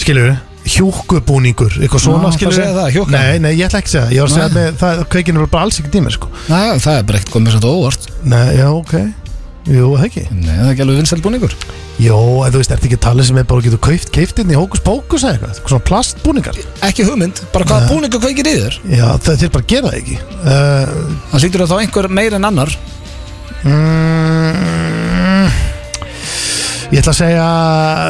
Skilur 0.00 0.34
Hjúkubúningur, 0.64 1.74
eitthvað 1.76 2.00
svona, 2.06 2.30
Já, 2.30 2.36
skilur 2.38 2.54
það 2.54 2.60
segja 2.62 2.76
það, 2.78 2.86
hjúka. 2.94 3.12
Nei, 3.12 3.40
nei, 3.44 3.50
ég 3.52 3.66
ætla 3.66 3.82
ekki 3.82 3.90
að 3.90 3.92
segja 3.92 4.04
það. 4.06 4.14
Ég 4.14 4.22
var 4.22 4.30
að 4.30 4.34
segja 4.34 4.46
Nei. 4.48 4.54
með, 4.56 4.78
það, 4.80 5.02
kveikinu 5.12 5.42
er 5.42 5.50
bara 5.52 5.66
alls 5.68 5.80
ekki 5.82 5.92
tímur, 5.92 6.14
sko. 6.16 6.30
Nei, 6.48 6.62
það 6.80 6.96
er 6.96 7.04
bara 7.10 7.20
ekkert 7.20 7.32
komið 7.34 7.58
á 7.60 7.68
óvart. 7.68 8.06
Nei, 8.32 8.46
já, 8.56 8.68
ok. 8.72 8.94
Jú, 9.68 9.90
það 9.92 10.06
ekki. 10.08 10.24
Nei, 10.32 10.54
það 10.54 10.64
er 10.64 10.72
ekki 10.72 10.86
alveg 10.86 11.02
vinsæl 11.02 11.20
búningur 11.26 11.58
Jó, 12.02 12.16
en 12.42 12.50
þú 12.50 12.58
veist, 12.58 12.72
ertu 12.74 12.88
ekki 12.88 12.96
að 12.98 13.04
tala 13.04 13.22
sem 13.26 13.36
er 13.38 13.44
bara 13.46 13.62
getur 13.62 13.78
kauft 13.86 14.08
keiftinn 14.14 14.50
í 14.50 14.56
hókus 14.58 14.80
pókus 14.82 15.22
eða 15.22 15.36
eitthvað? 15.36 15.50
Eitthvað 15.54 15.70
Svona 15.70 15.86
plastbúningar? 15.90 16.56
Ekki 16.88 17.06
hugmynd, 17.06 17.38
bara 17.54 17.68
hvaða 17.70 17.86
búningur 17.92 18.20
kveikir 18.24 18.48
í 18.50 18.54
þér? 18.64 18.74
Já, 18.90 19.04
það 19.22 19.38
þeir 19.44 19.52
bara 19.54 19.68
gera 19.70 19.86
það 19.92 19.98
ekki. 20.00 20.16
Uh, 20.42 20.86
Það 21.30 21.44
hlýtur 21.44 21.62
að 21.62 21.70
þá 21.70 21.76
einhver 21.84 22.06
meir 22.18 22.32
en 22.34 22.48
annar. 22.50 22.70
Mm, 23.64 25.46
Ég 26.92 26.98
ætla 27.00 27.14
að 27.14 27.20
segja 27.22 27.46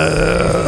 uh, 0.08 0.66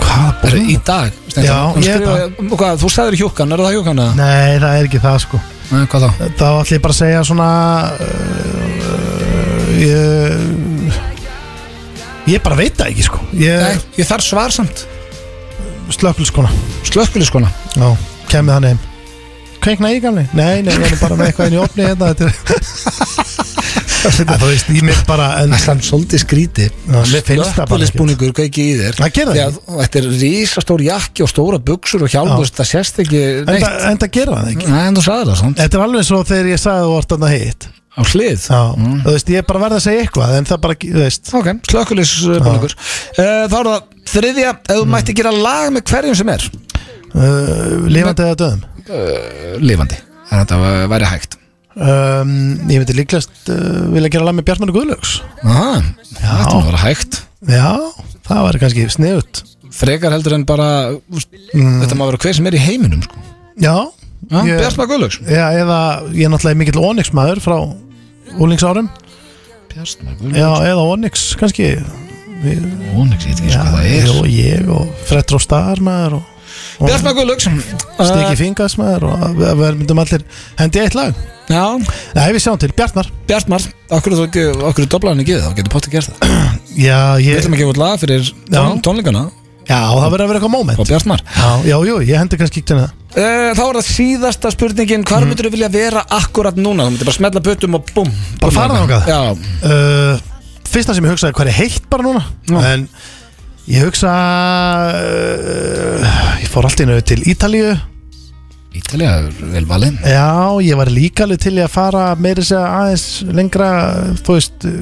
Hvaða 0.00 0.48
Er 0.48 0.56
í 0.62 0.78
dag 0.86 1.10
Já, 1.36 1.58
ég 1.82 1.90
er 1.92 2.06
ég 2.06 2.54
hvað, 2.54 2.80
Þú 2.80 2.88
sagðir 2.94 3.18
hjúkan, 3.20 3.52
er 3.54 3.60
það 3.66 3.76
hjúkan 3.76 4.00
eða? 4.06 4.12
Nei, 4.18 4.52
það 4.62 4.72
er 4.78 4.88
ekki 4.88 5.00
það, 5.04 5.18
sko. 5.26 5.36
Nei, 5.70 5.84
hvað 5.90 6.06
þá? 6.06 6.10
Þá 6.40 6.48
ætla 6.48 6.74
ég 6.78 6.82
bara 6.86 6.94
að 6.96 7.00
segja 7.02 7.20
svona 7.28 7.50
uh, 8.00 9.09
Ég 9.80 10.98
Ég 12.30 12.42
bara 12.44 12.54
veit 12.58 12.76
það 12.76 12.90
ekki 12.92 13.04
sko. 13.06 13.18
Nei, 13.32 13.42
Ég 13.48 13.80
ég 14.02 14.06
þarf 14.06 14.26
svar 14.26 14.52
samt. 14.54 14.84
Slökkulskona 15.90 16.50
Slökkuliskona 16.86 17.48
Já, 17.74 17.88
kemur 18.30 18.54
það 18.54 18.66
nefn 18.68 18.86
Kveikna 19.60 19.90
í 19.92 19.98
gamli? 20.00 20.22
Nei, 20.32 20.62
nei, 20.64 20.72
ég 20.72 20.94
er 20.94 21.00
bara 21.02 21.16
með 21.18 21.26
eitthvað 21.30 21.50
inn 21.50 21.56
í 21.56 21.60
opni 21.60 21.84
hérna 21.84 22.12
Þetta 22.12 22.28
er 22.28 22.36
Þú 24.00 24.46
veist, 24.46 24.70
ég 24.72 24.84
mér 24.86 25.00
bara 25.04 25.26
en, 25.42 25.52
Það 25.60 25.74
er 25.74 25.82
svolítið 25.84 26.22
skríti. 26.22 26.68
Slökkulisbúningur 27.10 28.30
kveiki 28.38 28.64
í 28.70 28.78
þér. 28.78 28.96
Að 29.04 29.58
Þetta 29.82 30.00
er 30.00 30.06
rísastór 30.22 30.84
jakki 30.86 31.26
og 31.26 31.28
stóra 31.28 31.58
buksur 31.60 32.06
og 32.06 32.14
veist, 32.40 32.56
Það 32.56 32.70
sést 32.70 33.02
ekki 33.04 33.20
En 33.42 33.50
það- 33.50 33.76
gera 34.16 34.38
það 34.38 34.48
ekki. 34.54 34.70
Þetta 35.60 35.76
er 35.80 35.84
alveg 35.84 36.08
svo 36.08 36.22
þegar 36.32 36.50
ég 36.54 36.64
sagði 36.64 36.88
þú 36.88 36.96
vart 36.96 37.12
þarna 37.12 37.30
hitt 37.34 37.68
Á 37.90 38.00
hlið. 38.06 38.44
Já, 38.46 38.60
þú 39.02 39.12
veist, 39.14 39.30
ég 39.34 39.40
er 39.42 39.46
bara 39.48 39.62
verið 39.64 39.78
að 39.80 39.84
segja 39.88 40.04
eitthvað 40.04 40.34
En 40.38 40.46
það 40.46 40.60
bara, 40.66 40.76
þú 40.82 41.00
veist. 41.02 41.30
Ok, 41.40 41.48
slökkulisbúningur 41.72 42.74
uh, 42.76 43.24
Þá 43.50 43.56
er 43.60 43.68
það 43.70 43.80
þriðja 44.12 44.52
Ef 44.60 44.70
þú 44.78 44.84
mætti 44.94 45.16
gera 45.18 45.32
lag 45.34 45.72
með 45.74 45.84
hverjum 45.90 46.18
sem 46.20 46.30
er? 46.36 46.46
Uh, 47.10 47.88
Lifandi 47.90 48.26
eða 48.28 48.38
döðum? 48.44 48.62
Uh, 48.86 49.56
Lifandi 49.58 49.98
Þannig 50.30 50.38
að 50.38 50.44
þetta 50.44 50.86
væri 50.94 51.08
hægt. 51.10 51.32
Um, 51.80 52.30
Ég 52.70 52.78
myndi 52.84 52.94
líklegast 53.00 53.50
vilja 53.90 54.10
gera 54.14 54.26
lag 54.28 54.36
með 54.38 54.46
Bjartmann 54.46 54.70
og 54.70 54.76
Guðlaugs. 54.78 55.16
Aha, 55.42 55.80
þetta 56.20 56.60
vera 56.68 56.82
hægt. 56.84 57.18
Já, 57.50 57.70
það 58.28 58.44
væri 58.46 58.60
kannski 58.62 58.84
sniðut 58.94 59.40
Frekar 59.74 60.12
heldur 60.14 60.34
en 60.36 60.44
bara 60.46 60.66
úst, 61.14 61.30
Þetta 61.54 61.96
má 61.98 62.04
vera 62.10 62.20
hver 62.22 62.36
sem 62.38 62.46
er 62.50 62.56
í 62.58 62.62
heiminum 62.62 63.02
sko. 63.06 63.22
Já, 63.62 63.74
Bjartmar 64.28 64.86
Guðlaugs. 64.90 65.20
Já 65.24 65.46
eða 65.56 65.78
ég 66.12 66.26
er 66.26 66.32
náttúrulega 66.34 66.60
mikill 66.60 66.82
Onyx 66.90 67.12
maður 67.16 67.40
frá 67.44 67.56
úlingsárum 68.38 68.90
Bjartmar 69.72 70.12
Já, 70.12 70.20
Guðlaugs? 70.20 70.66
Eða 70.70 70.84
Onyx 70.94 71.24
kannski. 71.40 71.70
Ónix, 72.40 73.26
ég 73.26 73.34
veit 73.34 73.40
ekki 73.40 73.50
Já, 73.52 73.62
hvað 73.64 73.74
það 73.74 73.88
er. 73.96 74.12
og 74.16 74.28
ég 74.32 74.70
og 74.72 74.92
Fred 75.08 75.34
Rostar 75.34 75.82
maður 75.84 76.20
Bjartmar 76.80 77.12
Guðlaugs. 77.18 77.48
Stiki 78.00 78.36
Fingas 78.40 78.78
maður 78.80 79.10
og 79.10 79.26
við 79.36 79.50
við 79.60 79.74
myndum 79.82 80.00
allir 80.00 80.24
hendi 80.60 80.80
í 80.80 80.84
eitt 80.86 80.96
lag. 80.96 81.18
Já, 81.50 81.64
Nei, 82.14 82.28
við 82.32 82.44
sjáum 82.44 82.60
til, 82.62 82.70
Bjartmar. 82.78 83.08
Bjartmar 83.26 83.64
Okkur 83.90 84.14
þú 84.14 84.24
ekki, 84.28 84.44
okkur 84.70 84.84
er 84.86 84.90
doblaðan 84.92 85.22
ekki 85.24 85.38
Þá? 85.42 85.48
Getur 85.58 85.72
potið 85.74 85.94
gert 85.96 86.12
það? 86.12 86.34
Já, 86.78 86.98
Við 87.18 87.26
ég, 87.26 87.40
ætlum 87.40 87.56
að 87.56 87.62
gefa 87.64 87.72
út 87.74 87.80
lag 87.82 87.96
fyrir 88.04 88.28
tón, 88.54 88.82
tónleikana 88.86 89.24
já 89.68 89.76
það 89.76 90.06
verður 90.06 90.24
að 90.24 90.30
vera 90.30 90.40
eitthvað 90.40 90.54
moment. 90.54 90.80
Bjartmar? 90.88 91.22
Já, 91.36 91.50
já, 91.68 91.76
jú, 91.90 91.98
ég 92.06 92.18
hendi 92.20 92.40
kannski 92.40 92.60
ekki 92.62 92.70
til 92.70 92.80
það. 92.80 92.96
Uh, 93.10 93.50
þá 93.58 93.62
er 93.66 93.78
það 93.80 93.86
síðasta 93.90 94.52
spurningin. 94.54 95.06
Hvar 95.10 95.26
myndur 95.26 95.48
þú 95.48 95.54
vilja 95.56 95.70
vera 95.74 96.04
akkurat 96.16 96.58
núna? 96.58 96.86
Þú 96.86 96.94
myndir 96.94 97.10
bara 97.10 97.18
smetla 97.18 97.42
puttum 97.46 97.78
og 97.78 97.94
búm. 97.96 98.10
Bara 98.42 98.54
fara 98.54 98.80
þangað? 98.80 99.10
Já, 99.10 99.20
uh, 99.70 100.26
Fyrsta 100.70 100.94
sem 100.94 101.06
ég 101.06 101.14
hugsaði 101.16 101.34
hvað 101.34 101.50
er 101.50 101.58
heitt 101.58 101.88
bara 101.90 102.06
núna? 102.06 102.24
Já. 102.46 102.58
En 102.70 102.84
ég 103.70 103.86
hugsa 103.88 104.10
uh, 104.94 106.18
Ég 106.42 106.50
fór 106.52 106.68
allt 106.68 106.82
í 106.82 106.86
einu 106.86 107.00
til 107.06 107.24
Ítalíu. 107.30 107.72
Ítalija 108.70 109.16
er 109.18 109.38
vel 109.50 109.64
valinn 109.66 109.96
Já, 110.06 110.54
ég 110.62 110.78
var 110.78 110.90
líka 110.94 111.24
alveg 111.26 111.40
til 111.42 111.56
í 111.58 111.62
að 111.64 111.72
fara 111.74 112.04
meiri 112.14 112.44
segja 112.46 112.68
aðeins 112.70 113.06
lengra 113.34 113.70
Þú 114.22 114.36
veist 114.36 114.66
uh, 114.68 114.76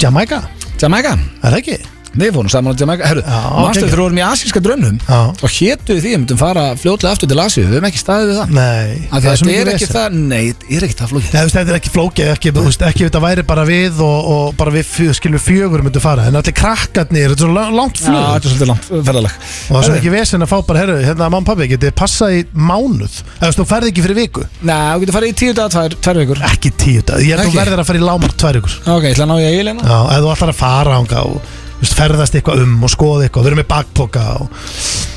Jamaica, 0.00 0.40
Jamaica 0.80 1.12
er 1.16 1.50
það 1.50 1.58
ekki? 1.60 1.76
Við 2.16 2.32
fórum 2.36 2.50
saman 2.52 2.72
á 2.72 2.80
Jamaica. 2.80 3.06
Herru, 3.10 3.22
Já, 3.26 3.40
manstu 3.60 3.82
ok. 3.84 3.90
þegar 3.90 3.96
við 3.96 4.04
vorum 4.06 4.20
í 4.20 4.24
asíska 4.26 4.60
drönnum 4.64 4.98
Já. 5.06 5.20
Og 5.36 5.50
við 5.96 6.00
því 6.02 6.12
að 6.16 6.20
myndum 6.22 6.38
fara 6.40 6.64
fljótlega 6.80 7.12
aftur 7.16 7.28
til 7.30 7.40
Asíu. 7.42 7.64
Við 7.66 7.76
höfum 7.76 7.88
ekki 7.90 8.00
staðið 8.00 8.30
við 8.30 8.38
það. 8.40 8.52
Nei, 8.56 9.08
Af 9.10 9.22
því 9.22 9.28
að 9.30 9.36
svo 9.36 9.46
Þetta 9.46 9.50
mikið 9.50 9.60
er 9.60 9.70
ekki 9.76 9.88
það, 9.92 10.16
nei, 10.16 10.44
er 10.76 10.86
ekki 10.86 10.96
það 11.00 11.10
flókið. 11.12 11.30
Nei, 11.36 11.50
þetta 11.56 11.72
er 11.72 11.78
ekki 11.80 11.92
flókið, 11.96 12.30
ekki, 12.32 12.52
þú 12.56 12.64
veist, 12.66 12.84
ekki 12.88 13.06
þetta 13.06 13.20
væri 13.26 13.44
bara 13.46 13.64
við 13.68 14.00
og, 14.06 14.30
og 14.32 14.56
bara 14.60 14.72
við 14.76 14.86
fjö, 14.90 15.14
skilur 15.18 15.42
fjögur 15.42 15.84
myndum 15.86 16.04
fara, 16.04 16.26
en 16.30 16.38
allir 16.40 16.56
krakkarnir, 16.56 17.34
þetta 17.34 17.44
er 17.44 17.46
svo 17.46 17.54
la- 17.56 17.74
langt 17.76 18.00
Já, 18.00 18.06
flug. 18.06 18.22
þetta 18.26 18.36
er 18.36 18.54
svolítið 18.54 18.70
langt 18.72 18.88
ferðalag. 19.10 19.36
Og 19.36 19.74
það 19.76 19.80
er 19.82 19.88
svo 19.90 19.98
ekki 20.00 20.14
vesen 20.16 20.46
að 20.46 20.50
fá 20.52 20.56
bara, 20.70 20.82
herru, 20.84 20.96
hérna 21.06 21.30
og 21.36 21.46
pabbi, 21.50 21.68
getið 21.74 21.94
passað 22.00 22.36
í 22.36 22.40
mánuð, 22.56 23.20
eða 23.40 23.52
þú 23.56 23.68
ferði 23.72 23.92
ekki 23.92 24.06
fyrir 24.06 24.20
viku, 24.22 24.46
Nei, 24.66 24.74
þú 24.96 25.04
getur 25.04 25.16
farið 25.18 25.32
í 25.34 25.36
tíu 25.42 25.54
daga, 25.56 25.68
tvær, 25.76 25.96
tvær 26.06 26.20
vikur. 26.22 26.42
Ekki 26.50 26.72
tíu 26.80 27.02
dag, 27.06 27.20
ég 27.26 27.36
Ekki? 27.36 27.52
þú 27.52 27.60
verður 27.60 27.82
að 27.84 27.88
fara 27.90 28.00
í 28.02 28.06
lámark 28.06 28.36
tvær 28.40 28.58
vikur, 28.60 28.76
Ok, 28.96 29.02
ég 29.06 29.14
ætla 29.16 29.26
að 29.26 29.30
ná 29.32 29.36
ég 29.42 29.46
að 29.46 29.56
eiginlega 29.56 29.86
já, 29.86 29.98
ef 30.16 30.24
þú 30.26 30.32
ætlar 30.36 30.52
að 30.54 30.60
fara 30.60 30.96
ánga 31.00 31.22
og 31.26 31.54
ferðast 31.82 32.36
eitthvað 32.38 32.64
um 32.64 32.86
og 32.86 32.92
skoða 32.92 33.26
eitthvað, 33.26 33.50
vera 33.50 33.60
með 33.60 33.68
bakpoka 33.72 34.26
og 34.40 34.48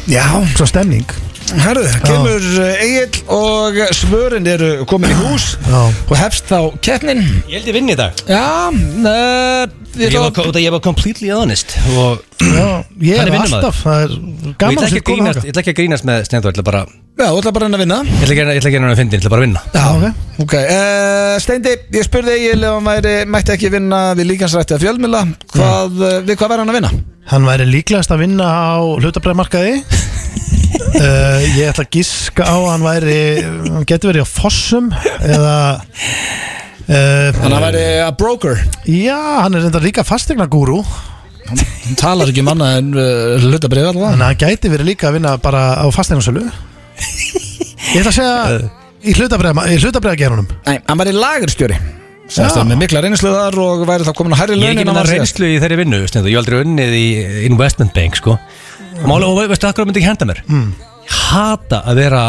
Já, 0.10 0.24
svo 0.57 0.66
stemning, 0.66 1.05
Herðu, 1.49 1.87
kemur 2.05 2.43
Egil 2.83 3.15
og 3.33 3.77
svörin 3.97 4.45
eru 4.49 4.85
komin 4.89 5.09
í 5.13 5.17
hús 5.17 5.55
Já. 5.65 5.79
og 5.89 6.15
hefst 6.19 6.45
þá 6.51 6.59
keppnin. 6.85 7.23
Ég 7.49 7.59
held 7.59 7.69
ég 7.71 7.75
vinn 7.79 7.89
í 7.89 7.95
dag. 7.97 8.13
Já, 8.29 8.43
uh, 8.69 9.65
ég 9.97 10.13
Ég 10.13 10.19
var, 10.21 10.29
ætla 10.29 10.45
að 10.53 10.59
ég 10.61 10.71
var 10.75 10.81
completely 10.85 11.31
honest 11.33 11.73
Og 11.97 12.19
Já, 12.39 12.67
ég 13.01 13.17
er 13.17 13.25
er 13.25 13.31
vinnumaður. 13.33 13.55
alltaf 13.57 13.79
Það 13.81 14.03
er 14.03 14.11
og 14.13 14.19
ég 14.45 14.57
gaman 14.61 14.77
ætla 14.77 14.89
ekki 14.89 15.01
að 15.01 15.07
grínast, 15.09 15.41
ég 15.43 15.49
ætla 15.53 15.63
ekki 15.63 15.73
að 15.73 15.79
grínast 15.79 16.05
með 16.07 16.21
Stendur, 16.29 16.51
ég 16.51 16.59
ætla 16.59 16.65
bara 16.69 16.81
Já, 17.19 17.25
þú 17.33 17.39
ætla 17.41 17.51
bara 17.57 17.65
að 17.65 17.73
reyna 17.73 17.77
að 17.79 17.83
vinna. 17.83 17.97
Ég 18.05 18.21
ætla 18.23 18.33
ekki 18.35 18.43
að- 18.45 18.53
ég 18.53 18.59
ætla 18.61 18.69
ekki 18.69 18.77
að 18.79 18.83
reyna 18.85 18.93
að 18.93 18.99
fyndi, 19.01 19.15
ég 19.17 19.19
ætla 19.19 19.31
bara 19.33 19.41
að 19.41 19.47
vinna. 19.47 19.61
Já, 19.73 19.85
ok. 19.97 20.05
ok. 20.45 20.53
Uh, 20.53 21.39
Steindi, 21.43 21.73
ég 21.97 22.05
spurði 22.07 22.35
Egil 22.37 22.63
ef 22.63 22.75
hann 22.77 22.87
væri, 22.87 23.15
mætti 23.27 23.51
ekki 23.57 23.71
vinna 23.73 23.99
við 24.15 24.29
líkansrætti 24.31 24.77
að 24.77 24.85
fjölmila 24.85 25.23
hvað, 25.51 25.97
uh, 25.99 26.21
Við 26.29 26.37
hvað 26.39 26.53
væri 26.53 26.63
hann 26.63 26.71
að 26.71 26.77
vinna? 26.79 26.91
Hann 27.29 27.45
væri 27.49 27.65
líklegast 27.67 28.13
að 28.15 28.23
vinna 28.23 28.45
á 28.47 28.79
hlutabræðmarkaði 29.03 29.73
uh, 30.30 31.39
Ég 31.57 31.69
ætla 31.69 31.86
að 31.86 31.91
giska 31.95 32.47
á 32.47 32.57
hann 32.71 32.86
væri 32.86 33.19
Hann 33.43 33.88
getur 33.89 34.11
verið 34.11 34.25
á 34.25 34.30
Fossum 34.30 34.89
Eða 35.19 35.55
uh, 36.88 37.39
Hann 37.43 37.57
væri 37.65 37.86
að 38.05 38.17
broker. 38.21 38.63
Já, 38.89 39.19
hann 39.43 39.57
er 39.57 39.65
reynda 39.67 39.84
líka 39.84 40.05
fastegna 40.07 40.49
gúrú 40.51 40.82
Hann 41.49 41.97
talar 41.97 42.30
ekki 42.30 42.43
um 42.45 42.51
annað 42.53 42.75
en 42.77 42.89
uh, 42.93 43.45
hlutabrið 43.45 43.88
allavega. 43.89 44.11
Þannig 44.13 44.25
að 44.25 44.27
hann 44.30 44.41
gæti 44.43 44.73
verið 44.73 44.91
líka 44.91 45.09
að 45.09 45.15
vinna 45.17 45.38
bara 45.41 45.63
á 45.82 45.86
fastegnarsölu 45.93 46.43
Ég 46.45 48.01
ætla 48.03 48.11
að 48.11 48.19
segja 48.19 48.59
Í 48.99 49.15
hlutabræðagerunum 49.15 50.49
Nei, 50.67 50.75
hann 50.84 50.99
væri 50.99 51.13
lagerstjóri. 51.15 51.77
Sæst 52.30 52.51
Já. 52.53 52.59
það 52.59 52.67
með 52.69 52.80
mikla 52.84 53.01
reynslu 53.01 53.30
þar 53.34 53.55
og 53.63 53.84
væri 53.89 54.05
þá 54.05 54.11
komin 54.17 54.36
að 54.36 54.41
hærri 54.43 54.57
Ég 54.59 54.67
er 54.67 54.75
ekki 54.75 54.84
en 54.84 54.91
með 54.93 55.07
reynslu 55.09 55.47
í 55.49 55.55
þeirri 55.63 55.77
vinnu 55.80 56.01
ég 56.03 56.11
hef 56.13 56.27
aldrei 56.41 56.57
unnið 56.61 56.97
í 56.99 57.05
investment 57.47 57.95
bank 57.95 58.19
sko. 58.19 58.36
Máli, 59.07 59.27
og 59.27 59.41
veistu, 59.49 59.67
akkur 59.69 59.87
myndi 59.87 60.01
ekki 60.01 60.09
henda 60.11 60.27
mér? 60.29 60.43
Mm. 60.49 60.69
Hata 61.09 61.83
að 61.89 62.03
vera 62.03 62.23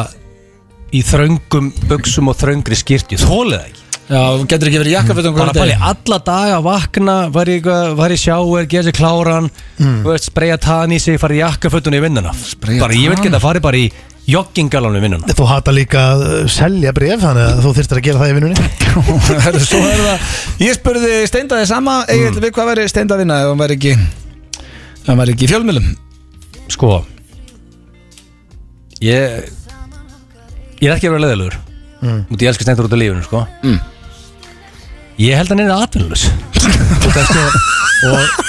í 0.94 1.02
þröngum 1.06 1.70
buksum 1.90 2.30
og 2.30 2.38
þröngri 2.40 2.78
skýrti 2.78 3.18
Þólið 3.20 3.56
það 3.56 3.68
ekki. 3.68 3.86
Já, 4.10 4.22
getur 4.50 4.68
ekki 4.70 4.80
verið 4.80 4.94
jakkafötum 4.96 5.36
Bara 5.36 5.52
pæli, 5.54 5.74
alla 5.86 6.16
daga 6.26 6.56
vakna 6.64 7.16
Var 7.30 7.50
ég, 7.52 7.66
var 7.94 8.10
ég 8.10 8.18
sjáur, 8.18 8.64
gera 8.66 8.88
sér 8.88 8.96
kláran 8.96 9.46
mm. 9.78 10.00
veist, 10.02 10.26
Spreja 10.32 10.56
tann 10.58 10.90
í 10.90 10.98
sig, 10.98 11.20
farið 11.22 11.44
jakkafötun 11.44 11.94
í 11.94 12.00
vinnuna. 12.02 12.32
Spreyja 12.34 12.82
Bara 12.82 12.98
ég 12.98 13.14
vil 13.14 13.20
geta 13.28 13.42
farið 13.42 13.66
bara 13.68 13.78
í 13.78 13.86
joggingalanum 14.30 14.98
í 14.98 15.04
vinnuna. 15.04 15.30
Þú 15.38 15.46
hata 15.46 15.74
líka 15.74 16.02
að 16.16 16.26
selja 16.50 16.90
bref 16.96 17.22
Þannig 17.22 17.46
að 17.46 17.62
þú 17.64 17.74
þyrstir 17.78 18.02
að 18.02 18.06
gera 18.08 18.24
það 18.24 18.32
í 18.32 18.36
vinnunni. 18.40 18.68
Svo 19.70 19.80
er 19.86 20.04
það. 20.08 20.28
Ég 20.66 20.78
spurði 20.80 21.16
Steindaði 21.30 21.70
sama 21.70 22.00
Egil, 22.10 22.34
við 22.42 22.54
hvað 22.58 22.72
væri 22.74 22.90
Steinda 22.90 23.14
að 23.14 23.24
vinna 23.24 23.42
ef 23.44 23.52
hann 23.52 23.62
væri 23.62 23.78
ekki 23.78 23.96
hann 25.06 25.20
væri 25.22 25.34
ekki 25.36 25.46
í 25.46 25.50
fjölmjölum 25.50 25.90
Sko 26.70 27.00
Ég 29.00 29.48
Ég 30.80 30.88
er 30.88 30.94
ekki 30.96 31.08
að 31.10 31.14
vera 31.16 31.24
leðilegur 31.26 31.56
mm. 32.04 32.20
Út 32.32 32.40
ég 32.44 32.50
elska 32.52 32.64
stendur 32.66 32.88
út 32.88 32.94
af 32.96 33.00
lífinu 33.02 33.24
sko 33.26 33.42
Mm. 33.64 33.80
Ég 35.20 35.36
held 35.36 35.50
að 35.50 35.58
hann 35.58 35.64
er 35.66 35.74
atvinnulus 35.76 36.24
Út 36.30 37.16
af 37.16 37.26
sko 37.28 37.42
Og 38.10 38.46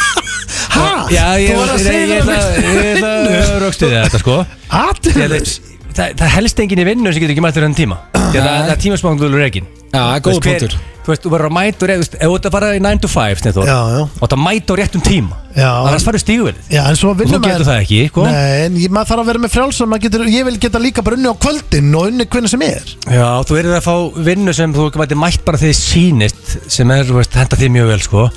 Hæ? 0.71 0.85
Já, 1.11 1.25
ég 1.41 1.49
Þú 1.51 1.57
var 1.59 1.67
að 1.67 1.75
ég- 1.75 1.83
segja 1.83 2.05
ég- 2.07 2.23
það 2.23 2.31
ég 2.31 2.85
ætla 2.95 3.09
ég 3.11 3.41
ætla 3.41 3.41
að 3.41 3.59
raukstuðja 3.65 4.03
þetta 4.05 4.21
sko 4.23 4.35
Ég 4.39 4.45
Atirlis 4.81 5.53
veit- 5.59 5.70
Það, 5.91 6.15
það 6.21 6.33
helst 6.37 6.63
enginn 6.63 6.81
í 6.83 6.87
vinnu 6.87 7.11
sem 7.11 7.23
getur 7.23 7.35
ekki 7.35 7.43
mættur 7.43 7.67
enn 7.67 7.75
tíma. 7.77 7.99
Því 8.31 8.39
að 8.39 8.45
það, 8.47 8.57
það 8.63 8.73
er 8.75 8.81
tímaspangulur 8.85 9.45
ekki 9.49 9.61
Já, 9.91 10.03
góð 10.23 10.37
punktur. 10.45 10.75
Þú 11.01 11.09
veist, 11.11 11.23
þú 11.25 11.31
verður 11.33 11.49
að 11.49 11.53
mæta 11.57 11.83
og 11.83 11.89
rétt 11.89 11.97
Þú 11.97 12.03
veist, 12.03 12.13
ef 12.15 12.29
þú 12.29 12.35
ert 12.37 12.45
að 12.47 12.53
fara 12.55 12.67
í 12.77 12.81
9 12.85 12.99
to 13.01 13.09
5 13.11 13.39
Stendur, 13.41 13.65
Já, 13.67 13.77
já. 13.91 14.01
Og 14.21 14.29
það 14.31 14.41
mæta 14.45 14.71
á 14.71 14.75
réttum 14.79 15.03
tíma 15.03 15.39
Já. 15.57 15.69
Annars 15.81 16.05
farið 16.07 16.23
stíguvelið 16.23 16.69
Já, 16.71 16.81
en 16.85 16.99
svo 16.99 17.11
vinnum 17.17 17.41
þú 17.41 17.49
getur 17.49 17.67
það 17.67 17.79
ekki, 17.81 17.99
sko. 18.11 18.25
Nei, 18.29 18.61
en 18.67 18.77
ég, 18.79 18.93
maður 18.93 19.09
þarf 19.09 19.23
að 19.23 19.31
vera 19.31 19.41
með 19.43 19.53
frjálsum 19.55 19.97
getur, 20.05 20.25
Ég 20.31 20.47
vil 20.47 20.55
geta 20.61 20.83
líka 20.85 21.03
bara 21.03 21.17
unni 21.19 21.33
á 21.33 21.35
kvöldin 21.41 21.91
Og 21.97 22.07
unni 22.11 22.29
hvernig 22.29 22.53
sem 22.53 22.65
er. 22.69 22.95
Já, 23.09 23.27
þú 23.49 23.57
verður 23.57 23.77
að 23.81 23.87
fá 23.89 24.23
vinnu 24.29 24.55
sem 24.55 24.77
þú 24.77 24.87
mæti 25.01 25.19
mætt 25.19 25.43
bara 25.49 25.59
þegar 25.59 25.73
þið 25.73 25.81
sýnist 25.81 26.55
sem 26.71 26.95
er, 26.95 27.03
þú 27.09 27.19
veist, 27.19 27.35
henda 27.41 27.59
því 27.59 27.71
mjög 27.75 27.91
vel, 27.91 28.01
sko. 28.05 28.27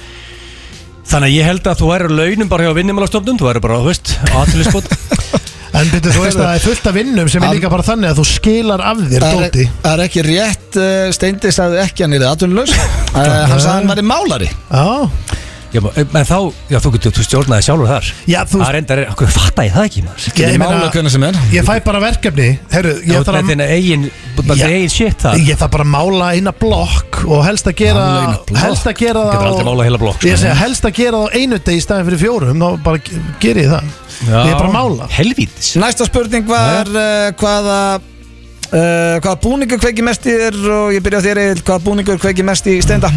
Þannig 1.04 1.28
að 1.30 1.36
ég 1.36 1.50
held 1.52 1.68
að 1.68 1.82
þú 1.84 1.92
væri 1.92 2.14
launum 2.16 2.50
bara 2.50 2.66
hjá 2.66 2.74
vinnumálastofnun, 2.80 3.38
þú 3.38 3.50
væri 3.52 3.62
bara, 3.62 3.82
þú 3.84 3.92
veist, 3.92 4.16
aðtölusbót 4.32 4.88
En 5.74 5.88
byrju, 5.90 6.12
þú 6.14 6.22
veist 6.24 6.38
að 6.38 6.44
það 6.46 6.56
er 6.58 6.64
fullt 6.68 6.84
af 6.90 6.94
vinnum 6.94 7.28
Sem 7.32 7.42
er 7.46 7.54
líka 7.56 7.70
bara 7.72 7.82
þannig 7.86 8.12
að 8.12 8.18
þú 8.20 8.24
skilar 8.30 8.82
af 8.92 9.00
þér 9.10 9.24
Það 9.24 9.38
Dóti. 9.40 9.64
er, 9.64 9.72
það 9.86 9.94
er 9.98 10.02
ekki 10.04 10.22
rétt 10.28 10.76
uh, 10.78 11.06
Steindi 11.16 11.50
sagði 11.56 11.80
ekki 11.82 12.04
hann 12.06 12.14
er 12.18 12.26
atvinnulegs 12.30 12.74
uh, 12.76 12.84
Hann 13.18 13.58
sagði 13.58 13.72
að 13.72 13.74
hann 13.74 13.90
væri 13.94 14.06
málari. 14.12 14.50
Já, 14.70 15.40
Já, 15.74 15.80
en 15.98 16.06
þá, 16.28 16.36
já, 16.70 16.76
þú 16.78 16.90
getur, 16.94 17.12
þú 17.16 17.22
stjórnaði 17.26 17.64
sjálfur 17.66 17.88
þar. 17.90 18.10
Já, 18.30 18.36
þú- 18.46 18.60
Það 18.60 18.68
er 18.68 18.76
enda, 18.78 18.96
okkur 19.10 19.30
fatta 19.34 19.64
ég 19.66 19.72
það 19.74 19.86
ekki, 19.88 20.02
maður. 20.06 20.26
Ég 20.28 20.36
Getur 20.38 20.52
meina- 20.62 20.68
mála 20.78 20.90
hvernig 20.94 21.10
sem 21.16 21.24
er. 21.26 21.38
ég 21.50 21.66
fæ 21.66 21.72
bara 21.88 22.02
verkefni. 22.04 22.46
Herru, 22.70 22.92
ég 23.02 23.16
ert 23.18 23.26
þarf 23.26 23.40
með 23.40 23.42
að 23.42 23.50
þinn 23.50 23.64
eigin, 23.74 24.04
bara 24.42 24.68
eigin 24.68 24.90
shit 24.90 25.18
þar. 25.22 25.38
Ég 25.46 25.58
þarf 25.60 25.70
bara 25.70 25.84
að 25.86 25.92
mála 25.94 26.30
eina 26.34 26.52
blokk 26.58 27.20
og 27.28 27.44
helst 27.46 27.66
að 27.70 27.76
gera 27.78 28.02
Mála 28.04 28.22
eina 28.24 28.38
blokk? 28.48 28.58
helst 28.64 28.86
að 28.90 28.96
gera 28.98 29.20
það 29.24 29.32
Getur 29.34 29.48
aldrei 29.50 29.66
málað 29.68 29.84
heila 29.88 30.00
blokk, 30.02 30.18
sko. 30.18 30.28
Ég 30.28 30.40
segja 30.42 30.54
helst 30.58 30.84
að 30.88 30.94
gera 30.98 31.20
það 31.20 31.24
á 31.24 31.36
einu 31.38 31.58
deg 31.68 31.74
í 31.78 31.84
staðin 31.84 32.08
fyrir 32.10 32.22
fjórum 32.24 32.64
þá 32.64 32.82
bara 32.88 32.98
ge- 33.06 33.22
geri 33.44 33.64
ég 33.64 33.70
það. 33.74 33.92
Ég 34.24 34.50
er 34.50 34.58
bara 34.58 34.68
að 34.68 34.74
mála. 34.78 35.08
Helvítis. 35.14 35.70
Næsta 35.80 36.04
spurning 36.08 36.48
var 36.50 36.90
uh, 36.90 37.30
hvaða 37.40 37.78
uh, 38.00 39.20
hvaða 39.20 39.36
búningur 39.44 39.78
kveiki 39.82 40.04
mest 40.06 40.26
í 40.26 40.34
þér 40.34 40.58
og 40.78 40.94
ég 40.96 41.04
byrja 41.04 41.20
á 41.22 41.26
þér 41.28 41.42
Egil 41.44 41.62
hvaða 41.68 41.84
búningur 41.86 42.18
kveiki 42.22 42.46
mest 42.46 42.66
í 42.70 42.78
Steinda 42.84 43.10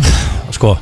Sko 0.55 0.75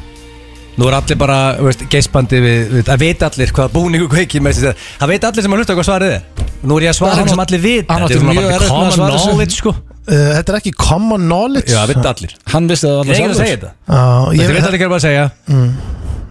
Nú 0.76 0.90
er 0.90 0.98
allir 0.98 1.16
bara, 1.16 1.56
þú 1.56 1.70
veist, 1.70 1.84
geispandi 1.88 2.40
við, 2.44 2.58
við, 2.74 2.82
Það 2.90 2.98
veit 3.06 3.22
allir 3.24 3.52
hvað 3.56 3.70
búningu 3.78 4.10
kveiki 4.12 4.42
með 4.44 4.58
þessi 4.58 4.74
Það 5.00 5.12
veit 5.14 5.28
allir 5.30 5.46
sem 5.46 5.54
að 5.56 5.62
hlusta 5.62 5.76
hvað 5.78 5.88
svarið 5.88 6.16
er. 6.18 6.26
Nú 6.68 6.76
er 6.80 6.84
ég 6.84 6.92
að 6.92 6.98
svara 6.98 7.16
Hann 7.22 7.30
sem 7.32 7.44
allir 7.46 7.62
vita. 7.64 7.94
hann 7.96 8.04
átti 8.10 8.18
er 8.18 8.26
mjög 8.26 8.42
bara 8.42 8.58
erfitt 8.58 8.60
með 8.60 8.66
að 8.66 8.74
common 8.76 8.98
svara 8.98 9.14
þessu. 9.16 9.30
knowledge, 9.30 9.56
sko 9.62 9.74
Þetta 10.06 10.54
er 10.54 10.58
ekki 10.60 10.74
common 10.78 11.26
knowledge. 11.30 11.72
Já, 11.72 11.80
það 11.82 11.92
veit 11.94 12.10
allir. 12.12 12.34
Hann 12.54 12.68
vissi 12.70 12.86
það 12.88 13.10
Ég 13.10 13.22
er 13.26 13.34
að 13.34 13.40
segja 13.40 13.56
þetta. 13.56 13.72
Já, 13.90 14.02
Þetta 14.26 14.42
ég 14.42 14.54
veit 14.56 14.68
allir 14.70 14.80
ekki 14.80 14.90
að 14.92 15.06
segja. 15.06 15.26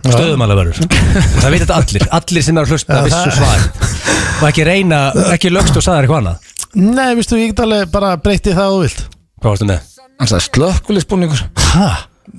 Stöðum 0.05 0.43
alveg 0.45 0.59
verður 0.61 0.77
Það 1.41 1.51
veit 1.55 1.61
þetta 1.65 1.77
allir. 1.81 2.07
Allir 2.19 2.45
sem 2.45 2.59
er 2.61 2.67
að 2.67 2.75
hlusta 2.75 2.99
vissu 3.07 3.21
það- 3.21 3.39
svar. 3.39 3.61
Og 4.35 4.49
ekki 4.51 4.67
reyna, 4.69 4.99
ekki 5.33 5.51
lögst 5.55 5.79
og 5.81 5.85
sagðar 5.87 6.05
eitthvað 6.07 6.21
annað. 6.23 6.51
Nei, 6.75 7.11
vistu, 7.19 7.39
ég 7.41 7.53
get 7.55 7.63
alveg 7.65 7.91
bara 7.95 8.15
breytti 8.21 8.53
það 8.55 8.67
að 8.69 8.75
þú 8.75 8.81
vilt. 8.85 9.05
Hvað 9.41 9.55
varstu 9.55 9.69
með? 9.71 9.91
Hann 10.21 10.31
sagði 10.31 10.45
slökkulisbúningur 10.51 11.41
Hæ? 11.75 11.87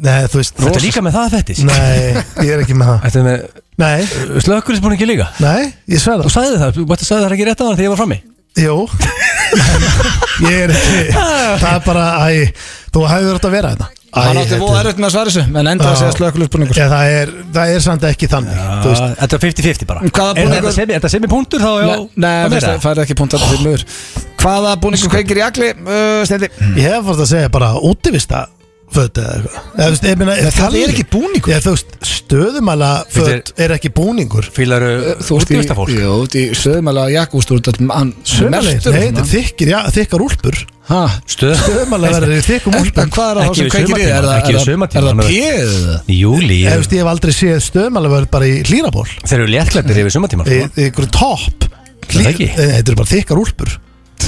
Nei, 0.06 0.22
þú 0.32 0.40
veist 0.40 0.56
Þetta 0.58 0.78
er 0.80 0.84
líka 0.86 1.02
með 1.06 1.16
það 1.18 1.34
fettis? 1.36 1.60
Nei, 1.68 2.24
ég 2.46 2.52
er 2.56 2.62
ekki 2.64 2.76
með 2.80 2.88
það. 2.92 3.02
Þetta 3.06 3.20
er 3.20 3.26
með 3.26 3.44
Nei, 3.84 4.40
slökkulisbúningi 4.46 5.08
líka? 5.10 5.28
Nei, 5.44 5.74
ég 5.92 6.00
sver 6.02 6.22
Þú 6.24 6.30
það 6.30 6.36
sagði 6.38 6.62
það, 6.62 6.72
þú 6.78 6.86
bætti 6.92 7.06
að 7.06 7.10
sagði 7.12 7.26
það 7.26 7.36
ekki 7.36 7.48
rétt 7.50 7.62
á 7.62 7.66
hann 7.68 7.76
þegar 7.76 7.86
ég 7.88 7.94
var 7.94 8.00
frammi 8.02 8.18
Jú. 8.56 8.76
Ég 10.46 10.56
er 10.66 10.72
ekki 10.76 11.04
Það 11.60 11.70
er 11.74 11.84
bara, 11.86 12.06
æ, 12.28 12.48
þú 12.96 13.04
hefur 13.10 13.38
þetta 13.38 13.50
að 13.50 13.56
vera 13.56 13.72
þetta 13.76 13.88
Æ, 14.16 14.20
Hann 14.24 14.38
átti 14.40 14.52
þetta 14.54 14.60
voða 14.64 14.78
er- 14.80 14.88
erfitt 14.88 15.00
með 15.04 15.08
að 15.10 15.14
svara 15.16 15.32
þessu 15.32 15.44
En 15.60 15.70
enda 15.72 15.88
að 15.92 15.98
segja 16.00 16.16
slökkulisbúningur 16.16 16.78
Já, 16.80 16.86
það 16.92 17.14
er, 17.20 17.32
það 17.58 17.74
er 17.76 17.84
samt 17.86 18.06
ekki 18.10 18.30
þannig 18.32 18.62
Þetta 18.86 19.36
er 19.36 19.44
50-50 19.46 19.90
bara. 19.90 20.06
Hvaða 20.08 20.30
Er 20.30 20.40
búningur- 20.40 20.56
þetta 20.56 20.76
semi- 20.78 20.96
er 20.96 21.00
þetta 21.02 21.12
sem 21.16 21.28
í 21.28 21.32
punktur 21.36 21.66
þá? 21.66 21.72
já, 21.84 21.96
Nei, 22.16 22.36
það 22.56 22.80
færði 22.86 23.06
ekki 23.06 23.18
punkt 23.20 23.36
Hvaða 24.46 24.76
búningur 24.78 25.10
kveikir 25.16 25.40
í 25.42 25.46
agli 25.46 25.72
uh, 25.74 26.22
Ég 26.80 26.86
hef 26.86 27.08
fórst 27.10 27.24
að 27.26 27.32
segja 27.34 27.52
bara 27.52 27.74
útivista 27.82 28.46
föt 28.94 29.18
eða 29.18 29.32
eitthvað 29.36 30.06
ég 30.10 30.18
meina, 30.20 30.36
Það 30.36 30.54
þannig- 30.60 30.84
er 30.86 30.92
ekki 30.94 31.06
búningur 31.12 31.52
Já, 31.52 31.60
þú 31.66 31.72
veist, 31.76 31.96
stöðumæla 32.06 32.90
föt 33.12 33.52
er 33.66 33.74
ekki 33.76 33.90
búningur 33.96 34.46
Fílaru 34.56 34.92
Þú 35.26 35.40
ert 35.40 35.52
í 35.52 35.58
útvistarfólk 35.58 35.90
Jú, 35.92 35.98
þú 36.06 36.24
ert 36.28 36.36
í 36.40 36.44
söðumæla 36.56 37.04
jakkúst 37.16 37.50
Þú 37.52 37.58
ert 37.60 37.82
hann 37.92 38.14
Söðumæla, 38.24 38.62
nei, 38.62 38.80
þetta 38.86 39.24
er 39.26 39.30
þykkir, 39.34 39.72
já, 39.74 39.80
þykkar 39.98 40.24
úlpur? 40.28 40.62
Stöð 41.26 41.56
Stöðumæla 41.64 42.12
verður 42.14 42.36
í 42.36 42.42
þykkum 42.46 42.76
En 42.78 42.86
úlpum 42.86 43.10
hvað 43.16 43.30
er 43.32 43.40
það 43.40 43.46
Ekki 43.46 43.56
sem 43.56 43.66
við 43.66 43.74
kveikir 43.76 43.86
í? 43.86 44.06
sumartíma, 44.06 44.16
Er 44.16 44.26
það- 44.26 44.38
ekki 44.40 44.52
við 44.52 44.56
er 44.56 44.60
það- 44.60 44.70
sumartíma, 44.70 45.00
Er 45.00 45.04
það 45.04 45.10
hann 45.10 45.20
er- 45.20 45.32
pjöð? 45.34 46.14
Júli 46.20 46.60
Ég 46.62 46.78
veist, 46.78 46.94
ég 46.94 47.02
hef 47.02 47.10
aldrei 47.16 47.34
séð 47.34 47.58
stöðumæla 47.66 48.12
verður 48.16 48.30
bara 48.32 48.46
í 48.46 48.56
hlýraból 48.70 49.08
Þeir 49.26 49.40
eru 49.40 49.48
léttklættir 49.56 49.98
yfir 50.06 50.14
sumartíma 50.14 50.46
Í 50.46 50.60
sko. 50.62 50.70
í 50.78 50.86
einhverju 50.86 51.12
topp 51.12 51.66
Er 52.06 52.22
það 52.22 52.30
ekki? 52.36 52.48
Nei, 52.56 52.70
Þetta 52.76 52.88
eru 52.94 52.96
bara 53.02 53.12
þykkar 53.16 53.42
úlpur 53.42 53.70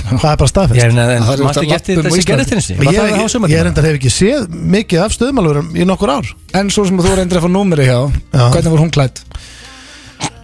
Það 0.07 0.29
er 0.29 0.37
bara 0.39 0.47
Ég 0.47 0.51
staðfest 0.51 0.83
er 0.83 0.91
en 0.93 0.99
er 1.03 1.21
mástu 1.25 1.45
alltaf 1.47 1.63
ekki 1.63 1.75
eftir 1.77 1.97
þessi 1.99 2.19
Íslandi. 2.21 2.27
gerðist 2.29 2.53
hinsi 2.53 2.73
Ég, 2.77 2.79
ég, 2.95 3.51
ég 3.51 3.63
reyndar 3.67 3.87
hef 3.87 3.97
ekki 3.97 4.11
séð 4.13 4.47
mikið 4.77 5.03
af 5.03 5.15
stöðumælurum 5.17 5.69
í 5.75 5.87
nokkur 5.87 6.11
ár. 6.13 6.29
En 6.59 6.69
svo 6.71 6.85
sem 6.87 6.99
þú 7.01 7.15
reyndir 7.17 7.39
að 7.41 7.47
fá 7.47 7.51
númeri 7.51 7.87
hjá 7.89 7.97
Já. 7.97 8.45
Hvernig 8.53 8.71
var 8.71 8.83
hún 8.83 8.93
klætt? 8.93 9.23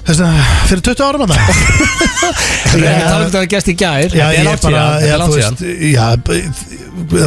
Þess 0.04 0.20
að 0.26 0.40
fyrir 0.68 0.84
20 0.90 1.06
árum 1.08 1.24
að 1.24 1.32
það 1.32 1.44
Ég 2.74 2.88
er 2.90 3.06
talað 3.06 3.22
um 3.22 3.30
þetta 3.30 3.40
að 3.44 3.48
gæst 3.54 3.70
í 3.72 3.76
gær. 3.80 4.10
Já, 4.12 4.26
Þetta 4.26 4.26
er 4.26 4.36
ég 4.36 4.48
langt 4.50 4.66
bara, 4.66 4.82
þetta 5.00 5.08
já, 5.08 5.14
er 5.14 5.22
þú 5.24 5.38
veist 5.38 5.62
Já, 5.94 6.08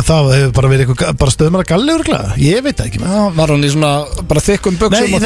það 0.06 0.28
hefur 0.34 0.52
bara 0.58 0.70
verið 0.72 0.84
eitthvað 0.92 1.16
bara 1.22 1.34
stöðumæla 1.36 1.66
galli 1.70 1.94
örglega 1.96 2.36
Ég 2.42 2.60
veit 2.66 2.76
það 2.76 2.90
ekki 2.90 3.00
Já, 3.06 3.22
Var 3.38 3.52
hún 3.54 3.64
í 3.64 3.70
svona 3.72 3.92
bara 4.28 4.42
þykkum 4.44 4.76
buksum 4.82 5.06
nei, 5.06 5.16
og 5.16 5.24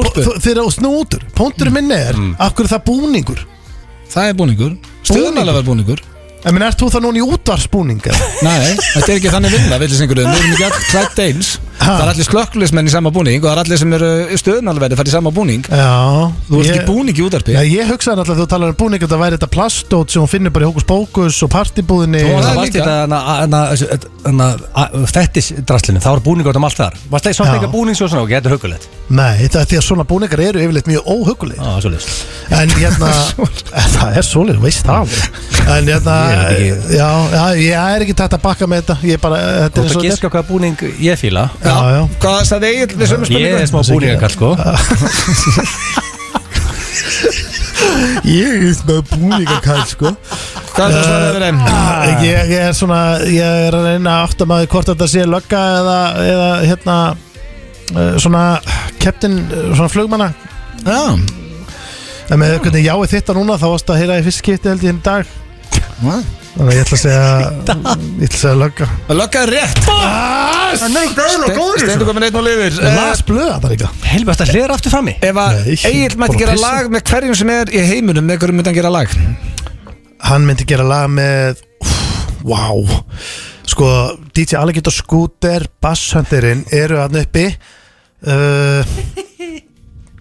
úlpu? 0.00 0.24
po- 0.24 0.38
þeir 0.40 0.54
eru 0.56 0.64
á 0.64 0.70
snútur 0.74 1.26
Pónturinn 1.36 1.76
minni 1.76 1.98
er, 1.98 2.18
af 2.40 2.56
hverju 2.56 2.68
er 2.70 2.72
það 2.72 2.84
búningur? 2.88 3.44
Það 4.12 4.30
er 4.32 4.38
búningur 4.40 4.74
Stöðumæla 5.12 5.52
var 5.52 5.64
búningur 5.66 6.00
En 6.42 6.54
minn, 6.56 6.64
ert 6.66 6.80
þú 6.80 6.88
það 6.90 7.04
núna 7.06 7.20
í 7.20 7.22
útvarsbúning? 7.22 8.00
eða? 8.02 8.30
Nei, 8.42 8.72
þetta 8.94 9.08
er 9.12 9.18
ekki 9.20 9.30
þannig 9.34 9.52
vinna, 9.54 9.76
villisingurinn 9.82 10.26
Við 10.32 10.40
erum 10.40 10.54
ekki 10.56 10.66
all 10.66 10.80
klætt 10.90 11.22
eins 11.26 11.52
Það 11.82 12.02
er 12.04 12.10
allir 12.12 12.26
slökklismenn 12.28 12.86
í 12.86 12.92
sama 12.92 13.10
búning 13.10 13.40
og 13.42 13.46
það 13.48 13.52
er 13.56 13.60
allir 13.64 13.78
sem 13.80 13.94
eru 13.96 14.10
stöðnalverði 14.38 14.98
fara 15.00 15.10
í 15.10 15.14
sama 15.16 15.32
búning. 15.34 15.64
Já 15.66 16.30
Þú 16.46 16.60
ert 16.60 16.68
ég- 16.68 16.76
ekki 16.76 16.86
búning 16.86 17.16
í 17.18 17.24
útarpi 17.26 17.56
Já, 17.56 17.62
ég 17.66 17.90
hugsaði 17.90 18.20
náttúrulega 18.20 18.38
þegar 18.38 18.46
þú 18.46 18.52
talar 18.52 18.68
um 18.70 18.78
búning 18.78 19.02
að 19.02 19.10
það 19.14 19.22
væri 19.24 19.38
þetta 19.38 19.50
plastót 19.56 20.14
sem 20.14 20.22
hún 20.22 20.30
finnur 20.30 20.54
bara 20.54 20.64
í 20.66 20.70
hókus 20.70 20.86
bókus 20.86 21.40
og 21.42 21.50
partibúðinni 21.50 22.22
Þú 22.22 22.28
það 22.38 22.54
varst 22.60 22.76
er 22.76 22.86
þetta 24.22 24.46
fettisdraslinu, 25.10 25.98
það 26.02 26.14
var 26.16 26.22
búningur 26.24 26.56
um 26.58 26.66
allt 26.68 26.78
þar. 26.78 26.94
Varst 27.10 27.26
það 27.26 27.32
í 27.32 27.38
Já. 27.38 27.52
eitthvað 27.56 27.72
búning 27.74 27.98
svo 27.98 28.06
svona 28.08 28.22
og 28.22 28.30
getur 28.30 28.54
hugulegt 28.54 28.86
Nei, 29.12 29.48
það 29.48 29.60
er 29.64 29.68
því 29.72 29.78
að 29.80 29.84
svona 29.88 30.06
búningar 30.08 30.40
eru 30.46 30.62
yfirleitt 30.62 30.86
mjög 30.88 31.02
óhuguleg 31.10 31.58
Já, 31.58 31.72
svo 31.82 31.90
list 31.92 32.08
En 32.54 32.68
hérna, 32.78 33.10
það 33.96 34.16
er 34.20 34.26
svolítið, 34.26 34.62
veist 34.62 34.86
það 34.86 35.02
alveg. 35.02 35.22
En 35.72 35.90
hérna, 35.90 36.16
ekki. 36.40 36.68
já, 36.96 37.08
já, 37.32 37.44
ég 37.62 37.74
er 37.96 38.04
ekki 38.06 38.14
tætt 38.22 38.36
að 38.36 38.42
bakka 38.46 38.66
með 38.70 38.82
þetta 38.82 38.96
Ég 39.08 39.14
er 39.18 39.22
bara, 39.22 39.36
þetta 39.62 39.76
Þú 39.76 39.82
er 39.82 39.86
ert 39.86 39.92
svo 39.96 40.00
að 40.02 40.06
giska 40.08 40.30
hvaða 40.32 40.46
búning 40.50 40.76
ég 41.06 41.20
fíla 41.20 41.44
Já, 41.62 41.76
já 41.96 42.00
Hvað 42.24 42.38
sagði 42.50 42.66
Egil 42.72 42.98
við 43.02 43.12
sömu 43.12 43.22
Ég 43.22 43.30
spurningu? 43.32 43.58
er 43.62 43.68
smá 43.72 43.80
búningakall 43.92 44.34
sko 44.36 44.48
Ég 48.22 48.62
er 48.68 48.74
smá 48.76 48.96
búningakall, 49.10 49.84
sko 49.92 50.12
Hvað 50.72 50.86
er 50.86 50.94
það 50.94 50.98
að 50.98 51.04
svara 51.04 51.28
við 51.34 51.42
þeim? 51.44 51.58
ég, 52.24 52.52
ég 52.52 52.62
er 52.68 52.76
svona, 52.76 53.00
ég 53.28 53.58
er 53.68 53.76
að 53.76 53.86
reyna 53.90 54.14
að 54.16 54.24
átta 54.30 54.46
maður 54.48 54.70
hvort 54.72 54.88
þetta 54.92 55.08
sé 55.12 55.24
lögga 55.28 55.60
eða, 55.82 55.96
eða 56.32 56.48
hérna 56.70 56.96
uh, 57.12 58.14
svona 58.22 58.44
captain, 59.02 59.36
uh, 59.52 59.66
svona 59.76 59.90
flugmanna 59.92 60.30
Já, 60.86 61.02
en 62.32 62.40
með 62.40 62.56
hvernig 62.64 62.86
jáið 62.88 63.12
þitt 63.12 63.28
á 63.28 63.32
núna 63.36 63.58
þá 63.60 63.66
varst 63.74 63.92
að 63.92 64.00
heyra 64.00 64.16
í 64.22 64.24
fyrst 64.26 64.40
skipti 64.40 64.70
held 64.72 64.86
ég 64.86 64.94
hinn 64.94 65.02
dag? 65.04 65.28
Þannig 66.02 66.68
að 66.68 66.74
ég 66.76 66.82
ætla 66.84 66.96
að 66.96 67.02
segja 67.02 67.26
ég 67.32 68.26
ætla 68.26 68.26
að 68.26 68.40
segja 68.40 68.54
lögga. 68.60 68.88
Það 69.08 69.18
löggaði 69.20 69.52
rétt. 69.52 69.80
Stendur 70.82 72.08
komin 72.08 72.26
einn 72.26 72.38
og 72.40 72.44
lifir. 72.46 72.76
Ég 72.80 72.98
las 72.98 73.22
blöða 73.28 73.56
það 73.62 73.74
líka. 73.74 73.90
Helvast 74.10 74.44
að 74.44 74.52
hlera 74.56 74.76
aftur 74.76 74.94
frammi? 74.94 75.14
Ef 75.22 75.40
að 75.42 75.60
Egil 75.72 76.18
mætti 76.20 76.42
gera 76.42 76.58
lag 76.60 76.90
með 76.92 77.06
hverjum 77.12 77.38
sem 77.42 77.54
er 77.54 77.72
í 77.72 77.84
heiminum 77.92 78.28
með 78.28 78.42
hverjum 78.42 78.60
myndi 78.60 78.72
hann 78.72 78.78
gera 78.80 78.92
lag? 78.92 79.16
Hann 80.28 80.46
myndi 80.48 80.68
gera 80.68 80.86
lag 80.86 81.08
með 81.12 81.62
wow 82.42 82.82
sko 83.72 83.88
DJ 84.34 84.58
Alligator 84.60 84.92
Scooter 84.94 85.66
Basshunterinn 85.82 86.64
eru 86.74 87.00
hann 87.00 87.20
uppi. 87.22 87.48
Uh, 88.22 88.82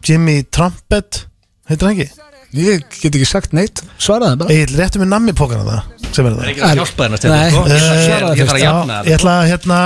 Jimmy 0.01 0.41
Trumpet 0.49 1.25
heitir 1.69 1.87
hann 1.87 1.97
ekki 1.99 2.30
Ég 2.51 2.83
get 3.01 3.15
ekki 3.15 3.27
sagt 3.29 3.53
neitt 3.55 3.79
Svaraði 4.01 4.37
bara 4.41 4.51
Egil, 4.55 4.75
réttu 4.81 4.99
með 4.99 5.07
nammi 5.13 5.33
pókana 5.37 5.63
það 5.63 6.09
sem 6.11 6.25
er 6.27 6.33
það 6.35 6.49
ekki 6.51 6.63
að 6.67 6.79
hjálpa 6.81 7.05
þennar 7.05 7.11
Nei, 7.11 7.19
stefn 7.21 7.51
sko. 7.51 7.61
eh, 7.63 7.71
Ég 7.71 7.81
ég 7.81 7.85
þarf 8.21 8.37
fyrst. 8.41 8.51
að 8.51 8.63
jafna 8.65 8.95
Já, 8.97 9.03
ég 9.07 9.15
ætla 9.19 9.35
að 9.37 9.45
hérna 9.51 9.77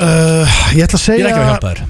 uh, 0.00 0.58
ég 0.76 0.84
ætla 0.86 0.98
að 0.98 1.00
Ég 1.00 1.06
segja 1.06 1.24
er 1.24 1.30
ekki 1.30 1.40
að 1.40 1.48
hjálpa 1.50 1.70
þér 1.70 1.80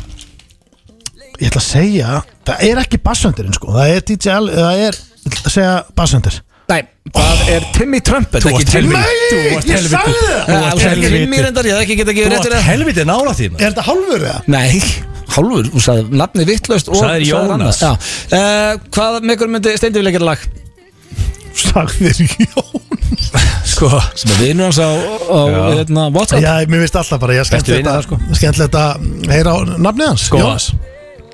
ég 1.40 1.48
ætla 1.50 1.60
að 1.62 1.66
segja 1.66 2.14
það 2.50 2.64
er 2.70 2.80
ekki 2.84 2.98
Basshunterinn 3.04 3.56
sko 3.56 3.74
það 3.76 3.92
er 3.96 4.06
DJ 4.10 4.32
Al 4.36 4.46
það 4.52 4.84
er 4.86 5.00
ég 5.00 5.34
ætla 5.34 5.50
að 5.50 5.54
segja 5.56 5.74
Basshunter 6.00 6.40
Nei, 6.70 6.82
það 7.16 7.40
er 7.50 7.64
Timmy 7.74 7.98
Trumpet 8.06 8.44
Þú 8.44 8.50
ekki 8.52 8.60
varst 8.62 8.74
helviti. 8.78 8.98
Þú 9.00 9.38
varst 9.56 9.66
ég 9.66 9.74
helviti. 9.74 9.90
sagði 9.90 10.20
það 10.20 10.36
Já, 10.38 10.44
Þú 10.46 10.58
varst 10.70 10.84
helviti. 10.86 11.08
Timmy 11.16 11.40
reyndar, 11.42 11.66
ég 11.66 11.74
hef 11.74 11.82
ekki 11.82 11.96
geta 11.98 12.12
ekki 12.12 12.22
Þú 12.22 12.30
réttur 12.30 12.52
varst 12.54 12.68
helviti 12.70 13.06
nála 13.10 13.32
því 13.34 13.48
maður. 13.50 13.64
er 13.66 13.72
þetta 13.72 13.84
hálfur 13.88 14.22
eða? 14.28 14.36
Nei, 14.54 14.70
hálfur, 15.36 15.68
þú 15.74 15.82
sagði 15.84 16.20
nafni 16.20 16.46
vittlaust 16.48 16.90
og 16.90 16.98
sagðir 17.00 17.28
Jónas. 17.30 17.80
Já. 17.82 17.92
Uh, 18.30 18.72
Hvað 18.94 19.20
með 19.22 19.40
hverjum 19.40 19.54
myndi 19.58 19.76
Steindi 19.80 20.02
vilja 20.02 20.16
gera 20.18 20.30
lag? 20.32 20.48
sagðir 21.60 22.20
Jón 22.46 22.78
Sko 23.66 23.88
Sem 24.18 24.30
er 24.34 24.38
vinur 24.40 24.68
hans 24.70 24.78
á, 24.80 24.90
á 24.90 25.40
hérna, 25.74 26.06
Whatsapp 26.14 26.42
Já, 26.42 26.52
mér 26.70 26.84
finnst 26.84 26.98
alltaf 27.00 27.20
bara, 27.22 27.34
ég 27.36 27.42
er 27.44 27.50
Bestu 27.50 27.74
vinir 27.74 27.90
skemmtilegt 27.90 28.06
sko. 28.06 28.18
að 28.20 28.38
skemmtilegt 28.40 28.78
að 28.78 28.90
heyra 29.34 29.54
á 29.54 29.58
nafnið 29.82 30.10
hans 30.12 30.24
Sko 30.30 30.40
Jónas. 30.40 30.70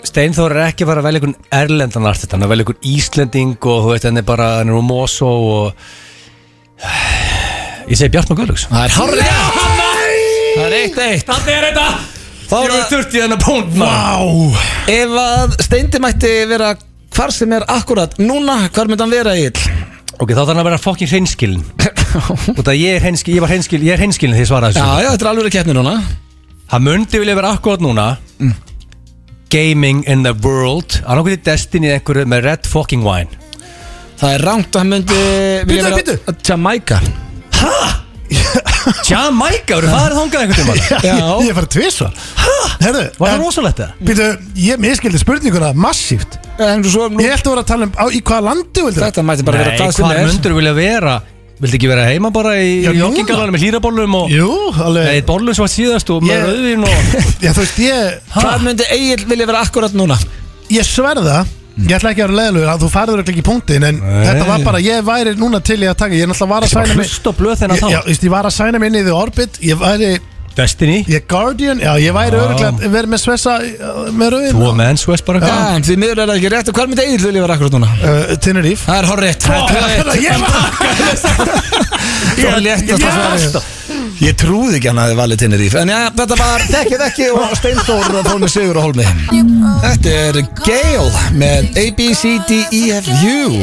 Steinþór 0.07 0.55
er 0.55 0.63
ekki 0.71 0.87
að 0.87 0.91
fara 0.93 1.03
að 1.03 1.09
velja 1.09 1.21
einhvern 1.21 1.37
erlendan 1.61 2.09
artist 2.11 2.33
Hann 2.35 2.43
er 2.45 2.49
að 2.49 2.53
velja 2.55 2.67
einhvern 2.67 2.91
Íslending 2.95 3.55
og 3.61 3.79
þú 3.87 3.93
veist 3.93 4.09
hann 4.09 4.21
er 4.23 4.27
bara, 4.29 4.49
hann 4.61 4.73
er 4.73 4.79
úr 4.79 4.87
Mosó 4.87 5.31
og 5.31 5.87
Ég 7.91 7.97
segi 8.01 8.13
Bjartmar 8.15 8.41
Guðlöks 8.41 8.69
Það 8.71 8.83
er 8.85 8.97
hárið 8.97 9.25
Það 10.57 10.67
er 10.67 10.77
eitt 10.81 11.01
eitt 11.07 11.27
Það 11.33 11.51
er 11.57 11.69
þetta 11.71 11.89
Þá 12.47 12.57
er 12.59 12.67
er 12.67 12.75
það 12.77 12.91
þurft 12.93 13.15
í 13.17 13.23
þennan 13.25 13.43
punkt 13.43 13.73
Vá. 13.81 13.95
Ef 14.93 15.15
að 15.23 15.57
Steindi 15.67 16.01
mætti 16.03 16.33
vera 16.51 16.69
hvar 17.17 17.33
sem 17.35 17.53
er 17.57 17.65
akkurat 17.73 18.15
Núna, 18.23 18.61
hvar 18.71 18.91
myndi 18.91 19.03
hann 19.03 19.15
vera 19.15 19.35
í 19.39 19.49
ill? 19.49 19.65
Ok, 20.17 20.31
þá 20.31 20.39
þarf 20.43 20.53
hann 20.53 20.61
að 20.63 20.69
vera 20.71 20.79
fokkin 20.81 21.11
hreinskilin 21.11 21.65
Og 22.55 22.63
það 22.67 22.79
ég 22.79 22.97
er 22.97 23.03
hreinskilin, 23.05 23.37
ég 23.37 23.45
var 23.45 23.53
hreinskilin, 23.53 23.89
ég 23.89 23.97
er 23.97 24.01
hreinskilin 24.01 24.37
þegar 24.37 24.47
ég 24.47 24.51
svaraði 24.53 24.79
Já, 24.79 24.85
þessu. 24.87 25.03
Já, 25.03 25.11
þetta 25.13 25.27
er 25.27 25.31
alveg 25.33 25.57
keppni 25.57 25.75
núna. 25.77 25.97
Hann 26.73 26.87
myndi 26.87 27.21
vilja 27.21 27.35
vera 27.37 27.51
akkurat 27.59 27.83
núna. 27.85 28.07
Gaming 29.53 30.01
in 30.09 30.25
the 30.25 30.33
world. 30.47 30.97
Hann 31.05 31.21
okkur 31.21 31.37
í 31.37 31.41
Destiny 31.45 31.93
einhverju 31.93 32.25
með 32.33 32.47
red 32.49 32.71
fucking 32.71 33.05
wine. 33.05 33.29
Það 34.17 34.33
er 34.39 34.47
rámt 34.49 34.71
að 34.73 34.81
hann 34.81 34.95
myndi 34.95 35.21
vilja 35.69 35.93
bíddu. 35.99 36.17
vera 36.25 36.41
Jamaica 36.49 37.03
Jamaica, 39.07 39.77
eru 39.79 39.89
það 39.91 40.05
er 40.09 40.15
þangað 40.17 40.43
einhvern 40.43 40.59
tímann 40.59 40.81
Já. 41.07 41.15
Ég 41.43 41.51
er 41.53 41.57
farið 41.57 41.71
tvisvar 41.77 42.19
Herðu, 42.83 43.05
Var 43.21 43.31
það 43.33 43.41
rosalegt 43.43 43.81
það? 43.83 43.95
Býtu, 44.09 44.27
ég 44.67 44.83
miskildi 44.83 45.21
spurninguna 45.23 45.71
massíft 45.77 46.37
En 46.63 46.85
svo, 46.87 47.09
nú, 47.13 47.23
Ég 47.25 47.35
ætti 47.37 47.49
að 47.51 47.55
vera 47.57 47.65
að 47.65 47.71
tala 47.73 47.89
um 47.89 47.95
á, 47.99 48.05
í 48.11 48.21
hvaða 48.23 48.45
landi 48.51 48.85
vildi 48.87 49.03
Þetta 49.03 49.25
mætti 49.27 49.47
bara 49.49 49.63
vera 49.63 49.73
Nei, 49.75 49.81
hvað 49.81 49.97
sem 49.97 50.07
hvað 50.07 50.21
er 50.23 50.31
myndur 50.33 50.57
vilja 50.61 50.75
vera? 50.79 51.17
Viltu 51.57 51.79
ekki 51.79 51.89
vera 51.89 52.03
heima 52.11 52.31
bara 52.37 52.51
í 52.61 52.73
Já, 52.85 52.91
núna. 52.93 52.99
joggingalanum 53.01 53.55
með 53.57 53.63
hlýrabollum 53.65 54.17
og 54.19 54.33
Jú, 54.35 54.49
Nei, 54.77 54.83
alveg 54.91 55.21
bollum 55.31 55.57
sem 55.57 55.65
var 55.65 55.73
síðast 55.73 56.11
og 56.13 56.25
með 56.27 56.35
Ég- 56.35 56.49
rauðvin 56.51 56.83
og 56.85 57.15
Já, 57.47 57.51
þú 57.57 57.63
veist, 57.63 57.79
ég, 57.81 58.19
Hvað 58.35 58.67
myndi 58.67 58.89
Egil 58.99 59.23
vilja 59.31 59.47
vera 59.53 59.63
akkurat 59.65 59.97
núna? 59.97 60.19
ég 60.67 60.83
sverða 60.83 61.45
Ég 61.77 61.93
ætla 61.93 62.13
ekki 62.15 62.23
að 62.25 62.31
vera 62.31 62.37
leðilegur 62.41 62.71
að 62.73 62.85
þú 62.85 62.89
færður 62.95 63.21
ekki 63.23 63.43
í 63.43 63.45
punktin 63.45 63.85
En 63.85 63.99
þetta 64.01 64.45
var 64.49 64.63
bara, 64.65 64.79
ég 64.81 65.03
væri 65.05 65.35
núna 65.37 65.61
til 65.61 65.77
í 65.83 65.89
að 65.91 65.99
taka 66.01 66.17
Ég 66.17 66.25
er 66.25 66.31
náttúrulega 66.31 66.55
var 66.55 66.65
að 66.65 66.73
sæna 66.73 66.95
mig 66.97 67.11
hlust 67.11 67.29
og 67.29 67.37
blöð 67.37 67.59
þennan 67.61 67.77
Ég, 67.77 67.91
já, 67.93 67.99
þá 68.01 68.09
veist, 68.09 68.25
ég 68.25 68.33
var 68.33 68.49
að 68.49 68.55
sæna 68.57 68.81
mig 68.81 68.93
inn 68.93 68.97
í 68.97 69.05
The 69.05 69.17
Orbit 69.17 69.59
Ég 69.61 69.83
væri, 69.83 70.09
Destiny? 70.57 71.03
Ég 71.13 71.27
Guardian 71.29 71.79
Já, 71.83 71.93
ég 72.01 72.15
væri 72.17 72.39
öruglega 72.41 72.91
verið 72.93 73.11
með 73.13 73.21
svessa 73.23 73.57
uh, 73.61 74.09
Með 74.17 74.31
rauðin 74.35 74.55
Þú 74.57 74.63
og 74.71 74.77
menn 74.79 74.97
Swiss 75.01 75.25
bara 75.27 75.43
Já, 75.45 75.57
en 75.77 75.85
því 75.87 75.97
miður 76.01 76.23
er 76.25 76.31
það 76.31 76.37
ekki 76.41 76.53
rétt. 76.55 76.71
Og 76.73 76.79
Hvað 76.79 76.93
myndi 76.93 77.05
Egil 77.07 77.23
vilja 77.27 77.45
vera 77.45 77.57
akkurat 77.59 77.75
núna? 77.77 77.89
uh, 78.01 78.35
Tenerife. 78.41 78.85
Það 78.87 78.97
er 78.99 79.07
horrið 79.13 79.35
Ég 80.27 80.37
var 80.41 80.53
Það 82.37 82.53
er 82.53 82.63
léttast 82.65 83.03
að 83.03 83.13
svara. 83.17 83.65
Ég 84.17 84.33
trúði 84.41 84.79
ekki 84.79 84.89
hann 84.89 84.99
að 85.03 85.11
þið 85.13 85.19
valið 85.21 85.41
Tenerife 85.43 85.81
En 85.83 85.91
já, 85.93 85.99
þetta 86.17 86.37
var 86.41 86.63
þekkið 86.71 87.03
ekki 87.07 87.27
og 87.37 87.53
Steinþór 87.59 88.07
fór 88.27 88.41
með 88.41 88.53
Sigur 88.55 88.79
og 88.81 88.87
Holmi 88.89 89.07
Þetta 89.85 90.15
er 90.23 90.39
Gale 90.65 91.25
með 91.37 91.69
A, 91.77 91.85
B, 91.99 92.09
C, 92.17 92.33
D, 92.49 92.63
E, 92.73 92.83
F, 92.97 93.11
U. 93.13 93.61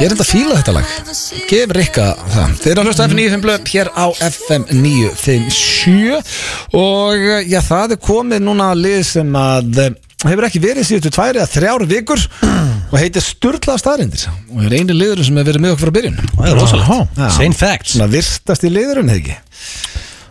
Ég 0.00 0.06
er 0.08 0.10
enda 0.10 0.24
að 0.24 0.30
fíla 0.30 0.56
þetta 0.58 0.72
lag. 0.74 0.88
Gef 1.50 1.74
Rikka 1.76 2.06
það. 2.32 2.54
Þeir 2.64 2.72
eru 2.72 2.82
að 2.82 2.88
hlusta 2.90 3.06
FM 3.06 3.20
95 3.20 3.44
blöð 3.44 3.70
hér 3.74 3.90
á 3.94 4.06
FM 4.26 4.66
957 4.72 5.65
Og 6.76 7.14
eh, 7.16 7.46
já, 7.50 7.60
það 7.64 7.96
er 7.96 8.02
komið 8.06 8.44
núna 8.46 8.70
að 8.72 8.82
lið 8.86 9.00
sem 9.10 9.38
að 9.40 9.82
eh, 9.84 9.90
hefur 10.26 10.48
ekki 10.48 10.62
verið 10.64 10.88
síðustu 10.88 11.12
tvær 11.14 11.40
eða 11.40 11.50
þrjár 11.52 11.86
vikur 11.90 12.24
og 12.92 12.96
heitir 13.00 13.24
Sturla 13.24 13.76
staðrindir 13.80 14.26
og 14.30 14.64
er 14.66 14.78
eini 14.78 14.96
liður 14.96 15.24
sem 15.26 15.36
hefur 15.36 15.52
verið 15.52 15.66
með 15.66 15.76
okkur 15.76 15.88
frá 15.90 15.96
byrjun. 15.98 16.18
Það 16.38 16.50
er 16.52 16.58
rosalegt. 16.60 17.20
Já. 17.20 17.28
Sane 17.36 17.60
facts. 17.60 17.94
Svona 17.96 18.10
virtast 18.14 18.66
í 18.66 18.72
liðurinn, 18.72 19.12
hefði 19.12 19.36
ekki 19.36 19.42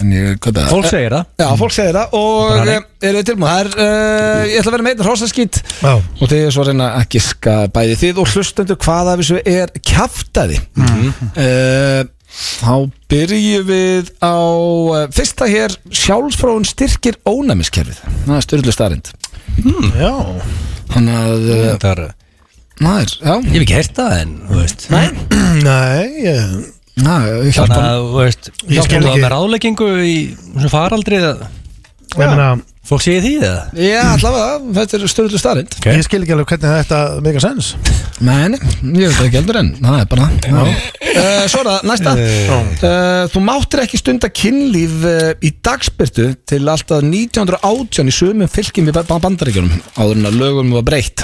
Fólk 0.71 0.87
segir 0.89 1.13
það. 1.15 1.29
Já, 1.41 1.47
fólk 1.59 1.75
segir 1.75 1.97
það 1.97 2.15
og 2.19 2.39
uh, 2.43 2.63
nei. 2.67 2.79
eru 3.03 3.19
þið 3.21 3.29
tilbúin 3.29 3.49
Það 3.49 3.61
er, 3.63 3.69
uh, 3.75 4.41
ég 4.49 4.57
ætla 4.59 4.71
að 4.71 4.75
vera 4.77 4.87
með 4.87 4.95
einn 4.95 5.05
hrósaskýt 5.07 5.59
Já. 5.83 5.93
og 5.93 6.23
þið 6.23 6.39
er 6.39 6.55
svo 6.55 6.63
að 6.63 6.71
reyna 6.71 6.89
að 6.97 7.07
giska 7.15 7.55
bæði 7.75 7.99
þið 8.03 8.23
og 8.23 8.33
hlustendur 8.33 8.81
hvað 8.83 9.11
af 9.13 9.21
þessu 9.23 9.39
er 9.53 9.73
kjaftaði 9.79 10.59
mm. 10.79 12.11
Þá 12.33 12.73
byrjum 13.13 13.67
við 13.67 14.09
á 14.25 14.33
uh, 14.33 15.03
fyrsta 15.13 15.45
hér 15.51 15.75
sjálfsfróun 15.93 16.65
styrkir 16.65 17.19
ónæmiskerfið. 17.29 17.99
Það 18.25 18.39
er 18.39 18.45
styrlu 18.47 18.73
starrend 18.73 19.13
Já. 19.99 20.13
Þannig 20.93 21.17
að 21.19 21.49
uh, 21.53 21.65
Það 21.77 21.91
er 21.93 22.05
það 22.83 23.03
er, 23.03 23.11
já. 23.21 23.33
Ég 23.37 23.53
hef 23.53 23.63
ekki 23.63 23.75
heyrt 23.77 23.99
það 23.99 24.13
en, 24.17 24.31
þú 24.49 24.61
veist. 24.63 24.87
Nei, 24.89 25.05
Nei, 25.67 26.23
ég 26.25 26.55
Ná, 27.01 27.15
Þannig 27.25 27.79
að, 27.79 28.03
þú 28.05 28.19
veist 28.19 28.51
Ég 28.69 28.85
skil 28.85 28.99
það 29.01 29.09
ekki. 29.09 29.23
með 29.23 29.31
ráðleggingu 29.33 29.89
í 30.05 30.13
svona 30.37 30.69
faraldri 30.69 31.17
eða 31.17 31.49
Ég 32.13 32.19
meina 32.21 32.51
Fólk 32.83 32.99
segir 32.99 33.21
því 33.23 33.29
eða? 33.39 33.59
Já, 33.79 34.01
allavega, 34.11 34.71
þetta 34.75 34.97
er 34.97 35.03
styrlu 35.07 35.39
starrend 35.39 35.75
okay. 35.79 35.95
Ég 35.95 36.03
skil 36.03 36.19
ekki 36.19 36.33
alveg 36.35 36.49
hvernig 36.51 36.73
þetta 36.81 36.97
make 37.23 37.39
a 37.39 37.43
sense. 37.45 37.77
Nei, 38.27 38.57
ég 38.99 39.13
veit 39.13 39.21
ekki 39.23 39.39
heldur 39.39 39.59
en 39.61 39.69
Það 39.79 39.99
er 40.01 40.09
bara 40.11 40.25
það 40.43 40.57
uh, 40.67 41.45
Svo 41.47 41.61
er 41.61 41.69
það, 41.69 41.85
næsta. 41.87 42.15
Uh, 42.19 43.21
Þú 43.31 43.43
máttir 43.47 43.83
ekki 43.85 44.01
stunda 44.01 44.29
kynlíf 44.29 45.07
í 45.47 45.53
dagsbyrtu 45.63 46.27
til 46.51 46.59
alltaf 46.67 47.05
1918 47.07 48.11
í 48.11 48.15
sumum 48.19 48.51
fylgjum 48.51 48.91
við 48.91 48.99
ba- 48.99 49.21
bandaríkjunum 49.29 49.79
áður 49.95 50.19
en 50.19 50.29
að 50.29 50.37
lögum 50.43 50.75
var 50.75 50.85
breytt. 50.91 51.23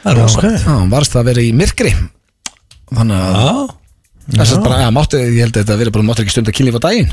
Það 0.00 0.22
er. 0.24 0.58
Já, 0.64 0.78
varst 0.96 1.12
það 1.12 1.20
að 1.22 1.28
vera 1.28 1.44
í 1.44 1.52
myrkri. 1.60 1.92
Þannig 2.88 3.28
að 3.44 3.60
Þess 4.28 4.54
að 4.56 4.62
bara, 4.68 4.82
ja, 4.84 4.92
mátti, 4.94 5.18
ég 5.24 5.42
held 5.46 5.56
að 5.56 5.64
þetta 5.64 5.80
verið 5.80 5.96
bara 5.96 6.08
mátti 6.10 6.24
ekki 6.26 6.36
stund 6.36 6.50
að 6.52 6.56
kynlífa 6.60 6.82
daginn. 6.84 7.12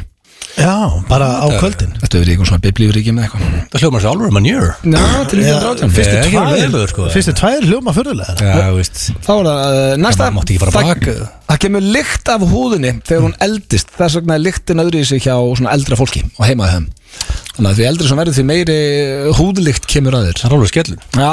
Já, 0.58 0.74
bara 1.10 1.28
á 1.44 1.46
kvöldin. 1.60 1.92
Þetta 2.02 2.20
verið 2.22 2.32
eitthvað 2.34 2.48
svona 2.50 2.64
biblíuríki 2.64 3.12
með 3.14 3.26
eitthvað? 3.28 3.50
Það 3.74 3.84
hljómar 3.84 4.02
svo 4.04 4.12
alveg 4.16 4.32
manjur 4.34 4.64
Já, 4.66 5.04
til 5.30 5.42
1918 5.44 5.92
Fyrstu 5.94 6.14
Ég 6.14 6.18
er 6.18 6.24
ekki 6.24 6.38
tvær 6.38 6.50
leiðilegur, 6.54 6.92
sko. 6.94 7.08
Fyrstu 7.14 7.34
tvær 7.38 7.68
hljóma 7.68 7.94
fyrirlega 7.94 8.48
Já, 8.48 8.70
veist 8.74 9.02
Þá 9.28 9.30
er 9.36 9.50
það 9.50 9.62
uh, 9.68 9.92
næsta 10.02 10.24
Það 10.24 10.36
mátti 10.38 10.56
ekki 10.56 10.64
fara 10.64 10.74
það- 10.74 10.90
bak. 10.90 11.36
Það 11.52 11.62
kemur 11.66 11.86
lykt 11.98 12.32
af 12.34 12.46
húðinni 12.54 12.94
þegar 13.08 13.26
hún 13.28 13.36
eldist. 13.48 13.94
Þess 14.00 14.18
vegna 14.20 14.38
er 14.40 14.44
lyktin 14.48 14.84
öðru 14.84 15.04
í 15.04 15.10
sig 15.12 15.22
hjá 15.28 15.36
svona 15.38 15.76
eldra 15.78 16.00
fólki 16.00 16.24
og 16.26 16.44
heimaði 16.50 16.74
þeim 16.78 16.90
Þannig 17.58 17.72
að 17.72 17.80
því 17.80 17.86
eldri 17.90 18.08
sem 18.08 18.20
verður 18.22 18.36
því 18.38 18.44
meiri 18.46 18.74
húðlykt 19.34 19.88
kemur 19.90 20.14
að 20.14 20.28
þér. 20.28 20.40
Það 20.42 20.48
er 20.48 20.56
alveg 20.58 20.70
skellum 20.70 21.00
Já, 21.18 21.32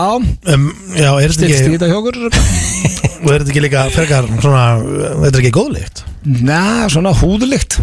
um, 0.54 0.62
Já, 0.96 1.08
er 1.20 1.34
þetta 1.34 1.48
ekki 1.50 1.74
þetta 1.74 1.90
hjá 1.90 1.96
okkur? 1.98 2.18
Og 2.24 3.28
er 3.28 3.42
þetta 3.44 3.52
ekki 3.52 3.64
líka 3.64 3.82
frekar 3.92 4.28
svona 4.40 4.62
Er 4.80 5.18
þetta 5.26 5.42
ekki 5.42 5.52
góðlíkt? 5.58 6.02
Ná, 6.24 6.62
svona 6.88 7.12
húðlykt. 7.20 7.76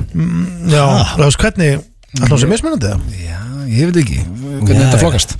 Já, 0.73 0.85
þú 1.13 1.27
veist 1.27 1.43
hvernig 1.45 1.83
Alltaf 2.17 2.41
sem 2.41 2.51
mismunandi 2.51 2.89
það 2.89 3.19
Já, 3.21 3.37
ég 3.71 3.91
veit 3.91 4.01
ekki. 4.01 4.23
Hvernig 4.25 4.73
Já, 4.73 4.87
þetta 4.87 5.03
flokast 5.05 5.37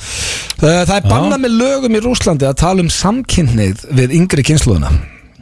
Það 0.61 0.77
það 0.77 0.95
er 0.99 1.09
bannað 1.09 1.43
með 1.47 1.57
lögum 1.57 1.97
í 1.97 2.03
Rúslandi 2.05 2.47
að 2.47 2.59
tala 2.61 2.85
um 2.85 2.93
samkynneið 2.93 3.83
við 3.97 4.15
yngri 4.21 4.45
kynsluðuna 4.45 4.93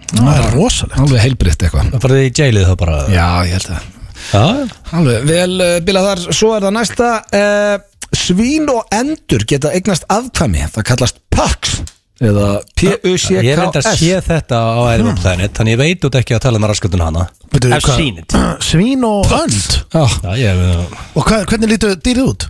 Það 0.09 0.39
er 0.39 0.55
rosalegt. 0.55 0.99
Alveg 1.03 1.21
heilbritt 1.21 1.63
eitthvað. 1.67 1.91
Það 1.93 2.03
farið 2.07 2.23
í 2.23 2.29
jailið 2.33 2.63
þá 2.65 2.75
bara. 2.81 2.99
Já, 3.13 3.25
ég 3.45 3.57
held 3.59 3.67
að 3.75 3.98
Alveg, 4.35 5.23
vel 5.29 5.55
uh, 5.57 5.77
bilað 5.85 6.09
þar, 6.09 6.25
svo 6.37 6.51
er 6.55 6.67
það 6.67 6.75
næsta 6.77 7.13
uh, 7.39 7.77
Svín 8.15 8.69
og 8.73 8.89
endur 8.93 9.45
geta 9.49 9.71
eignast 9.75 10.07
afkvæmi, 10.09 10.65
það 10.73 10.85
kallast 10.91 11.19
PUCS 11.29 11.79
eða 12.19 12.47
Ég 12.79 13.53
er 13.53 13.61
enda 13.63 13.79
að 13.79 13.85
P-U-C-K-S 13.85 13.99
sé 14.01 14.17
þetta 14.25 14.59
á 14.59 14.81
Edward 14.91 15.21
Planet 15.21 15.53
Þannig 15.55 15.75
ég 15.75 15.79
veit 15.79 16.07
út 16.09 16.17
ekki 16.19 16.35
að 16.35 16.41
tala 16.43 16.59
um 16.59 16.67
raskatun 16.67 17.03
hana. 17.05 17.25
I've 17.55 17.93
seen 17.95 18.19
it. 18.19 18.35
Svín 18.65 19.05
og 19.07 19.31
önd? 19.39 19.77
Já, 19.95 20.03
ég 20.35 20.59
hef 20.59 21.15
Og 21.15 21.23
hvað, 21.23 21.45
hvernig 21.51 21.71
lítur 21.73 21.95
dýrið 21.95 22.31
út? 22.33 22.49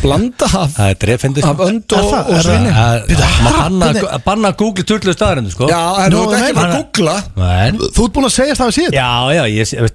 Blanda 0.00 0.46
Það 0.50 0.86
er 0.86 0.98
drefindi 1.02 1.42
af 1.44 1.60
önd 1.64 1.94
og, 1.96 2.06
það- 2.10 2.28
það- 2.30 2.44
Það 2.44 2.58
er 2.60 4.08
ha, 4.10 4.18
banna, 4.24 4.50
að 4.52 4.56
googla 4.60 4.84
tullu 4.86 5.12
staðarindu 5.14 5.50
sko. 5.52 5.68
Já, 5.70 5.80
það 5.96 6.04
er 6.06 6.36
ekki 6.40 6.54
bara 6.56 6.70
að 6.70 6.84
googla. 6.84 7.16
Men, 7.36 7.78
Þú 7.80 8.04
ert 8.06 8.14
búin 8.16 8.28
að 8.28 8.34
segja 8.34 8.54
það 8.58 8.70
við 8.70 8.76
síðan. 8.78 8.96
Já, 8.96 9.10
já, 9.36 9.42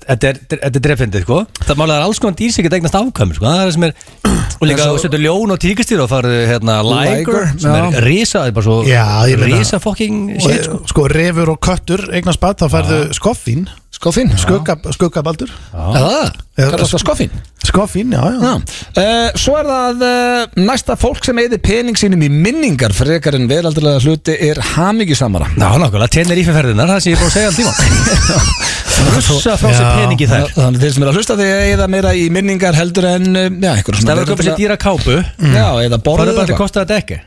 þetta 0.06 0.30
er, 0.30 0.40
þetta 0.56 0.76
er 0.82 0.84
drefindi 0.88 1.22
sko. 1.26 1.40
Það 1.66 1.80
málega 1.82 1.98
er 2.00 2.06
alls 2.10 2.20
konar 2.24 2.38
dýr 2.40 2.52
sem 2.56 2.66
geta 2.68 2.80
eignast 2.80 2.98
afkvæmi 3.00 3.38
sko. 3.38 3.46
Það 3.46 3.60
er 3.62 3.66
það 3.66 3.74
sem 3.78 3.88
er 3.88 3.94
Og 4.62 4.68
líka 4.70 4.86
þú 4.88 5.00
setur 5.04 5.20
ljón 5.26 5.52
og 5.56 5.60
tíkastýr 5.60 6.04
og 6.06 6.10
farið 6.12 6.38
hérna 6.52 6.76
Liger 6.86 7.50
sem 7.60 7.74
er 7.76 8.04
risa, 8.06 8.40
það 8.44 8.48
er 8.48 8.56
bara 8.56 8.66
svo 8.70 8.78
Já, 8.88 9.06
ég 9.32 9.40
meina- 9.42 9.60
Risa 9.60 9.80
fucking 9.84 10.20
Og, 10.38 10.42
shit 10.46 10.64
sko. 10.70 10.80
Sko, 10.94 11.08
refur 11.12 11.50
og 11.56 11.60
köttur 11.66 12.06
eignast 12.16 12.40
bad 12.40 12.58
Þá 12.62 12.70
færðu 12.72 13.00
skoffín. 13.18 13.66
Skoffín 13.96 14.32
Skugga, 14.38 14.76
Skuggabaldur. 14.96 15.52
Eða- 15.74 16.32
kallast 16.56 16.94
það 16.96 17.02
skoffín? 17.04 17.34
Skoffín, 17.66 18.12
já, 18.16 18.22
já. 18.32 18.52
Uh, 18.96 19.30
svo 19.42 19.56
er 19.60 19.68
það 19.68 20.04
uh, 20.08 20.62
næsta 20.70 20.96
fólk 21.00 21.26
sem 21.28 21.40
eði 21.42 21.58
pening 21.60 21.98
sínum 22.00 22.22
í 22.24 22.30
minningar 22.32 22.94
frekar 22.96 23.36
en 23.36 23.50
veraldurlega 23.50 24.00
hluti 24.06 24.36
er 24.48 24.62
hamingjusamara. 24.76 25.50
Já, 25.58 25.68
nákvæmlega, 25.82 26.12
tennir 26.16 26.40
í 26.40 26.46
ferðinar, 26.48 26.94
það 26.94 27.04
sem 27.04 27.16
ég 27.16 27.20
búin 27.20 27.32
að 27.32 27.36
segja 27.36 27.52
alltíma 27.52 27.74
Russa 29.16 29.58
frá 29.60 29.74
sér 29.76 29.90
peningi 30.00 30.28
þær. 30.32 30.48
Þannig 30.56 30.84
þeir 30.86 30.94
sem 30.96 31.04
er 31.04 31.10
að 31.12 31.18
hlusta 31.20 31.36
því 31.40 31.48
að 31.52 31.64
eða 31.74 31.88
meira 31.92 32.14
í 32.16 32.26
minningar 32.32 32.78
heldur 32.78 33.10
en 33.12 33.28
uh, 33.36 33.48
já, 33.52 33.72
einhver 33.76 34.00
Það 34.00 34.12
verður 34.14 34.24
að 34.24 34.32
köpa 34.32 34.48
sér 34.48 34.60
dýra 34.62 34.78
kápu. 34.80 35.18
Já, 35.20 35.68
eða 35.84 35.98
Það 35.98 36.06
borðið 36.08 36.30
er 36.32 36.38
bara 36.38 36.46
að 36.46 36.46
eitthvað. 36.46 36.62
kosta 36.62 36.86
þetta 36.86 37.02
ekki. 37.04 37.18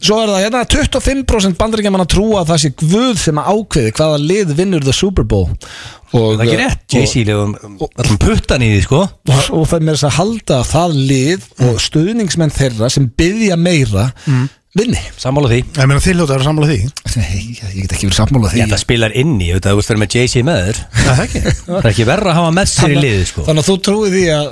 Svo 0.00 0.18
er 0.22 0.32
það 0.32 0.42
hérna 0.46 0.64
25% 0.72 1.58
bandaríkjaman 1.60 2.04
að 2.04 2.10
trúa 2.14 2.42
að 2.42 2.52
það 2.52 2.60
sé 2.64 2.70
guð 2.80 3.22
sem 3.22 3.40
að 3.42 3.48
ákveði 3.54 3.94
hvaða 3.98 4.20
lið 4.24 4.52
vinnur 4.58 4.84
the 4.86 4.94
Super 4.96 5.26
Bowl. 5.28 5.48
Og, 6.08 6.38
Það 6.38 6.40
er 6.40 6.44
ekki 6.46 6.60
rétt 6.62 6.94
Jay-Z 6.94 7.24
legum 7.28 7.50
Allum 7.84 8.20
puttan 8.22 8.62
í 8.64 8.70
því 8.72 8.84
sko. 8.86 9.00
Og, 9.28 9.42
og 9.58 9.66
það 9.68 9.74
er 9.76 9.82
með 9.88 9.98
þess 9.98 10.06
að 10.08 10.14
halda 10.16 10.60
að 10.62 10.70
það 10.70 10.94
lið 11.10 11.48
og 11.66 11.82
stuðningsmenn 11.84 12.54
þeirra 12.56 12.88
sem 12.94 13.10
byggja 13.20 13.58
meira 13.60 14.06
vinni. 14.78 15.02
Sammála 15.20 15.50
því. 15.52 15.58
Ég 15.76 15.90
meina 15.90 16.00
þið 16.04 16.16
hljóta 16.16 16.32
að 16.32 16.38
vera 16.38 16.46
sammála 16.48 16.70
því. 16.70 16.78
Nei, 17.18 17.42
ég 17.58 17.82
get 17.82 17.94
ekki 17.96 18.08
verið 18.08 18.18
sammála 18.22 18.52
því. 18.52 18.62
Ég 18.62 18.72
það 18.72 18.82
spilar 18.84 19.16
inn 19.20 19.34
í, 19.36 19.50
þú 19.50 19.58
veist, 19.58 19.68
veist 19.80 19.92
fyrir 19.92 20.02
með 20.04 20.16
Jay-Z 20.16 20.46
með 20.48 20.62
þér. 20.68 20.80
Það 21.02 21.12
er 21.12 21.22
ekki. 21.26 21.42
Það 21.68 21.78
er 21.82 21.90
ekki 21.92 22.08
verra 22.08 22.32
að 22.32 22.40
hafa 22.40 22.56
með 22.58 22.72
sér 22.72 22.94
í 22.94 22.98
liði 23.02 23.28
sko. 23.32 23.44
Þannig 23.48 23.64
að 23.64 23.70
þú 23.70 23.76
trúið 23.88 24.16
því 24.16 24.24
að 24.38 24.48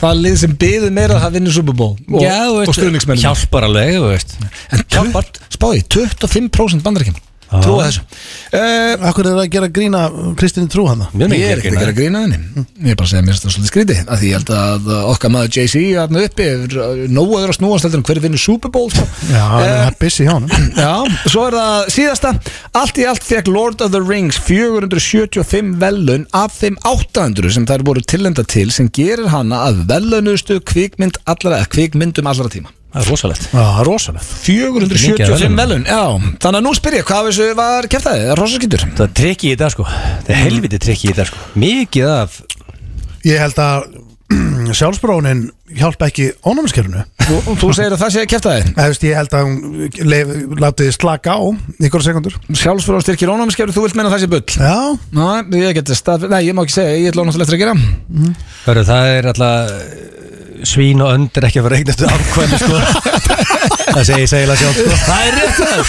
það 0.00 0.22
lið 0.24 0.36
sem 0.44 0.56
byggði 0.60 0.90
meira 0.94 1.20
það 1.22 1.36
vinnur 1.38 1.54
Super 1.56 1.76
Bowl 1.78 1.94
og, 1.96 2.18
Já, 2.22 2.38
og 2.48 2.58
veist, 2.62 2.78
stuðningsmenn 2.78 3.22
Hjálpar 3.22 3.68
alveg, 3.68 3.94
þú 3.98 4.10
veist. 4.12 4.34
Hjálpar 4.94 5.30
spáði, 5.54 5.84
25% 5.96 6.84
bandaríkjum 6.84 7.16
Já. 7.18 7.33
Trúa 7.62 7.84
þessu. 7.86 8.02
Uh, 8.54 9.06
Akkur 9.08 9.26
er 9.26 9.34
það 9.34 9.42
að 9.44 9.50
gera 9.54 9.68
grína 9.78 10.00
Kristín 10.38 10.68
trú 10.72 10.84
Mjög 11.14 11.32
Ég 11.34 11.50
er 11.52 11.58
ekkert 11.62 11.76
að 11.76 11.82
gera 11.84 11.94
grína 11.96 12.20
henni. 12.24 12.38
Ég 12.84 12.90
er 12.92 12.98
bara 12.98 13.06
að 13.06 13.12
segja 13.12 13.24
mér 13.26 13.38
þetta 13.38 13.52
svolítið 13.54 13.70
skrítið 13.72 14.00
að 14.08 14.18
Því 14.24 14.28
ég 14.30 14.36
held 14.38 14.52
að 14.58 14.88
okkar 15.14 15.32
maður 15.34 15.50
Jay-Z 15.58 15.84
Þarna 15.94 16.24
uppi 16.28 16.46
er 16.48 17.08
nógu 17.14 17.38
öðru 17.38 17.52
að 17.54 17.58
snúast 17.58 17.86
heldur 17.88 18.00
en 18.02 18.06
hver 18.08 18.20
vinnur 18.24 18.42
Super 18.44 18.70
Bowl 18.74 18.90
sko. 18.92 19.06
Já, 19.30 19.42
hann 19.44 19.64
Eh, 19.64 19.86
er 19.88 19.96
busy 20.00 20.26
hjá 20.26 20.34
hann 20.34 20.48
Já, 20.76 20.92
svo 21.30 21.46
er 21.48 21.56
það 21.58 21.90
síðasta. 21.94 22.34
Allt 22.82 22.98
í 23.02 23.06
allt 23.10 23.24
fekk 23.26 23.50
Lord 23.54 23.80
of 23.84 23.92
the 23.94 24.02
Rings 24.02 24.38
475 24.38 25.74
velun 25.82 26.26
af 26.36 26.54
þeim 26.60 26.76
800 26.84 27.52
sem 27.56 27.66
þær 27.68 27.84
voru 27.86 28.02
tilenda 28.04 28.44
til 28.46 28.70
sem 28.74 28.88
gerir 28.94 29.28
hana 29.32 29.64
að 29.68 29.84
velunustu 29.90 30.60
kvikmynd 30.64 31.18
allra, 31.30 31.62
kvikmyndum 31.70 32.26
allra 32.30 32.48
tíma 32.52 32.72
Það 32.94 33.00
er 33.02 33.08
rosalegt. 33.10 33.46
Já, 33.50 33.58
það 33.58 33.80
er 33.82 33.88
rosalegt. 33.90 34.28
475 34.44 35.10
Mikið 35.10 35.24
af 35.24 35.32
verðlaunum. 35.34 35.56
velun, 35.58 35.84
já 35.90 36.02
Þannig 36.44 36.58
að 36.60 36.64
nú 36.68 36.72
spyr 36.78 36.94
ég, 37.00 37.04
hvað 37.08 37.18
af 37.18 37.26
þessu 37.28 37.48
var 37.58 37.88
kæftæði? 37.90 38.20
Það 38.22 38.30
er 38.30 38.38
rosaskyndur 38.40 38.84
Það 38.86 39.04
er 39.08 39.12
trikki 39.18 39.48
í 39.48 39.54
þetta 39.56 39.70
sko. 39.74 39.86
Það 39.90 40.30
er 40.30 40.38
helviti 40.44 40.78
trikki 40.84 41.08
í 41.08 41.10
þetta 41.10 41.26
sko. 41.32 41.38
Mikið 41.64 42.06
af 42.12 42.36
Ég 43.26 43.42
held 43.42 43.58
að 43.64 43.78
sjálfsbrónin 44.78 45.42
hjálpa 45.74 46.06
ekki 46.08 46.28
ónámskerfinu 46.46 47.02
Þú, 47.24 47.36
þú 47.60 47.68
segir 47.76 47.92
að 47.96 48.00
það 48.04 48.14
sé 48.14 48.22
kæftæði 48.30 48.62
Ég 49.10 49.18
held 49.18 49.32
að 49.34 49.42
hún 49.48 50.60
láti 50.62 50.86
slaka 50.94 51.34
á 51.34 51.40
ykkur 51.82 52.04
sekundur 52.06 52.38
Sjálfsfrá 52.54 53.02
styrkir 53.04 53.32
ónámskefur, 53.34 53.74
þú 53.74 53.84
vilt 53.88 53.98
meina 53.98 54.12
það 54.14 54.22
sé 54.22 54.30
bull? 54.32 54.48
Já, 54.54 54.78
Ná, 55.18 55.26
ég 55.58 55.76
geti 55.80 55.98
stað, 55.98 56.28
nei, 56.32 56.40
ég 56.46 56.56
má 56.56 56.62
ekki 56.64 56.76
segja, 56.78 56.96
ég 57.00 57.12
ætla 57.12 57.26
náttúrulega 57.26 57.52
að 60.64 60.72
það 60.72 60.72
er 60.72 60.72
alltaf 60.72 60.72
Svín 60.74 61.02
og 61.04 61.10
önd 61.14 61.38
er 61.38 61.44
ekki 61.48 61.60
að 61.60 61.66
vera 61.68 61.78
eignastu 61.80 62.04
ákvæmi 62.08 62.56
sko. 62.60 62.76
Það 63.94 64.04
segi 64.08 64.22
ég 64.24 64.30
segilega 64.30 64.58
sjálf 64.58 64.76
sko. 64.80 64.94
Það 65.04 65.20
er 65.24 65.32
rétt 65.38 65.56
það. 65.60 65.80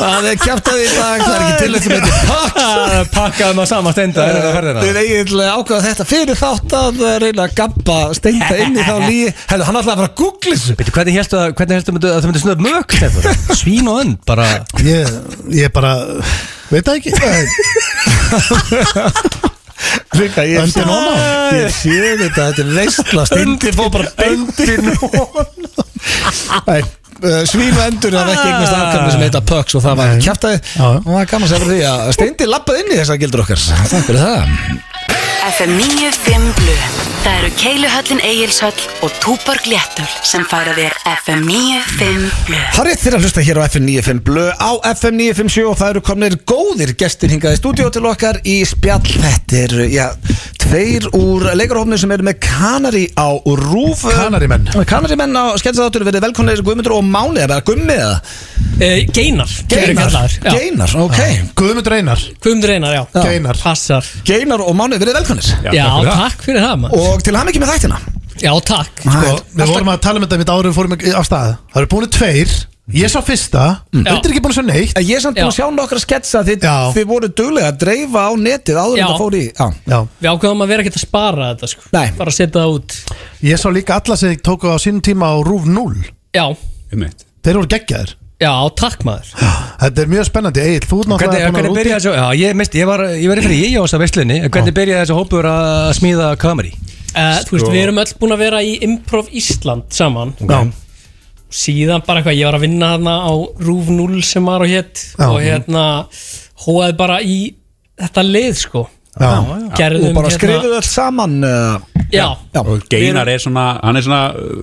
Það 0.00 0.26
er 0.30 0.36
kæftæði 0.40 0.82
í 0.84 0.90
dag, 0.94 1.18
það 1.20 1.34
er 1.34 1.40
ekki 1.44 1.56
til 1.60 1.72
þetta 1.74 1.90
með 1.90 2.02
þetta 2.08 3.00
Pakkaðum 3.14 3.60
að 3.60 3.68
sama 3.68 3.90
stenda 3.94 4.20
er 4.24 4.36
þetta 4.36 4.52
ferðina. 4.54 4.80
Við 4.84 4.96
eiginlega 5.00 5.56
ákveða 5.58 5.82
þetta 5.88 6.04
fyrir 6.08 6.36
þátt 6.40 6.70
að 6.78 6.94
reyna 7.24 7.42
að 7.44 7.56
gabba 7.58 7.98
steinda 8.16 8.54
inn 8.64 8.74
í 8.78 8.86
þá 8.86 8.94
Hefðu, 9.50 9.66
hann 9.66 9.80
ætlaði 9.80 9.80
að 9.80 9.84
fara 9.90 10.08
að 10.08 10.16
googla 10.22 10.54
þessu. 10.54 10.72
Hvernig 10.94 11.18
helstu 11.18 11.36
að, 11.40 11.46
að 11.50 12.16
það 12.16 12.30
myndi 12.30 12.44
snöð 12.46 12.60
mök? 12.64 12.88
Svín 13.60 13.90
og 13.92 13.96
önd, 14.04 14.16
bara 14.28 14.46
ég, 14.86 15.04
ég 15.58 15.68
bara 15.74 15.92
Veit 16.70 16.86
það 16.86 16.96
ekki 17.00 17.10
Rika, 20.20 20.44
ég 20.46 20.70
sé 21.74 21.98
þetta, 21.98 22.50
þetta 22.50 22.64
er 22.64 22.72
veistla 22.78 23.26
Steindi 23.28 23.74
fór 23.76 23.92
bara 23.94 24.10
beintin 24.18 24.90
Nei 26.66 26.82
Uh, 27.20 27.42
svín 27.44 27.74
og 27.76 27.82
endur 27.84 28.14
að 28.16 28.30
ekki 28.32 28.46
eignast 28.48 28.72
afkvæmni 28.72 29.10
sem 29.12 29.24
heita 29.26 29.42
Pucks 29.44 29.76
og 29.76 29.82
það 29.84 29.98
var 29.98 30.12
Já. 30.72 30.86
og 30.88 31.10
það 31.10 31.18
er 31.20 31.28
gaman 31.28 31.44
að 31.44 31.50
segja 31.50 31.60
fyrir 31.66 31.74
því 31.74 31.82
að 31.90 32.12
Steindi 32.16 32.46
lappaði 32.48 32.80
inn 32.80 32.94
í 32.94 32.96
þessar 32.96 33.20
gildur 33.20 33.42
okkar. 33.44 33.66
Takk 33.92 34.06
fyrir 34.08 34.22
það 34.24 35.19
FM 35.40 35.70
95 35.80 36.52
Blu 36.58 36.74
Það 37.20 37.36
eru 37.38 37.50
Keiluhöllin 37.60 38.20
Egilshöll 38.24 38.82
og 39.04 39.14
Túborg 39.22 39.64
Léttul 39.68 40.08
sem 40.26 40.44
færa 40.48 40.74
þér 40.76 40.96
FM 41.14 41.46
95 41.48 42.44
Blu 42.48 42.60
Það 42.76 42.90
er 42.92 43.00
fyrir 43.00 43.16
að 43.18 43.24
hlusta 43.26 43.44
hér 43.46 43.60
á 43.60 43.62
FM 43.68 43.88
95 43.88 44.22
Blö 44.26 44.46
á 44.52 44.70
FM 44.92 45.16
957 45.20 45.64
og 45.70 45.78
það 45.80 45.94
eru 45.94 46.04
komnir 46.10 46.36
góðir 46.48 46.92
gestir 47.00 47.32
hingað 47.32 47.56
í 47.56 47.60
stúdíó 47.60 47.88
til 47.92 48.04
okkar 48.08 48.40
í 48.44 48.60
spjall. 48.68 49.00
Þetta 49.04 49.60
er, 49.64 49.74
já, 49.92 50.06
tveir 50.60 51.08
úr 51.16 51.48
leikarhófni 51.58 51.98
sem 52.00 52.12
eru 52.14 52.26
með 52.26 52.40
Kanari 52.44 53.04
á 53.16 53.28
rúf. 53.44 54.04
Kanarimenn. 54.06 54.68
Kanarimenn 54.88 55.36
á 55.36 55.56
skemmtsaðáttur 55.60 56.06
verið 56.08 56.24
velkonir 56.28 56.64
Guðmundur 56.64 56.96
og 56.98 57.04
Máni 57.06 57.44
eða 57.44 57.60
Gummi 57.66 57.96
eða? 57.96 58.16
Uh, 58.80 59.02
Geinar. 59.12 59.50
Geinar, 59.68 60.14
Já. 60.40 60.54
Geinar, 60.54 60.92
ok. 61.04 61.18
Guðmundur 61.58 61.96
Einar. 61.98 62.22
Guðmundur 62.40 62.72
Einar, 62.72 62.94
já. 62.96 63.02
Geinar 63.26 63.58
Passar. 63.60 64.06
Geinar 64.24 64.62
og 64.64 64.72
Máni 64.78 64.96
verið 65.00 65.18
velkonir 65.30 65.76
Já, 65.76 65.86
takk 66.10 66.42
fyrir 66.46 66.64
það 66.64 66.80
maður. 66.84 67.04
Og 67.10 67.22
til 67.26 67.36
hann 67.38 67.52
ekki 67.52 67.62
með 67.62 67.72
þættina. 67.74 68.00
Já, 68.40 68.50
takk. 68.64 69.04
Sko, 69.04 69.36
við 69.52 69.70
vorum 69.74 69.92
að 69.92 70.02
tala 70.06 70.20
um 70.20 70.26
þetta 70.26 70.40
mitt 70.40 70.52
árið 70.54 70.76
fórum 70.76 70.96
á 70.96 71.22
stað. 71.26 71.54
Það 71.72 71.80
eru 71.82 71.90
búin 71.94 72.12
tveir. 72.16 72.58
Ég 72.90 73.10
sá 73.12 73.20
fyrsta. 73.22 73.64
Þetta 73.92 74.14
er 74.16 74.32
ekki 74.32 74.40
búin 74.42 74.50
að 74.54 74.56
sjá 74.56 74.64
neitt. 74.66 74.94
Ég 74.98 75.12
er 75.14 75.22
samt 75.22 75.36
búin 75.38 75.46
að 75.46 75.52
Já. 75.52 75.58
sjá 75.60 75.66
nokkra 75.76 76.00
sketsa 76.02 76.40
þið, 76.46 76.64
Já. 76.66 76.76
þið 76.96 77.04
voru 77.06 77.28
duglega 77.38 77.68
að 77.70 77.76
dreifa 77.84 78.24
á 78.26 78.30
netið 78.40 78.80
áður 78.82 78.96
en 78.96 79.04
það 79.06 79.20
fór 79.20 79.36
í 79.38 79.42
Já, 79.46 79.66
Já. 79.92 79.98
Við 80.24 80.30
ákveðum 80.32 80.64
að 80.64 80.72
vera 80.72 80.84
ekkert 80.84 80.98
að 80.98 81.04
spara 81.04 81.50
þetta 81.52 81.70
sko. 81.70 81.84
Nei. 81.94 82.08
Bara 82.18 82.32
að 82.32 82.38
setja 82.40 82.56
það 82.56 82.74
út. 82.74 82.96
Ég 83.46 83.62
sá 83.62 83.68
líka 83.70 84.00
alla 84.00 84.16
sem 84.18 84.34
tóku 84.42 84.72
á 84.72 84.76
sínum 84.82 85.04
tíma 85.06 85.30
á 85.30 85.36
Rúf 85.46 85.68
0 85.70 86.02
Já, 86.34 86.46
Þeir 86.90 87.60
voru 87.60 87.70
geggjaðir 87.70 88.16
já, 88.40 88.52
takk 88.80 89.02
maður. 89.06 89.30
Þetta 89.80 90.02
er 90.04 90.10
mjög 90.12 90.26
spennandi, 90.28 90.60
Egil, 90.64 90.84
þú 90.90 90.98
ert 91.00 91.10
Hvernig, 91.10 91.10
náttúrulega 91.10 91.50
búin 91.50 91.56
hvernig 91.56 91.70
að 91.70 91.78
byrjaði 91.80 91.96
þessu, 92.00 92.12
já, 92.16 92.26
ég, 92.40 92.56
misti, 92.60 92.80
ég 92.82 92.88
var, 92.90 93.02
ég 93.16 93.28
var 93.32 93.42
fyrir 93.46 93.60
ég 93.64 93.76
á 93.76 93.82
þessa 93.84 94.00
veistlunni, 94.02 94.38
en 94.44 94.52
hvernig 94.54 94.76
byrjaði 94.80 95.02
þessu 95.04 95.18
hópur 95.20 95.48
að 95.50 95.90
smíða 96.00 96.28
kameri? 96.40 96.72
uh, 97.14 97.40
Þú 97.48 97.56
veist, 97.56 97.70
við 97.72 97.80
erum 97.86 98.00
öll 98.04 98.14
búin 98.20 98.36
að 98.36 98.42
vera 98.44 98.62
í 98.66 98.74
Improv 98.86 99.30
Ísland 99.40 99.88
saman. 99.96 100.34
Já. 100.40 100.60
Síðan 101.50 102.04
bara 102.06 102.20
eitthvað, 102.20 102.36
ég 102.38 102.46
var 102.46 102.58
að 102.60 102.64
vinna 102.68 102.92
þarna 102.94 103.14
á 103.26 103.32
Rúf 103.66 103.88
0 103.90 104.20
sem 104.22 104.44
var 104.46 104.62
og 104.62 104.70
hétt. 104.70 105.00
Og 105.26 105.40
hérna, 105.42 105.84
hóaði 106.66 106.96
bara 107.00 107.16
í 107.26 107.38
þetta 107.98 108.22
lið 108.28 108.52
sko. 108.60 108.84
Já. 109.18 109.32
Gerðum 109.74 110.12
Og 110.12 110.20
bara 110.20 110.28
hérna- 110.30 110.36
skrifuðu 110.38 110.76
öll 110.78 110.86
saman 110.86 111.32
uh, 111.42 111.80
Já, 112.14 112.28
Já, 112.54 112.60
Og 112.62 112.84
Geinar 112.88 113.26
er 113.28 113.40
svona, 113.42 113.64
hann 113.82 113.98
er 113.98 114.04
svona 114.06 114.20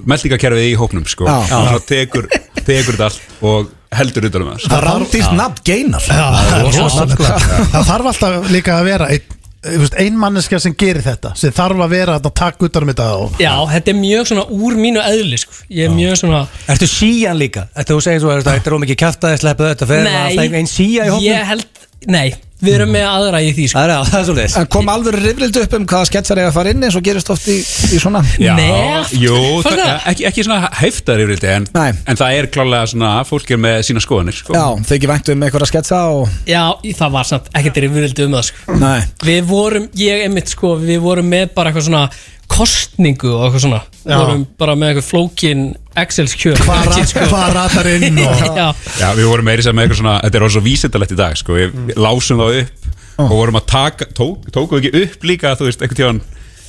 meldingakerfið 0.08 0.70
í 0.70 0.78
hóknum 0.80 1.04
sko. 1.12 1.28
Já. 1.28 1.44
Hann 1.52 1.84
tekur, 1.88 2.30
tekur 2.68 2.98
þetta 2.98 3.10
allt 3.10 3.42
og 3.48 3.74
heldur 3.98 4.28
utan 4.28 4.44
um 4.44 4.52
það. 4.54 4.68
Það 4.68 4.78
er 4.78 4.88
randýrt 4.92 5.34
nafn 5.40 5.66
geinar. 5.68 6.08
Já, 6.12 6.28
það 6.52 7.18
er. 7.18 7.50
Það 7.74 7.90
þarf 7.92 8.12
alltaf 8.14 8.50
líka 8.52 8.78
að 8.78 8.88
vera 8.90 9.10
ein, 9.16 9.36
þú 9.68 9.82
veist, 9.84 9.96
ein 10.04 10.18
manneska 10.22 10.60
sem 10.64 10.76
gerir 10.80 11.04
þetta 11.06 11.32
sem 11.40 11.54
þarf 11.56 11.82
að 11.86 11.94
vera 11.96 12.18
að 12.20 12.28
taka 12.38 12.68
utan 12.68 12.86
um 12.86 12.92
þetta 12.92 13.08
og 13.18 13.40
já, 13.42 13.54
þetta 13.72 13.94
er 13.94 13.98
mjög 14.00 14.28
svona 14.32 14.46
úr 14.58 14.78
mínu 14.80 15.04
eðli 15.04 15.40
sko. 15.42 15.56
Ég 15.74 15.90
er 15.90 15.96
mjög 15.96 16.20
svona 16.22 16.44
Ertu 16.72 16.90
síjan 16.92 17.40
líka? 17.40 17.68
Ertu 17.76 17.98
þú 17.98 18.04
segir 18.06 18.24
svo, 18.24 18.36
þetta 18.38 18.58
er 18.72 18.78
ómikið 18.78 19.00
kjaftaði 19.04 19.42
sleppu 19.44 19.68
þetta, 19.72 19.90
fer 19.90 20.06
það 20.06 20.20
alltaf 20.26 20.60
einn 20.62 20.72
síja 20.72 21.08
í 21.08 21.14
hópnum? 21.16 21.28
ég 21.28 21.50
held, 21.52 21.88
nei, 22.14 22.28
við 22.64 22.74
erum 22.78 22.90
með 22.96 23.06
aðra 23.06 23.42
í 23.46 23.52
því 23.54 23.66
sko. 23.70 23.78
Það 23.78 23.92
er, 23.94 24.08
það 24.10 24.20
er 24.20 24.26
svo 24.28 24.36
leiðis 24.38 24.56
En 24.58 24.70
kom 24.74 24.92
alveg 24.92 25.18
rifrildi 25.18 25.62
upp 25.62 25.76
um 25.78 25.88
hvaða 25.92 26.10
sketsar 26.10 26.42
eiga 26.42 26.50
að 26.50 26.56
fara 26.58 26.74
inn 26.74 26.88
eins 26.88 26.98
og 26.98 27.04
gerist 27.06 27.32
oft 27.34 27.50
í, 27.54 27.58
í 27.62 28.00
svona? 28.02 28.22
Já, 28.42 28.54
Nei, 28.58 29.20
jú, 29.22 29.38
það, 29.66 29.82
ekki, 30.12 30.26
ekki 30.32 30.46
svona 30.48 30.72
heiftar 30.80 31.22
yfir 31.24 31.38
þetta 31.38 31.58
en, 31.60 32.00
en 32.08 32.20
það 32.22 32.38
er 32.40 32.50
klálega 32.54 32.90
svona 32.94 33.12
að 33.20 33.30
fólk 33.32 33.54
er 33.54 33.62
með 33.62 33.78
sína 33.90 34.04
skoðanir 34.04 34.40
sko. 34.40 34.56
Já, 34.58 34.66
þau 34.90 34.96
ekki 34.98 35.12
væntu 35.12 35.36
um 35.36 35.46
einhverja 35.48 35.70
sketsa 35.70 36.02
og 36.16 36.34
Já, 36.50 36.64
það 37.02 37.14
var 37.18 37.30
samt 37.30 37.52
ekkert 37.54 37.78
er 37.82 37.88
yfirvildi 37.92 38.26
um 38.28 38.38
það 38.40 38.48
sko. 38.50 38.80
Nei. 38.82 38.98
Við 39.28 39.44
vorum, 39.52 39.88
ég 40.02 40.26
einmitt 40.26 40.54
sko, 40.54 40.74
við 40.82 41.04
vorum 41.06 41.30
með 41.30 41.54
bara 41.58 41.72
eitthvað 41.72 41.88
svona 41.92 42.08
kostningu 42.52 43.30
og 43.36 43.44
eitthvað 43.48 43.64
svona 43.66 43.82
Við 44.08 44.14
Já. 44.14 44.18
vorum 44.22 44.44
bara 44.62 44.76
með 44.80 44.92
eitthvað 44.94 45.08
flókin 45.12 45.64
Excel-skjöl 45.98 46.56
hvað 46.62 46.86
rat- 46.92 47.16
hvað 47.32 47.48
ratar 47.58 47.90
inn 47.98 48.20
og 48.24 48.44
Já, 48.62 48.68
Já, 49.02 49.08
við 49.18 49.28
vorum 49.32 49.46
meiri 49.50 49.66
sem 49.66 49.76
með 49.76 49.88
eitthvað 49.88 50.02
svona 50.04 50.16
Þetta 50.24 50.40
er 50.40 50.46
orðið 50.48 50.56
svo 50.58 50.64
vísindalegt 50.68 51.12
í 51.16 51.20
dag 51.20 51.38
sko. 51.42 51.58
Við 51.58 51.76
Mm. 51.78 51.92
lásum 52.08 52.42
það 52.42 52.62
upp 52.64 52.94
og 53.18 53.32
vorum 53.34 53.56
að 53.58 53.66
taka 53.72 54.06
tók, 54.14 54.46
Tókum 54.54 54.78
við 54.78 54.88
ekki 54.92 55.04
upp 55.08 55.24
líka 55.26 55.56
þú 55.58 55.66
veist, 55.68 55.82
einhvern 55.82 55.98
tíðan 55.98 56.20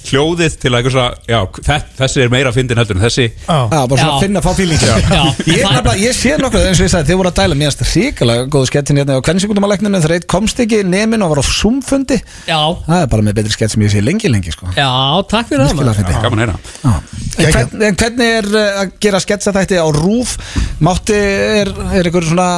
hljóðið 0.09 0.59
til 0.63 0.73
að 0.75 0.91
Já, 1.29 1.41
þe- 1.69 1.83
þessi 1.99 2.23
er 2.25 2.31
meira 2.33 2.53
fyndin 2.55 2.79
heldur 2.81 2.97
en 2.99 3.05
þessi. 3.05 3.27
Já. 3.47 3.59
Já, 3.69 3.81
bara 3.91 4.01
svona 4.03 4.15
að 4.17 4.23
finna 4.25 4.41
að 4.41 4.47
fá 4.49 4.53
fílingi 4.59 4.89
Já. 4.89 5.23
Ég, 5.49 5.91
ég 6.03 6.17
sé 6.17 6.37
nokkuð 6.41 6.67
eins 6.69 6.81
og 6.81 6.87
ég 6.87 6.93
sagði, 6.95 7.11
þið 7.13 7.21
voru 7.23 7.33
að 7.33 7.39
dæla 7.43 7.59
mér 7.59 7.77
ríkilega 8.09 8.47
góðu 8.53 8.69
sketsin 8.71 8.99
hérna 9.01 9.19
á 9.19 9.25
kvennsingundumalegninu 9.27 10.01
þegar 10.03 10.17
eitt 10.17 10.29
komst 10.31 10.61
ekki 10.63 10.81
nemin 10.87 11.23
og 11.25 11.33
var 11.35 11.43
á 11.43 11.47
Zoom-fundi. 11.47 12.19
Já, 12.49 12.61
Það 12.89 13.03
er 13.03 13.11
bara 13.13 13.27
með 13.27 13.39
betri 13.39 13.55
skett 13.55 13.75
sem 13.75 13.85
ég 13.85 13.93
sé 13.93 14.03
lengi 14.05 14.31
lengi 14.33 14.55
sko. 14.55 14.71
já, 14.77 14.89
takk 15.29 15.51
fyrir 15.51 15.67
það 15.69 16.55
að 16.89 17.19
En 17.39 17.53
hvern, 17.55 17.83
en 17.87 17.99
hvernig 17.99 18.31
er 18.41 18.49
uh, 18.51 18.81
að 18.83 18.95
gera 19.05 19.21
sketsa 19.23 19.53
þætti 19.55 19.79
á 19.79 19.87
rúf 19.95 20.35
Mátti, 20.83 21.15
er, 21.63 21.71
er 21.95 22.09
einhver 22.09 22.27
svona 22.27 22.49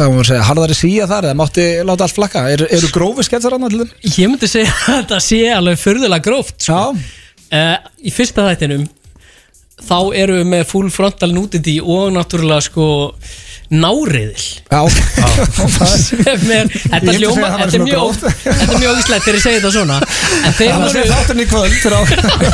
Hvað 0.00 0.14
maður 0.14 0.28
segja, 0.30 0.44
harðari 0.48 0.74
síja 0.78 1.06
þar 1.10 1.26
Eða 1.28 1.36
mátti 1.36 1.64
láta 1.84 2.06
allt 2.06 2.16
flakka 2.16 2.42
Er, 2.48 2.62
Eru 2.72 2.88
grófi 2.94 3.24
sketsar 3.26 3.52
annað 3.52 3.74
til 3.74 3.80
þeim? 3.82 3.90
Ég 4.14 4.30
myndi 4.30 4.48
segja 4.48 4.72
að 4.78 4.94
þetta 5.02 5.18
sé 5.26 5.40
alveg 5.52 5.76
furðulega 5.82 6.24
gróft 6.24 6.64
sko. 6.64 6.78
Uh, 7.50 7.74
Í 8.00 8.12
fyrsta 8.14 8.46
þættinum 8.48 8.86
þá 9.84 9.96
erum 10.22 10.40
við 10.40 10.48
með 10.54 10.64
full 10.68 10.88
frontal 10.92 11.30
nudity 11.32 11.76
og 11.80 12.10
náttúrulega 12.12 12.64
sko 12.64 12.86
náriðil. 13.70 14.44
Já 14.70 14.80
sem 16.00 16.20
er, 16.50 16.70
þetta 16.70 17.12
Ég 17.14 17.20
hljóma 17.20 17.50
að 17.50 17.60
þetta 17.60 17.78
er 17.78 17.84
mjög, 17.84 18.16
þetta 18.42 18.66
er 18.74 18.80
mjög 18.82 18.90
ógislegt 18.96 19.24
þegar 19.26 19.38
ég 19.38 19.44
segi 19.44 19.60
þetta 19.60 19.72
svona. 19.76 19.98
En 20.40 20.56
þeir 20.58 20.70
Það 20.70 20.80
sé 20.80 21.02
voru 21.04 21.12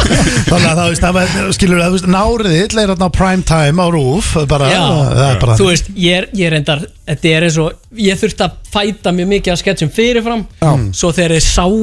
Þannig 0.50 0.68
að 0.68 0.76
það 0.76 0.90
veist, 0.90 1.04
það 1.06 1.16
var- 1.16 1.54
skilur 1.56 1.82
veist, 1.96 2.08
náriðill 2.16 2.80
er 2.82 2.92
þarna 2.92 3.10
prime 3.16 3.46
time 3.48 3.82
á 3.82 3.88
rúf 3.96 4.30
bara, 4.50 4.70
Já. 4.72 4.82
það 4.86 5.24
er 5.30 5.40
bara 5.44 5.58
þú 5.60 5.68
veist, 5.70 5.90
ég 5.96 6.20
er, 6.20 6.28
ég 6.36 6.50
er 6.50 6.58
endar 6.60 6.84
þetta 7.06 7.32
er 7.36 7.46
eins 7.48 7.58
og, 7.62 7.76
ég 8.06 8.20
þurfti 8.20 8.46
að 8.46 8.56
fæta 8.76 9.12
mjög 9.16 9.28
mikið 9.32 9.54
af 9.56 9.60
sketsum 9.62 9.92
fyrirfram. 9.96 10.42
Já. 10.60 10.72
svo 11.00 11.12
þegar 11.16 11.36
þeir 11.36 11.46
sáu 11.46 11.76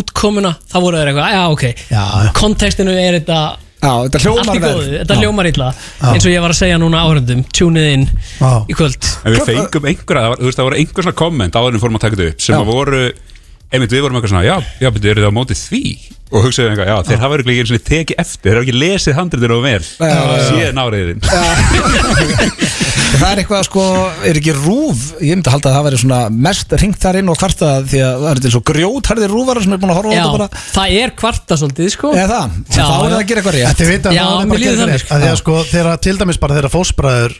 útkomuna 0.00 0.52
þá 0.68 0.76
voru 0.82 1.00
þeir 1.00 1.12
eitthvað, 1.12 1.36
já 1.36 1.44
ok. 1.54 1.64
Já, 1.92 2.02
já. 2.26 2.32
kontekstinu 2.36 2.96
er 2.98 3.20
þetta 3.20 3.40
Já, 3.76 3.92
þetta 4.06 4.18
allt 4.18 4.24
hljómar 4.24 4.60
góðu, 4.62 4.84
þetta 4.96 5.16
hljómar 5.20 5.48
illa 5.50 5.66
eins 6.10 6.24
og 6.26 6.32
ég 6.32 6.42
var 6.42 6.54
að 6.54 6.58
segja 6.62 6.78
núna 6.80 7.02
áhörndum 7.04 7.42
tunið 7.54 7.88
inn 7.92 8.06
Já. 8.40 8.50
í 8.64 8.76
kvöld. 8.76 9.08
En 9.22 9.34
við 9.34 9.42
fengum 9.50 9.88
einhverja, 9.92 10.32
þú 10.40 10.48
veist, 10.48 10.58
það 10.58 10.68
voru 10.70 10.78
einhver 10.80 11.06
svona 11.06 11.18
komment 11.20 11.58
áður 11.58 11.68
en 11.68 11.76
við 11.76 11.84
fórum 11.84 11.98
að 11.98 12.04
taka 12.06 12.16
þetta 12.16 12.32
upp 12.32 12.44
sem 12.46 12.56
Já. 12.56 12.60
að 12.62 12.70
voru, 12.72 13.02
einmitt 13.70 13.92
við 13.94 14.06
vorum 14.06 14.18
eitthvað 14.18 14.32
svona 14.32 14.46
já, 14.46 14.56
já, 14.80 14.90
betur, 14.96 15.20
þið 15.20 15.28
á 15.28 15.32
móti 15.36 15.58
því 15.60 15.82
og 16.32 16.42
hugsaðum 16.46 16.72
eitthvað, 16.74 16.90
já, 16.90 16.96
þeir 17.10 17.20
hafa 17.22 17.36
örugglega 17.38 17.66
ekki 17.66 17.82
tekið 17.86 18.20
eftir 18.24 18.50
þeir 18.50 18.56
hafa 18.58 18.66
ekki 18.66 18.78
lesið 18.80 19.18
handriðinu 19.20 19.56
og 19.56 19.64
vel. 19.66 19.84
Síðan 20.50 20.82
áriðin 20.82 21.20
Það 23.16 23.30
er 23.30 23.40
eitthvað 23.40 23.62
sko, 23.68 23.82
er 24.28 24.38
ekki 24.40 24.52
rúf 24.56 25.02
Ég 25.24 25.36
myndi 25.38 25.52
halda 25.52 25.70
að 25.70 25.76
það 25.76 25.84
væri 25.86 25.98
svona 26.02 26.18
mest 26.46 26.72
ringt 26.82 26.98
þar 27.00 27.18
inn 27.20 27.30
og 27.32 27.38
kvarta 27.38 27.68
Því 27.88 28.00
að 28.02 28.16
það 28.24 28.30
er 28.32 28.40
til 28.44 28.50
svo 28.52 28.60
grjótharðir 28.70 29.32
rúfara 29.32 29.62
sem 29.64 29.72
er 29.76 29.80
búin 29.80 29.92
að 29.94 29.98
horfa 30.00 30.10
á 30.10 30.16
þetta 30.16 30.34
bara. 30.34 30.48
það 30.74 30.96
er 31.00 31.12
kvarta 31.22 31.58
svolítið 31.60 31.92
sko. 31.94 32.10
Eða 32.16 32.26
það, 32.32 32.56
Já, 32.66 32.82
þá 32.82 32.96
er 32.96 33.06
það 33.06 33.16
að 33.16 33.24
gera 33.30 33.40
eitthvað 33.42 33.56
rétt. 33.56 33.78
Þið 33.80 33.90
vita 33.92 34.10
að 34.10 34.16
Já, 34.16 34.24
það 34.26 34.34
er 34.36 34.46
mér 34.46 34.50
bara 34.50 34.58
að 34.58 34.66
gera 34.66 34.88
rétt. 34.90 35.06
Að 35.06 35.22
því 35.22 35.30
að 35.30 35.38
sko 35.40 35.54
þegar 35.70 36.02
til 36.06 36.16
dæmis 36.20 36.40
bara 36.42 36.56
þeirra 36.58 36.72
fósbræður 36.74 37.36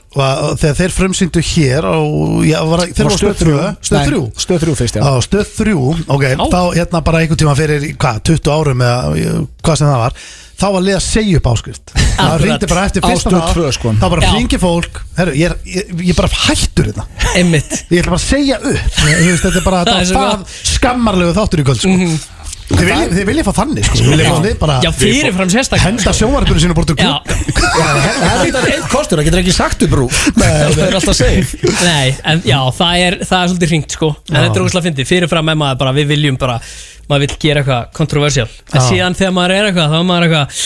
þegar 0.62 0.78
þeir 0.80 0.94
frumsýndu 0.96 1.44
hér 1.50 1.88
var, 1.90 2.84
þeir 2.86 3.10
voru 3.10 3.18
stöð 3.20 3.36
3 3.42 3.58
stöð 3.90 4.00
3 4.06 4.16
Nei, 4.16 4.32
Stöð 4.46 4.62
þrjú 4.64 4.74
fyrst, 4.80 4.96
já. 4.96 5.02
Á 5.02 5.12
stöð 5.26 5.46
3 5.60 5.74
ok, 6.16 6.24
þá 6.46 6.60
hérna 6.76 7.02
bara 7.04 7.20
einhvern 7.24 7.40
tíma 7.42 7.56
fyrir 7.58 7.84
hvað, 8.00 8.22
20 8.30 8.52
árum 8.54 8.75
eða 8.84 9.46
hvað 9.62 9.80
sem 9.80 9.88
það 9.90 10.02
var 10.04 10.18
þá 10.56 10.66
var 10.72 10.84
liða 10.86 10.98
að 11.00 11.04
segja 11.04 11.40
upp 11.40 11.48
áskrift. 11.52 11.92
Það 12.16 12.36
ringdi 12.42 12.68
bara 12.70 12.84
eftir 12.88 13.04
fyrsta 13.04 13.70
sko. 13.76 13.92
þá 14.00 14.06
bara 14.08 14.30
ringi 14.32 14.58
fólk. 14.60 15.02
Herru, 15.18 15.34
ég, 15.36 15.52
er, 15.52 15.58
ég, 15.68 15.90
ég 16.00 16.14
er 16.14 16.16
bara 16.16 16.30
hættur 16.46 16.88
þetta 16.88 17.04
Einmitt. 17.36 17.74
Ég 17.92 18.00
ætla 18.00 18.14
bara 18.14 18.20
að 18.20 18.24
segja 18.24 18.56
upp. 18.62 18.94
Þetta 18.96 19.50
er 19.52 19.66
bara 19.66 19.82
Það 19.84 20.00
er 20.00 20.14
það 20.14 20.56
skammarlegu 20.72 21.36
þáttur 21.36 21.62
í 21.62 21.66
kvöld 21.68 21.82
sko. 21.82 22.35
Þið 22.66 22.88
viljið 22.88 23.12
þið 23.16 23.28
vilji 23.30 23.44
fá 23.46 23.52
þannig 23.60 23.86
sko. 23.86 23.98
þið 24.00 24.10
viljið 24.12 24.28
fá 24.30 24.40
þið 24.46 24.56
bara 24.62 24.78
Já, 24.82 24.90
fyrirfram 25.00 25.52
sérstaklega 25.52 25.86
henda 25.86 26.14
sjónvarpunum 26.18 26.62
sínu 26.64 26.76
bort 26.76 26.92
úr 26.92 26.98
Já, 27.00 27.12
klub 27.54 27.76
Það 27.76 28.58
er 28.60 28.68
einn 28.72 28.88
kostur, 28.90 29.20
það 29.20 29.28
getur 29.28 29.42
ekki 29.42 29.54
sagt 29.54 29.86
upp 29.86 29.94
rúf. 30.00 30.18
Það 30.40 30.82
er 30.86 30.98
alltaf 30.98 31.16
safe. 31.18 31.70
Nei, 31.84 32.14
en 32.26 32.42
já, 32.46 32.58
það 32.76 33.04
er, 33.06 33.16
það 33.22 33.38
er 33.38 33.50
svolítið 33.52 33.72
hringt 33.72 33.96
sko. 33.96 34.10
En 34.30 34.38
þetta 34.38 34.58
er 34.58 34.64
ógæslega 34.64 34.86
fyndið, 34.88 35.08
fyrirfram 35.10 35.52
er 35.52 35.58
maður 35.60 35.80
bara, 35.82 35.94
við 35.96 36.12
viljum 36.14 36.38
bara 36.40 36.58
Maður 37.06 37.22
vill 37.22 37.34
gera 37.38 37.60
eitthvað 37.62 37.90
kontroversial. 37.94 38.46
En 38.72 38.80
Já. 38.80 38.86
síðan 38.88 39.14
þegar 39.14 39.34
maður 39.36 39.52
er 39.54 39.68
eitthvað, 39.68 39.92
þá 39.92 39.98
er 40.00 40.06
maður 40.08 40.24
eitthvað 40.26 40.56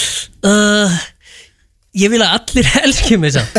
uh, 0.49 0.95
Ég 1.99 2.07
vil 2.13 2.21
að 2.23 2.37
allir 2.37 2.69
elski 2.85 3.17
mig 3.19 3.33
samt. 3.35 3.57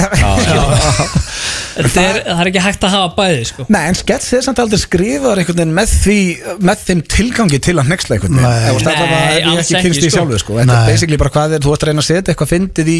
Er, 1.81 1.87
það 1.91 2.39
er 2.39 2.49
ekki 2.51 2.61
hægt 2.63 2.85
að 2.87 2.93
hafa 2.95 3.09
bæði 3.17 3.43
sko. 3.49 3.65
Nei, 3.71 3.81
en 3.89 3.97
skets 3.99 4.29
er 4.37 4.45
samt 4.45 4.59
aldrei 4.63 4.79
skrifaður 4.79 5.67
með 5.71 5.93
því 6.05 6.17
með 6.63 6.85
þeim 6.87 7.01
tilgangi 7.11 7.59
til 7.63 7.75
að 7.79 7.91
nexla 7.91 8.17
einhvern 8.17 8.39
veginn. 8.39 8.67
Ef 8.69 8.77
þú 8.77 8.83
stæðar 8.85 9.11
Nei, 9.11 9.43
alls 9.51 9.71
ekki 9.81 9.93
sko. 9.97 10.11
sjálfu 10.15 10.41
sko. 10.43 10.57
Þetta 10.61 10.77
er 10.79 10.91
basically 10.93 11.19
bara 11.19 11.33
hvað 11.35 11.57
er, 11.57 11.63
þú 11.65 11.75
ert 11.75 11.83
að 11.85 11.91
reyna 11.91 12.03
að 12.05 12.09
setja 12.11 12.33
eitthvað 12.35 12.53
fyndið 12.53 12.91
í 12.91 12.99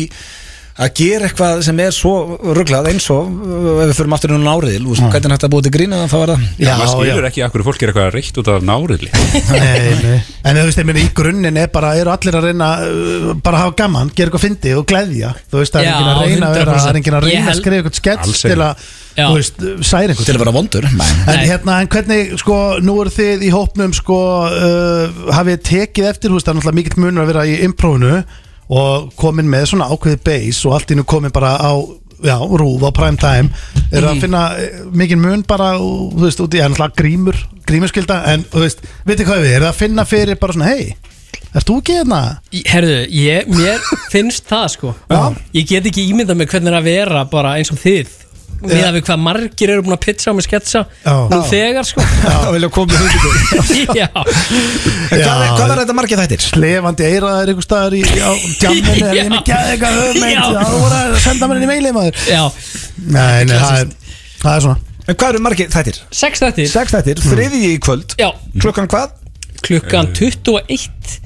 að 0.80 0.92
gera 0.96 1.28
eitthvað 1.28 1.62
sem 1.66 1.80
er 1.84 1.92
svo 1.96 2.14
rugglað 2.56 2.88
eins 2.92 3.08
og 3.12 3.28
uh, 3.28 3.82
ef 3.84 3.92
við 3.92 3.98
fyrir 3.98 4.16
aftur 4.16 4.32
núna 4.32 4.54
áriðil, 4.56 4.86
þú 4.86 4.94
veist, 4.94 5.04
hvernig 5.04 5.28
er 5.28 5.34
hægt 5.36 5.46
að 5.48 5.52
búið 5.56 5.66
til 5.68 5.74
grína 5.76 6.00
þá 6.08 6.16
er 6.22 6.32
það 6.32 6.46
Já, 6.62 6.72
maður 6.80 6.92
skilur 6.94 7.28
ekki 7.28 7.44
að 7.44 7.52
hverju 7.56 7.68
fólk 7.68 7.82
er 7.82 7.92
eitthvað 7.92 8.10
reitt 8.16 8.40
út 8.42 8.52
af 8.54 8.60
náriðli 8.70 9.10
nei, 9.52 9.92
nei. 10.02 10.20
en 10.48 10.60
þú 10.62 10.66
veist, 10.70 10.80
í 11.02 11.06
grunninn 11.18 11.60
er 11.62 11.70
bara, 11.76 11.90
eru 12.00 12.14
allir 12.16 12.40
að 12.40 12.48
reyna 12.48 12.70
uh, 12.88 13.30
bara 13.44 13.56
að 13.60 13.64
hafa 13.66 13.78
gaman, 13.84 14.14
gera 14.16 14.28
eitthvað 14.32 14.46
fyndið 14.48 14.76
og 14.80 14.86
gleðja 14.92 15.30
þú 15.52 15.56
veist, 15.62 15.74
það 15.76 15.82
er 15.82 15.88
Já, 15.88 15.94
enginn 15.98 16.12
að 16.12 16.22
reyna 16.24 16.46
að 16.48 16.56
vera 16.62 16.72
100%. 16.72 16.82
það 16.82 16.92
er 16.92 16.98
enginn 17.02 17.18
að 17.20 17.26
reyna 17.28 17.48
að 17.52 17.60
skrifa 17.60 17.78
eitthvað 17.82 18.00
skets 18.00 18.46
til 18.46 18.60
að, 18.62 18.74
Já. 19.12 19.26
þú 19.28 19.36
veist, 19.36 19.58
særa 19.84 20.08
einhvern 20.14 20.28
til 20.30 20.36
að 20.38 20.44
vera 20.46 20.56
vondur. 20.56 20.86
En 20.88 20.96
Nei. 21.28 21.50
hérna, 21.50 21.74
en 21.84 21.90
hvernig, 21.92 22.32
sko, 22.40 22.58
nú 22.80 22.94
eru 23.04 23.12
þið 23.12 23.44
í 23.44 23.52
hópnum, 23.52 23.92
sko, 23.92 24.20
uh, 24.48 25.12
það 28.72 28.82
og 28.82 29.10
komin 29.20 29.50
með 29.52 29.72
svona 29.74 29.90
ákveðið 29.92 30.24
base 30.28 30.68
og 30.68 30.78
allt 30.78 30.94
innu 30.94 31.04
komin 31.08 31.34
bara 31.36 31.54
á, 31.60 31.74
já, 32.24 32.38
rúð 32.40 32.88
á 32.88 32.92
prime 32.96 33.20
time, 33.20 33.52
er 33.92 34.08
að 34.08 34.24
finna 34.24 34.44
eh, 34.62 34.82
mikinn 34.96 35.22
mun 35.22 35.46
bara, 35.48 35.74
og, 35.82 36.14
þú 36.16 36.28
veist, 36.28 36.44
út 36.46 36.56
í, 36.56 36.62
en 36.64 36.72
náttúrulega 36.72 37.02
grímur, 37.02 37.40
grímurskylda, 37.68 38.22
en, 38.32 38.46
þú 38.52 38.64
veist, 38.64 38.86
veitir 39.08 39.28
hvað 39.28 39.44
við, 39.44 39.56
er 39.58 39.66
það 39.66 39.74
að 39.74 39.82
finna 39.82 40.08
fyrir 40.08 40.40
bara 40.40 40.56
svona, 40.56 40.72
hei, 40.72 40.96
ert 41.52 41.68
þú 41.68 41.78
ekki 41.82 41.98
hérna? 42.00 42.22
Herðu, 42.72 42.98
ég, 43.18 43.52
mér 43.52 43.84
finnst 44.14 44.48
það 44.48 44.68
sko 44.78 44.96
Já. 45.12 45.22
Ég 45.58 45.68
get 45.68 45.88
ekki 45.92 46.08
ímyndað 46.14 46.40
mig 46.40 46.52
hvernig 46.52 46.72
er 46.72 46.80
að 46.80 46.88
vera 46.88 47.24
bara 47.32 47.58
eins 47.60 47.72
og 47.74 47.80
þið 47.82 48.14
Miðað 48.62 48.94
við 48.98 49.04
hvað 49.08 49.20
margir 49.26 49.72
eru 49.74 49.84
búin 49.86 49.96
að 49.96 50.02
pizza 50.06 50.34
með 50.38 50.46
sketsa 50.46 50.82
Já. 51.06 51.14
Nú 51.32 51.40
þegar 51.50 51.88
sko. 51.90 52.04
Það 52.22 52.50
vilja 52.56 52.70
koma 52.76 52.94
í 52.94 53.00
hundikur 53.02 53.96
Já, 54.02 54.08
Hvað 54.12 55.42
er- 55.42 55.56
hvað 55.58 55.74
er 55.74 55.82
þetta 55.82 55.96
margir 55.98 56.22
þættir? 56.22 56.44
Slefandi 56.46 57.08
eiraðar 57.08 57.52
einhver 57.54 57.66
staðar 57.66 57.96
í, 57.98 58.04
á 58.22 58.32
jamminu, 58.62 58.94
er 59.10 59.18
ég 59.18 59.32
með 59.34 59.44
gæði 59.50 59.74
eitthvað 59.76 59.98
hugmynd, 60.02 60.36
Já. 60.36 60.46
já, 60.54 60.62
þú 60.70 60.82
voru 60.86 61.00
að 61.02 61.18
senda 61.26 61.50
mér 61.52 61.62
inn 61.62 61.66
í 61.66 61.72
meilið, 61.72 61.96
maður. 61.98 62.22
já. 62.30 62.44
Nei, 63.18 63.40
nei, 63.50 63.56
það 63.58 63.80
er, 63.82 63.92
það 64.44 64.54
er 64.54 64.66
svona. 64.68 64.78
En 65.10 65.18
hvað 65.18 65.34
eru 65.34 65.42
margir 65.48 65.72
þættir? 65.74 66.00
Sex 66.22 66.44
þættir. 66.46 66.70
Sex 66.72 66.94
þættir, 66.94 67.24
þriðji 67.26 67.72
í 67.74 67.80
kvöld. 67.82 68.16
Já, 68.22 68.30
Klukkan 68.62 68.88
hvað? 68.94 69.18
klukkan 69.66 70.08
21 70.18 70.50
uh, 70.54 71.18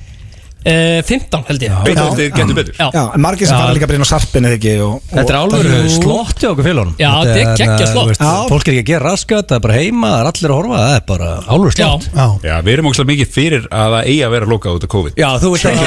15 0.65 1.43
held 1.49 1.61
ég. 1.61 1.73
Að 1.75 2.15
þið 2.17 2.29
getur 2.35 2.55
betur. 2.57 2.73
Já, 2.79 2.87
Já, 2.95 3.01
en 3.13 3.21
margir 3.21 3.45
sem 3.49 3.57
fara 3.59 3.73
líka 3.75 3.85
bara 3.89 3.99
inn 3.99 4.05
á 4.05 4.09
sarpinu 4.09 4.49
þegar 4.49 4.57
ekki 4.57 4.71
og, 4.81 4.95
Þetta 5.11 5.33
er 5.33 5.37
alveg 5.37 5.67
Jú. 5.69 5.91
slott 5.99 6.39
hjá 6.41 6.47
okkur 6.49 6.65
félagum 6.65 6.93
Já, 6.97 7.11
þetta 7.21 7.35
er 7.35 7.59
geggjað 7.59 7.91
slott. 7.91 8.15
Já. 8.17 8.31
Fólk 8.49 8.65
er 8.65 8.73
ekki 8.73 8.81
að 8.81 8.89
gera 8.89 9.03
raskat, 9.11 9.45
það 9.51 9.57
er 9.59 9.63
bara 9.67 9.75
heima, 9.77 10.09
það 10.09 10.19
er 10.23 10.29
allir 10.31 10.49
að 10.49 10.57
horfa 10.59 10.79
Það 10.81 10.95
er 10.95 11.03
bara 11.11 11.29
alveg 11.55 11.75
Já, 11.77 11.85
slott. 11.85 12.07
Já, 12.15 12.25
Já, 12.49 12.55
við 12.65 12.73
erum 12.75 12.89
ógslag 12.89 13.09
mikið 13.11 13.29
fyrir 13.35 13.67
að 13.69 13.95
það 13.95 14.09
eigi 14.09 14.23
að 14.25 14.33
vera 14.35 14.49
lokað 14.55 14.79
út 14.79 14.87
af 14.87 14.91
COVID. 14.95 15.13
Já, 15.21 15.29
þú 15.43 15.51
veist 15.53 15.65
ekki 15.69 15.85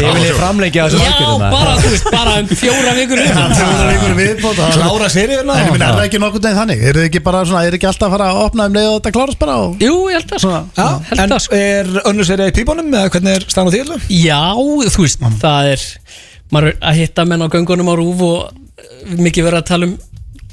Þið 0.00 0.08
viljið 0.16 0.34
framleikja 0.40 0.84
þessu 0.88 0.98
já 1.00 1.12
bara, 1.40 1.72
þú 1.80 1.90
veist, 1.94 2.06
bara 2.14 2.34
um 2.40 2.50
fjóra 2.60 2.92
vikur 2.96 3.20
upp 3.24 3.54
það 3.60 3.80
er 3.84 3.90
ykkur 3.94 4.14
viðbót 4.20 4.60
að- 4.64 4.76
Klára 4.80 5.08
seríuna 5.12 5.56
En 5.60 5.66
ég 5.66 5.72
minna, 5.74 5.88
er 5.90 5.98
það 6.00 6.06
ekki 6.08 6.20
nokkuð 6.22 6.44
neginn 6.46 6.60
þannig? 6.60 6.82
Er 6.90 6.98
það 6.98 7.06
ekki 7.10 7.22
bara 7.26 7.42
svona, 7.46 7.62
er 7.68 7.76
ekki 7.78 7.88
alltaf 7.90 8.08
að 8.08 8.14
fara 8.16 8.28
að 8.32 8.40
opna 8.46 8.66
um 8.70 8.76
leið 8.78 8.88
og 8.90 8.96
þetta 9.00 9.12
klárast 9.16 9.40
bara? 9.42 9.56
Og... 9.66 9.74
Jú, 9.84 9.96
ég 10.10 10.16
held 10.20 10.34
að 10.36 10.42
sko. 10.44 10.54
Já, 10.80 10.88
held 11.10 11.20
en 11.24 11.34
það, 11.34 11.42
sko. 11.44 11.60
er 11.60 11.90
önnur 12.10 12.28
serið 12.30 12.50
í 12.50 12.54
pípunum 12.60 12.88
eða 13.00 13.12
hvernig 13.20 13.38
er 13.38 13.46
stæðan 13.46 13.70
á 13.70 13.72
því 13.74 13.80
alveg? 13.84 14.06
Já, 14.16 14.42
þú 14.96 15.04
veist, 15.04 15.26
það 15.40 15.72
er 15.74 15.88
maður 16.50 16.70
er 16.72 16.78
að 16.90 17.00
hitta 17.00 17.26
menn 17.28 17.44
á 17.44 17.52
göngunum 17.52 17.90
á 17.92 17.94
rúf 18.00 18.22
og 18.26 18.38
eh, 18.80 19.18
mikið 19.20 19.46
verið 19.46 19.60
að 19.60 19.68
tala 19.70 19.90
um 19.90 19.98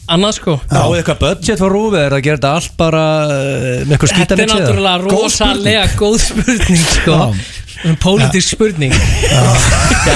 annað 0.08 0.36
sko. 0.38 0.54
Já, 0.72 0.82
eitthvað 0.96 1.22
budget 1.24 1.60
for 1.60 1.74
rúfið, 1.74 2.00
er 2.00 2.14
það 2.14 2.18
að 2.20 2.26
gera 2.28 2.40
þetta 2.40 2.52
allt 2.60 2.76
bara 2.80 3.06
eh, 3.28 3.80
með 3.84 3.96
eitthvað 3.96 4.12
skýta 4.14 4.28
Þetta 4.28 4.44
er 4.46 4.52
náttúrulega 4.54 4.98
rosalega 5.08 5.88
góð 6.00 6.20
spurning 6.24 6.86
sko 6.94 7.18
um 7.86 7.96
pólitísk 8.02 8.56
spurning. 8.56 8.94
Já, 8.94 9.42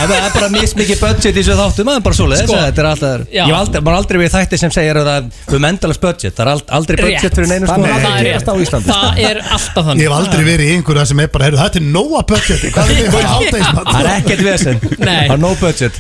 það 0.07 0.13
er 0.17 0.31
bara 0.35 0.49
mismikið 0.53 0.99
budget 1.01 1.35
í 1.35 1.41
þessu 1.41 1.55
þáttum, 1.59 1.89
það 1.91 1.97
er 1.99 2.03
bara 2.05 2.15
svoleiðis 2.17 2.45
Sko, 2.47 2.57
Þetta 2.61 2.81
er 2.81 2.87
alltaf, 2.91 3.23
já. 3.27 3.41
ég 3.41 3.51
hef 3.51 3.57
aldrei, 3.59 3.81
maður 3.85 3.97
aldrei 4.01 4.19
við 4.21 4.31
þætti 4.35 4.59
sem 4.61 4.71
segir 4.73 4.99
að 5.01 5.09
það 5.09 5.17
er 5.51 5.57
um 5.57 5.65
endalast 5.69 6.01
budget 6.01 6.35
Það 6.37 6.43
er 6.45 6.51
ald- 6.53 6.71
aldrei 6.77 6.97
budget 7.01 7.21
Rétt. 7.25 7.35
fyrir 7.37 7.49
neinu 7.51 7.67
sko. 7.67 7.75
Þannig 7.75 7.91
að 7.91 8.01
Það 8.01 8.15
er. 8.21 8.45
Það 8.91 9.19
er 9.29 9.41
alltaf 9.51 9.85
þannig. 9.85 10.01
Ég 10.01 10.07
hef 10.07 10.15
aldrei 10.17 10.43
verið 10.47 10.65
í 10.71 10.75
einhverja 10.77 11.05
sem 11.11 11.19
er 11.21 11.27
bara, 11.33 11.45
heyrðu, 11.47 11.59
þetta 11.61 11.79
er 11.81 11.85
nóa 11.91 12.21
budgeti, 12.31 12.71
hvað 12.71 12.91
er 12.91 12.99
við 13.01 13.09
fyrir 13.11 13.29
hálfdegismat? 13.31 13.91
Það 13.91 14.01
er 14.01 14.09
ekkert 14.15 14.43
vesen, 14.47 14.79
Nei. 15.01 15.27
það 15.27 15.35
er 15.35 15.41
no 15.43 15.51
budget. 15.61 15.99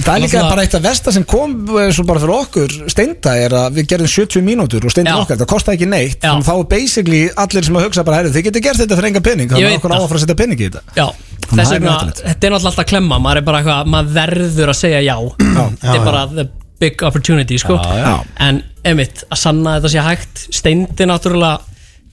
Það 0.00 0.10
er 0.14 0.20
líka 0.24 0.42
bara 0.50 0.64
eitt 0.64 0.74
af 0.78 0.84
versta 0.84 1.12
sem 1.14 1.24
kom 1.28 1.54
eh, 1.80 1.90
svo 1.94 2.04
bara 2.08 2.22
fyrir 2.22 2.34
okkur 2.40 2.76
Steinda 2.90 3.34
er 3.44 3.54
að 3.60 3.78
við 3.80 3.88
gerðum 3.94 4.10
70 4.10 4.44
mínútur 4.46 4.84
og 4.88 4.94
Steinda 4.94 5.16
okkar, 5.20 5.38
það 5.40 5.50
kostaði 5.54 5.80
ekki 5.80 5.90
neitt. 5.90 6.20
Þá 6.24 6.52
er 6.56 6.66
basically 6.70 7.22
allir 7.36 7.66
sem 7.68 7.76
að 7.80 7.86
hugsa 7.88 8.04
bara 8.06 8.20
herru, 8.20 8.32
þið 8.34 8.46
getur 8.48 8.64
gert 8.68 8.80
þetta 8.82 8.98
fyrir 9.00 9.10
enga 9.12 9.22
pening. 9.24 9.50
Ég 9.50 9.56
þannig 9.56 9.70
að 9.70 9.78
okkur 9.80 9.94
á 9.94 9.98
að 10.00 10.08
fara 10.10 10.20
að 10.20 10.24
setja 10.24 10.38
pening 10.40 10.60
í 10.60 10.68
þetta 10.68 10.79
Já, 10.96 11.06
þess 11.50 11.74
vegna, 11.74 11.96
þetta 12.20 12.30
er 12.30 12.54
náttúrulega 12.54 12.56
alltaf 12.60 12.84
að 12.84 12.90
klemma 12.92 13.18
maður 13.22 13.40
er 13.42 13.46
bara 13.48 13.60
eitthvað, 13.62 13.90
maður 13.94 14.14
verður 14.20 14.72
að 14.74 14.78
segja 14.80 15.00
já. 15.06 15.16
Þetta 15.40 15.96
er 15.96 16.04
bara 16.06 16.26
the 16.34 16.46
big 16.80 17.02
opportunity 17.04 17.58
sko. 17.60 17.76
En 18.40 18.62
emitt, 18.88 19.24
að 19.28 19.42
sanna 19.42 19.76
þetta 19.78 19.92
sé 19.92 20.04
hægt 20.06 20.46
Steindi 20.56 21.08
náttúrulega 21.10 21.60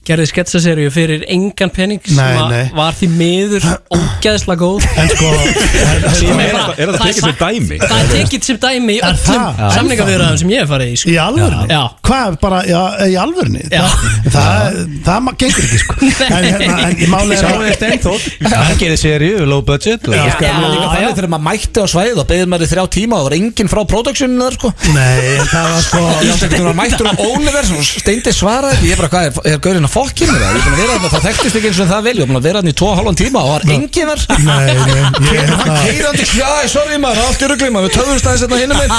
gerði 0.08 0.26
sketsaseríu 0.30 0.90
fyrir 0.94 1.24
engan 1.30 1.70
pening 1.74 2.00
sem 2.08 2.16
Nei, 2.18 2.48
nei. 2.52 2.70
var 2.76 2.96
því 2.98 3.08
miður 3.18 3.66
ógeðslega 3.94 4.58
góð 4.62 4.86
En 4.98 5.10
sko, 5.12 5.32
Sem 6.18 6.40
Er 6.40 6.52
bara- 6.54 6.64
það- 6.68 6.78
er 6.78 6.88
það 6.88 6.94
er 6.94 7.00
tekið 7.02 7.20
sem 7.20 7.36
dæmi? 7.42 7.78
Það 7.82 7.98
er 7.98 8.08
tekið 8.14 8.46
sem 8.48 8.60
dæmi 8.64 8.96
í 8.96 8.98
Er 8.98 9.08
öllum 9.12 9.44
það? 9.58 9.72
samningaviðræðum 9.76 10.38
sem 10.42 10.52
ég 10.54 10.62
hef 10.64 10.72
farið 10.72 10.92
í 10.92 10.98
sko. 11.02 11.12
í 11.12 11.16
alvörni? 11.22 11.66
Já. 11.72 11.82
Hvað, 12.08 12.38
bara, 12.42 12.60
já, 12.68 12.82
í 13.08 13.16
alvörni? 13.22 13.62
Já. 13.68 13.84
Það, 14.28 14.78
það, 15.04 15.28
það 15.28 15.38
gengur 15.42 15.66
ekki, 15.68 15.80
sko 15.82 15.94
En, 16.38 16.44
hérna, 16.48 16.78
en 16.88 17.68
er 17.68 17.76
Steinþór, 17.78 18.24
hann 18.52 18.78
gerir 18.80 18.98
seríu, 19.00 19.44
low 19.48 19.62
budget 19.66 20.08
og 20.08 20.14
Já, 20.16 20.24
sko, 20.34 20.44
það 20.44 20.64
er 20.64 20.72
líka 20.72 20.82
já. 20.82 20.90
þannig 20.94 21.18
þegar 21.18 21.30
maður 21.34 21.46
mætti 21.48 21.78
á 21.78 21.86
svæðið 21.92 22.22
og 22.22 22.28
beðið 22.32 22.48
maður 22.52 22.66
í 22.66 22.70
þrjá 22.72 22.84
tíma 22.96 23.18
og 23.18 23.20
það 23.20 23.28
var 23.28 23.36
enginn 23.38 23.70
frá 23.72 23.80
productioninu 23.92 24.44
þar 24.48 24.56
sko 24.58 24.72
Nei, 24.94 25.18
en 25.38 25.50
það 25.52 25.66
var 25.74 25.82
sko 25.86 26.72
mættur 26.78 27.08
á 27.08 27.14
Oliver 27.28 27.70
og 27.78 27.84
Steindi 27.88 28.32
svaraði 28.34 28.90
ég 28.92 29.00
bara 29.00 29.10
hvað 29.12 29.28
er, 29.28 29.40
er 29.54 29.62
gaurinn 29.64 29.88
að 29.88 29.94
fokkinu 29.98 30.34
það 30.38 30.42
ég 30.42 30.48
er 30.48 30.64
búin 30.64 30.74
að 30.74 30.80
vera 30.80 30.94
þarna, 30.94 31.10
það 31.12 31.24
þekktist 31.28 31.58
ekki 31.58 31.70
eins 31.70 31.80
og 31.82 31.88
það 31.90 32.02
vil 32.08 32.14
ég 32.14 32.22
er 32.22 32.28
búin 32.30 32.38
að 32.38 32.46
vera 32.48 32.60
hann 32.62 32.70
í 32.70 32.74
tvo 32.78 32.88
og 32.88 32.98
halvan 32.98 33.18
tíma 33.18 33.42
og 33.42 33.48
það 33.48 33.54
var 33.54 33.62
enginn 33.74 34.08
þar. 34.08 34.20
Nei, 34.38 34.66
nei, 34.78 34.88
ég, 34.88 35.02
hann 35.04 35.26
hérna, 35.28 35.76
keirandi, 35.82 36.26
já, 36.38 36.50
sorry 36.72 36.98
maður, 37.02 37.22
allt 37.26 37.42
í 37.42 37.50
ruggli 37.52 37.70
maður, 37.74 37.88
við 37.88 37.96
töfum 37.98 38.20
stæðis 38.22 38.44
hérna 38.44 38.60
hinum 38.62 38.78
minn 38.78 38.92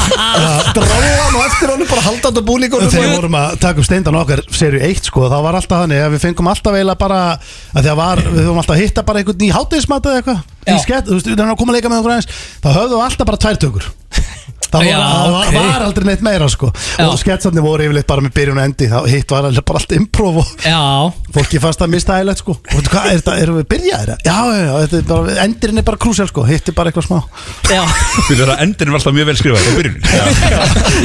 dróðan 0.76 1.38
og 1.40 1.46
eftir 1.46 1.74
honum 1.74 1.90
bara 1.90 2.06
haldandi 2.10 2.44
á 2.44 2.48
búlíkunum 2.50 2.90
Þegar 2.90 3.08
við 3.08 3.16
vorum 3.16 3.40
að 3.40 3.56
taka 3.64 3.84
upp 3.84 3.88
steindan 3.90 4.20
okkar 4.20 4.44
serju 4.60 4.84
1 4.90 5.10
sko, 5.10 5.28
þá 5.32 5.38
var 5.46 5.60
alltaf 5.60 5.86
þannig 5.86 6.04
að 6.04 6.14
við 6.16 6.24
fengum 6.26 6.52
alltaf 6.52 6.78
eiginlega 6.78 7.00
bara 7.00 7.22
að 7.38 7.80
því 7.80 7.94
að 7.94 8.00
var, 8.02 8.24
við 8.28 8.44
höfum 8.44 8.62
alltaf 8.64 8.76
að 8.76 8.84
hitta 8.84 9.06
bara 9.08 9.24
einhvern 9.24 9.48
í 9.48 9.54
hátegismat 9.56 10.10
eða 10.10 10.22
eitthvað 10.22 10.76
í 10.76 10.78
skett, 10.84 11.08
þú 11.10 11.18
veist, 11.18 11.32
við 11.32 11.40
erum 11.40 11.56
að 11.56 11.60
koma 11.64 11.74
að 11.74 11.80
leika 11.80 11.94
með 11.94 12.04
okkur 12.04 12.16
aðeins 12.18 12.30
þá 12.60 12.70
höfum 12.76 12.94
við 12.96 13.08
alltaf 13.08 13.32
bara 13.32 13.44
tvær 13.46 13.90
tökur 14.74 14.90
það 14.90 14.90
var, 14.90 14.90
Já, 14.90 14.98
það 15.00 15.34
var, 15.36 15.50
ok. 15.50 15.58
var 15.74 15.86
aldrei 15.88 16.08
neitt 16.10 16.24
meira 16.26 16.50
sko 16.54 16.72
Já. 16.74 17.06
og 17.08 17.18
sketsarnir 17.22 17.66
voru 17.66 17.86
yfirleitt 17.88 18.10
bara 18.10 18.26
með 18.26 18.34
byrjun 18.40 18.60
og 18.60 18.66
endi 18.70 18.90
þá 18.92 18.98
hitt 19.10 19.34
var 19.34 19.50
alveg 19.50 19.66
bara 19.70 19.82
allt 19.82 19.96
improv 19.98 20.40
og 20.44 20.54
Já, 20.66 20.80
fólki 21.36 21.62
fannst 21.64 21.84
það 21.84 21.94
mistægilegt 21.96 22.44
sko 22.44 22.56
og 22.60 22.76
veitu 22.76 22.94
hvað, 22.94 23.10
er 23.10 23.22
þetta, 23.22 23.38
erum 23.44 23.60
við 23.60 23.68
byrjaðir? 23.74 24.14
Já, 24.26 24.38
já, 24.50 24.62
já, 24.66 24.74
þetta 24.84 25.00
er 25.00 25.08
bara, 25.10 25.38
endirinn 25.46 25.82
er 25.84 25.88
bara 25.90 26.02
krúsel 26.06 26.30
sko 26.30 26.46
hitt 26.50 26.70
er 26.70 26.78
bara 26.78 26.92
eitthvað 26.94 27.08
smá 27.10 27.20
já 27.70 27.84
Fyrir 28.30 28.46
það 28.50 28.64
endurinn 28.66 28.94
var 28.94 29.02
alltaf 29.02 29.16
mjög 29.18 29.30
vel 29.30 29.38
skrifað 29.40 29.60
á 29.60 29.72
byrjunin 29.80 30.04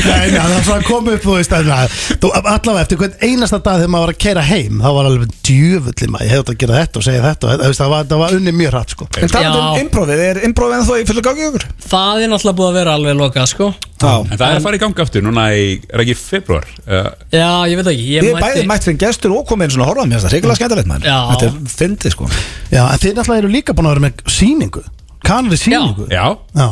Nei, 0.04 0.26
nei, 0.30 0.40
það 0.40 0.54
er 0.58 0.64
svona 0.66 0.86
komið 0.88 1.16
upp, 1.18 1.24
þú 1.24 1.36
veist 1.38 1.54
að, 1.56 1.70
að, 1.74 1.96
þú, 2.22 2.30
allavega 2.40 2.84
eftir 2.84 3.00
hvern 3.00 3.14
einasta 3.24 3.60
dag 3.64 3.80
þegar 3.80 3.92
maður 3.94 4.04
var 4.04 4.12
að 4.14 4.20
keira 4.24 4.44
heim 4.48 4.80
þá 4.82 4.88
var 4.96 5.08
alveg 5.08 5.34
djöfulli 5.46 6.08
maður, 6.12 6.24
ég 6.26 6.32
hefði 6.34 6.42
átt 6.44 6.52
að 6.54 6.58
gera 6.64 6.78
þetta 6.80 7.00
og 7.00 7.06
segja 7.06 7.24
þetta 7.24 7.48
og, 7.48 7.54
þú 7.62 7.70
veist, 7.70 7.82
það, 7.82 7.92
var, 7.94 8.08
það 8.10 8.22
var 8.24 8.36
unni 8.38 8.54
mjög 8.58 8.74
hratt 8.74 8.94
sko. 8.94 9.08
en 9.20 9.32
talað 9.34 9.58
um 9.60 9.64
Já. 9.64 9.82
improvið, 9.84 10.22
er 10.28 10.40
improvið 10.48 10.76
en 10.78 10.86
þó 10.88 10.94
í 10.98 11.06
fullu 11.10 11.24
gangi 11.24 11.46
ykkur? 11.48 11.66
Það 11.84 12.24
er 12.24 12.32
náttúrulega 12.32 12.58
búið 12.60 12.70
að 12.70 12.78
vera 12.80 12.96
alveg 12.98 13.18
lokað 13.20 13.48
sko. 13.54 13.70
En 14.04 14.32
það 14.34 14.44
er 14.50 14.58
að 14.58 14.64
fara 14.66 14.76
í 14.76 14.82
gangi 14.82 15.04
aftur 15.04 15.24
núna 15.24 15.44
í, 15.56 15.68
er 15.88 16.02
ekki 16.04 16.16
februar 16.18 16.66
uh, 16.84 17.06
Já, 17.32 17.48
ég 17.70 17.78
veit 17.80 17.90
ekki 17.94 18.08
Ég 18.10 18.26
Ég 18.26 18.34
er 18.34 18.42
bæði 18.44 18.64
mætt 18.68 18.84
fyrir 18.88 18.98
gestur 19.00 19.32
og 19.38 19.46
komið 19.48 19.70
eins 19.70 19.78
og 19.78 19.86
horfaðum 19.88 20.12
mér 20.12 20.20
það 20.24 20.28
er 20.28 20.34
reyngilega 20.36 20.58
skemmtilegt 20.60 20.90
maður. 20.90 21.08
Já. 21.08 21.18
Þetta 21.30 21.48
er 21.48 21.76
fyndið 21.78 22.14
sko. 22.16 22.28
Já, 22.74 22.82
en 22.84 23.00
þið 23.04 23.16
náttúrulega 23.20 23.44
eru 23.44 23.52
líka 23.54 23.76
búin 23.78 23.88
að 23.88 23.94
vera 23.94 24.04
með 24.08 24.24
síningu 24.34 24.84
kanari 25.24 25.56
síningu 25.60 26.08
Já, 26.12 26.26
Já. 26.52 26.68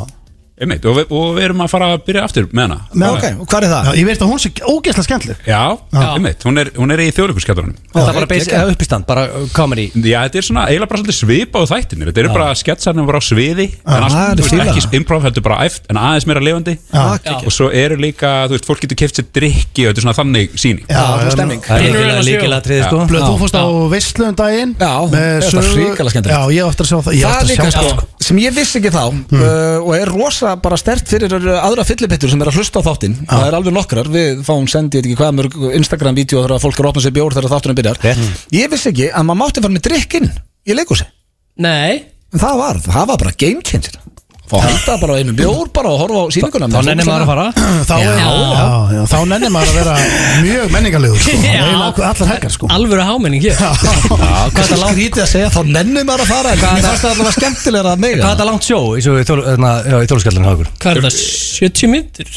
Einmitt 0.60 0.84
Og, 0.86 0.96
við, 0.98 1.12
og 1.16 1.36
við 1.36 1.44
erum 1.46 1.62
að 1.64 1.70
fara 1.72 1.86
að 1.94 2.02
byrja 2.06 2.22
aftur 2.26 2.46
með 2.52 2.62
hana. 2.66 2.78
Með- 2.92 3.12
Ok, 3.12 3.24
og 3.40 3.46
hvað 3.48 3.62
er 3.62 3.66
Já, 3.66 3.72
það? 3.72 3.96
ég 3.98 4.06
veist 4.08 4.22
að 4.22 4.30
hún 4.32 4.40
sé 4.42 4.50
ógeðslega 4.62 5.06
skemmtileg. 5.06 5.38
Já, 5.46 5.62
Já. 5.92 6.02
einmitt, 6.16 6.44
hún 6.46 6.58
er, 6.62 6.70
hún 6.76 6.90
er 6.92 6.98
í 7.02 7.08
þjóðleikurskjáttunum 7.12 7.74
Það 7.92 8.08
er 8.08 8.16
bara 8.18 8.26
basic, 8.32 8.52
eða 8.52 8.70
uppistand, 8.72 9.06
bara 9.06 9.22
uh, 9.28 9.46
comedy. 9.56 9.86
Já, 9.94 10.18
þetta 10.28 10.38
er 10.38 10.46
svona 10.48 10.66
eiginlega 10.68 10.90
bara 10.92 11.00
svolítið 11.02 11.18
svipa 11.18 11.56
á 11.58 11.64
þættinir 11.72 12.06
Þetta 12.10 12.20
eru 12.22 12.30
bara 12.36 12.54
sketsarnir 12.58 13.06
bara 13.08 13.18
á 13.18 13.24
sviði 13.24 13.66
En 13.82 14.02
alls, 14.02 14.12
það 14.12 14.22
er 14.22 14.36
þú 14.36 14.42
veist, 14.42 14.52
ekki 14.72 14.96
improv, 15.00 15.20
þetta 15.26 15.38
er 15.42 15.46
bara 15.48 15.58
æft 15.66 15.82
En 15.92 15.96
aðeins 16.02 16.26
meira 16.28 16.42
lifandi. 16.44 16.74
Já. 16.92 17.04
Já. 17.22 17.34
Og 17.42 17.52
svo 17.52 17.66
eru 17.72 17.96
líka, 18.00 18.30
þú 18.48 18.56
veist, 18.56 18.66
fólk 18.68 18.80
getur 18.84 18.98
keft 19.02 19.16
sér 19.18 19.26
drikki 19.32 19.86
Og 19.86 19.92
þetta 19.92 20.00
er 20.02 20.06
svona 20.06 20.18
þannig 20.20 20.48
síning 20.60 20.84
Já, 20.88 21.02
það 21.02 21.22
er 21.22 21.30
já, 21.32 21.44
er 22.52 22.64
triði 22.66 22.82
sko. 22.86 22.96
Blöð, 23.10 23.22
þú 23.26 23.34
fórst 23.42 23.56
á 23.56 23.62
Já. 23.62 23.66
veislu 23.92 24.24
daginn 24.38 24.72
Já, 24.78 24.92
með 25.12 25.26
þetta 25.42 25.50
sögu- 25.52 25.72
hrikalega 25.72 26.12
skemmtilegt. 26.12 26.36
Já, 26.36 26.40
ég 26.52 26.62
átti 26.68 26.82
að 26.82 26.88
sjá 26.90 26.98
það. 27.02 27.12
Ég 27.12 27.22
Það 27.22 27.32
átti 27.32 27.42
að 27.42 27.50
líka 27.52 27.66
rosa 30.52 30.60
bara 30.62 30.78
stert 30.78 31.08
fyrir 31.08 31.32
aðra 31.32 31.84
fyllipittur 31.86 32.30
sem 32.30 32.40
er 32.42 32.50
að 32.50 32.58
hlusta 32.60 32.82
á 32.82 32.86
þáttinn. 32.86 33.16
Það 33.28 33.46
er 33.46 33.56
alveg 33.56 33.74
nokkrar, 33.76 34.10
við 34.12 34.42
fáum 34.46 34.68
sendið 34.68 35.06
ekki 35.06 35.18
hvað 35.18 35.34
mörg 35.38 35.56
Instagram-vídeó 35.78 36.44
þegar 36.44 36.62
fólk 36.62 36.78
er 36.78 36.84
að 36.84 36.92
opna 36.92 37.04
sér 37.04 37.16
bjór 37.16 37.36
þegar 37.36 37.52
þátturinn 37.54 37.78
byrjar. 37.78 38.00
Rétt. 38.02 38.46
ég 38.52 38.70
vissi 38.72 38.90
ekki 38.92 39.10
að 39.10 39.26
maður 39.28 39.40
mátti 39.42 39.64
fara 39.64 39.76
með 39.76 39.86
drikkinn 39.88 40.30
í 40.66 40.76
leikúsi 40.76 41.08
Nei. 41.62 42.08
En 42.32 42.40
það 42.40 42.60
var, 42.62 42.80
það 42.80 43.08
var 43.12 43.20
bara 43.20 43.36
game 43.36 43.64
changer 43.66 44.01
og 44.52 44.64
halda 44.66 44.96
bara 45.00 45.18
einu 45.20 45.32
bjór 45.36 45.70
bara 45.74 45.92
og 45.92 46.02
horfa 46.02 46.22
á 46.22 46.26
síninguna 46.36 46.68
Þá 46.72 46.80
nennir 46.88 47.06
maður 47.08 47.24
að 47.24 47.30
fara 47.32 47.46
Þá, 47.88 47.94
er, 47.98 48.18
já, 48.20 48.30
já, 48.92 49.02
þá 49.12 49.18
nennir 49.32 49.52
maður 49.54 49.70
að 49.72 49.78
vera 49.80 49.94
mjög 50.42 50.72
menningarlegur 50.74 51.22
sko. 51.22 51.36
Já. 51.42 51.64
Allar 52.12 52.30
helgar 52.32 52.52
sko. 52.54 52.68
Alvöru 52.72 53.06
hámenning 53.06 53.42
hér 53.44 53.56
hvað 53.58 54.60
er 54.62 54.68
það 54.72 54.84
skrítið 54.92 55.22
að 55.24 55.30
segja 55.32 55.50
þá 55.52 55.60
nennir 55.68 56.06
maður 56.08 56.24
að 56.26 56.32
fara 56.32 56.52
en 56.52 56.62
mér 56.62 56.86
fannst 56.86 57.04
það 57.06 57.12
allavega 57.14 57.34
skemmtilega 57.38 57.92
að 57.92 58.00
Hvað 58.02 58.10
er 58.12 58.24
þetta 58.26 58.48
langt 58.48 58.66
sjó 58.68 58.80
í 58.92 59.02
hérna, 59.02 59.72
já, 59.86 59.96
í 60.02 60.10
þjóluskallinu 60.10 60.46
hjá 60.46 60.52
okkur? 60.56 60.70
Hvað 60.82 60.92
er 60.92 61.06
þetta? 61.06 61.22
70 61.62 61.92
myndur? 61.92 62.30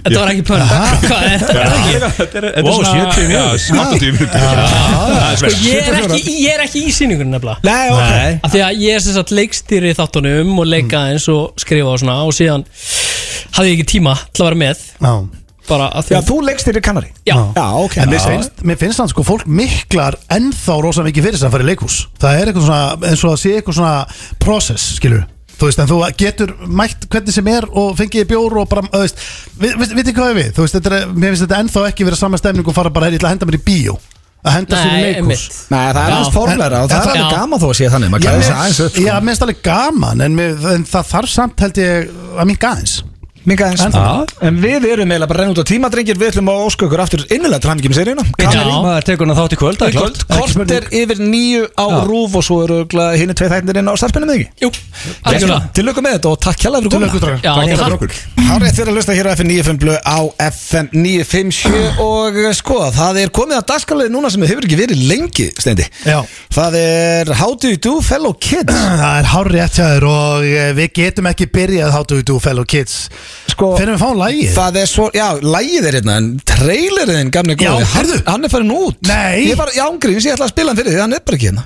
Þetta 0.00 0.16
var 0.20 0.32
ekki 0.34 0.44
plöna 0.50 0.66
Hvað 1.04 1.26
er 1.26 1.44
þetta? 1.44 2.10
Þetta 2.20 2.40
er, 2.40 2.46
þetta 2.50 2.64
Wow, 2.66 2.70
er 2.70 2.88
svona 2.90 3.04
70 3.10 3.30
mínútur. 3.30 3.34
Já, 3.34 3.44
80 3.80 4.12
mínútur 4.14 4.30
Það 4.34 4.54
er 4.60 5.38
Sko, 5.40 5.50
spennt. 5.50 5.64
ég 5.64 5.78
er 5.80 5.98
ekki, 6.00 6.34
ég 6.44 6.50
er 6.54 6.64
ekki 6.66 6.80
í 6.84 6.92
síningunum 6.94 7.34
nefnilega 7.34 7.58
Nei, 7.66 7.86
ok 7.94 8.10
Nei. 8.10 8.32
Af 8.46 8.54
því 8.54 8.60
að 8.66 8.82
ég 8.84 8.92
er 9.00 9.34
leikstýri 9.40 9.92
þáttunum 9.96 10.50
og 10.60 10.68
leika 10.68 11.00
eins 11.10 11.26
og 11.32 11.39
skrifa 11.60 11.92
og 11.92 12.00
svona 12.02 12.16
og 12.26 12.32
síðan 12.36 12.64
hafði 13.56 13.72
ég 13.72 13.78
ekki 13.78 13.88
tíma 13.96 14.16
til 14.30 14.44
að 14.44 14.50
vera 14.50 14.60
með. 14.64 14.84
Já. 15.00 15.14
bara 15.70 15.90
að 15.94 16.06
því 16.06 16.14
Já, 16.14 16.18
að 16.18 16.30
þú 16.30 16.36
leggst 16.48 16.66
þér 16.66 16.78
í 16.78 16.82
kannari? 16.82 17.10
Já. 17.28 17.36
Já, 17.54 17.66
ok. 17.78 17.98
En 18.02 18.08
mér 18.10 18.24
finnst, 18.26 18.62
mér 18.66 18.78
finnst 18.80 18.98
það 19.02 19.10
sko 19.12 19.26
fólk 19.28 19.44
miklar 19.46 20.16
ennþá 20.34 20.78
rosa 20.82 21.04
mikið 21.06 21.28
fyrir 21.28 21.38
þess 21.38 21.46
að 21.46 21.54
fara 21.54 21.66
í 21.66 21.68
leikhús. 21.68 21.98
Það 22.18 22.40
er 22.40 22.50
eitthvað 22.50 22.66
svona, 22.66 23.10
eins 23.10 23.22
og 23.22 23.34
að 23.36 23.42
sé 23.44 23.52
eitthvað 23.58 23.78
svona 23.78 24.40
process, 24.42 24.88
skilur 24.98 25.28
Þú 25.60 25.68
veist, 25.68 25.80
en 25.82 25.88
þú 25.90 25.96
getur 26.16 26.52
mætt 26.72 27.02
hvernig 27.12 27.34
sem 27.36 27.48
er 27.52 27.66
og 27.76 27.90
fengið 27.98 28.30
bjór 28.30 28.54
og 28.62 28.68
bara, 28.70 28.80
þú 28.88 29.02
veist, 29.02 29.18
við 29.60 30.14
hvað 30.16 30.30
er 30.30 30.38
við? 30.38 30.46
Þú 30.56 30.64
veist, 30.64 30.76
þetta 30.78 30.94
er, 30.96 31.10
mér 31.12 31.34
finnst 31.34 31.44
þetta 31.44 31.58
ennþá 31.60 31.82
ekki 31.90 32.06
verið 32.08 32.20
sama 32.22 32.40
stemning 32.40 32.70
og 32.70 32.76
fara 32.78 32.92
bara, 32.94 33.10
hey, 33.10 33.18
ég 33.18 33.20
ætla 33.20 33.28
að 33.28 33.34
henda 33.36 33.48
mér 33.50 33.58
í 33.58 33.64
bíó 33.66 33.98
Að 34.40 34.54
henda 34.56 34.78
sér 34.80 34.92
í 34.96 35.08
einmitt 35.18 35.56
Nei, 35.68 35.78
það 35.80 35.88
er 35.90 35.98
Já. 36.00 36.14
aðeins 36.14 36.32
formleira 36.32 36.78
og 36.80 36.88
það 36.88 37.00
er 37.00 37.10
alveg 37.10 37.20
Já. 37.20 37.30
gaman 37.36 37.60
þó 37.60 37.66
að 37.68 37.74
sé 37.76 37.88
þannig 37.92 38.14
Já, 38.24 38.30
já, 38.40 38.70
sko. 38.72 39.02
mér 39.20 39.26
finnst 39.28 39.44
alveg 39.44 39.62
gaman 39.66 40.24
en, 40.24 40.38
mér, 40.38 40.66
en 40.74 40.86
það 40.88 41.10
þarf 41.10 41.32
samt 41.34 41.64
held 41.66 41.80
ég 41.82 42.08
að 42.40 42.48
minka 42.48 42.70
aðeins. 42.72 42.94
En 44.44 44.58
við 44.60 44.84
erum 44.90 45.08
eiginlega 45.08 45.28
bara 45.30 45.38
að 45.38 45.44
renna 45.44 45.54
út 45.54 45.62
á 45.64 45.70
tímadrengir 45.70 46.18
Við 46.20 46.32
ætlum 46.34 46.50
að 46.52 46.64
óska 46.66 46.86
ykkur 46.86 47.02
aftur 47.04 47.22
innilega 47.32 47.62
til 47.64 47.70
hamingjum 47.72 47.94
seríuna 47.96 48.24
Já, 48.36 48.50
maður 48.68 49.06
tekur 49.08 49.30
hann 49.30 49.38
þátt 49.38 49.54
í 49.54 49.58
kvöld, 49.60 49.78
það 49.80 49.88
er 49.88 49.94
klart 49.96 50.18
Kort 50.30 50.74
er 50.76 50.88
yfir 51.00 51.22
nýju 51.24 51.62
á 51.72 51.86
Já. 51.88 51.96
rúf 52.10 52.36
Og 52.40 52.44
svo 52.44 52.58
eru 52.66 52.80
hinn 53.16 53.32
tvei 53.32 53.48
þættinir 53.48 53.80
inn 53.80 53.88
á 53.88 53.94
starfspinnum 53.96 54.34
ekki? 54.34 54.48
Jú, 54.60 54.70
algjörlega. 55.24 55.70
Til 55.76 55.86
lukku 55.88 56.04
með 56.04 56.16
þetta 56.18 56.30
og 56.34 56.38
takk 56.44 56.64
hjálpa 56.66 56.80
fyrir 56.80 56.90
Til 56.90 56.98
komuna. 57.00 57.38
Takk 57.40 57.70
fyrir 57.70 57.96
okkur. 57.96 58.10
Hárið 58.50 58.76
þeirra 58.76 58.90
að 58.90 58.98
hlusta 58.98 59.16
hér 59.16 59.28
á 59.30 59.32
FM 59.36 59.50
95 59.54 59.80
blöð 59.80 59.98
á 60.04 60.18
FM 60.50 60.86
957 60.96 62.00
og 62.02 62.38
eh, 62.40 62.50
sko, 62.58 62.78
það 62.96 63.20
er 63.22 63.32
komið 63.36 63.60
að 63.60 63.66
dagskalið 63.70 64.12
núna 64.14 64.32
sem 64.32 64.46
hefur 64.48 64.66
ekki 64.66 64.78
verið 64.80 65.04
lengi, 65.10 65.46
Steindi. 65.54 65.86
Já. 66.02 66.18
Það 66.50 66.78
er 66.80 67.32
How 67.40 67.54
do 67.54 67.70
you 67.70 67.78
do 67.78 67.94
fellow 68.02 68.34
kids 68.34 68.74
Það 73.30 73.50
er 73.50 73.54
Sko, 73.54 73.66
Fyrir 73.76 73.92
við 73.96 74.00
fáum 74.00 74.18
lægið 74.20 74.50
það 74.56 74.76
er 74.80 74.86
svo, 74.88 75.06
já, 75.16 75.26
lægið 75.42 75.84
er 75.90 75.94
hérna 75.98 76.14
en 76.20 76.26
traileriðin 76.48 77.30
gamli 77.34 77.54
Já, 77.56 77.60
góði, 77.60 77.70
hann, 77.76 77.90
heyrðu. 77.96 78.18
hann 78.30 78.44
er 78.46 78.50
farin 78.52 78.70
út 78.76 78.96
Nei. 79.10 79.36
Ég 79.50 79.56
var, 79.58 79.68
já, 79.74 79.82
ángríns, 79.90 80.24
ég 80.28 80.32
ætla 80.36 80.46
að 80.46 80.52
spila 80.54 80.68
hann 80.70 80.78
fyrir 80.80 80.92
því, 80.94 81.00
hann 81.02 81.16
er 81.16 81.22
bara 81.26 81.36
ekki 81.40 81.48
hérna 81.50 81.64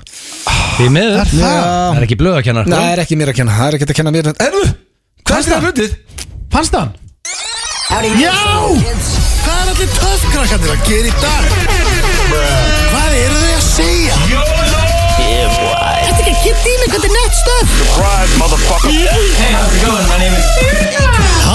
Því 0.75 0.87
miður, 0.95 1.19
Er 1.21 1.29
það? 1.31 1.39
það 1.45 1.99
er 1.99 2.05
ekki 2.07 2.17
blöð 2.19 2.35
að 2.39 2.45
kenna 2.49 2.61
Nei, 2.65 2.75
það 2.75 2.89
er 2.95 2.99
ekki 3.05 3.15
mér 3.21 3.29
að 3.31 3.37
kenna, 3.39 3.53
það 3.59 3.67
er 3.69 3.73
ekki 3.77 3.87
að 3.87 3.97
kenna 4.01 4.11
mér 4.15 4.25
Erðu, 4.33 4.65
hvað 5.23 5.37
er 5.37 5.43
það 5.53 5.63
hlutið? 5.69 5.91
Fannst 6.55 6.73
hann? 6.79 6.91
Já! 8.19 8.35
Hvað 9.45 9.59
er 9.61 9.67
allir 9.71 9.89
töfkrakkandir 9.95 10.71
að 10.73 10.79
gera 10.89 11.07
í 11.07 11.13
dag? 11.21 11.43
Hvað 12.91 13.09
eru 13.21 13.37
þau 13.39 13.53
að 13.55 13.63
segja? 13.69 14.15
Þetta 15.15 16.11
er 16.11 16.19
ekki 16.19 16.31
að 16.33 16.39
geta 16.43 16.65
í 16.65 16.75
mig 16.81 16.89
hvað 16.91 17.05
er 17.05 17.13
nett 17.15 17.35
stöð 17.39 17.67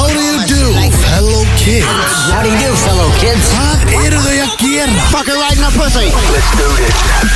How 0.01 0.09
do 0.09 0.17
you 0.17 0.41
do, 0.49 0.65
fellow 1.13 1.45
kids? 1.61 1.85
How 2.33 2.41
do 2.41 2.49
you 2.49 2.57
do, 2.57 2.73
fellow 2.89 3.13
kids? 3.21 3.45
Hvað 3.53 3.85
eru 4.01 4.21
þau 4.25 4.37
að 4.47 4.55
gera? 4.63 4.95
Fucking 5.13 5.37
right 5.37 5.61
in 5.61 5.65
the 5.67 5.73
pussy. 5.77 6.09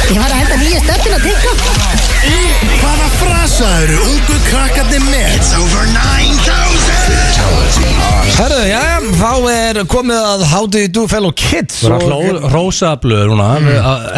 Ég 0.09 0.17
var 0.17 0.33
að 0.33 0.39
henda 0.39 0.57
nýja 0.63 0.81
stöppin 0.81 1.13
á 1.13 1.21
TikTok. 1.21 1.61
Hvaða 2.81 3.13
frasa 3.21 3.69
eru 3.85 4.01
ungu 4.09 4.41
krakkarnir 4.49 5.05
með? 5.11 5.37
It's 5.37 5.53
over 5.61 5.85
9000 5.93 7.34
Herðu, 8.35 8.63
já, 8.67 8.81
þá 9.15 9.29
er 9.53 9.79
komið 9.87 10.25
að 10.27 10.41
you 10.75 10.89
do 10.91 11.03
fellow 11.07 11.31
kids 11.39 11.85
Þú 11.85 11.91
er 11.95 12.39
og- 12.41 12.47
hrósa 12.51 12.91
blöð 12.99 13.29
núna 13.31 13.47
mm. 13.61 13.69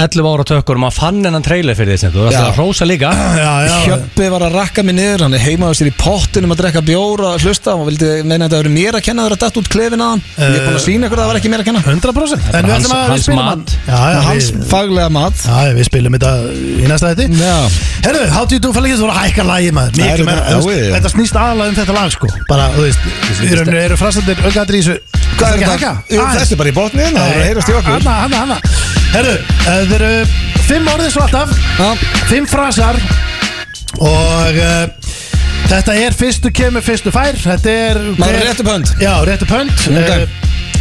11 0.03 0.29
ára 0.31 0.47
tökur 0.49 0.79
og 0.79 0.83
maður 0.87 0.97
fann 0.97 1.19
hennan 1.27 1.45
trailer 1.45 1.77
fyrir 1.77 1.99
því 2.01 2.11
Þú 2.15 2.23
er 2.31 2.37
að 2.41 2.57
hrósa 2.57 2.89
líka. 2.89 3.11
Hjöppi 3.85 4.29
var 4.33 4.47
að 4.47 4.57
rakka 4.57 4.85
mig 4.87 4.97
niður, 4.97 5.27
hann 5.27 5.37
er 5.37 5.45
heimaður 5.45 5.79
sér 5.81 5.91
í 5.91 5.95
pottinum 6.01 6.55
að 6.55 6.63
drekka 6.63 6.83
bjóra 6.87 7.35
og 7.35 7.45
hlusta 7.45 7.75
og 7.77 7.91
vildi 7.91 8.11
meina 8.25 8.47
að 8.47 8.55
þetta 8.55 8.63
verið 8.63 8.77
mér 8.79 8.99
að 9.01 9.05
kenna 9.11 9.27
þeirra 9.27 9.41
datt 9.45 9.61
út 9.61 9.71
klefin 9.75 10.05
að 10.07 10.13
hann. 10.15 10.25
Ég 10.39 10.57
er 10.57 10.65
búin 10.65 10.79
að 10.79 10.85
sína 10.87 11.11
ykkur 11.11 11.21
að 11.21 11.25
það 11.27 11.31
var 11.33 11.41
ekki 11.43 11.53
mér 11.53 11.65
að 11.65 11.69
kenna. 11.69 11.85
100% 11.85 12.49
En 12.57 12.71
hans- 12.73 12.91
hans 12.97 13.29
mat. 13.37 13.77
Já, 13.87 14.01
já, 14.17 14.21
Hans 14.31 14.51
við, 14.55 14.65
faglega 14.73 15.11
mat. 15.13 15.45
Já, 15.45 15.77
við 15.77 15.91
spilum 15.91 16.17
þetta 16.17 16.33
í 16.57 16.89
næsta 16.89 17.13
þetta 17.13 17.29
Herru, 18.07 18.25
you 18.55 18.61
do 18.63 18.73
fellow 18.73 18.89
kids 18.89 19.03
voru 19.03 19.13
að 19.13 19.23
hækka 19.27 19.45
Það 19.97 20.11
er 20.15 20.21
já, 20.23 20.59
já. 20.63 20.91
Þetta 20.97 21.11
snýst 21.11 21.39
aðalega 21.41 21.73
um 21.73 21.79
þetta 21.81 21.97
lag 21.97 22.13
sko. 22.15 22.31
Bara, 22.47 22.69
þú 22.77 22.85
veist, 22.87 23.09
í 23.47 23.53
rauninu 23.53 23.81
eru 23.83 23.99
frasandir 24.01 24.41
aukaðri 24.45 24.81
í 24.81 24.85
þessu. 24.87 25.23
Hvað 25.37 25.57
er 25.57 25.63
þetta? 25.63 25.93
Þetta 26.09 26.45
er 26.47 26.61
bara 26.63 26.73
í 26.73 26.77
botnið, 26.77 27.11
það 27.17 27.31
er 27.31 27.41
að 27.41 27.47
heyrast 27.47 27.71
í 27.71 27.77
okkur. 27.77 27.97
Hanna, 27.97 28.15
hanna, 28.23 28.43
hanna 28.45 28.59
Herru, 29.17 29.35
eh, 29.37 29.83
þeir 29.91 30.05
eru 30.07 30.63
fimm 30.67 30.89
orðið 30.93 31.13
svo 31.15 31.27
alltaf. 31.27 31.53
Fimm 32.31 32.49
frasar. 32.51 32.99
Og 33.97 34.59
uh, 34.61 35.13
þetta 35.71 35.95
er 36.03 36.17
fyrstu 36.17 36.53
kemur, 36.55 36.85
fyrstu 36.85 37.13
fær. 37.15 37.39
Þetta 37.41 37.77
er 37.87 38.03
maður 38.19 38.41
er 38.41 38.49
rétt 38.51 38.61
upp 38.65 38.73
hönd 38.75 38.93
Já, 39.01 39.13
réttu 39.29 39.49
pönt. 39.49 39.87
Ok. 39.87 40.03
okay. 40.03 40.29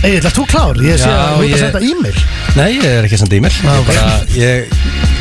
Egil, 0.04 0.20
ætlar 0.20 0.34
þú 0.36 0.46
klár? 0.52 0.80
Ég 0.86 1.00
sé 1.02 1.08
Já, 1.10 1.16
að 1.16 1.32
þú 1.32 1.36
ert 1.36 1.46
að 1.46 1.50
ég- 1.50 1.62
senda 1.64 1.80
e-mail. 1.90 2.18
Nei, 2.56 2.68
ég 2.76 2.86
er 2.86 3.04
ekki 3.08 3.16
að 3.18 3.22
senda 3.24 3.36
e-mail. 3.36 3.56
Já, 3.56 3.72
Ég 3.72 3.80
ok. 3.80 3.88
bara, 3.88 4.18
ég 4.36 4.68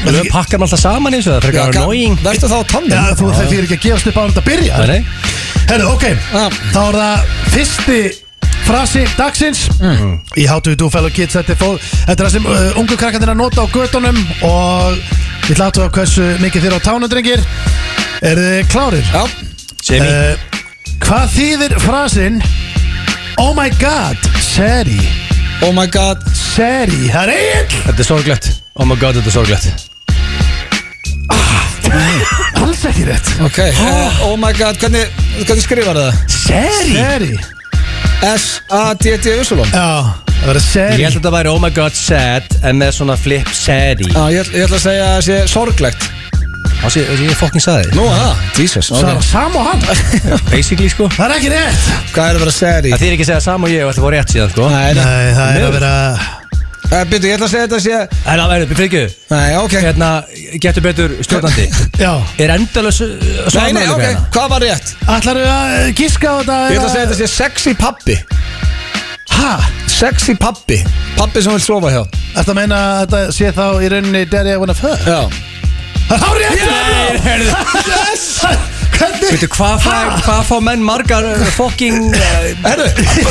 Blöð 0.05 0.27
pakkar 0.29 0.59
hann 0.59 0.67
alltaf 0.67 0.81
saman 0.83 1.15
í 1.15 1.17
þessu 1.23 1.31
Það 1.31 1.37
er 1.39 1.45
frekar 1.47 1.77
annoying. 1.79 2.19
Verstu 2.25 2.49
þá 2.51 2.57
á 2.61 2.65
tannum 2.69 2.91
Já, 2.93 3.05
þú 3.17 3.31
þeir 3.39 3.49
fyrir 3.49 3.65
ekki 3.65 3.79
að 3.79 3.85
gefast 3.87 4.07
upp 4.11 4.19
á 4.21 4.23
þetta 4.29 4.43
að 4.43 4.49
byrja 4.51 4.79
Nei, 4.79 4.87
nei. 4.87 5.05
Herru, 5.71 5.87
ok, 5.95 6.05
Já. 6.05 6.45
þá 6.75 6.81
er 6.85 6.99
það 7.01 7.17
fyrsti 7.55 8.01
frasi 8.65 9.05
dagsins. 9.17 9.63
Í 10.37 10.45
How 10.49 10.61
do 10.61 10.71
you 10.71 10.77
do 10.77 10.91
fellow 10.91 11.11
kids 11.11 11.35
þetta 11.37 11.53
er, 11.53 11.57
fó, 11.61 11.71
þetta 11.81 12.21
er 12.21 12.27
það 12.29 12.33
sem 12.37 12.47
uh, 12.47 12.79
ungu 12.81 12.97
krakkandir 13.01 13.33
að 13.33 13.37
nota 13.41 13.65
á 13.65 13.67
gödunum 13.73 14.21
og 14.45 15.01
ég 15.49 15.61
að 15.61 15.73
tóa 15.79 15.89
hversu 15.93 16.29
mikið 16.41 16.65
þér 16.69 16.77
á 16.77 16.81
tánundrengir 16.85 17.41
eru 18.25 18.45
þið 18.45 18.69
klárir? 18.73 19.05
Já, 19.09 19.25
Jamie 19.89 20.13
Uh, 20.15 20.37
hvað 21.05 21.33
þýðir 21.35 21.75
frasin 21.85 22.39
Oh 23.41 23.53
my 23.57 23.69
god, 23.81 24.17
Seri. 24.55 25.01
Oh 25.67 25.73
my 25.75 25.87
god. 25.91 26.21
Seri, 26.55 27.09
það 27.11 27.25
er 27.27 27.33
Egil. 27.35 27.81
Þetta 27.89 28.03
er 28.05 28.07
sorglegt. 28.07 28.47
Oh 28.79 28.87
my 28.87 28.95
god, 29.01 29.17
þetta 29.19 29.33
er 29.33 29.35
sorglegt. 29.35 29.91
Alls 32.63 32.85
ekki 32.87 33.07
rétt. 33.09 33.33
Ok, 33.49 33.59
uh, 33.67 34.21
oh 34.29 34.37
my 34.39 34.53
god, 34.55 34.79
hvernig, 34.79 35.09
hvernig 35.43 35.65
skrifar 35.67 35.99
það? 35.99 36.23
Seri. 36.37 36.95
Seri. 36.95 37.33
S-A-D-D 38.25 39.35
Usulum 39.43 39.67
Já, 39.75 40.15
það 40.31 40.47
verður 40.47 40.61
Ég 40.63 40.69
Seri 40.71 41.03
held 41.03 41.09
að 41.11 41.17
þetta 41.19 41.33
væri 41.35 41.51
oh 41.51 41.59
my 41.61 41.69
god 41.77 41.97
sad 41.99 42.47
En 42.65 42.79
með 42.81 42.95
svona 42.97 43.17
flip 43.21 43.51
í 43.51 44.07
Já, 44.15 44.23
ég, 44.33 44.39
ætla- 44.47 44.55
ég 44.55 44.65
ætla 44.65 44.79
að 44.79 44.85
segja 44.87 45.03
að 45.05 45.11
það 45.17 45.25
sé 45.27 45.37
sorglegt 45.51 46.07
Það 46.85 46.93
sé, 46.93 47.03
ég 47.25 47.37
fucking 47.41 47.63
sagði 47.65 47.95
Nú, 47.97 48.05
það, 48.13 48.41
Jesus 48.61 48.91
Það 48.93 49.07
okay. 49.07 49.17
er 49.17 49.25
sam 49.25 49.55
og 49.57 49.69
hann. 49.71 49.85
Basically 50.53 50.91
sko. 50.93 51.07
Það 51.15 51.31
er 51.31 51.33
ekki 51.39 51.53
rétt. 51.55 51.87
Hvað 52.13 52.27
er 52.27 52.37
að 52.37 52.43
vera 52.45 52.53
seri? 52.53 52.91
Það 52.93 53.05
þýr 53.05 53.15
ekki 53.15 53.25
að 53.25 53.29
segja 53.31 53.45
sama 53.47 53.69
og 53.69 53.73
ég 53.73 53.85
og 53.87 53.93
þetta 53.95 54.05
var 54.05 54.15
rétt 54.19 54.35
síðan 54.35 54.51
sko. 54.53 54.67
Nei, 54.75 54.91
það 54.99 55.47
er 55.47 55.65
að 55.65 55.73
vera 55.79 55.93
uh, 55.95 57.07
byrju, 57.09 57.31
ég 57.31 57.39
ætla 57.39 57.49
að 57.49 57.55
segja 57.55 57.65
þetta 57.65 57.81
sé 57.87 57.95
En 58.03 58.43
það 58.43 58.53
verður, 58.53 58.75
fyrir 58.75 58.89
ekki 58.91 59.33
Nei, 59.33 59.47
ok. 59.63 59.77
Hérna, 59.87 60.11
getur 60.67 60.85
betur 60.85 61.17
stjórnandi. 61.25 61.67
Já. 62.05 62.13
Er 62.45 62.55
endalus 62.59 63.01
Nei, 63.01 63.71
nei, 63.79 63.87
ok, 63.95 64.05
hvað 64.37 64.53
var 64.53 64.67
rétt? 64.69 64.93
Ætlar 65.17 65.41
þú 65.41 65.49
að 65.55 65.89
gíska 66.03 66.29
á 66.29 66.35
þetta 66.43 66.59
Ég 66.69 66.83
ætla 66.83 66.91
að 66.91 66.95
segja 66.99 67.07
þetta 67.09 67.19
sé 67.23 67.31
sexy 67.33 67.75
pappi 67.81 68.19
Hæ? 69.33 69.49
Sexy 69.95 70.37
pappi 70.37 70.83
Pappi 71.17 71.41
sem 71.41 71.57
vil 71.57 71.65
sofa 71.65 71.97
hjá. 71.97 72.05
Þetta 72.37 72.53
að 72.53 72.61
meina 72.61 72.85
að 72.93 73.03
þetta 73.07 73.25
sé 73.41 73.57
þá 73.57 73.67
í 73.81 73.93
rauninni 73.97 74.25
Daddy 74.29 74.53
I 74.53 74.61
wanna 74.61 74.77
fuck? 74.77 75.09
Já 75.09 75.55
Það 76.09 76.25
er 76.29 76.37
rétt 76.43 76.61
Yes! 77.89 78.25
Hvernig? 78.95 79.31
Veitu, 79.35 79.49
hvað 79.57 79.81
fá, 79.83 79.95
hvað 80.23 80.43
fá 80.47 80.55
menn 80.63 80.83
margar 80.87 81.25
uh, 81.27 81.41
fucking 81.57 82.13
uh, 82.15 82.45
Herru, 82.63 82.87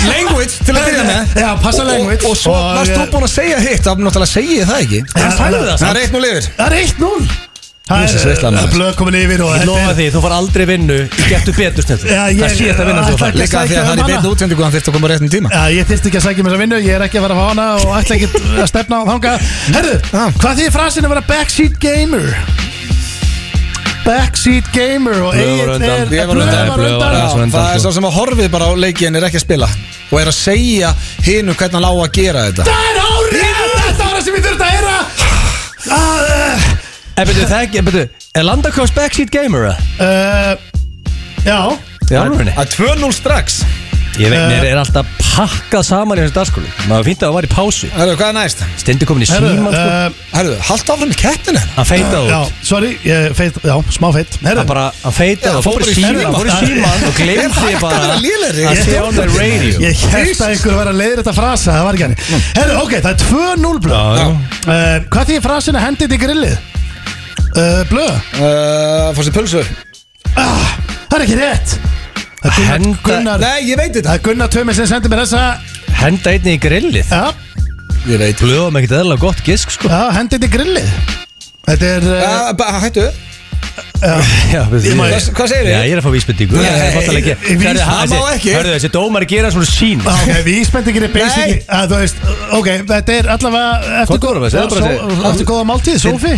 language 0.10 0.58
til 0.68 0.76
að 0.76 0.90
byrja 0.90 1.06
með. 1.08 1.38
Já, 1.40 1.48
passa 1.64 1.86
language 1.88 2.26
Og, 2.28 2.34
og 2.34 2.40
svo 2.42 2.58
varst 2.76 2.92
þú 2.98 3.06
búin 3.14 3.28
að 3.30 3.34
segja 3.38 3.62
hitt 3.64 3.86
Það 3.88 3.94
er 3.96 4.04
náttúrulega 4.10 4.34
segja 4.34 4.60
ég 4.60 4.70
það 4.74 4.84
ekki? 4.84 5.02
Hann 5.22 5.34
sagði 5.38 5.62
það 5.62 5.72
Það 5.72 5.82
samt. 5.86 5.90
er 5.94 6.02
eitt 6.04 6.14
nú 6.18 6.24
lifir 6.26 6.50
Það 6.60 6.68
er 6.68 6.78
1-0 6.84 7.53
Það 7.84 8.04
er 8.16 8.38
það 8.40 8.68
blöð 8.74 8.94
komin 8.96 9.16
yfir 9.20 9.42
og 9.44 9.50
Ég 9.52 9.58
þetta 9.60 9.68
lofa 9.68 9.94
því, 9.98 10.04
þú 10.14 10.20
far 10.24 10.34
aldrei 10.38 10.64
vinnu 10.70 10.96
í 11.04 11.26
getur 11.28 11.56
betur 11.58 11.84
ég- 12.32 12.40
Það 12.40 12.54
sé 12.56 12.68
þetta 12.70 12.86
vinna 12.88 13.02
þú 13.04 13.12
ætla 13.12 13.20
far 13.20 13.34
Líka 13.36 13.64
því 13.68 13.76
að 13.76 13.84
það 13.84 13.92
er 13.94 14.00
í 14.00 14.06
beinu 14.08 14.30
útsendingu 14.32 14.64
Hann 14.64 14.74
þurfti 14.76 14.88
að 14.88 14.96
koma 14.96 15.04
á 15.04 15.12
réttum 15.12 15.32
tíma. 15.34 15.50
Já, 15.52 15.64
ég 15.76 15.84
þyrst 15.92 16.06
ekki 16.08 16.20
að 16.22 16.24
sækja 16.28 16.44
mér 16.48 16.54
þessa 16.54 16.62
vinnu 16.64 16.78
Ég 16.80 16.94
er 16.96 17.04
ekki 17.04 17.18
að 17.20 17.26
fara 17.26 17.36
að 17.36 17.40
fá 17.44 17.46
hana 17.52 17.66
og 17.76 17.92
ætla 18.00 18.14
ekki 18.16 18.28
að 18.64 18.68
stefna 18.72 18.96
á 18.96 19.04
þanga 19.12 19.34
Herðu, 19.76 19.96
hvað 20.40 20.54
því 20.62 20.66
frasin 20.78 21.04
að 21.04 21.12
vera 21.14 21.26
backseat 21.28 21.76
gamer? 21.84 22.28
Backseat 24.08 24.68
gamer 24.76 25.20
og 25.28 25.36
Blöð 25.36 25.44
var 25.44 25.52
Egill 25.52 25.74
undan. 25.76 25.90
er- 25.92 26.08
Ég 26.08 26.28
var 26.28 26.36
Blöð 26.40 26.48
undan. 26.48 26.68
var 26.72 26.78
Blöð 26.80 26.88
var 26.88 27.04
undan. 27.04 27.12
aðeins 27.12 27.36
Já, 27.36 27.44
undan, 27.44 27.52
Það 27.60 27.68
er 27.76 27.80
svo 27.84 27.92
sem 28.00 28.08
að 28.08 28.16
horfið 28.18 28.50
bara 28.56 28.66
á 28.68 28.74
leikin 28.80 29.16
er 29.20 29.28
ekki 29.28 29.40
að 29.40 29.46
spila. 29.46 29.68
Og 30.14 30.20
er 30.24 30.28
að 30.32 30.38
segja 30.40 30.90
hinu 31.28 31.52
hvernig 31.54 31.76
hann 31.76 31.84
á 31.84 31.94
að 32.00 32.12
gera 32.16 32.48
þetta 32.48 32.64
En 37.14 37.28
betur, 37.30 37.46
það 37.46 37.68
ekki, 37.68 37.84
betur 37.86 38.08
Er 38.34 38.48
Landakross 38.48 38.94
backseat 38.96 39.30
gamer? 39.34 39.70
uh, 40.02 40.54
Já. 41.46 41.60
Í 42.10 42.16
alvörinni? 42.20 42.54
Það 42.56 42.64
er 42.66 42.76
2-0 43.00 43.14
strax. 43.16 43.62
Ég 44.22 44.30
veit, 44.30 44.44
mér 44.46 44.66
er 44.70 44.78
alltaf 44.78 45.08
pakkað 45.34 45.82
saman 45.88 46.20
í 46.20 46.22
þessu 46.22 46.36
dagskóli 46.36 46.68
Maður 46.86 47.08
fínt 47.08 47.24
að 47.24 47.32
það 47.32 47.34
var 47.34 47.46
í 47.48 47.50
pásu. 47.50 47.88
Herru, 47.96 48.12
hvað 48.20 48.28
er 48.30 48.36
næst? 48.38 48.60
Stendi 48.78 49.08
komin 49.10 49.26
í 49.26 49.30
síman 49.32 49.56
sko. 49.64 49.72
uh, 49.74 50.20
Herru, 50.36 50.52
haldt 50.68 50.92
áfram 50.94 51.14
í 51.14 51.18
kettinu 51.18 51.64
Hann 51.80 51.88
feitaði 51.90 52.30
Já, 52.30 52.36
út. 52.46 52.60
sorry, 52.70 52.92
ég 53.10 53.34
feit, 53.40 53.58
já, 53.66 53.74
smá 53.98 54.06
feit. 54.14 54.38
Hann 54.38 54.50
Herðu, 54.52 54.66
bara, 54.70 54.84
hann 55.02 55.16
feitaði 55.18 55.58
og 55.58 55.66
fór 55.66 55.80
bara 55.80 55.90
í 55.90 55.96
síman 55.98 56.22
Hann 56.28 56.38
fór 56.38 56.52
í 56.52 56.58
síman 56.60 57.08
og 57.10 57.24
Er 57.24 57.42
hægt 57.42 57.74
að 57.74 57.82
bara 57.88 58.04
vera 58.04 58.20
lélegri? 58.28 58.68
að 58.70 58.84
sé 58.86 59.00
on 59.02 59.18
the 59.18 59.26
radio 59.34 59.82
ég 59.88 60.04
held 60.14 60.36
að 60.38 60.54
einhver 60.54 60.78
var 60.84 60.92
að 60.94 61.00
leiða 61.02 61.18
þetta 61.24 61.36
frasa 61.40 61.74
Það 61.80 61.88
var 61.90 61.98
ekki 61.98 62.06
hann 62.06 62.46
Herru, 62.60 62.78
ok, 62.86 62.94
það 63.00 63.10
er 63.10 63.26
2-0 63.26 63.82
blöð. 63.88 64.22
Uh, 64.70 65.10
Hvað 65.10 65.32
því 65.34 65.42
frasin 65.50 65.82
að 65.82 65.88
hendi 65.88 66.06
þetta 66.06 66.20
í 66.20 66.24
grillið? 66.28 66.56
Uh, 67.54 67.84
blöð? 67.90 68.14
Uh, 68.42 69.12
Fór 69.14 69.24
sér 69.28 69.34
pulsu? 69.36 69.62
Ah, 70.34 70.72
Það 71.12 71.18
er 71.20 71.24
ekki 71.28 71.36
rétt. 71.38 71.74
Það 72.44 72.48
er 72.48 72.54
Gunnar, 72.56 72.72
Henda- 72.74 73.02
Gunnar 73.06 73.40
Nei, 73.44 73.60
ég 73.70 73.78
veit 73.80 73.92
Það 73.94 74.00
þetta 74.02 74.14
er 74.18 74.24
Gunnar 74.26 74.50
Tömi 74.52 74.74
sem 74.74 74.88
sendi 74.90 75.12
mér 75.12 75.22
þessa. 75.24 75.42
Henda 76.02 76.32
einni 76.34 76.56
í 76.58 76.62
grillið. 76.64 77.12
Já, 77.14 77.34
Ég 78.10 78.18
veit. 78.20 78.36
Blöðum 78.42 78.76
ekkert 78.82 78.96
eðla 79.00 79.16
gott 79.22 79.44
gisk 79.46 79.70
sko. 79.72 79.88
Já 79.88 80.10
hendi 80.18 80.36
þetta 80.40 80.50
í 80.50 80.54
grillið. 80.58 80.90
Þetta 81.70 81.92
er 81.98 82.08
uh, 82.10 82.24
Uh, 82.50 82.50
ba- 82.60 82.72
Hættu. 82.84 83.06
Já, 84.54 84.66
við- 84.74 84.90
Ég 84.90 84.98
má- 85.00 85.06
Hvað- 85.14 85.30
hvað 85.38 85.48
segirðu? 85.54 85.70
Já, 85.72 85.80
ég 85.88 85.94
er 85.94 86.02
að 86.02 86.04
fá 86.04 86.12
vísbendingu. 86.18 86.58
Nei, 86.58 86.66
Ég 86.66 86.74
er 86.74 86.90
að 86.90 86.98
fatta 86.98 87.14
ekki. 87.22 87.30
ég- 87.30 87.46
ég- 87.54 87.62
Hörðu, 87.64 87.86
það 87.86 88.02
þessi- 88.02 88.20
má 88.26 88.34
ekki. 88.34 88.52
Hörðu, 88.58 88.74
þessi 88.76 88.90
dómar 88.98 89.26
gera 89.30 89.52
svona 89.54 89.70
sín 89.70 90.02
Ok, 90.04 90.34
vísbendingin 90.50 91.04
er 91.08 91.14
basically 91.14 91.62
að 91.70 91.88
þú 91.94 92.02
veist, 92.02 92.18
ok, 92.60 92.68
þetta 92.92 93.16
er 93.22 93.30
allavega 93.38 93.72
eftir, 94.02 94.18
Hvað 94.18 94.28
var 94.34 94.44
þessi? 94.44 94.58
Já, 94.58 94.60
Það 94.60 94.66
er 94.66 94.74
bara 94.74 94.84
só- 94.84 95.08
þessi- 95.14 95.32
eftir 95.32 95.48
góða 95.54 95.66
máltíð, 95.72 95.98
Sofi 96.04 96.36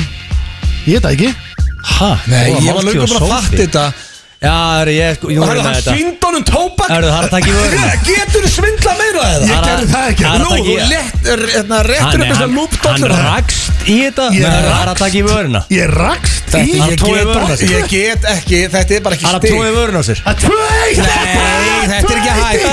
Ég 0.85 0.93
veit 0.93 1.03
það 1.05 1.13
ekki. 1.15 1.29
Hæ? 1.85 2.11
Nei, 2.29 2.51
ég 2.65 2.73
var 2.75 2.83
lögum 2.85 3.07
bara 3.09 3.21
að 3.21 3.31
fatta 3.35 3.57
þetta. 3.61 3.85
Já, 4.45 4.51
það 4.51 4.81
er 4.83 4.89
ég 4.91 5.15
sko, 5.15 5.29
ég 5.31 5.39
þetta. 5.65 5.93
sínd 5.95 6.25
honum 6.25 6.43
tóbak. 6.45 6.89
Hörðu, 6.91 7.09
það 7.09 7.17
er 7.17 7.25
að 7.25 7.31
taka 7.33 7.47
í 7.49 7.53
vöruna. 7.55 7.93
Getur 8.05 8.43
þú 8.45 8.49
svindla 8.51 8.93
meira 8.99 9.23
eða? 9.31 9.45
Ég 9.49 9.63
gerði 9.65 9.87
það 9.93 10.09
ekki. 10.11 10.23
Nú, 10.25 10.49
þú 10.51 10.75
lett- 10.91 11.29
er- 11.33 11.45
hérna, 11.55 11.77
réttur 11.87 12.05
upp 12.05 12.11
þessar 12.11 12.35
hann, 12.35 12.41
hann 12.41 12.53
lúpdóttur 12.59 13.11
rakst 13.15 13.87
í 13.87 13.95
þetta. 14.03 14.25
Það 14.35 14.81
er 14.81 14.91
að 14.91 14.97
taka 15.01 15.15
í 15.15 15.23
vöruna. 15.25 15.61
Ég 15.71 15.87
rakst 15.95 16.45
í 16.45 16.51
Þetta- 16.55 16.67
Ég 16.75 16.99
get- 16.99 16.99
sér. 17.59 17.69
ég 17.73 17.89
get 17.89 18.21
ekki, 18.35 18.59
þetta 18.75 18.91
er 18.95 19.01
bara 19.01 19.15
ekki 19.15 19.25
stig. 19.39 19.51
tróði 19.55 19.71
vöruna 19.79 19.99
á 19.99 20.05
sér. 20.05 20.19
Að 20.25 20.35
tvö 20.45 20.61
eitt 20.85 20.97
Nei, 21.01 21.81
þetta 21.89 22.11
er 22.11 22.17
ekki 22.19 22.33
hægt. 22.43 22.65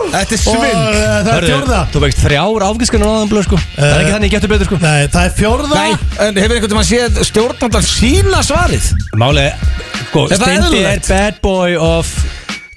Og 0.00 0.10
Þetta 0.14 0.34
er 0.34 0.40
Og 0.40 0.42
svindl 0.42 0.80
uh, 0.80 0.94
það 0.96 1.30
er 1.30 1.34
Hörðu, 1.34 1.50
fjórða. 1.50 1.80
Þú 1.92 2.02
veist 2.04 2.22
þrjár 2.24 2.64
afgiskanur 2.70 3.10
á 3.10 3.14
þann 3.20 3.30
blöð 3.32 3.46
sko. 3.46 3.60
Það 3.76 3.90
er 3.90 4.00
ekki 4.00 4.14
þannig, 4.14 4.26
ég 4.30 4.34
getur 4.36 4.52
betur 4.54 4.68
sko? 4.70 4.78
Nei, 4.84 5.00
það 5.14 5.28
er 5.28 5.34
fjórða. 5.38 5.70
Nei, 5.76 5.90
en 6.26 6.40
hefur 6.40 6.56
einhvern 6.58 6.76
veginn 6.80 6.90
séð 6.90 7.22
stjórnandan 7.30 7.86
sína 7.86 8.42
svarið? 8.46 8.90
Máli, 9.20 9.46
sko, 10.10 10.26
Steindi 10.34 10.82
er 10.88 11.02
bad 11.08 11.40
boy 11.44 11.76
of 11.76 12.10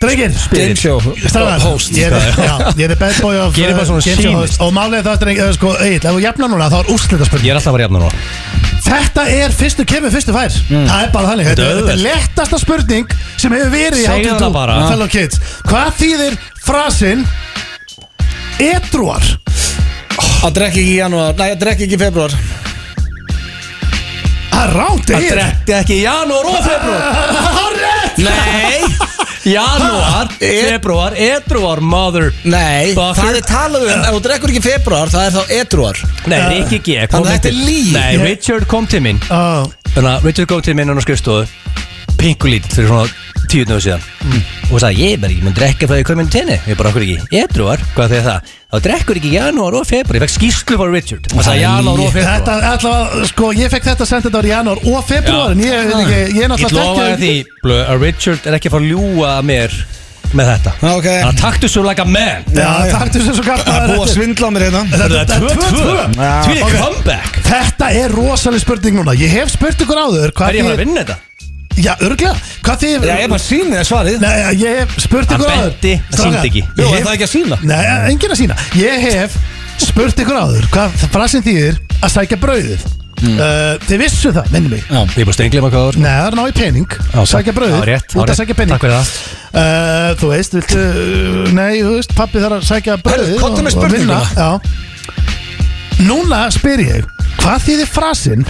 Drengir 0.03 0.35
Game 0.51 0.75
show. 0.75 0.99
Stráðar, 1.23 1.63
host. 1.63 1.93
ég 1.95 2.11
er, 2.11 2.95
bad 3.01 3.19
boy 3.23 3.37
of 3.39 3.55
Gerir 3.55 3.77
bara 3.77 3.87
svona 3.87 4.01
uh, 4.01 4.05
show 4.05 4.19
sýnist. 4.19 4.57
host. 4.57 4.61
Og 4.65 4.73
er 4.99 5.05
það 5.07 5.21
drengir, 5.23 5.53
sko, 5.55 5.73
Egil, 5.79 6.01
ef 6.01 6.17
þú 6.17 6.23
jafnar 6.25 6.51
núna 6.51 6.67
þá 6.73 6.77
er 6.81 6.91
úrslitaspurning. 6.93 7.47
Ég 7.47 7.53
er 7.55 7.59
alltaf 7.61 7.71
að 7.71 7.77
vera 7.77 7.87
jafn 7.87 7.97
núna. 7.99 8.71
Þetta 8.83 9.23
er 9.31 9.55
fyrstu 9.55 9.85
kemur, 9.87 10.11
fyrstu 10.13 10.35
fær. 10.35 10.57
Það 10.67 11.05
er 11.05 11.13
bara 11.13 11.31
þannig, 11.31 11.49
þetta, 11.53 11.69
Þetta 11.79 11.93
er 11.95 12.01
lettasta 12.03 12.59
spurning 12.59 13.15
sem 13.39 13.55
hefur 13.55 13.71
verið 13.71 14.03
í 14.03 14.25
to 14.27 14.35
það 14.43 14.57
bara. 14.57 14.75
fellow 14.91 15.13
kids. 15.13 15.39
Hvað 15.69 15.95
þýðir 16.01 16.37
frasin 16.67 17.23
Edruar? 18.63 19.23
Að 20.43 20.51
drekka 20.59 20.77
ekki 20.77 20.91
í 20.91 20.99
janúar, 20.99 21.33
nei, 21.39 21.47
að 21.53 21.61
drekka 21.63 21.87
ekki 21.87 21.95
í 21.97 22.01
februar 22.03 22.35
Það 24.53 24.63
er 24.67 24.73
ránt, 24.77 25.07
Það 25.09 25.17
Egil 25.17 25.33
drekti 25.33 25.73
ekki 25.79 25.95
janúar 26.03 26.49
og 26.51 26.59
februar 26.67 27.01
Hárrétt 27.57 28.21
Nei 28.27 29.11
Janúar, 29.43 30.29
februar, 30.39 31.15
edruar, 31.19 31.81
mother. 31.83 32.29
Nei, 32.47 32.93
Buffer. 32.95 33.25
það 33.25 33.39
er 33.41 33.47
talað 33.49 33.81
um, 33.89 34.03
ef 34.07 34.13
þú 34.15 34.21
drekkur 34.23 34.53
ekki 34.53 34.61
februar, 34.63 35.09
það 35.11 35.25
er 35.27 35.33
þá 35.35 35.51
edruar 35.57 35.99
Nei, 36.31 36.37
Rikki 36.53 36.79
G 36.85 36.95
kom 37.11 37.17
Þannig 37.17 37.27
að 37.27 37.33
þetta 37.33 37.49
er 37.49 37.57
til- 37.57 37.65
lygi. 37.67 37.91
Nei, 37.97 38.13
Richard 38.23 38.67
kom 38.71 38.87
til 38.87 39.01
mín 39.03 39.19
uh, 39.27 39.65
Þannig 39.89 40.09
að 40.13 40.29
Richard 40.29 40.47
kom 40.53 40.63
til 40.63 40.77
mín 40.79 40.93
á 40.93 40.95
skrifstofu 41.03 41.43
Pinkulít 42.19 42.67
fyrir 42.71 42.87
svona 42.87 43.07
tíu 43.51 43.65
nöðu 43.69 43.83
síðan. 43.83 44.03
Og 44.71 44.79
sagði, 44.81 45.03
ég 45.03 45.13
er 45.13 45.19
bara 45.21 45.33
ekki 45.33 45.43
mun 45.45 45.53
drekka 45.57 45.87
frá 45.89 45.97
því 45.99 46.05
komin 46.07 46.29
tenni 46.31 46.55
Ég 46.65 46.77
bara, 46.79 46.89
okkur 46.89 47.03
ekki, 47.05 47.17
edruar, 47.37 47.81
hvað 47.93 48.13
þegar 48.15 48.23
það? 48.29 48.53
Þá 48.73 48.77
drekkur 48.87 49.19
ekki 49.19 49.29
í 49.29 49.33
janúar 49.35 49.75
og 49.77 49.83
februar 49.85 50.17
Ég 50.17 50.23
fekk 50.23 50.33
skýrslu 50.33 50.77
frá 50.79 50.87
Richard. 50.89 51.27
Og 51.35 51.43
sagði 51.45 51.61
janúar 51.65 51.99
og 52.01 52.13
februar 52.15 52.39
Þetta, 52.39 52.55
allavega, 52.71 53.27
sko, 53.29 53.49
ég 53.59 53.73
fekk 53.75 53.89
þetta 53.91 54.07
sendt 54.09 54.25
þetta 54.29 54.41
á 54.41 54.45
janúar 54.49 54.81
og 54.89 55.03
februar 55.05 55.53
En 55.53 55.61
ég, 55.61 55.75
veit 55.91 55.99
ekki, 55.99 56.15
ég 56.15 56.23
er 56.23 56.47
Ég 56.47 56.53
náttúrulega 56.53 56.87
lofa 56.87 57.19
því, 57.21 57.33
að 57.83 58.07
Richard 58.07 58.47
er 58.49 58.57
ekki 58.57 58.71
að 58.71 58.77
fara 58.77 58.87
að 58.87 58.93
ljúga 58.95 59.33
að 59.35 59.45
mér 59.51 59.77
með 60.33 60.47
þetta. 60.49 60.71
Ok. 60.89 61.05
Þannig 61.05 61.27
að 61.29 61.35
taktu 61.43 61.67
svo 61.69 61.81
like 61.85 62.01
a 62.01 62.05
man. 62.09 62.45
Já, 62.57 62.69
takk 62.89 63.11
til 63.13 63.21
þessu 63.21 63.43
galt 63.45 63.67
Það 63.67 63.75
er 63.83 63.91
búið 63.91 63.99
að 64.01 64.13
svindla 64.15 64.47
á 64.49 64.51
mér 64.55 64.63
hérna. 64.65 64.81
Þetta 64.89 65.19
er 65.19 65.43
2-2 65.43 65.91
Tvíli 66.47 66.63
Ok. 66.65 66.73
comeback. 66.79 67.37
Þetta 67.45 67.89
er 67.99 68.15
rosaleg 68.17 68.63
spurning 68.63 68.97
núna. 68.97 69.13
Ég 69.13 69.29
hef 69.35 69.51
spurt 69.53 69.83
ykkur 69.85 70.01
áður 70.01 70.25
Er 70.31 70.33
hvað 70.33 70.57
ég 70.57 70.63
að 70.65 70.71
fara 70.71 70.73
að 70.73 70.81
vinna 70.81 71.03
þetta? 71.03 71.19
Já, 71.81 71.93
örglega 72.05 72.33
Hvað 72.63 72.81
þið 72.83 73.05
Já, 73.09 73.13
ég 73.23 73.29
bara 73.31 73.41
síni 73.41 73.73
það 73.79 73.87
svarið 73.89 74.17
Nei, 74.21 74.33
ég 74.61 74.91
spurt 75.01 75.31
Hann 75.33 75.41
ykkur 75.41 75.53
áður 75.53 75.69
benti, 75.71 75.93
hann 75.97 76.13
Strákar, 76.13 76.33
sýndi 76.33 76.49
ekki. 76.51 76.61
Jú, 76.63 76.83
ég 76.83 76.83
er 76.85 76.93
hef- 76.93 77.05
það 77.07 77.15
ekki 77.17 77.25
að 77.27 77.31
sína? 77.33 77.57
Nei, 77.63 77.85
enginn 78.11 78.33
að 78.35 78.41
sína 78.43 78.57
Ég 78.77 79.07
hef 79.07 79.37
spurt 79.87 80.21
ykkur 80.23 80.37
áður 80.43 80.67
Hvað 80.75 81.07
frasin 81.15 81.45
þýðir 81.47 81.79
að 82.03 82.13
sækja 82.13 82.37
brauðið 82.43 82.83
uh, 82.83 83.73
Þið 83.87 84.03
vissu 84.03 84.33
það, 84.37 84.51
minni 84.53 84.69
mig 84.75 84.83
Já. 84.85 84.99
Ég 85.01 85.17
er 85.23 85.27
bara 85.31 85.37
steinglema 85.39 85.71
hvað 85.73 85.79
það 85.79 85.87
var 85.89 85.97
sko. 85.97 86.03
Nei, 86.05 86.13
það 86.13 86.27
er 86.29 86.37
ná 86.37 86.43
í 86.45 86.55
pening 86.61 86.97
Sækja 87.33 87.55
brauðið 87.57 87.79
Já, 87.79 87.85
rétt, 87.89 88.05
já, 88.05 88.13
Út 88.13 88.23
að 88.23 88.29
rétt. 88.29 88.39
sækja 88.43 88.57
pening 88.61 88.73
Takk 88.75 88.85
fyrir 88.85 88.95
það. 88.99 89.07
uh, 89.57 90.09
Þú 90.21 90.31
veist, 90.35 90.57
viltu 90.59 90.81
uh, 90.85 91.53
Nei, 91.57 91.73
þú 91.81 91.95
veist, 91.97 92.15
pappi 92.21 92.43
þarf 92.43 92.59
að 92.61 92.67
sækja 92.69 92.99
brauðið 93.01 93.39
komdu 93.41 93.65
með 93.65 93.77
spurninguna. 93.79 94.21
Já 94.37 94.49
Núna 96.07 96.45
spyr 96.53 96.81
ég 96.85 97.09
Hvað 97.41 97.65
þýðir 97.67 97.89
frasin 97.97 98.45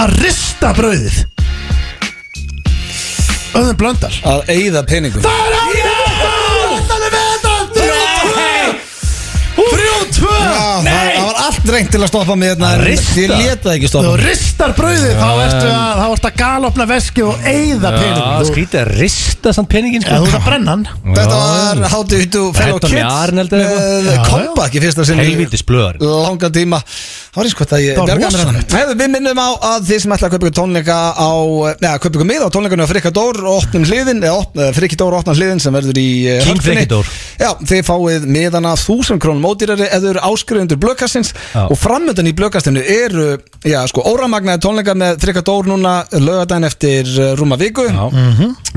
Að 0.00 0.14
rista 0.24 0.70
brauðið 0.76 1.22
Öðum 3.58 3.76
blöndar. 3.80 4.14
Að 4.30 4.44
eigða 4.54 4.82
peningum. 4.86 5.22
Það 5.24 5.40
er 5.46 5.54
á 5.58 5.64
Það 6.90 7.06
er 7.06 7.12
með 7.14 7.24
þetta! 7.32 7.50
Þrjú 9.60 9.96
tvö! 10.16 10.36
Já, 10.40 10.54
það 10.54 10.86
það 10.86 11.00
var 11.00 11.09
allt 11.50 11.70
reynd 11.74 11.90
til 11.92 12.00
að 12.00 12.08
stoppa 12.10 12.36
mig 12.38 12.50
hérna 12.52 12.70
en 12.76 12.84
Rista? 12.86 13.16
Ég 13.20 13.30
leta 13.34 13.68
það 13.68 13.74
ekki 13.76 13.86
Þú 13.86 13.92
stoppa 13.92 14.12
mig 14.16 14.24
ristar 14.30 14.74
brauðið 14.78 15.14
þá 15.20 15.28
ertu 15.44 15.68
að 15.70 16.00
þá 16.00 16.04
ertu 16.14 16.28
að 16.30 16.36
galopna 16.40 16.86
veski 16.90 17.24
og 17.26 17.46
eyða 17.50 17.92
peningum 17.96 18.32
Þú- 18.40 18.50
skrítið 18.50 18.80
að 18.80 18.90
rista 19.00 19.54
samt 19.56 19.70
peningin 19.72 20.04
Já, 20.06 20.14
þú 20.16 20.20
sko. 20.20 20.30
ert 20.30 20.38
að 20.40 20.46
brenna 20.48 20.70
hann 20.76 20.84
Þetta 21.16 21.40
var 21.40 21.82
How 21.94 22.02
do 22.04 22.20
you 22.20 22.28
do 22.30 22.44
fellow 22.56 22.78
Þetta 22.80 22.90
með 22.90 23.00
kids 23.00 23.20
Arnald 23.20 23.54
eða 23.56 23.70
eitthvað? 23.70 24.04
með 24.06 24.14
Já, 24.14 24.22
comeback 24.30 24.74
í 24.78 24.82
fyrsta 24.86 25.06
sinni 25.10 25.26
Helvítis 25.30 25.64
blöðar 25.68 26.00
langa 26.00 26.50
tíma 26.54 26.80
Það 27.30 27.38
var 27.40 27.46
eins 27.46 27.56
hvort 27.60 27.72
að 27.76 27.82
ég 27.84 27.94
Það 27.94 28.00
var 28.00 28.08
bjargaði 28.10 28.30
mér 28.30 28.40
rosalegt. 28.40 28.72
hann 28.72 28.80
Hefðu, 28.80 28.94
Við 29.00 29.10
minnum 29.14 29.38
á 29.40 29.48
að 29.70 29.84
þið 29.90 30.00
sem 30.04 30.14
ætla 30.16 30.26
að 30.26 30.32
kaupa 30.34 30.46
ykkur 30.50 30.56
tónleika 30.60 30.96
á 31.14 31.30
Neða, 31.80 31.98
kaupa 32.02 32.14
ykkur 32.18 32.28
mið 32.30 32.42
á 32.42 32.48
tónleikanu 32.54 32.82
á 32.84 32.88
Frikka 32.90 33.12
Dór 33.14 33.38
og 33.46 33.54
opnum 33.60 33.84
hliðin 33.86 34.22
eða 34.26 34.40
opn- 34.42 34.60
eh, 34.64 34.72
Frikki 34.74 34.98
Dór 34.98 35.14
opnum 35.20 35.36
hliðin 35.38 35.62
sem 35.62 35.72
verður 35.74 36.00
í 36.00 36.08
eh, 36.26 36.40
King 36.42 36.58
Hörpunni. 36.58 36.64
Frikki 36.66 36.90
Dór. 36.90 37.06
Já, 37.40 37.50
þið 37.70 37.82
fáið 37.86 38.26
miðana 38.34 38.72
þúsund 38.82 39.22
krónum 39.22 39.46
ódýrari 39.46 39.86
eða 39.86 40.10
eru 40.14 40.24
áskrifundur 40.26 40.80
blökastins 40.82 41.30
Já. 41.54 41.64
og 41.66 41.76
framöndan 41.78 42.28
í 42.30 42.34
blökastinu 42.36 42.82
eru 42.82 43.38
já, 43.66 43.80
sko, 43.90 44.04
óramagnaði 44.12 44.62
tónleika 44.64 44.94
með 44.98 45.20
Frikka 45.24 45.42
Dór 45.46 45.68
núna 45.70 45.94
lögadaginn 46.12 46.68
eftir 46.68 47.08
eh, 47.18 47.32
rúma 47.38 47.58
viku. 47.60 47.86
Já. 47.88 48.08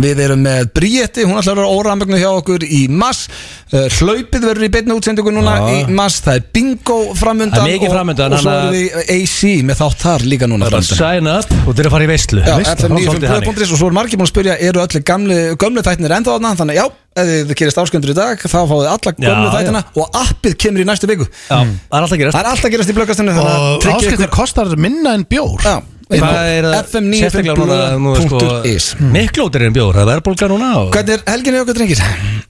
Við 0.03 0.23
erum 0.26 0.41
með 0.45 0.72
Bríetti, 0.73 1.26
hún 1.27 1.38
ætlar 1.40 1.57
að 1.57 1.61
vera 1.64 1.76
óramögnu 1.77 2.18
hjá 2.22 2.31
okkur 2.34 2.65
í 2.68 2.85
mass 2.90 3.27
Uh, 3.73 3.88
Hlaupið 3.90 4.44
verður 4.45 4.65
í 4.68 4.69
beinni 4.69 4.94
útsendingu 4.94 5.31
núna 5.34 5.56
Já. 5.57 5.64
í 5.73 5.94
mass 5.98 6.19
Það 6.22 6.35
er 6.38 6.44
bingo 6.53 6.98
framundan 7.18 7.56
Það 7.57 7.64
er 7.64 7.72
mikið 7.72 7.88
og- 7.90 7.95
Og 8.35 8.44
svo 8.44 8.52
erum 8.53 8.76
við 8.76 8.98
AC 9.15 9.40
með 9.65 9.80
þátt 9.80 10.03
þar 10.03 10.26
líka 10.30 10.45
núna 10.52 10.69
sign 10.84 11.26
up. 11.31 11.49
Og 11.65 11.73
þeir 11.73 11.80
eru 11.81 11.90
að 11.90 11.95
fara 11.95 12.06
í 12.06 12.11
veistlu 12.11 12.44
Já, 12.44 12.53
Veisla, 12.60 12.76
FM 12.76 12.94
það 12.94 13.07
svolítið 13.07 13.31
þannig. 13.34 13.48
95.is 13.49 13.72
og 13.73 13.80
svo 13.81 13.88
er 13.90 13.98
margir 13.98 14.22
búin 14.22 14.27
að 14.30 14.34
spyrja 14.35 14.57
Eru 14.61 14.84
öllu 14.84 15.02
gamlu, 15.10 15.40
gömlu 15.57 15.81
þættinir 15.88 16.14
ennþá 16.19 16.35
þarna? 16.38 16.53
Þannig 16.61 16.77
já, 16.77 16.85
ef 17.15 17.30
þið 17.30 17.56
gerist 17.60 17.80
ásköndur 17.84 18.14
í 18.14 18.18
dag 18.18 18.41
Þá 18.44 18.60
fáið 18.69 18.88
alla 18.91 19.14
gömlu 19.18 19.49
þættina 19.53 19.81
Og 20.02 20.19
appið 20.23 20.56
kemur 20.65 20.84
í 20.84 20.85
næstu 20.90 21.10
viku. 21.11 21.27
Já, 21.30 21.57
það 21.61 21.98
er 21.98 22.06
alltaf 22.06 22.22
gerast. 22.22 22.38
Það 22.38 22.44
er 22.44 22.52
alltaf 22.53 22.73
gerast 22.76 22.94
í 22.94 22.95
blöggastinu 22.99 23.35
Og 23.40 23.90
áskriftir 23.94 24.31
kostar 24.34 24.73
minna 24.80 25.14
en 25.18 25.26
bjór. 25.30 25.60
Já, 25.64 25.76
Hvað 26.14 26.48
er 26.52 26.65
það 26.68 26.80
FM 26.84 27.06
sérstaklega 27.18 27.53
núna, 27.57 27.77
nú 27.98 28.11
er 28.14 28.26
sko, 28.27 28.40
95.is 28.44 28.88
Miklótir 29.14 29.64
en 29.65 29.73
bjór, 29.76 29.95
það 29.95 30.03
er 30.03 30.10
verðbólga 30.11 30.49
núna 30.52 30.72
og 30.81 30.90
Hvernig 30.94 31.15
er 31.15 31.23
helginni 31.31 31.61
okkur 31.64 31.77
drengir? 31.80 32.02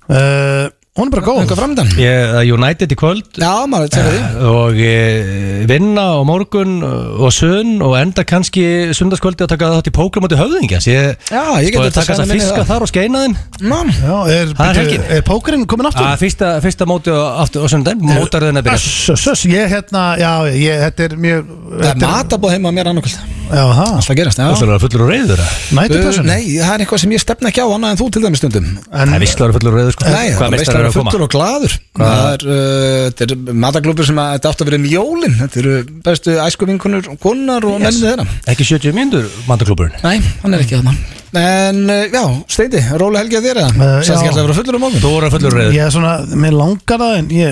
uh, 0.09 0.65
Hún 0.93 1.09
er 1.09 1.13
bara 1.15 1.23
góð? 1.25 1.87
Ég 1.97 2.33
er 2.37 2.49
United 2.53 2.91
í 2.93 2.95
kvöld. 3.01 3.25
Já, 3.41 3.63
maður, 3.65 3.87
segir 3.95 4.11
því 4.13 4.43
og 4.45 4.75
e, 4.77 5.63
vinna 5.65 6.03
á 6.13 6.21
morgun 6.21 6.75
og 6.85 7.31
sunn 7.33 7.79
og 7.81 7.95
enda 7.97 8.21
kannski 8.29 8.93
sundarskvöldi 8.93 9.41
að 9.47 9.55
taka 9.55 9.71
þátt 9.73 9.89
í 9.89 9.93
póker 9.97 10.21
moti 10.21 10.37
höfðingja. 10.37 10.83
Ég, 10.85 11.17
Já, 11.33 11.41
ég 11.65 11.73
sko, 11.73 11.81
geti 11.81 11.89
að 11.89 11.97
taka 11.97 12.05
þetta 12.05 12.19
þess 12.19 12.21
að 12.27 12.35
fiska 12.37 12.67
þar 12.69 12.85
og 12.85 12.93
skeina 12.93 13.23
þeim. 13.25 13.35
Ná, 13.65 13.79
Já, 13.89 14.13
er, 14.13 14.53
Það 14.53 14.53
er 14.53 14.53
byrju, 14.53 14.83
helgin. 14.83 15.09
er 15.17 15.25
pókerinn 15.31 15.65
komin 15.73 15.89
aftur? 15.89 16.05
að 16.11 16.21
fyrsta, 16.27 16.53
fyrsta 16.61 16.89
móti 16.93 17.09
á, 17.09 17.21
aftur, 17.41 17.65
á 17.65 17.67
sundan 17.73 18.05
mótaröðin 18.13 18.61
að 18.61 18.69
byrja? 18.69 18.77
Öss, 18.77 19.09
öss, 19.17 19.27
öss, 19.33 19.47
ég 19.49 19.73
hérna, 19.73 20.03
já, 20.21 20.31
ég, 20.53 20.77
þetta 20.91 21.09
er 21.09 21.17
mjög 21.25 21.49
það 21.73 21.89
er 21.89 22.03
matabóð 22.05 22.53
heima 22.53 22.69
á 22.69 22.73
mér 22.77 22.93
annarkvöld. 22.93 23.33
Já, 23.53 23.65
það, 23.69 23.89
Alltaf 23.97 24.15
gerast, 24.17 24.39
já. 24.39 24.47
Og 24.49 24.57
svo 24.57 24.65
er 24.65 24.71
það 24.73 24.83
fullur 24.85 25.03
og 25.03 25.09
reyður 25.11 25.41
það 25.43 25.57
nættu 25.77 25.97
þessu 25.99 26.23
Nei, 26.25 26.39
það 26.57 26.71
er 26.73 26.83
eitthvað 26.85 27.01
sem 27.03 27.11
ég 27.13 27.21
stefna 27.21 27.49
ekki 27.51 27.61
á 27.61 27.67
annað 27.67 27.93
en 27.93 27.99
þú 27.99 28.07
til 28.15 28.23
dæmis 28.23 28.41
stundum. 28.41 28.69
Það 28.87 29.13
er 29.17 29.23
visslar 29.23 29.51
og 29.51 29.57
fullur 29.57 29.73
og 29.73 29.79
reyður 29.81 29.95
sko. 29.97 30.07
Nei, 30.07 30.23
það 30.23 30.39
hvað 30.39 30.47
er 30.47 30.55
meistar 30.55 30.82
koma 30.91 31.13
fullur 31.13 31.25
og 31.27 31.33
gladur 31.33 31.77
Það 31.93 32.27
er, 32.33 32.45
uh, 32.49 33.07
þetta 33.13 33.27
er 33.37 33.57
mataglúpur 33.63 34.09
sem 34.09 34.21
þetta 34.21 34.51
átt 34.51 34.63
að 34.63 34.69
vera 34.71 34.79
um 34.81 34.87
jólin. 34.89 35.35
Þetta 35.43 35.59
eru 35.61 35.75
bestu 36.07 36.37
æsku 36.41 36.69
vinkunur 36.69 37.11
og 37.13 37.19
konar 37.21 37.67
og 37.69 37.77
yes. 37.77 37.85
mennið 37.85 38.07
þeirra. 38.09 38.39
Ekki 38.53 38.69
70 38.73 38.97
mínútur 38.97 39.29
mandaklúburinn 39.49 39.99
Nei, 40.03 40.17
hann 40.41 40.57
er 40.57 40.65
ekki 40.65 40.79
þarna 40.79 41.22
En 41.33 41.79
uh, 41.89 42.03
já, 42.13 42.23
Steindi, 42.53 42.77
róli 43.01 43.17
helgi 43.17 43.37
að 43.39 43.45
þér 43.47 43.59
eða? 43.63 43.69
Eh, 43.73 43.93
Sæst 44.05 44.09
já. 44.11 44.17
ekki 44.19 44.29
alltaf 44.29 44.41
að 44.43 44.45
vera 44.45 44.57
fullur 44.59 44.75
á 44.77 44.81
morgun? 44.83 45.01
Þú 45.01 45.09
voru 45.15 45.25
að 45.25 45.33
fullur 45.33 45.53
reyður 45.57 45.73
Ég 45.73 45.83
er 45.87 45.93
svona, 45.95 46.11
mér 46.43 46.53
langar 46.59 46.97
það 47.01 47.13
en 47.17 47.27
ég 47.33 47.51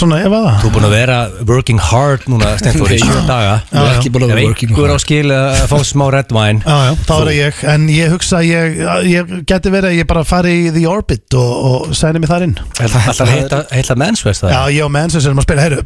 Svona, 0.00 0.16
ef 0.24 0.32
að 0.32 0.44
það. 0.46 0.54
Þú 0.62 0.66
er 0.70 0.72
búin 0.72 0.86
að 0.88 0.94
vera 0.94 1.16
working 1.50 1.80
hard 1.90 2.22
núna 2.32 2.46
Stenþór 2.56 2.88
í 2.88 2.96
Nei. 2.96 3.02
sjö 3.04 3.18
daga. 3.28 3.54
Ég 3.68 3.80
er 3.82 3.98
ekki 3.98 4.12
búin 4.14 4.24
að 4.24 4.30
vera 4.32 4.44
working 4.46 4.70
Ef 4.70 4.76
einhver 4.78 4.88
á 4.88 4.94
hard. 4.94 5.02
skil 5.04 5.28
að 5.36 5.58
fá 5.68 5.76
smá 5.90 6.04
red 6.14 6.30
wine. 6.32 6.60
Já, 6.64 6.76
já, 6.86 6.92
þá 7.04 7.12
er 7.18 7.30
ég 7.36 7.54
En 7.74 7.84
ég 7.92 8.06
hugsa 8.14 8.34
að 8.40 8.44
ég, 8.48 8.80
ég 9.10 9.34
geti 9.50 9.68
verið 9.74 9.88
að 9.90 9.98
ég 10.00 10.08
bara 10.08 10.24
fari 10.24 10.54
í 10.62 10.72
The 10.72 10.86
Orbit 10.88 11.36
og, 11.36 11.52
og 11.70 11.92
sæni 11.98 12.22
mig 12.22 12.30
þar 12.32 12.46
inn. 12.48 12.56
Alltaf 12.80 13.28
heita, 13.28 13.58
heita 13.74 13.94
mensvest 14.00 14.46
það 14.46 14.50
Já, 14.56 14.60
ég 14.78 14.86
og 14.86 14.92
Mensves 14.96 15.28
erum 15.28 15.42
að 15.42 15.46
spila, 15.50 15.66
heyrðu, 15.66 15.82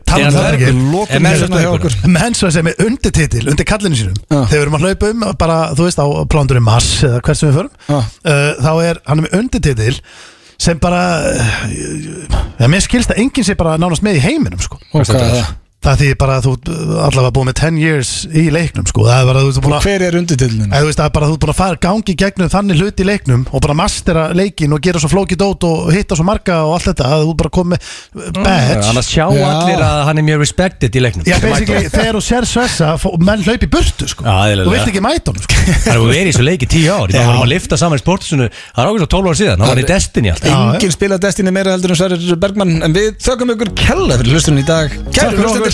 Mars 6.85 7.02
eða 7.09 7.20
hvert 7.24 7.39
sem 7.40 7.51
við 7.51 7.59
förum 7.59 7.70
Já. 7.89 7.98
uh, 7.98 8.62
Þá 8.65 8.70
er, 8.85 9.01
hann 9.09 9.20
er 9.20 9.27
með 9.27 9.36
undirtitil 9.40 9.98
sem 10.65 10.78
bara 10.81 11.01
uh, 11.27 12.66
mér 12.70 12.85
skilst 12.85 13.11
að 13.12 13.20
enginn 13.24 13.47
sé 13.47 13.56
bara 13.59 13.74
nánast 13.81 14.05
með 14.06 14.20
í 14.20 14.24
heiminum, 14.24 14.61
sko. 14.62 14.78
Er 14.94 15.64
það? 15.85 16.01
Því 16.01 16.09
bara 16.20 16.35
að 16.39 16.47
þú 16.47 16.52
allavega 17.05 17.32
búið 17.36 17.48
með 17.48 17.56
10 17.61 17.78
years 17.82 18.11
í 18.31 18.44
leiknum, 18.55 18.86
sko. 18.89 19.01
Það 19.09 19.19
er 19.20 19.27
bara, 19.31 19.39
þú 19.44 19.48
veist, 19.51 19.61
búin 19.65 19.77
að 19.77 19.85
Hver 19.85 20.02
er 20.09 20.15
undirtillin? 20.20 20.69
Eða, 20.70 20.81
þú 20.81 20.86
veist, 20.89 20.98
það 21.01 21.09
er 21.09 21.15
bara 21.16 21.27
þú 21.28 21.35
ert 21.35 21.43
búin 21.44 21.52
að 21.55 21.61
fara 21.61 21.77
gangi 21.85 22.15
gegnum 22.24 22.51
þannig 22.55 22.77
hluti 22.81 23.01
í 23.05 23.09
leiknum 23.09 23.43
og 23.51 23.59
bara 23.65 23.77
mastera 23.78 24.23
leikin 24.36 24.74
og 24.74 24.81
gera 24.85 24.98
svo 25.02 25.11
flókið 25.12 25.39
dót 25.44 25.61
og 25.69 25.77
hitta 25.94 26.19
svo 26.19 26.24
marga 26.27 26.55
og 26.65 26.73
allt 26.78 26.89
þetta 26.90 27.05
að 27.15 27.20
þú 27.24 27.32
bara 27.43 27.51
komið 27.59 27.78
badge. 28.40 28.81
Annars 28.90 29.09
sjá 29.11 29.27
Já. 29.35 29.44
allir 29.51 29.81
að 29.85 29.98
hann 30.09 30.19
er 30.23 30.27
mjög 30.28 30.39
respected 30.44 30.93
í 30.94 31.01
leiknum. 31.05 31.24
Já, 31.28 31.36
basically, 31.43 31.89
þegar 31.93 32.15
þú 32.19 32.23
sér 32.24 32.44
svessa 32.48 32.86
menn 33.20 33.44
hlaup 33.44 33.62
í 33.65 33.70
burtu, 33.70 34.05
sko. 34.11 34.23
Þú 34.24 34.70
vilt 34.73 34.89
ekki 34.90 35.05
mæta 35.05 35.32
honum, 35.32 35.44
sko. 35.44 35.55
Það 35.85 35.93
er 35.94 35.98
að 36.01 36.09
vera 36.15 36.24
í 36.24 36.32
þessu 36.32 36.44
leiki 36.48 36.66
tíu 36.70 36.89
ár. 36.90 37.09
Að 37.15 37.19
Það 45.15 45.31
er 45.31 45.35
ákveðs 45.35 45.74